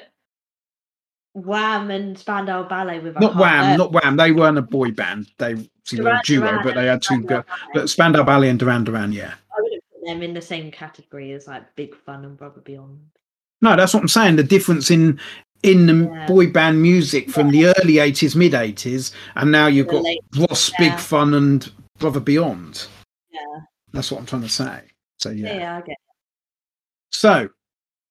Wham 1.33 1.91
and 1.91 2.17
Spandau 2.17 2.67
Ballet 2.67 2.99
with 2.99 3.19
not 3.19 3.35
Wham, 3.35 3.73
uh, 3.73 3.75
not 3.75 3.91
Wham. 3.91 4.15
They 4.15 4.31
weren't 4.31 4.57
a 4.57 4.61
boy 4.61 4.91
band. 4.91 5.27
They 5.37 5.55
see, 5.83 5.99
were 6.01 6.11
a 6.11 6.21
duo, 6.23 6.47
Duran 6.47 6.63
but 6.63 6.75
they 6.75 6.85
had 6.85 7.01
two. 7.01 7.15
Spandau 7.15 7.43
but 7.73 7.89
Spandau 7.89 8.23
Ballet 8.23 8.49
and 8.49 8.59
Duran 8.59 8.83
Duran, 8.83 9.11
yeah. 9.11 9.33
I 9.51 9.61
wouldn't 9.61 9.83
put 9.91 10.05
them 10.05 10.23
in 10.23 10.33
the 10.33 10.41
same 10.41 10.71
category 10.71 11.33
as 11.33 11.47
like 11.47 11.75
Big 11.75 11.95
Fun 11.95 12.23
and 12.23 12.37
Brother 12.37 12.61
Beyond. 12.61 12.99
No, 13.61 13.75
that's 13.75 13.93
what 13.93 14.01
I'm 14.01 14.07
saying. 14.07 14.35
The 14.35 14.43
difference 14.43 14.91
in 14.91 15.19
in 15.63 15.87
the 15.87 16.11
yeah. 16.13 16.27
boy 16.27 16.47
band 16.47 16.81
music 16.81 17.29
from 17.29 17.51
yeah. 17.51 17.73
the 17.73 17.81
early 17.81 17.93
80s, 17.95 18.35
mid 18.35 18.53
80s, 18.53 19.11
and 19.35 19.51
now 19.51 19.67
you've 19.67 19.87
got 19.87 20.05
Bros, 20.31 20.71
yeah. 20.77 20.89
Big 20.89 20.99
Fun, 20.99 21.33
and 21.33 21.71
Brother 21.97 22.19
Beyond. 22.19 22.87
Yeah. 23.31 23.61
That's 23.91 24.11
what 24.11 24.19
I'm 24.19 24.27
trying 24.27 24.43
to 24.43 24.49
say. 24.49 24.81
So, 25.17 25.31
yeah. 25.31 25.55
Yeah, 25.55 25.77
I 25.77 25.81
get 25.81 25.93
it. 25.93 25.97
So, 27.11 27.49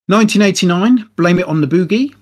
1989, 0.07 1.11
Blame 1.17 1.39
It 1.39 1.47
on 1.47 1.61
the 1.61 1.69
Boogie. 1.69 2.15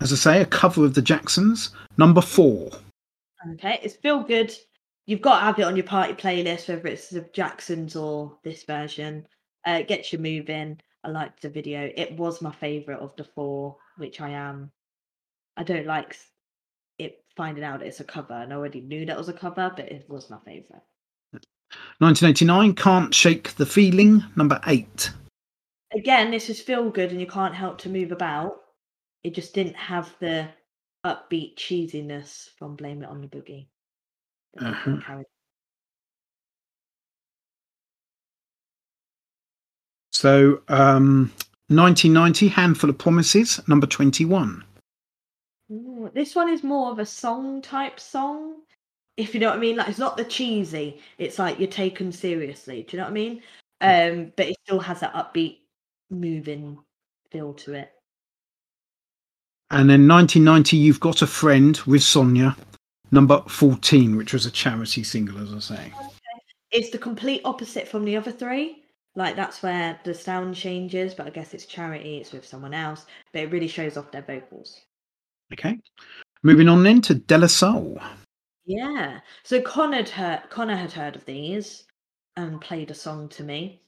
As 0.00 0.12
I 0.12 0.16
say, 0.16 0.40
a 0.40 0.46
cover 0.46 0.84
of 0.84 0.94
the 0.94 1.02
Jacksons. 1.02 1.70
Number 1.98 2.20
four. 2.20 2.70
Okay, 3.54 3.80
it's 3.82 3.96
feel 3.96 4.22
good. 4.22 4.54
You've 5.06 5.20
got 5.20 5.40
to 5.40 5.44
have 5.44 5.58
it 5.58 5.62
on 5.62 5.76
your 5.76 5.86
party 5.86 6.14
playlist, 6.14 6.68
whether 6.68 6.86
it's 6.86 7.08
the 7.08 7.28
Jacksons 7.32 7.96
or 7.96 8.38
this 8.44 8.62
version. 8.62 9.26
Uh, 9.66 9.78
it 9.80 9.88
gets 9.88 10.12
you 10.12 10.18
moving. 10.18 10.80
I 11.08 11.10
liked 11.10 11.40
the 11.40 11.48
video. 11.48 11.90
It 11.96 12.12
was 12.18 12.42
my 12.42 12.52
favourite 12.52 13.00
of 13.00 13.16
the 13.16 13.24
four, 13.24 13.76
which 13.96 14.20
I 14.20 14.30
am. 14.30 14.70
I 15.56 15.62
don't 15.62 15.86
like 15.86 16.16
it 16.98 17.24
finding 17.34 17.64
out 17.64 17.82
it's 17.82 18.00
a 18.00 18.04
cover, 18.04 18.34
and 18.34 18.52
I 18.52 18.56
already 18.56 18.82
knew 18.82 19.06
that 19.06 19.16
was 19.16 19.30
a 19.30 19.32
cover, 19.32 19.72
but 19.74 19.90
it 19.90 20.04
was 20.08 20.28
my 20.28 20.38
favourite. 20.44 20.82
1989, 21.98 22.74
Can't 22.74 23.14
Shake 23.14 23.54
the 23.56 23.66
Feeling, 23.66 24.22
number 24.36 24.60
eight. 24.66 25.10
Again, 25.94 26.30
this 26.30 26.50
is 26.50 26.60
feel 26.60 26.90
good, 26.90 27.10
and 27.10 27.20
you 27.20 27.26
can't 27.26 27.54
help 27.54 27.78
to 27.78 27.88
move 27.88 28.12
about. 28.12 28.60
It 29.24 29.34
just 29.34 29.54
didn't 29.54 29.76
have 29.76 30.14
the 30.20 30.48
upbeat 31.06 31.56
cheesiness 31.56 32.50
from 32.58 32.76
Blame 32.76 33.02
It 33.02 33.08
on 33.08 33.22
the 33.22 33.28
Boogie. 33.28 33.68
Uh-huh. 34.60 35.22
So, 40.18 40.62
um, 40.66 41.30
1990, 41.68 42.48
Handful 42.48 42.90
of 42.90 42.98
Promises, 42.98 43.60
number 43.68 43.86
21. 43.86 44.64
Ooh, 45.70 46.10
this 46.12 46.34
one 46.34 46.48
is 46.48 46.64
more 46.64 46.90
of 46.90 46.98
a 46.98 47.06
song 47.06 47.62
type 47.62 48.00
song, 48.00 48.56
if 49.16 49.32
you 49.32 49.38
know 49.38 49.50
what 49.50 49.58
I 49.58 49.60
mean. 49.60 49.76
Like, 49.76 49.86
it's 49.86 50.00
not 50.00 50.16
the 50.16 50.24
cheesy, 50.24 51.00
it's 51.18 51.38
like 51.38 51.60
you're 51.60 51.68
taken 51.68 52.10
seriously. 52.10 52.82
Do 52.82 52.96
you 52.96 52.98
know 52.98 53.04
what 53.04 53.12
I 53.12 53.14
mean? 53.14 53.42
Um, 53.80 54.32
but 54.34 54.48
it 54.48 54.56
still 54.64 54.80
has 54.80 54.98
that 54.98 55.14
upbeat, 55.14 55.58
moving 56.10 56.80
feel 57.30 57.54
to 57.54 57.74
it. 57.74 57.92
And 59.70 59.88
then 59.88 60.08
1990, 60.08 60.76
You've 60.78 60.98
Got 60.98 61.22
a 61.22 61.28
Friend 61.28 61.80
with 61.86 62.02
Sonia, 62.02 62.56
number 63.12 63.40
14, 63.46 64.16
which 64.16 64.32
was 64.32 64.46
a 64.46 64.50
charity 64.50 65.04
single, 65.04 65.38
as 65.38 65.54
I 65.54 65.76
say. 65.76 65.92
It's 66.72 66.90
the 66.90 66.98
complete 66.98 67.42
opposite 67.44 67.86
from 67.86 68.04
the 68.04 68.16
other 68.16 68.32
three. 68.32 68.77
Like 69.18 69.34
that's 69.34 69.64
where 69.64 69.98
the 70.04 70.14
sound 70.14 70.54
changes, 70.54 71.12
but 71.12 71.26
I 71.26 71.30
guess 71.30 71.52
it's 71.52 71.66
charity, 71.66 72.18
it's 72.18 72.30
with 72.30 72.46
someone 72.46 72.72
else, 72.72 73.04
but 73.32 73.42
it 73.42 73.50
really 73.50 73.66
shows 73.66 73.96
off 73.96 74.12
their 74.12 74.22
vocals. 74.22 74.80
Okay. 75.52 75.76
Moving 76.44 76.68
on 76.68 76.84
then 76.84 77.00
to 77.02 77.14
De 77.14 77.36
La 77.36 77.48
Soul. 77.48 77.98
Yeah. 78.64 79.18
So 79.42 79.60
Connor 79.60 79.96
had 79.96 80.08
heard, 80.08 80.42
Connor 80.50 80.76
had 80.76 80.92
heard 80.92 81.16
of 81.16 81.24
these 81.24 81.82
and 82.36 82.60
played 82.60 82.92
a 82.92 82.94
song 82.94 83.28
to 83.30 83.42
me. 83.42 83.82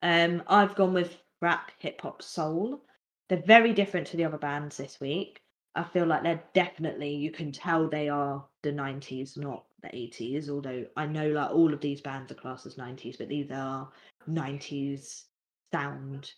Um, 0.00 0.42
I've 0.46 0.74
gone 0.76 0.94
with 0.94 1.14
rap, 1.42 1.72
hip 1.78 2.00
hop, 2.00 2.22
soul. 2.22 2.80
They're 3.28 3.42
very 3.46 3.74
different 3.74 4.06
to 4.06 4.16
the 4.16 4.24
other 4.24 4.38
bands 4.38 4.78
this 4.78 4.98
week. 4.98 5.42
I 5.74 5.84
feel 5.84 6.06
like 6.06 6.22
they're 6.22 6.42
definitely 6.54 7.14
you 7.14 7.32
can 7.32 7.52
tell 7.52 7.86
they 7.86 8.08
are 8.08 8.46
the 8.62 8.72
90s, 8.72 9.36
not 9.36 9.66
the 9.82 9.88
80s. 9.88 10.48
Although 10.48 10.86
I 10.96 11.04
know 11.04 11.28
like 11.28 11.50
all 11.50 11.74
of 11.74 11.82
these 11.82 12.00
bands 12.00 12.32
are 12.32 12.36
classed 12.36 12.64
as 12.64 12.76
90s, 12.76 13.18
but 13.18 13.28
these 13.28 13.50
are 13.50 13.86
90s 14.28 15.24
sound. 15.72 16.32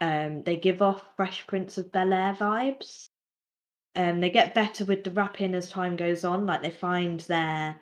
Um, 0.00 0.42
they 0.42 0.56
give 0.56 0.82
off 0.82 1.02
Fresh 1.16 1.46
Prince 1.46 1.78
of 1.78 1.92
Bel 1.92 2.12
Air 2.12 2.36
vibes. 2.38 3.08
Um, 3.96 4.20
they 4.20 4.30
get 4.30 4.54
better 4.54 4.84
with 4.84 5.04
the 5.04 5.10
rapping 5.12 5.54
as 5.54 5.70
time 5.70 5.96
goes 5.96 6.24
on. 6.24 6.46
Like 6.46 6.62
they 6.62 6.70
find 6.70 7.20
their 7.20 7.76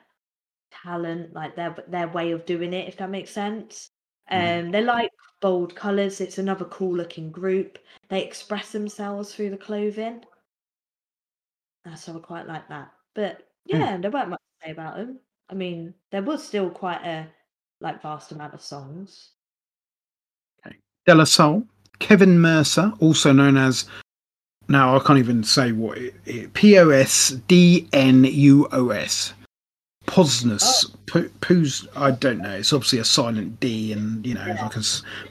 talent, 0.71 1.33
like 1.33 1.55
their 1.55 1.75
their 1.87 2.07
way 2.07 2.31
of 2.31 2.45
doing 2.45 2.73
it, 2.73 2.87
if 2.87 2.97
that 2.97 3.09
makes 3.09 3.31
sense. 3.31 3.89
Mm. 4.31 4.35
Um, 4.35 4.65
mm. 4.67 4.71
they 4.71 4.81
like 4.81 5.11
bold 5.41 5.75
colours. 5.75 6.21
It's 6.21 6.37
another 6.37 6.65
cool 6.65 6.95
looking 6.95 7.31
group. 7.31 7.79
They 8.09 8.23
express 8.23 8.71
themselves 8.71 9.33
through 9.33 9.49
the 9.49 9.57
clothing. 9.57 10.23
Uh, 11.85 11.95
so 11.95 12.15
I 12.15 12.19
quite 12.19 12.47
like 12.47 12.69
that. 12.69 12.91
But 13.15 13.39
mm. 13.39 13.43
yeah, 13.65 13.97
mm. 13.97 14.01
there 14.01 14.11
weren't 14.11 14.29
much 14.29 14.39
to 14.39 14.67
say 14.67 14.71
about 14.71 14.97
them. 14.97 15.19
I 15.49 15.55
mean, 15.55 15.93
there 16.11 16.23
was 16.23 16.43
still 16.43 16.69
quite 16.69 17.05
a 17.05 17.27
like 17.83 18.01
vast 18.01 18.31
amount 18.31 18.53
of 18.53 18.61
songs. 18.61 19.31
Okay. 20.65 20.77
De 21.05 21.13
La 21.13 21.25
Soul, 21.25 21.63
Kevin 21.99 22.39
Mercer, 22.39 22.91
also 22.99 23.31
known 23.31 23.57
as 23.57 23.85
now 24.69 24.95
I 24.95 24.99
can't 25.03 25.19
even 25.19 25.43
say 25.43 25.73
what 25.73 25.97
it, 25.97 26.15
it 26.25 26.53
P 26.53 26.79
O 26.79 26.89
S 26.89 27.29
D 27.47 27.87
N 27.93 28.23
U 28.23 28.67
O 28.71 28.89
S. 28.89 29.33
Posnus, 30.05 30.91
oh. 31.15 31.29
Poos, 31.39 31.87
I 31.95 32.11
don't 32.11 32.39
know. 32.39 32.51
It's 32.51 32.73
obviously 32.73 32.99
a 32.99 33.05
silent 33.05 33.59
D, 33.61 33.93
and 33.93 34.25
you 34.25 34.33
know, 34.33 34.45
yeah. 34.45 34.61
like 34.61 34.75
a, 34.75 34.81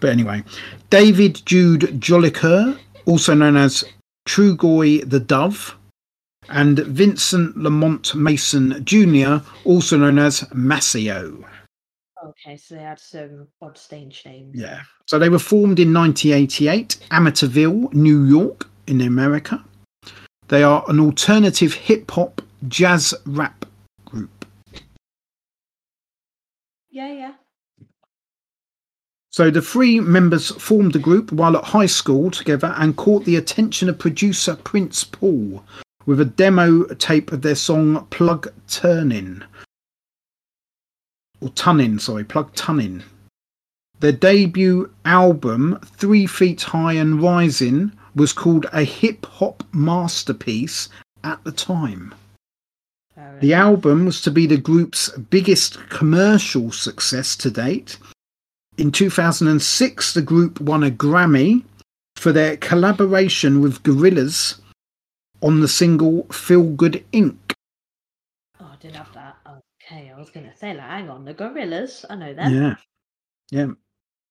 but 0.00 0.08
anyway, 0.08 0.42
David 0.88 1.42
Jude 1.44 2.00
Jolicoeur, 2.00 2.78
also 3.04 3.34
known 3.34 3.58
as 3.58 3.84
Trugoy 4.26 5.08
the 5.08 5.20
Dove, 5.20 5.76
and 6.48 6.78
Vincent 6.78 7.56
Lamont 7.56 8.14
Mason 8.14 8.82
Jr., 8.84 9.44
also 9.64 9.98
known 9.98 10.18
as 10.18 10.40
Maseo. 10.54 11.44
Okay, 12.32 12.56
so 12.56 12.74
they 12.74 12.82
had 12.82 12.98
some 12.98 13.46
odd 13.60 13.76
stage 13.76 14.22
names. 14.24 14.52
Yeah. 14.54 14.82
So 15.06 15.18
they 15.18 15.28
were 15.28 15.38
formed 15.38 15.78
in 15.78 15.92
1988, 15.92 16.98
Amityville, 17.10 17.92
New 17.92 18.24
York, 18.24 18.68
in 18.86 19.00
America. 19.00 19.62
They 20.48 20.62
are 20.62 20.84
an 20.88 21.00
alternative 21.00 21.74
hip 21.74 22.10
hop 22.10 22.42
jazz 22.68 23.14
rap 23.26 23.64
group. 24.04 24.44
Yeah, 26.90 27.12
yeah. 27.12 27.32
So 29.30 29.50
the 29.50 29.62
three 29.62 29.98
members 29.98 30.50
formed 30.50 30.92
the 30.92 30.98
group 30.98 31.32
while 31.32 31.56
at 31.56 31.64
high 31.64 31.86
school 31.86 32.30
together 32.30 32.74
and 32.76 32.96
caught 32.96 33.24
the 33.24 33.36
attention 33.36 33.88
of 33.88 33.98
producer 33.98 34.56
Prince 34.56 35.04
Paul 35.04 35.64
with 36.04 36.20
a 36.20 36.26
demo 36.26 36.84
tape 36.94 37.32
of 37.32 37.40
their 37.40 37.54
song 37.54 38.06
Plug 38.10 38.52
Turnin, 38.68 39.42
or 41.42 41.48
Tunnin, 41.50 42.00
sorry, 42.00 42.24
Plug 42.24 42.54
Tunnin. 42.54 43.02
Their 43.98 44.12
debut 44.12 44.92
album, 45.04 45.78
Three 45.84 46.26
Feet 46.26 46.62
High 46.62 46.94
and 46.94 47.20
Rising, 47.22 47.92
was 48.14 48.32
called 48.32 48.66
a 48.72 48.84
hip 48.84 49.26
hop 49.26 49.64
masterpiece 49.72 50.88
at 51.24 51.42
the 51.44 51.52
time. 51.52 52.14
The 53.40 53.54
album 53.54 54.04
was 54.04 54.20
to 54.22 54.30
be 54.30 54.46
the 54.46 54.56
group's 54.56 55.10
biggest 55.18 55.88
commercial 55.88 56.70
success 56.70 57.36
to 57.36 57.50
date. 57.50 57.98
In 58.78 58.92
2006, 58.92 60.14
the 60.14 60.22
group 60.22 60.60
won 60.60 60.82
a 60.84 60.90
Grammy 60.90 61.64
for 62.16 62.32
their 62.32 62.56
collaboration 62.56 63.60
with 63.60 63.82
Gorillaz 63.82 64.60
on 65.42 65.60
the 65.60 65.68
single 65.68 66.24
Feel 66.24 66.70
Good 66.70 67.04
Inc. 67.12 67.36
Oh, 68.60 68.70
I 68.72 68.76
didn't 68.76 68.96
have 68.96 69.12
that. 69.14 69.36
Okay, 69.46 70.10
I 70.10 70.11
was 70.22 70.30
going 70.30 70.48
to 70.48 70.56
say, 70.56 70.74
like, 70.74 70.86
hang 70.86 71.10
on, 71.10 71.24
the 71.24 71.34
Gorillaz. 71.34 72.04
I 72.08 72.14
know 72.14 72.32
them. 72.32 72.54
Yeah. 72.54 72.74
Yeah. 73.50 73.72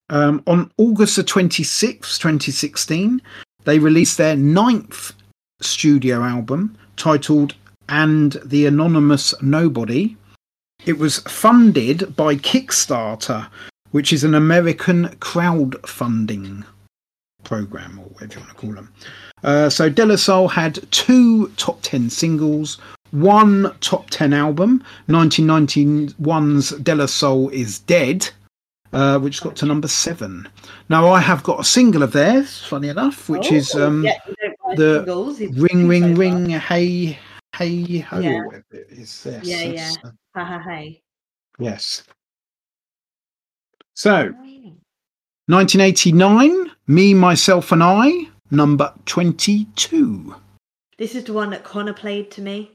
Um, 0.09 0.43
on 0.47 0.72
August 0.77 1.15
the 1.18 1.23
26th, 1.23 2.19
2016, 2.19 3.22
they 3.63 3.80
released 3.80 4.18
their 4.18 4.35
ninth 4.35 5.13
studio 5.61 6.23
album 6.23 6.77
titled 6.97 7.55
and 7.89 8.34
the 8.43 8.65
Anonymous 8.65 9.34
Nobody. 9.41 10.18
It 10.85 10.97
was 10.97 11.19
funded 11.19 12.15
by 12.15 12.35
Kickstarter, 12.35 13.47
which 13.91 14.11
is 14.11 14.23
an 14.23 14.34
American 14.34 15.09
crowdfunding 15.19 16.65
program, 17.43 17.99
or 17.99 18.05
whatever 18.05 18.34
you 18.34 18.39
want 18.39 18.49
to 18.49 18.55
call 18.55 18.73
them. 18.73 18.93
Uh, 19.43 19.69
so 19.69 19.89
De 19.89 20.05
La 20.05 20.15
Soul 20.15 20.47
had 20.47 20.80
two 20.91 21.49
top 21.57 21.80
10 21.81 22.09
singles, 22.09 22.80
one 23.11 23.75
top 23.81 24.09
10 24.09 24.33
album. 24.33 24.83
1991's 25.09 26.71
De 26.71 26.95
La 26.95 27.05
Soul 27.05 27.49
is 27.49 27.79
Dead, 27.79 28.29
uh, 28.93 29.19
which 29.19 29.41
got 29.41 29.55
to 29.57 29.65
number 29.65 29.88
seven. 29.88 30.47
Now, 30.89 31.07
I 31.09 31.19
have 31.19 31.43
got 31.43 31.59
a 31.59 31.63
single 31.63 32.03
of 32.03 32.11
theirs, 32.13 32.63
funny 32.63 32.89
enough, 32.89 33.29
which 33.29 33.51
Oh, 33.51 33.55
is 33.55 33.75
um, 33.75 34.03
yeah, 34.03 34.17
you 34.27 34.35
don't 34.41 34.55
buy 34.65 34.75
the 34.75 34.99
singles, 34.99 35.39
Ring, 35.41 35.88
Ring. 35.88 36.15
Ring, 36.15 36.49
Hey, 36.49 37.17
Hey, 37.55 37.99
Ho. 37.99 38.19
Yeah. 38.19 38.43
Yes, 38.71 39.25
Yeah, 39.43 39.71
that's, 39.73 39.97
uh, 40.03 40.11
Ha 40.35 40.45
ha 40.45 40.59
hey. 40.59 41.01
yes. 41.59 42.03
So, 43.93 44.33
1989, 45.47 46.71
Me, 46.88 47.13
Myself, 47.13 47.71
and 47.73 47.83
I, 47.83 48.29
number 48.51 48.93
22. 49.05 50.33
This 50.97 51.13
is 51.15 51.25
the 51.25 51.33
one 51.33 51.49
that 51.49 51.63
Connor 51.63 51.93
played 51.93 52.31
to 52.31 52.41
me 52.41 52.71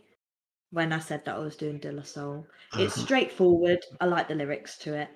when 0.70 0.92
I 0.92 0.98
said 0.98 1.24
that 1.24 1.36
I 1.36 1.38
was 1.38 1.56
doing 1.56 1.78
De 1.78 1.92
La 1.92 2.02
Soul. 2.02 2.46
It's 2.74 2.96
Uh-huh. 2.96 3.04
straightforward. 3.06 3.78
I 4.00 4.06
like 4.06 4.28
the 4.28 4.34
lyrics 4.34 4.76
to 4.78 4.94
it. 4.94 5.08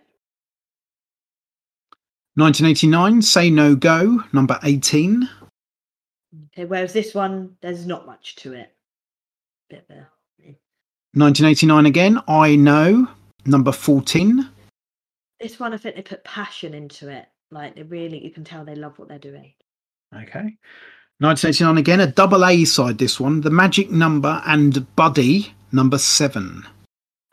1989, 2.37 3.23
Say 3.23 3.51
No 3.51 3.75
Go, 3.75 4.23
number 4.33 4.59
18. 4.63 5.29
Okay, 6.53 6.65
whereas 6.65 6.93
this 6.93 7.15
one, 7.15 7.57
there's 7.61 7.87
not 7.87 8.07
much 8.07 8.37
to 8.37 8.53
it. 8.53 8.75
Bit 9.69 9.85
of 9.91 9.97
a, 9.97 10.09
1989 11.15 11.87
again, 11.87 12.21
Eye 12.29 12.55
Know, 12.57 13.09
number 13.47 13.73
14. 13.73 14.49
this 15.41 15.59
one, 15.59 15.75
I 15.75 15.77
think 15.77 15.97
they 15.97 16.03
put 16.03 16.23
passion 16.25 16.73
into 16.75 17.09
it. 17.09 17.27
Like 17.51 17.75
they 17.75 17.83
really, 17.83 18.23
you 18.23 18.31
can 18.31 18.45
tell 18.45 18.65
they 18.65 18.77
love 18.77 18.99
what 18.99 19.09
they're 19.09 19.19
doing. 19.19 19.53
Okay. 20.15 20.57
1989 21.21 21.77
again, 21.79 22.01
a 22.01 22.07
double 22.07 22.47
A 22.47 22.65
side, 22.65 22.97
this 22.97 23.21
one. 23.21 23.43
The 23.43 23.51
Magic 23.51 23.91
Number 23.91 24.43
and 24.47 24.87
Buddy, 24.97 25.53
number 25.71 25.99
7. 25.99 26.67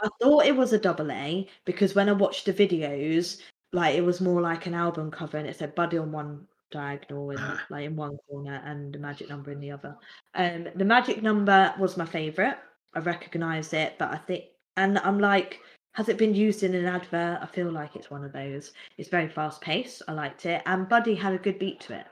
I 0.02 0.10
thought 0.22 0.46
it 0.46 0.56
was 0.56 0.74
a 0.74 0.78
double 0.78 1.10
A 1.10 1.48
because 1.64 1.96
when 1.96 2.10
I 2.10 2.12
watched 2.12 2.46
the 2.46 2.54
videos, 2.54 3.40
like 3.72 3.96
it 3.96 4.04
was 4.04 4.20
more 4.20 4.42
like 4.42 4.66
an 4.66 4.74
album 4.74 5.10
cover 5.10 5.38
and 5.38 5.48
it 5.48 5.56
said 5.58 5.74
Buddy 5.74 5.98
on 5.98 6.12
one 6.12 6.46
diagonal 6.70 7.32
and 7.32 7.40
Ah. 7.42 7.62
like 7.70 7.86
in 7.86 7.96
one 7.96 8.18
corner 8.30 8.62
and 8.66 8.94
the 8.94 9.00
magic 9.00 9.30
number 9.30 9.52
in 9.52 9.60
the 9.62 9.72
other. 9.72 9.96
Um 10.36 10.68
the 10.76 10.86
magic 10.86 11.24
number 11.24 11.74
was 11.80 11.96
my 11.98 12.06
favourite. 12.06 12.58
I 12.94 13.00
recognise 13.00 13.72
it, 13.74 13.96
but 13.98 14.12
I 14.12 14.18
think 14.18 14.46
and 14.76 15.00
I'm 15.00 15.18
like, 15.20 15.60
has 15.94 16.10
it 16.10 16.18
been 16.18 16.36
used 16.36 16.64
in 16.64 16.76
an 16.76 16.86
advert? 16.86 17.40
I 17.42 17.46
feel 17.48 17.72
like 17.72 17.96
it's 17.96 18.12
one 18.12 18.24
of 18.26 18.34
those. 18.34 18.74
It's 18.98 19.10
very 19.10 19.30
fast 19.30 19.62
paced. 19.62 20.02
I 20.08 20.12
liked 20.12 20.46
it. 20.46 20.62
And 20.66 20.88
Buddy 20.90 21.16
had 21.16 21.34
a 21.34 21.38
good 21.40 21.58
beat 21.58 21.80
to 21.82 22.00
it. 22.00 22.06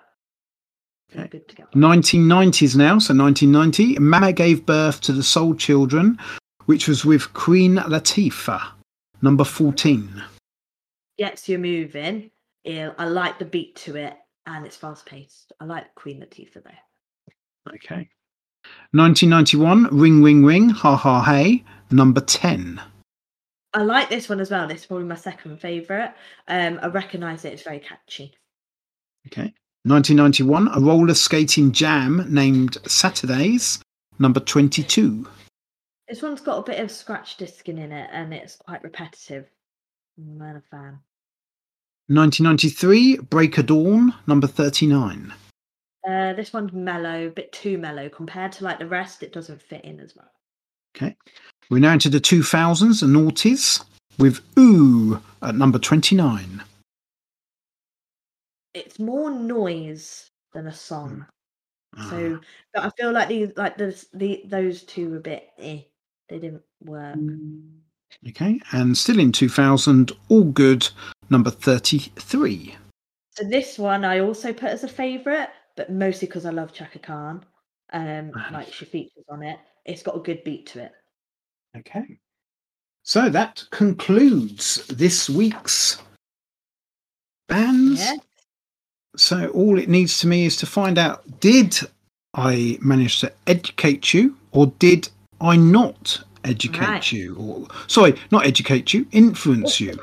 They 1.10 1.20
were 1.20 1.26
Okay. 1.26 1.30
Good 1.38 1.48
together. 1.48 1.70
1990s 1.76 2.76
now, 2.76 3.00
so 3.00 3.14
1990. 3.14 4.00
Mama 4.00 4.34
gave 4.34 4.66
birth 4.66 5.02
to 5.02 5.14
the 5.14 5.24
Soul 5.24 5.56
Children, 5.56 6.18
which 6.66 6.88
was 6.88 7.06
with 7.06 7.34
Queen 7.34 7.76
Latifah, 7.76 8.64
number 9.22 9.44
14. 9.44 10.24
Gets 11.18 11.48
you 11.48 11.58
moving. 11.58 12.32
I 12.68 13.06
like 13.06 13.40
the 13.40 13.46
beat 13.46 13.76
to 13.78 13.96
it 13.96 14.16
and 14.48 14.66
it's 14.66 14.76
fast 14.76 15.06
paced. 15.06 15.54
I 15.60 15.66
like 15.66 15.94
Queen 15.96 16.22
Latifah 16.22 16.64
though. 16.64 17.74
Okay. 17.76 18.10
1991, 18.92 19.90
Ring 19.92 20.24
Ring 20.24 20.44
Ring, 20.44 20.70
Ha 20.70 20.96
Ha 20.96 21.24
Hey, 21.24 21.64
number 21.92 22.22
10. 22.22 22.82
I 23.74 23.84
like 23.84 24.10
this 24.10 24.30
one 24.30 24.40
as 24.40 24.50
well. 24.50 24.68
This 24.68 24.82
is 24.82 24.86
probably 24.86 25.06
my 25.06 25.16
second 25.16 25.60
favourite. 25.60 26.14
Um, 26.48 26.80
I 26.82 26.88
recognise 26.88 27.44
it. 27.46 27.54
It's 27.54 27.64
very 27.64 27.80
catchy. 27.80 28.34
Okay. 29.28 29.54
1991, 29.86 30.68
a 30.70 30.80
roller 30.80 31.14
skating 31.14 31.72
jam 31.72 32.26
named 32.28 32.76
Saturdays, 32.88 33.80
number 34.18 34.40
22. 34.40 35.28
This 36.10 36.24
one's 36.24 36.42
got 36.42 36.58
a 36.58 36.64
bit 36.64 36.80
of 36.80 36.90
scratch 36.90 37.38
discing 37.38 37.78
in 37.78 37.92
it, 37.92 38.10
and 38.12 38.34
it's 38.34 38.56
quite 38.56 38.82
repetitive. 38.84 39.46
I'm 40.18 40.40
not 40.40 40.56
a 40.56 40.62
fan. 40.72 40.98
1993, 42.08 43.18
Breakadawn, 43.18 44.16
number 44.26 44.48
39. 44.48 45.32
Uh, 46.08 46.34
this 46.34 46.52
one's 46.52 46.74
mellow, 46.74 47.28
a 47.28 47.30
bit 47.30 47.52
too 47.52 47.78
mellow 47.78 48.10
compared 48.10 48.52
to 48.54 48.64
like 48.64 48.80
the 48.80 48.88
rest. 48.88 49.22
It 49.22 49.34
doesn't 49.34 49.62
fit 49.62 49.86
in 49.86 50.00
as 50.00 50.16
well. 50.16 50.32
Okay. 50.96 51.16
We're 51.70 51.78
now 51.78 51.94
into 51.94 52.10
the 52.10 52.20
2000s 52.20 53.04
and 53.04 53.16
noughties 53.16 53.86
with 54.18 54.42
Ooh 54.58 55.22
at 55.44 55.54
number 55.54 55.78
29. 55.78 56.64
It's 58.76 59.00
more 59.00 59.32
noise 59.32 60.30
than 60.54 60.68
a 60.68 60.74
song. 60.74 61.26
Ah, 61.98 62.10
So, 62.10 62.40
but 62.74 62.84
I 62.84 62.90
feel 62.90 63.12
like 63.14 63.30
these, 63.30 63.52
like 63.56 63.78
the, 63.78 64.06
the 64.14 64.44
those 64.48 64.84
two 64.84 65.12
were 65.12 65.18
a 65.18 65.22
bit. 65.22 65.50
Eh, 65.58 65.82
they 66.30 66.40
didn't 66.40 66.64
work. 66.82 67.18
okay. 68.28 68.60
And 68.74 68.98
still 68.98 69.20
in 69.20 69.32
2000, 69.32 70.12
All 70.28 70.44
Good, 70.44 70.90
number 71.30 71.50
33. 71.50 72.76
So 73.32 73.44
this 73.46 73.80
one 73.80 74.04
I 74.06 74.20
also 74.20 74.52
put 74.52 74.70
as 74.70 74.84
a 74.84 74.90
favourite, 74.90 75.50
but 75.78 75.90
mostly 75.90 76.28
because 76.28 76.46
I 76.46 76.52
love 76.52 76.74
Chaka 76.74 77.00
Khan. 77.00 77.46
Um, 77.94 78.32
Ah. 78.36 78.50
like 78.52 78.74
she 78.74 78.84
features 78.86 79.24
on 79.30 79.42
it. 79.42 79.58
It's 79.86 80.04
got 80.04 80.18
a 80.18 80.20
good 80.20 80.44
beat 80.44 80.66
to 80.68 80.84
it. 80.84 80.92
Okay. 81.78 82.20
So 83.04 83.30
that 83.30 83.64
concludes 83.72 84.86
this 84.88 85.30
week's 85.30 86.02
bands. 87.48 88.02
Yeah. 88.02 88.16
So 89.18 89.48
all 89.50 89.80
it 89.80 89.90
needs 89.90 90.20
to 90.20 90.28
me 90.28 90.46
is 90.46 90.56
to 90.58 90.66
find 90.66 90.98
out 90.98 91.24
did 91.40 91.78
I 92.34 92.78
manage 92.82 93.20
to 93.22 93.32
educate 93.48 94.14
you 94.14 94.36
or 94.52 94.68
did 94.80 95.10
I 95.42 95.56
not 95.56 96.22
educate 96.44 96.88
Right. 96.88 97.12
you? 97.12 97.36
Or 97.38 97.68
sorry, 97.88 98.16
not 98.32 98.46
educate 98.46 98.94
you, 98.94 99.08
influence 99.12 99.80
you. 99.80 99.98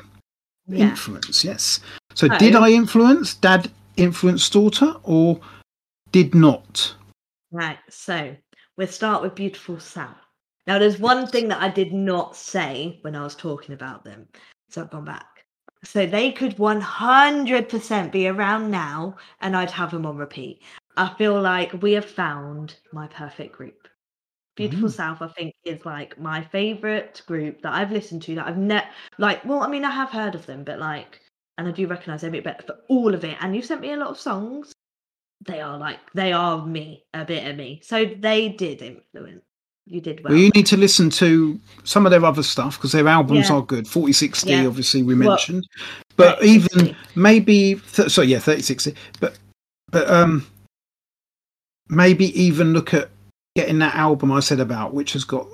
Yeah. 0.67 0.89
Influence, 0.89 1.43
yes. 1.43 1.79
So 2.15 2.27
did 2.27 2.55
I 2.55 2.69
influence? 2.69 3.33
Dad 3.35 3.71
influence 3.97 4.49
daughter 4.49 4.95
or 5.03 5.39
did 6.11 6.33
not? 6.33 6.95
Right. 7.51 7.77
So 7.89 8.35
we'll 8.77 8.87
start 8.87 9.21
with 9.21 9.35
Beautiful 9.35 9.79
South. 9.79 10.15
Now, 10.65 10.79
there's 10.79 10.97
one 10.97 11.27
thing 11.27 11.49
that 11.49 11.61
I 11.61 11.67
did 11.69 11.91
not 11.91 12.35
say 12.35 12.99
when 13.01 13.15
I 13.15 13.23
was 13.23 13.35
talking 13.35 13.73
about 13.73 14.05
them. 14.05 14.27
So 14.69 14.81
I've 14.81 14.89
gone 14.89 15.05
back. 15.05 15.32
So 15.85 16.05
they 16.05 16.31
could 16.31 16.57
100% 16.57 18.11
be 18.11 18.27
around 18.27 18.69
now 18.71 19.15
and 19.41 19.55
I'd 19.55 19.71
have 19.71 19.91
them 19.91 20.05
on 20.05 20.17
repeat. 20.17 20.61
I 20.97 21.13
feel 21.15 21.41
like 21.41 21.81
we 21.81 21.93
have 21.93 22.05
found 22.05 22.75
my 22.91 23.07
perfect 23.07 23.55
group. 23.55 23.87
Beautiful 24.55 24.89
Mm. 24.89 24.93
South, 24.93 25.21
I 25.21 25.29
think, 25.29 25.55
is 25.65 25.85
like 25.85 26.19
my 26.19 26.43
favorite 26.43 27.21
group 27.27 27.61
that 27.63 27.73
I've 27.73 27.91
listened 27.91 28.23
to 28.23 28.35
that 28.35 28.47
I've 28.47 28.57
never, 28.57 28.87
like, 29.19 29.43
well, 29.45 29.61
I 29.63 29.67
mean, 29.69 29.85
I 29.85 29.91
have 29.91 30.11
heard 30.11 30.35
of 30.35 30.45
them, 30.47 30.63
but 30.63 30.79
like, 30.79 31.21
and 31.57 31.67
I 31.67 31.71
do 31.71 31.87
recognize 31.87 32.21
them 32.21 32.29
a 32.31 32.33
bit 32.33 32.43
better 32.45 32.63
for 32.63 32.79
all 32.89 33.13
of 33.15 33.23
it. 33.25 33.37
And 33.41 33.55
you've 33.55 33.65
sent 33.65 33.81
me 33.81 33.93
a 33.93 33.97
lot 33.97 34.09
of 34.09 34.19
songs. 34.19 34.73
They 35.41 35.61
are 35.61 35.77
like, 35.77 35.99
they 36.13 36.33
are 36.33 36.65
me, 36.65 37.05
a 37.13 37.25
bit 37.25 37.47
of 37.47 37.57
me. 37.57 37.81
So 37.83 38.05
they 38.05 38.49
did 38.49 38.81
influence. 38.81 39.43
You 39.85 39.99
did 40.01 40.23
well. 40.23 40.31
Well, 40.33 40.41
you 40.41 40.49
need 40.55 40.65
to 40.67 40.77
listen 40.77 41.09
to 41.11 41.59
some 41.83 42.05
of 42.05 42.11
their 42.11 42.23
other 42.23 42.43
stuff 42.43 42.77
because 42.77 42.93
their 42.93 43.07
albums 43.07 43.49
Yeah. 43.49 43.55
are 43.57 43.61
good. 43.61 43.87
4060, 43.87 44.49
Yeah. 44.49 44.65
obviously, 44.65 45.03
we 45.03 45.13
Well, 45.15 45.29
mentioned. 45.29 45.67
but 46.15 46.41
even 46.43 46.95
maybe, 47.15 47.75
th- 47.93 48.09
so 48.09 48.21
yeah, 48.21 48.39
3060. 48.39 48.95
But, 49.19 49.37
but, 49.91 50.09
um, 50.09 50.47
maybe 51.89 52.27
even 52.41 52.71
look 52.73 52.93
at 52.93 53.09
getting 53.55 53.79
that 53.79 53.95
album 53.95 54.31
I 54.31 54.39
said 54.39 54.59
about, 54.61 54.93
which 54.93 55.13
has 55.13 55.25
got 55.25 55.47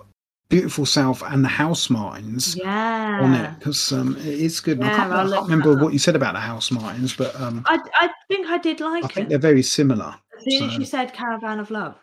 Beautiful 0.49 0.85
South 0.85 1.21
and 1.23 1.43
the 1.43 1.49
Housemartins 1.49 2.55
yeah. 2.55 3.19
on 3.21 3.33
it 3.33 3.59
because 3.59 3.91
um, 3.91 4.15
it 4.17 4.25
is 4.27 4.59
good. 4.59 4.77
And 4.77 4.85
I 4.87 4.89
Yeah, 4.91 4.95
can't, 4.97 5.11
I 5.11 5.29
can't 5.35 5.43
remember 5.49 5.83
what 5.83 5.91
you 5.93 5.99
said 5.99 6.15
about 6.15 6.33
the 6.33 6.39
Housemartins, 6.39 7.17
but 7.17 7.39
um, 7.39 7.63
I, 7.67 7.79
I 7.99 8.09
think 8.27 8.47
I 8.47 8.57
did 8.59 8.79
like 8.79 9.03
it. 9.03 9.05
I 9.05 9.07
think 9.13 9.25
it. 9.25 9.29
they're 9.29 9.37
very 9.39 9.63
similar. 9.63 10.15
As 10.37 10.43
soon 10.45 10.63
as 10.69 10.73
so- 10.73 10.79
you 10.79 10.85
said 10.85 11.13
Caravan 11.13 11.59
of 11.59 11.71
Love. 11.71 11.97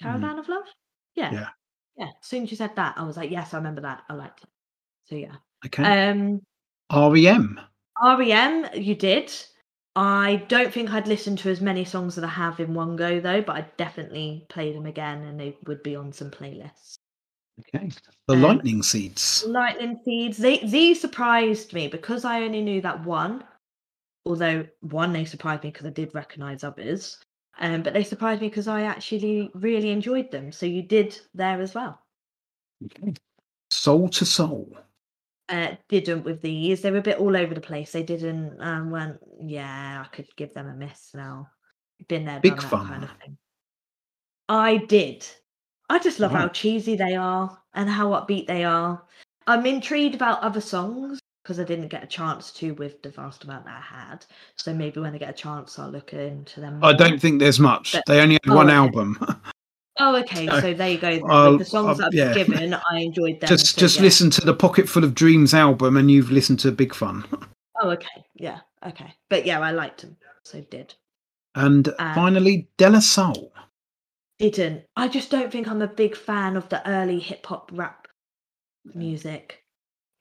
Caravan 0.00 0.38
of 0.38 0.48
Love? 0.48 0.64
Yeah. 1.14 1.32
Yeah. 1.32 1.48
Yeah. 1.96 2.06
As 2.06 2.26
soon 2.28 2.44
as 2.44 2.50
you 2.50 2.56
said 2.56 2.74
that, 2.76 2.94
I 2.96 3.04
was 3.04 3.16
like, 3.16 3.30
yes, 3.30 3.54
I 3.54 3.58
remember 3.58 3.82
that. 3.82 4.02
I 4.08 4.14
liked 4.14 4.42
it. 4.42 4.50
So 5.04 5.14
yeah. 5.16 5.36
Okay. 5.66 6.10
Um 6.10 6.40
REM. 6.92 7.60
REM, 8.02 8.68
you 8.74 8.94
did. 8.94 9.32
I 9.94 10.44
don't 10.48 10.72
think 10.72 10.90
I'd 10.90 11.06
listened 11.06 11.38
to 11.40 11.50
as 11.50 11.60
many 11.60 11.84
songs 11.84 12.14
that 12.14 12.24
I 12.24 12.28
have 12.28 12.60
in 12.60 12.72
one 12.72 12.96
go 12.96 13.20
though, 13.20 13.42
but 13.42 13.56
I'd 13.56 13.76
definitely 13.76 14.46
play 14.48 14.72
them 14.72 14.86
again 14.86 15.22
and 15.24 15.38
they 15.38 15.56
would 15.66 15.82
be 15.82 15.96
on 15.96 16.12
some 16.12 16.30
playlists. 16.30 16.96
Okay. 17.60 17.90
The 18.28 18.34
Um, 18.34 18.42
Lightning 18.42 18.82
Seeds. 18.82 19.44
Lightning 19.46 20.00
Seeds, 20.04 20.38
they 20.38 20.58
these 20.58 21.00
surprised 21.00 21.72
me 21.74 21.88
because 21.88 22.24
I 22.24 22.42
only 22.42 22.62
knew 22.62 22.80
that 22.80 23.04
one. 23.04 23.44
Although 24.24 24.66
one, 24.80 25.12
they 25.12 25.24
surprised 25.24 25.64
me 25.64 25.70
because 25.70 25.86
I 25.86 25.90
did 25.90 26.14
recognise 26.14 26.64
others. 26.64 27.18
Um, 27.60 27.82
but 27.82 27.92
they 27.92 28.04
surprised 28.04 28.40
me 28.40 28.48
because 28.48 28.68
I 28.68 28.82
actually 28.82 29.50
really 29.54 29.90
enjoyed 29.90 30.30
them. 30.30 30.52
So 30.52 30.66
you 30.66 30.82
did 30.82 31.18
there 31.34 31.60
as 31.60 31.74
well. 31.74 32.00
Okay. 32.84 33.14
Soul 33.70 34.04
II 34.04 34.26
Soul. 34.26 34.76
Uh, 35.48 35.74
didn't 35.88 36.24
with 36.24 36.40
these. 36.40 36.80
They 36.80 36.90
were 36.90 36.98
a 36.98 37.02
bit 37.02 37.18
all 37.18 37.36
over 37.36 37.54
the 37.54 37.60
place. 37.60 37.92
They 37.92 38.02
didn't 38.02 38.60
um 38.60 38.90
went, 38.90 39.18
yeah, 39.40 40.04
I 40.04 40.08
could 40.14 40.28
give 40.36 40.54
them 40.54 40.68
a 40.68 40.74
miss 40.74 41.10
now. 41.14 41.48
Been 42.08 42.24
there, 42.24 42.40
Big 42.40 42.54
done 42.54 42.62
that 42.62 42.70
Fun. 42.70 42.86
kind 42.86 43.04
of 43.04 43.10
thing. 43.20 43.38
I 44.48 44.76
did. 44.78 45.26
I 45.88 45.98
just 45.98 46.20
love 46.20 46.32
how 46.32 46.48
cheesy 46.48 46.96
they 46.96 47.14
are 47.14 47.58
and 47.74 47.88
how 47.88 48.10
upbeat 48.10 48.46
they 48.46 48.64
are. 48.64 49.04
I'm 49.46 49.66
intrigued 49.66 50.14
about 50.14 50.40
other 50.40 50.60
songs 50.60 51.21
because 51.42 51.58
I 51.58 51.64
didn't 51.64 51.88
get 51.88 52.04
a 52.04 52.06
chance 52.06 52.52
to 52.52 52.72
with 52.74 53.02
the 53.02 53.10
vast 53.10 53.44
amount 53.44 53.64
that 53.64 53.76
I 53.82 53.96
had. 54.10 54.24
So 54.56 54.72
maybe 54.72 55.00
when 55.00 55.14
I 55.14 55.18
get 55.18 55.30
a 55.30 55.32
chance, 55.32 55.78
I'll 55.78 55.90
look 55.90 56.12
into 56.12 56.60
them. 56.60 56.78
I 56.82 56.92
don't 56.92 57.20
think 57.20 57.40
there's 57.40 57.58
much. 57.58 57.92
But- 57.92 58.04
They 58.06 58.20
only 58.20 58.34
had 58.34 58.50
Oh, 58.52 58.56
one 58.56 58.68
okay. 58.68 58.76
album. 58.76 59.18
Oh, 59.98 60.16
okay. 60.16 60.46
So, 60.46 60.60
So 60.60 60.74
there 60.74 60.88
you 60.90 60.98
go. 60.98 61.58
The 61.58 61.64
songs 61.64 62.00
I've 62.00 62.14
yeah. 62.14 62.32
given, 62.32 62.72
I 62.74 62.98
enjoyed 63.00 63.40
them. 63.40 63.48
just 63.48 63.74
so 63.74 63.80
just 63.80 63.96
yeah. 63.96 64.02
listen 64.02 64.30
to 64.30 64.40
the 64.40 64.54
Pocket 64.54 64.88
Full 64.88 65.04
of 65.04 65.14
Dreams 65.14 65.52
album, 65.52 65.96
and 65.98 66.10
you've 66.10 66.30
listened 66.30 66.60
to 66.60 66.72
Big 66.72 66.94
Fun. 66.94 67.24
Oh, 67.80 67.90
okay. 67.90 68.24
Yeah. 68.34 68.60
Okay. 68.86 69.12
But 69.28 69.44
yeah, 69.44 69.60
I 69.60 69.72
liked 69.72 70.00
them. 70.02 70.16
So 70.44 70.60
did. 70.70 70.94
And 71.56 71.88
Uh, 71.98 72.14
finally, 72.14 72.68
De 72.78 72.88
La 72.88 73.00
Soul. 73.00 73.52
Didn't. 74.38 74.84
I 74.96 75.08
just 75.08 75.30
don't 75.30 75.52
think 75.52 75.68
I'm 75.68 75.82
a 75.82 75.86
big 75.88 76.16
fan 76.16 76.56
of 76.56 76.68
the 76.68 76.88
early 76.88 77.18
hip 77.18 77.44
hop 77.46 77.70
rap 77.74 78.08
music. 78.94 79.61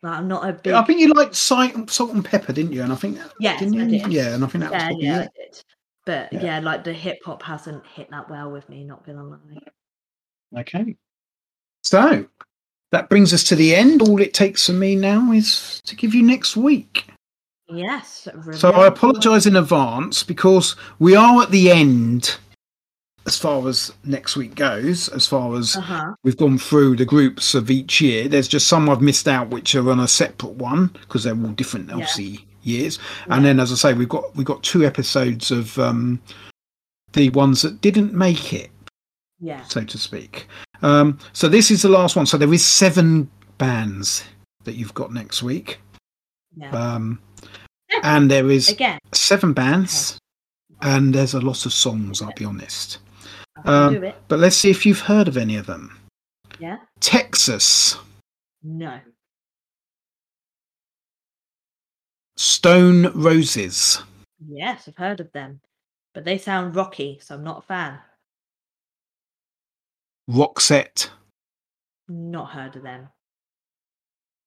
Like, 0.04 0.18
I'm 0.18 0.28
not 0.28 0.50
a 0.50 0.54
big. 0.54 0.74
I 0.74 0.84
think 0.84 1.00
you 1.00 1.14
liked 1.14 1.36
Salt, 1.36 1.90
Salt-N-Pepa, 1.90 2.54
didn't 2.54 2.74
you? 2.74 2.82
And 2.82 2.92
I 2.92 2.96
think 2.96 3.20
Yes, 3.40 3.60
didn't 3.60 3.80
I 3.80 3.86
did. 3.86 4.12
Yeah, 4.12 4.34
and 4.34 4.44
I 4.44 4.48
think 4.48 4.64
that 4.64 4.72
was 4.72 4.82
yeah, 4.82 4.88
probably 4.88 5.06
yeah, 5.06 5.20
I 5.20 5.28
did. 5.36 5.64
But 6.06 6.34
Yeah. 6.34 6.44
yeah. 6.44 6.60
like 6.60 6.84
the 6.84 6.94
hip 6.94 7.20
hop 7.24 7.44
hasn't 7.44 7.86
hit 7.86 8.10
that 8.10 8.30
well 8.30 8.52
with 8.52 8.68
me. 8.68 8.84
Not 8.84 9.06
gonna 9.06 9.24
lie. 9.24 10.60
Okay. 10.62 10.96
So 11.84 12.26
that 12.92 13.10
brings 13.10 13.34
us 13.34 13.44
to 13.46 13.56
the 13.56 13.76
end. 13.76 14.02
All 14.02 14.20
it 14.22 14.34
takes 14.34 14.66
for 14.66 14.74
me 14.74 14.96
now 14.96 15.32
is 15.32 15.82
to 15.86 15.96
give 15.96 16.16
you 16.16 16.24
next 16.24 16.58
week. 16.58 17.06
Yes. 17.70 18.28
So 18.54 18.72
I 18.72 18.88
apologise 18.88 19.46
in 19.46 19.56
advance 19.56 20.24
because 20.24 20.76
we 21.00 21.16
are 21.16 21.44
at 21.44 21.52
the 21.52 21.72
end 21.72 22.38
as 23.28 23.38
far 23.38 23.68
as 23.68 23.94
next 24.04 24.36
week 24.36 24.56
goes, 24.56 25.08
as 25.10 25.28
far 25.28 25.56
as 25.56 25.76
Uh-huh. 25.76 26.14
we've 26.24 26.38
gone 26.38 26.58
through 26.58 26.96
the 26.96 27.06
groups 27.06 27.54
of 27.54 27.70
each 27.70 28.02
year. 28.02 28.28
There's 28.28 28.48
just 28.48 28.68
some 28.68 28.90
I've 28.90 29.02
missed 29.02 29.28
out 29.28 29.50
which 29.50 29.76
are 29.76 29.92
on 29.92 30.00
a 30.00 30.08
separate 30.08 30.54
one 30.56 30.88
because 30.88 31.24
they're 31.24 31.34
all 31.36 31.52
different, 31.54 31.88
Yeah. 31.90 31.94
obviously, 31.96 32.48
years. 32.64 32.98
And 33.28 33.46
then, 33.46 33.60
as 33.60 33.72
I 33.72 33.76
say, 33.76 33.94
we've 33.94 34.10
got 34.10 34.36
we've 34.36 34.46
got 34.46 34.64
two 34.64 34.84
episodes 34.86 35.52
of 35.52 35.78
um, 35.80 36.20
the 37.14 37.30
ones 37.32 37.62
that 37.62 37.82
didn't 37.82 38.14
make 38.14 38.54
it, 38.54 38.72
Yeah. 39.40 39.64
so 39.66 39.84
to 39.84 39.98
speak. 39.98 40.48
Um, 40.82 41.20
so 41.34 41.48
this 41.48 41.70
is 41.70 41.82
the 41.84 41.90
last 41.90 42.16
one. 42.16 42.26
So 42.26 42.38
there 42.38 42.54
is 42.54 42.66
seven 42.66 43.30
bands 43.60 44.24
that 44.64 44.76
you've 44.76 44.94
got 44.96 45.14
next 45.14 45.44
week, 45.44 45.80
Yeah. 46.56 46.72
um, 46.72 47.20
and 48.04 48.32
there 48.32 48.50
is 48.50 48.70
Again, 48.70 48.98
seven 49.14 49.54
bands, 49.54 50.18
and 50.82 51.14
there's 51.14 51.34
a 51.36 51.42
lot 51.42 51.66
of 51.68 51.74
songs. 51.74 52.22
I'll 52.22 52.34
be 52.36 52.46
honest. 52.46 52.98
Um. 53.66 54.12
But 54.28 54.40
let's 54.40 54.56
see 54.56 54.70
if 54.70 54.86
you've 54.86 55.02
heard 55.02 55.28
of 55.28 55.38
any 55.38 55.56
of 55.58 55.66
them. 55.66 55.98
Yeah. 56.60 56.78
Texas, 57.00 57.98
No. 58.64 59.00
Stone 62.38 63.12
Roses, 63.14 64.02
Yes, 64.48 64.88
I've 64.88 64.96
heard 64.96 65.20
of 65.20 65.32
them, 65.32 65.60
but 66.14 66.24
they 66.24 66.38
sound 66.38 66.76
rocky, 66.76 67.20
so 67.22 67.36
I'm 67.36 67.44
not 67.44 67.60
a 67.60 67.62
fan. 67.68 68.00
Roxette, 70.30 71.10
Not 72.08 72.52
heard 72.52 72.76
of 72.76 72.84
them. 72.84 73.10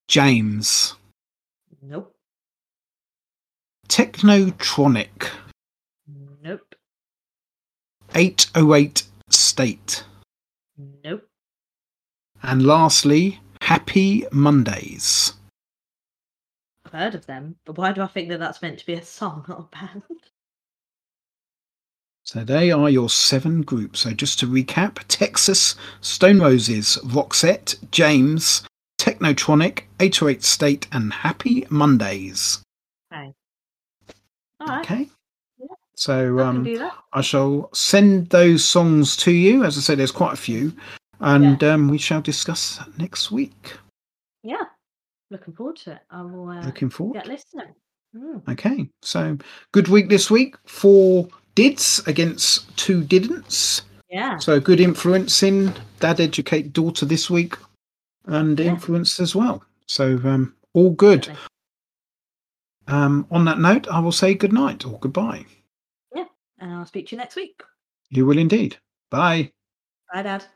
James, 0.09 0.95
Nope. 1.83 2.15
Technotronic. 3.89 5.31
808 8.15 9.03
State, 9.31 10.05
Nope. 11.05 11.27
and 12.43 12.65
lastly, 12.65 13.41
Happy 13.63 14.25
Mondays. 14.31 15.33
I've 16.85 16.93
heard 16.93 17.15
of 17.15 17.27
them, 17.27 17.57
but 17.65 17.77
why 17.79 17.93
do 17.93 18.03
I 18.03 18.07
think 18.07 18.29
that 18.29 18.39
that's 18.39 18.63
meant 18.63 18.79
to 18.79 18.87
be 18.87 18.95
a 18.95 19.05
song, 19.05 19.45
not 19.49 19.61
a 19.73 19.77
band? 19.77 20.03
So 22.23 22.43
they 22.45 22.71
are 22.71 22.89
your 22.89 23.11
seven 23.11 23.63
groups. 23.63 24.01
So 24.01 24.13
just 24.13 24.39
to 24.41 24.47
recap 24.47 24.99
Texas, 25.09 25.75
Stone 26.01 26.41
Roses, 26.41 26.99
Roxette, 27.05 27.77
James, 27.91 28.67
Technotronic, 28.99 29.83
808 30.01 30.43
State, 30.43 30.87
and 30.93 31.13
Happy 31.13 31.67
Mondays. 31.69 32.63
All 33.13 33.19
right. 34.69 34.81
Okay. 34.81 35.09
Yeah. 35.97 36.01
So 36.01 36.39
I 36.39 36.43
um, 36.49 36.65
that. 36.65 36.93
I 37.13 37.21
shall 37.21 37.71
send 37.73 38.29
those 38.31 38.65
songs 38.65 39.17
to 39.19 39.31
you. 39.31 39.65
As 39.65 39.77
I 39.79 39.81
said, 39.81 39.99
there's 39.99 40.11
quite 40.13 40.33
a 40.33 40.37
few, 40.37 40.73
and 41.21 41.63
um, 41.65 41.89
we 41.89 41.99
shall 41.99 42.21
discuss 42.21 42.81
next 42.99 43.31
week. 43.31 43.75
Yeah. 44.43 44.65
Looking 45.31 45.55
forward 45.55 45.77
to 45.77 45.93
it. 45.93 45.99
I 46.11 46.23
will 46.23 46.49
uh, 46.49 46.63
Looking 46.67 46.91
forward. 46.91 47.15
get 47.15 47.27
listening. 47.27 47.75
Mm. 48.15 48.49
Okay, 48.49 48.89
so 49.03 49.37
good 49.73 49.89
week 49.89 50.09
this 50.09 50.31
week. 50.31 50.57
Four 50.67 51.29
dids 51.55 52.01
against 52.07 52.77
two 52.77 53.03
didn'ts. 53.03 53.83
Yeah. 54.11 54.37
So 54.39 54.61
good 54.61 54.81
influence 54.81 55.43
in 55.43 55.73
Dad 55.99 56.21
Educate 56.21 56.73
Daughter 56.73 57.07
this 57.07 57.29
week, 57.31 57.57
and 58.27 58.59
Yeah. 58.61 58.67
influence 58.67 59.19
as 59.21 59.35
well. 59.35 59.65
So 59.87 60.21
um, 60.25 60.55
all 60.75 60.91
good. 60.91 61.23
definitely. 61.23 61.47
Um, 62.87 63.27
on 63.31 63.45
that 63.47 63.59
note, 63.59 63.89
I 63.89 63.99
will 63.99 64.13
say 64.13 64.35
good 64.35 64.53
night 64.53 64.85
or 64.85 64.99
goodbye. 64.99 65.47
And 66.65 66.73
I'll 66.73 66.87
speak 66.87 67.09
to 67.09 67.15
you 67.15 67.19
next 67.19 67.37
week. 67.37 67.63
You 68.09 68.25
will 68.25 68.39
indeed. 68.39 68.79
Bye. 69.11 69.53
Bye, 70.11 70.23
Dad. 70.23 70.47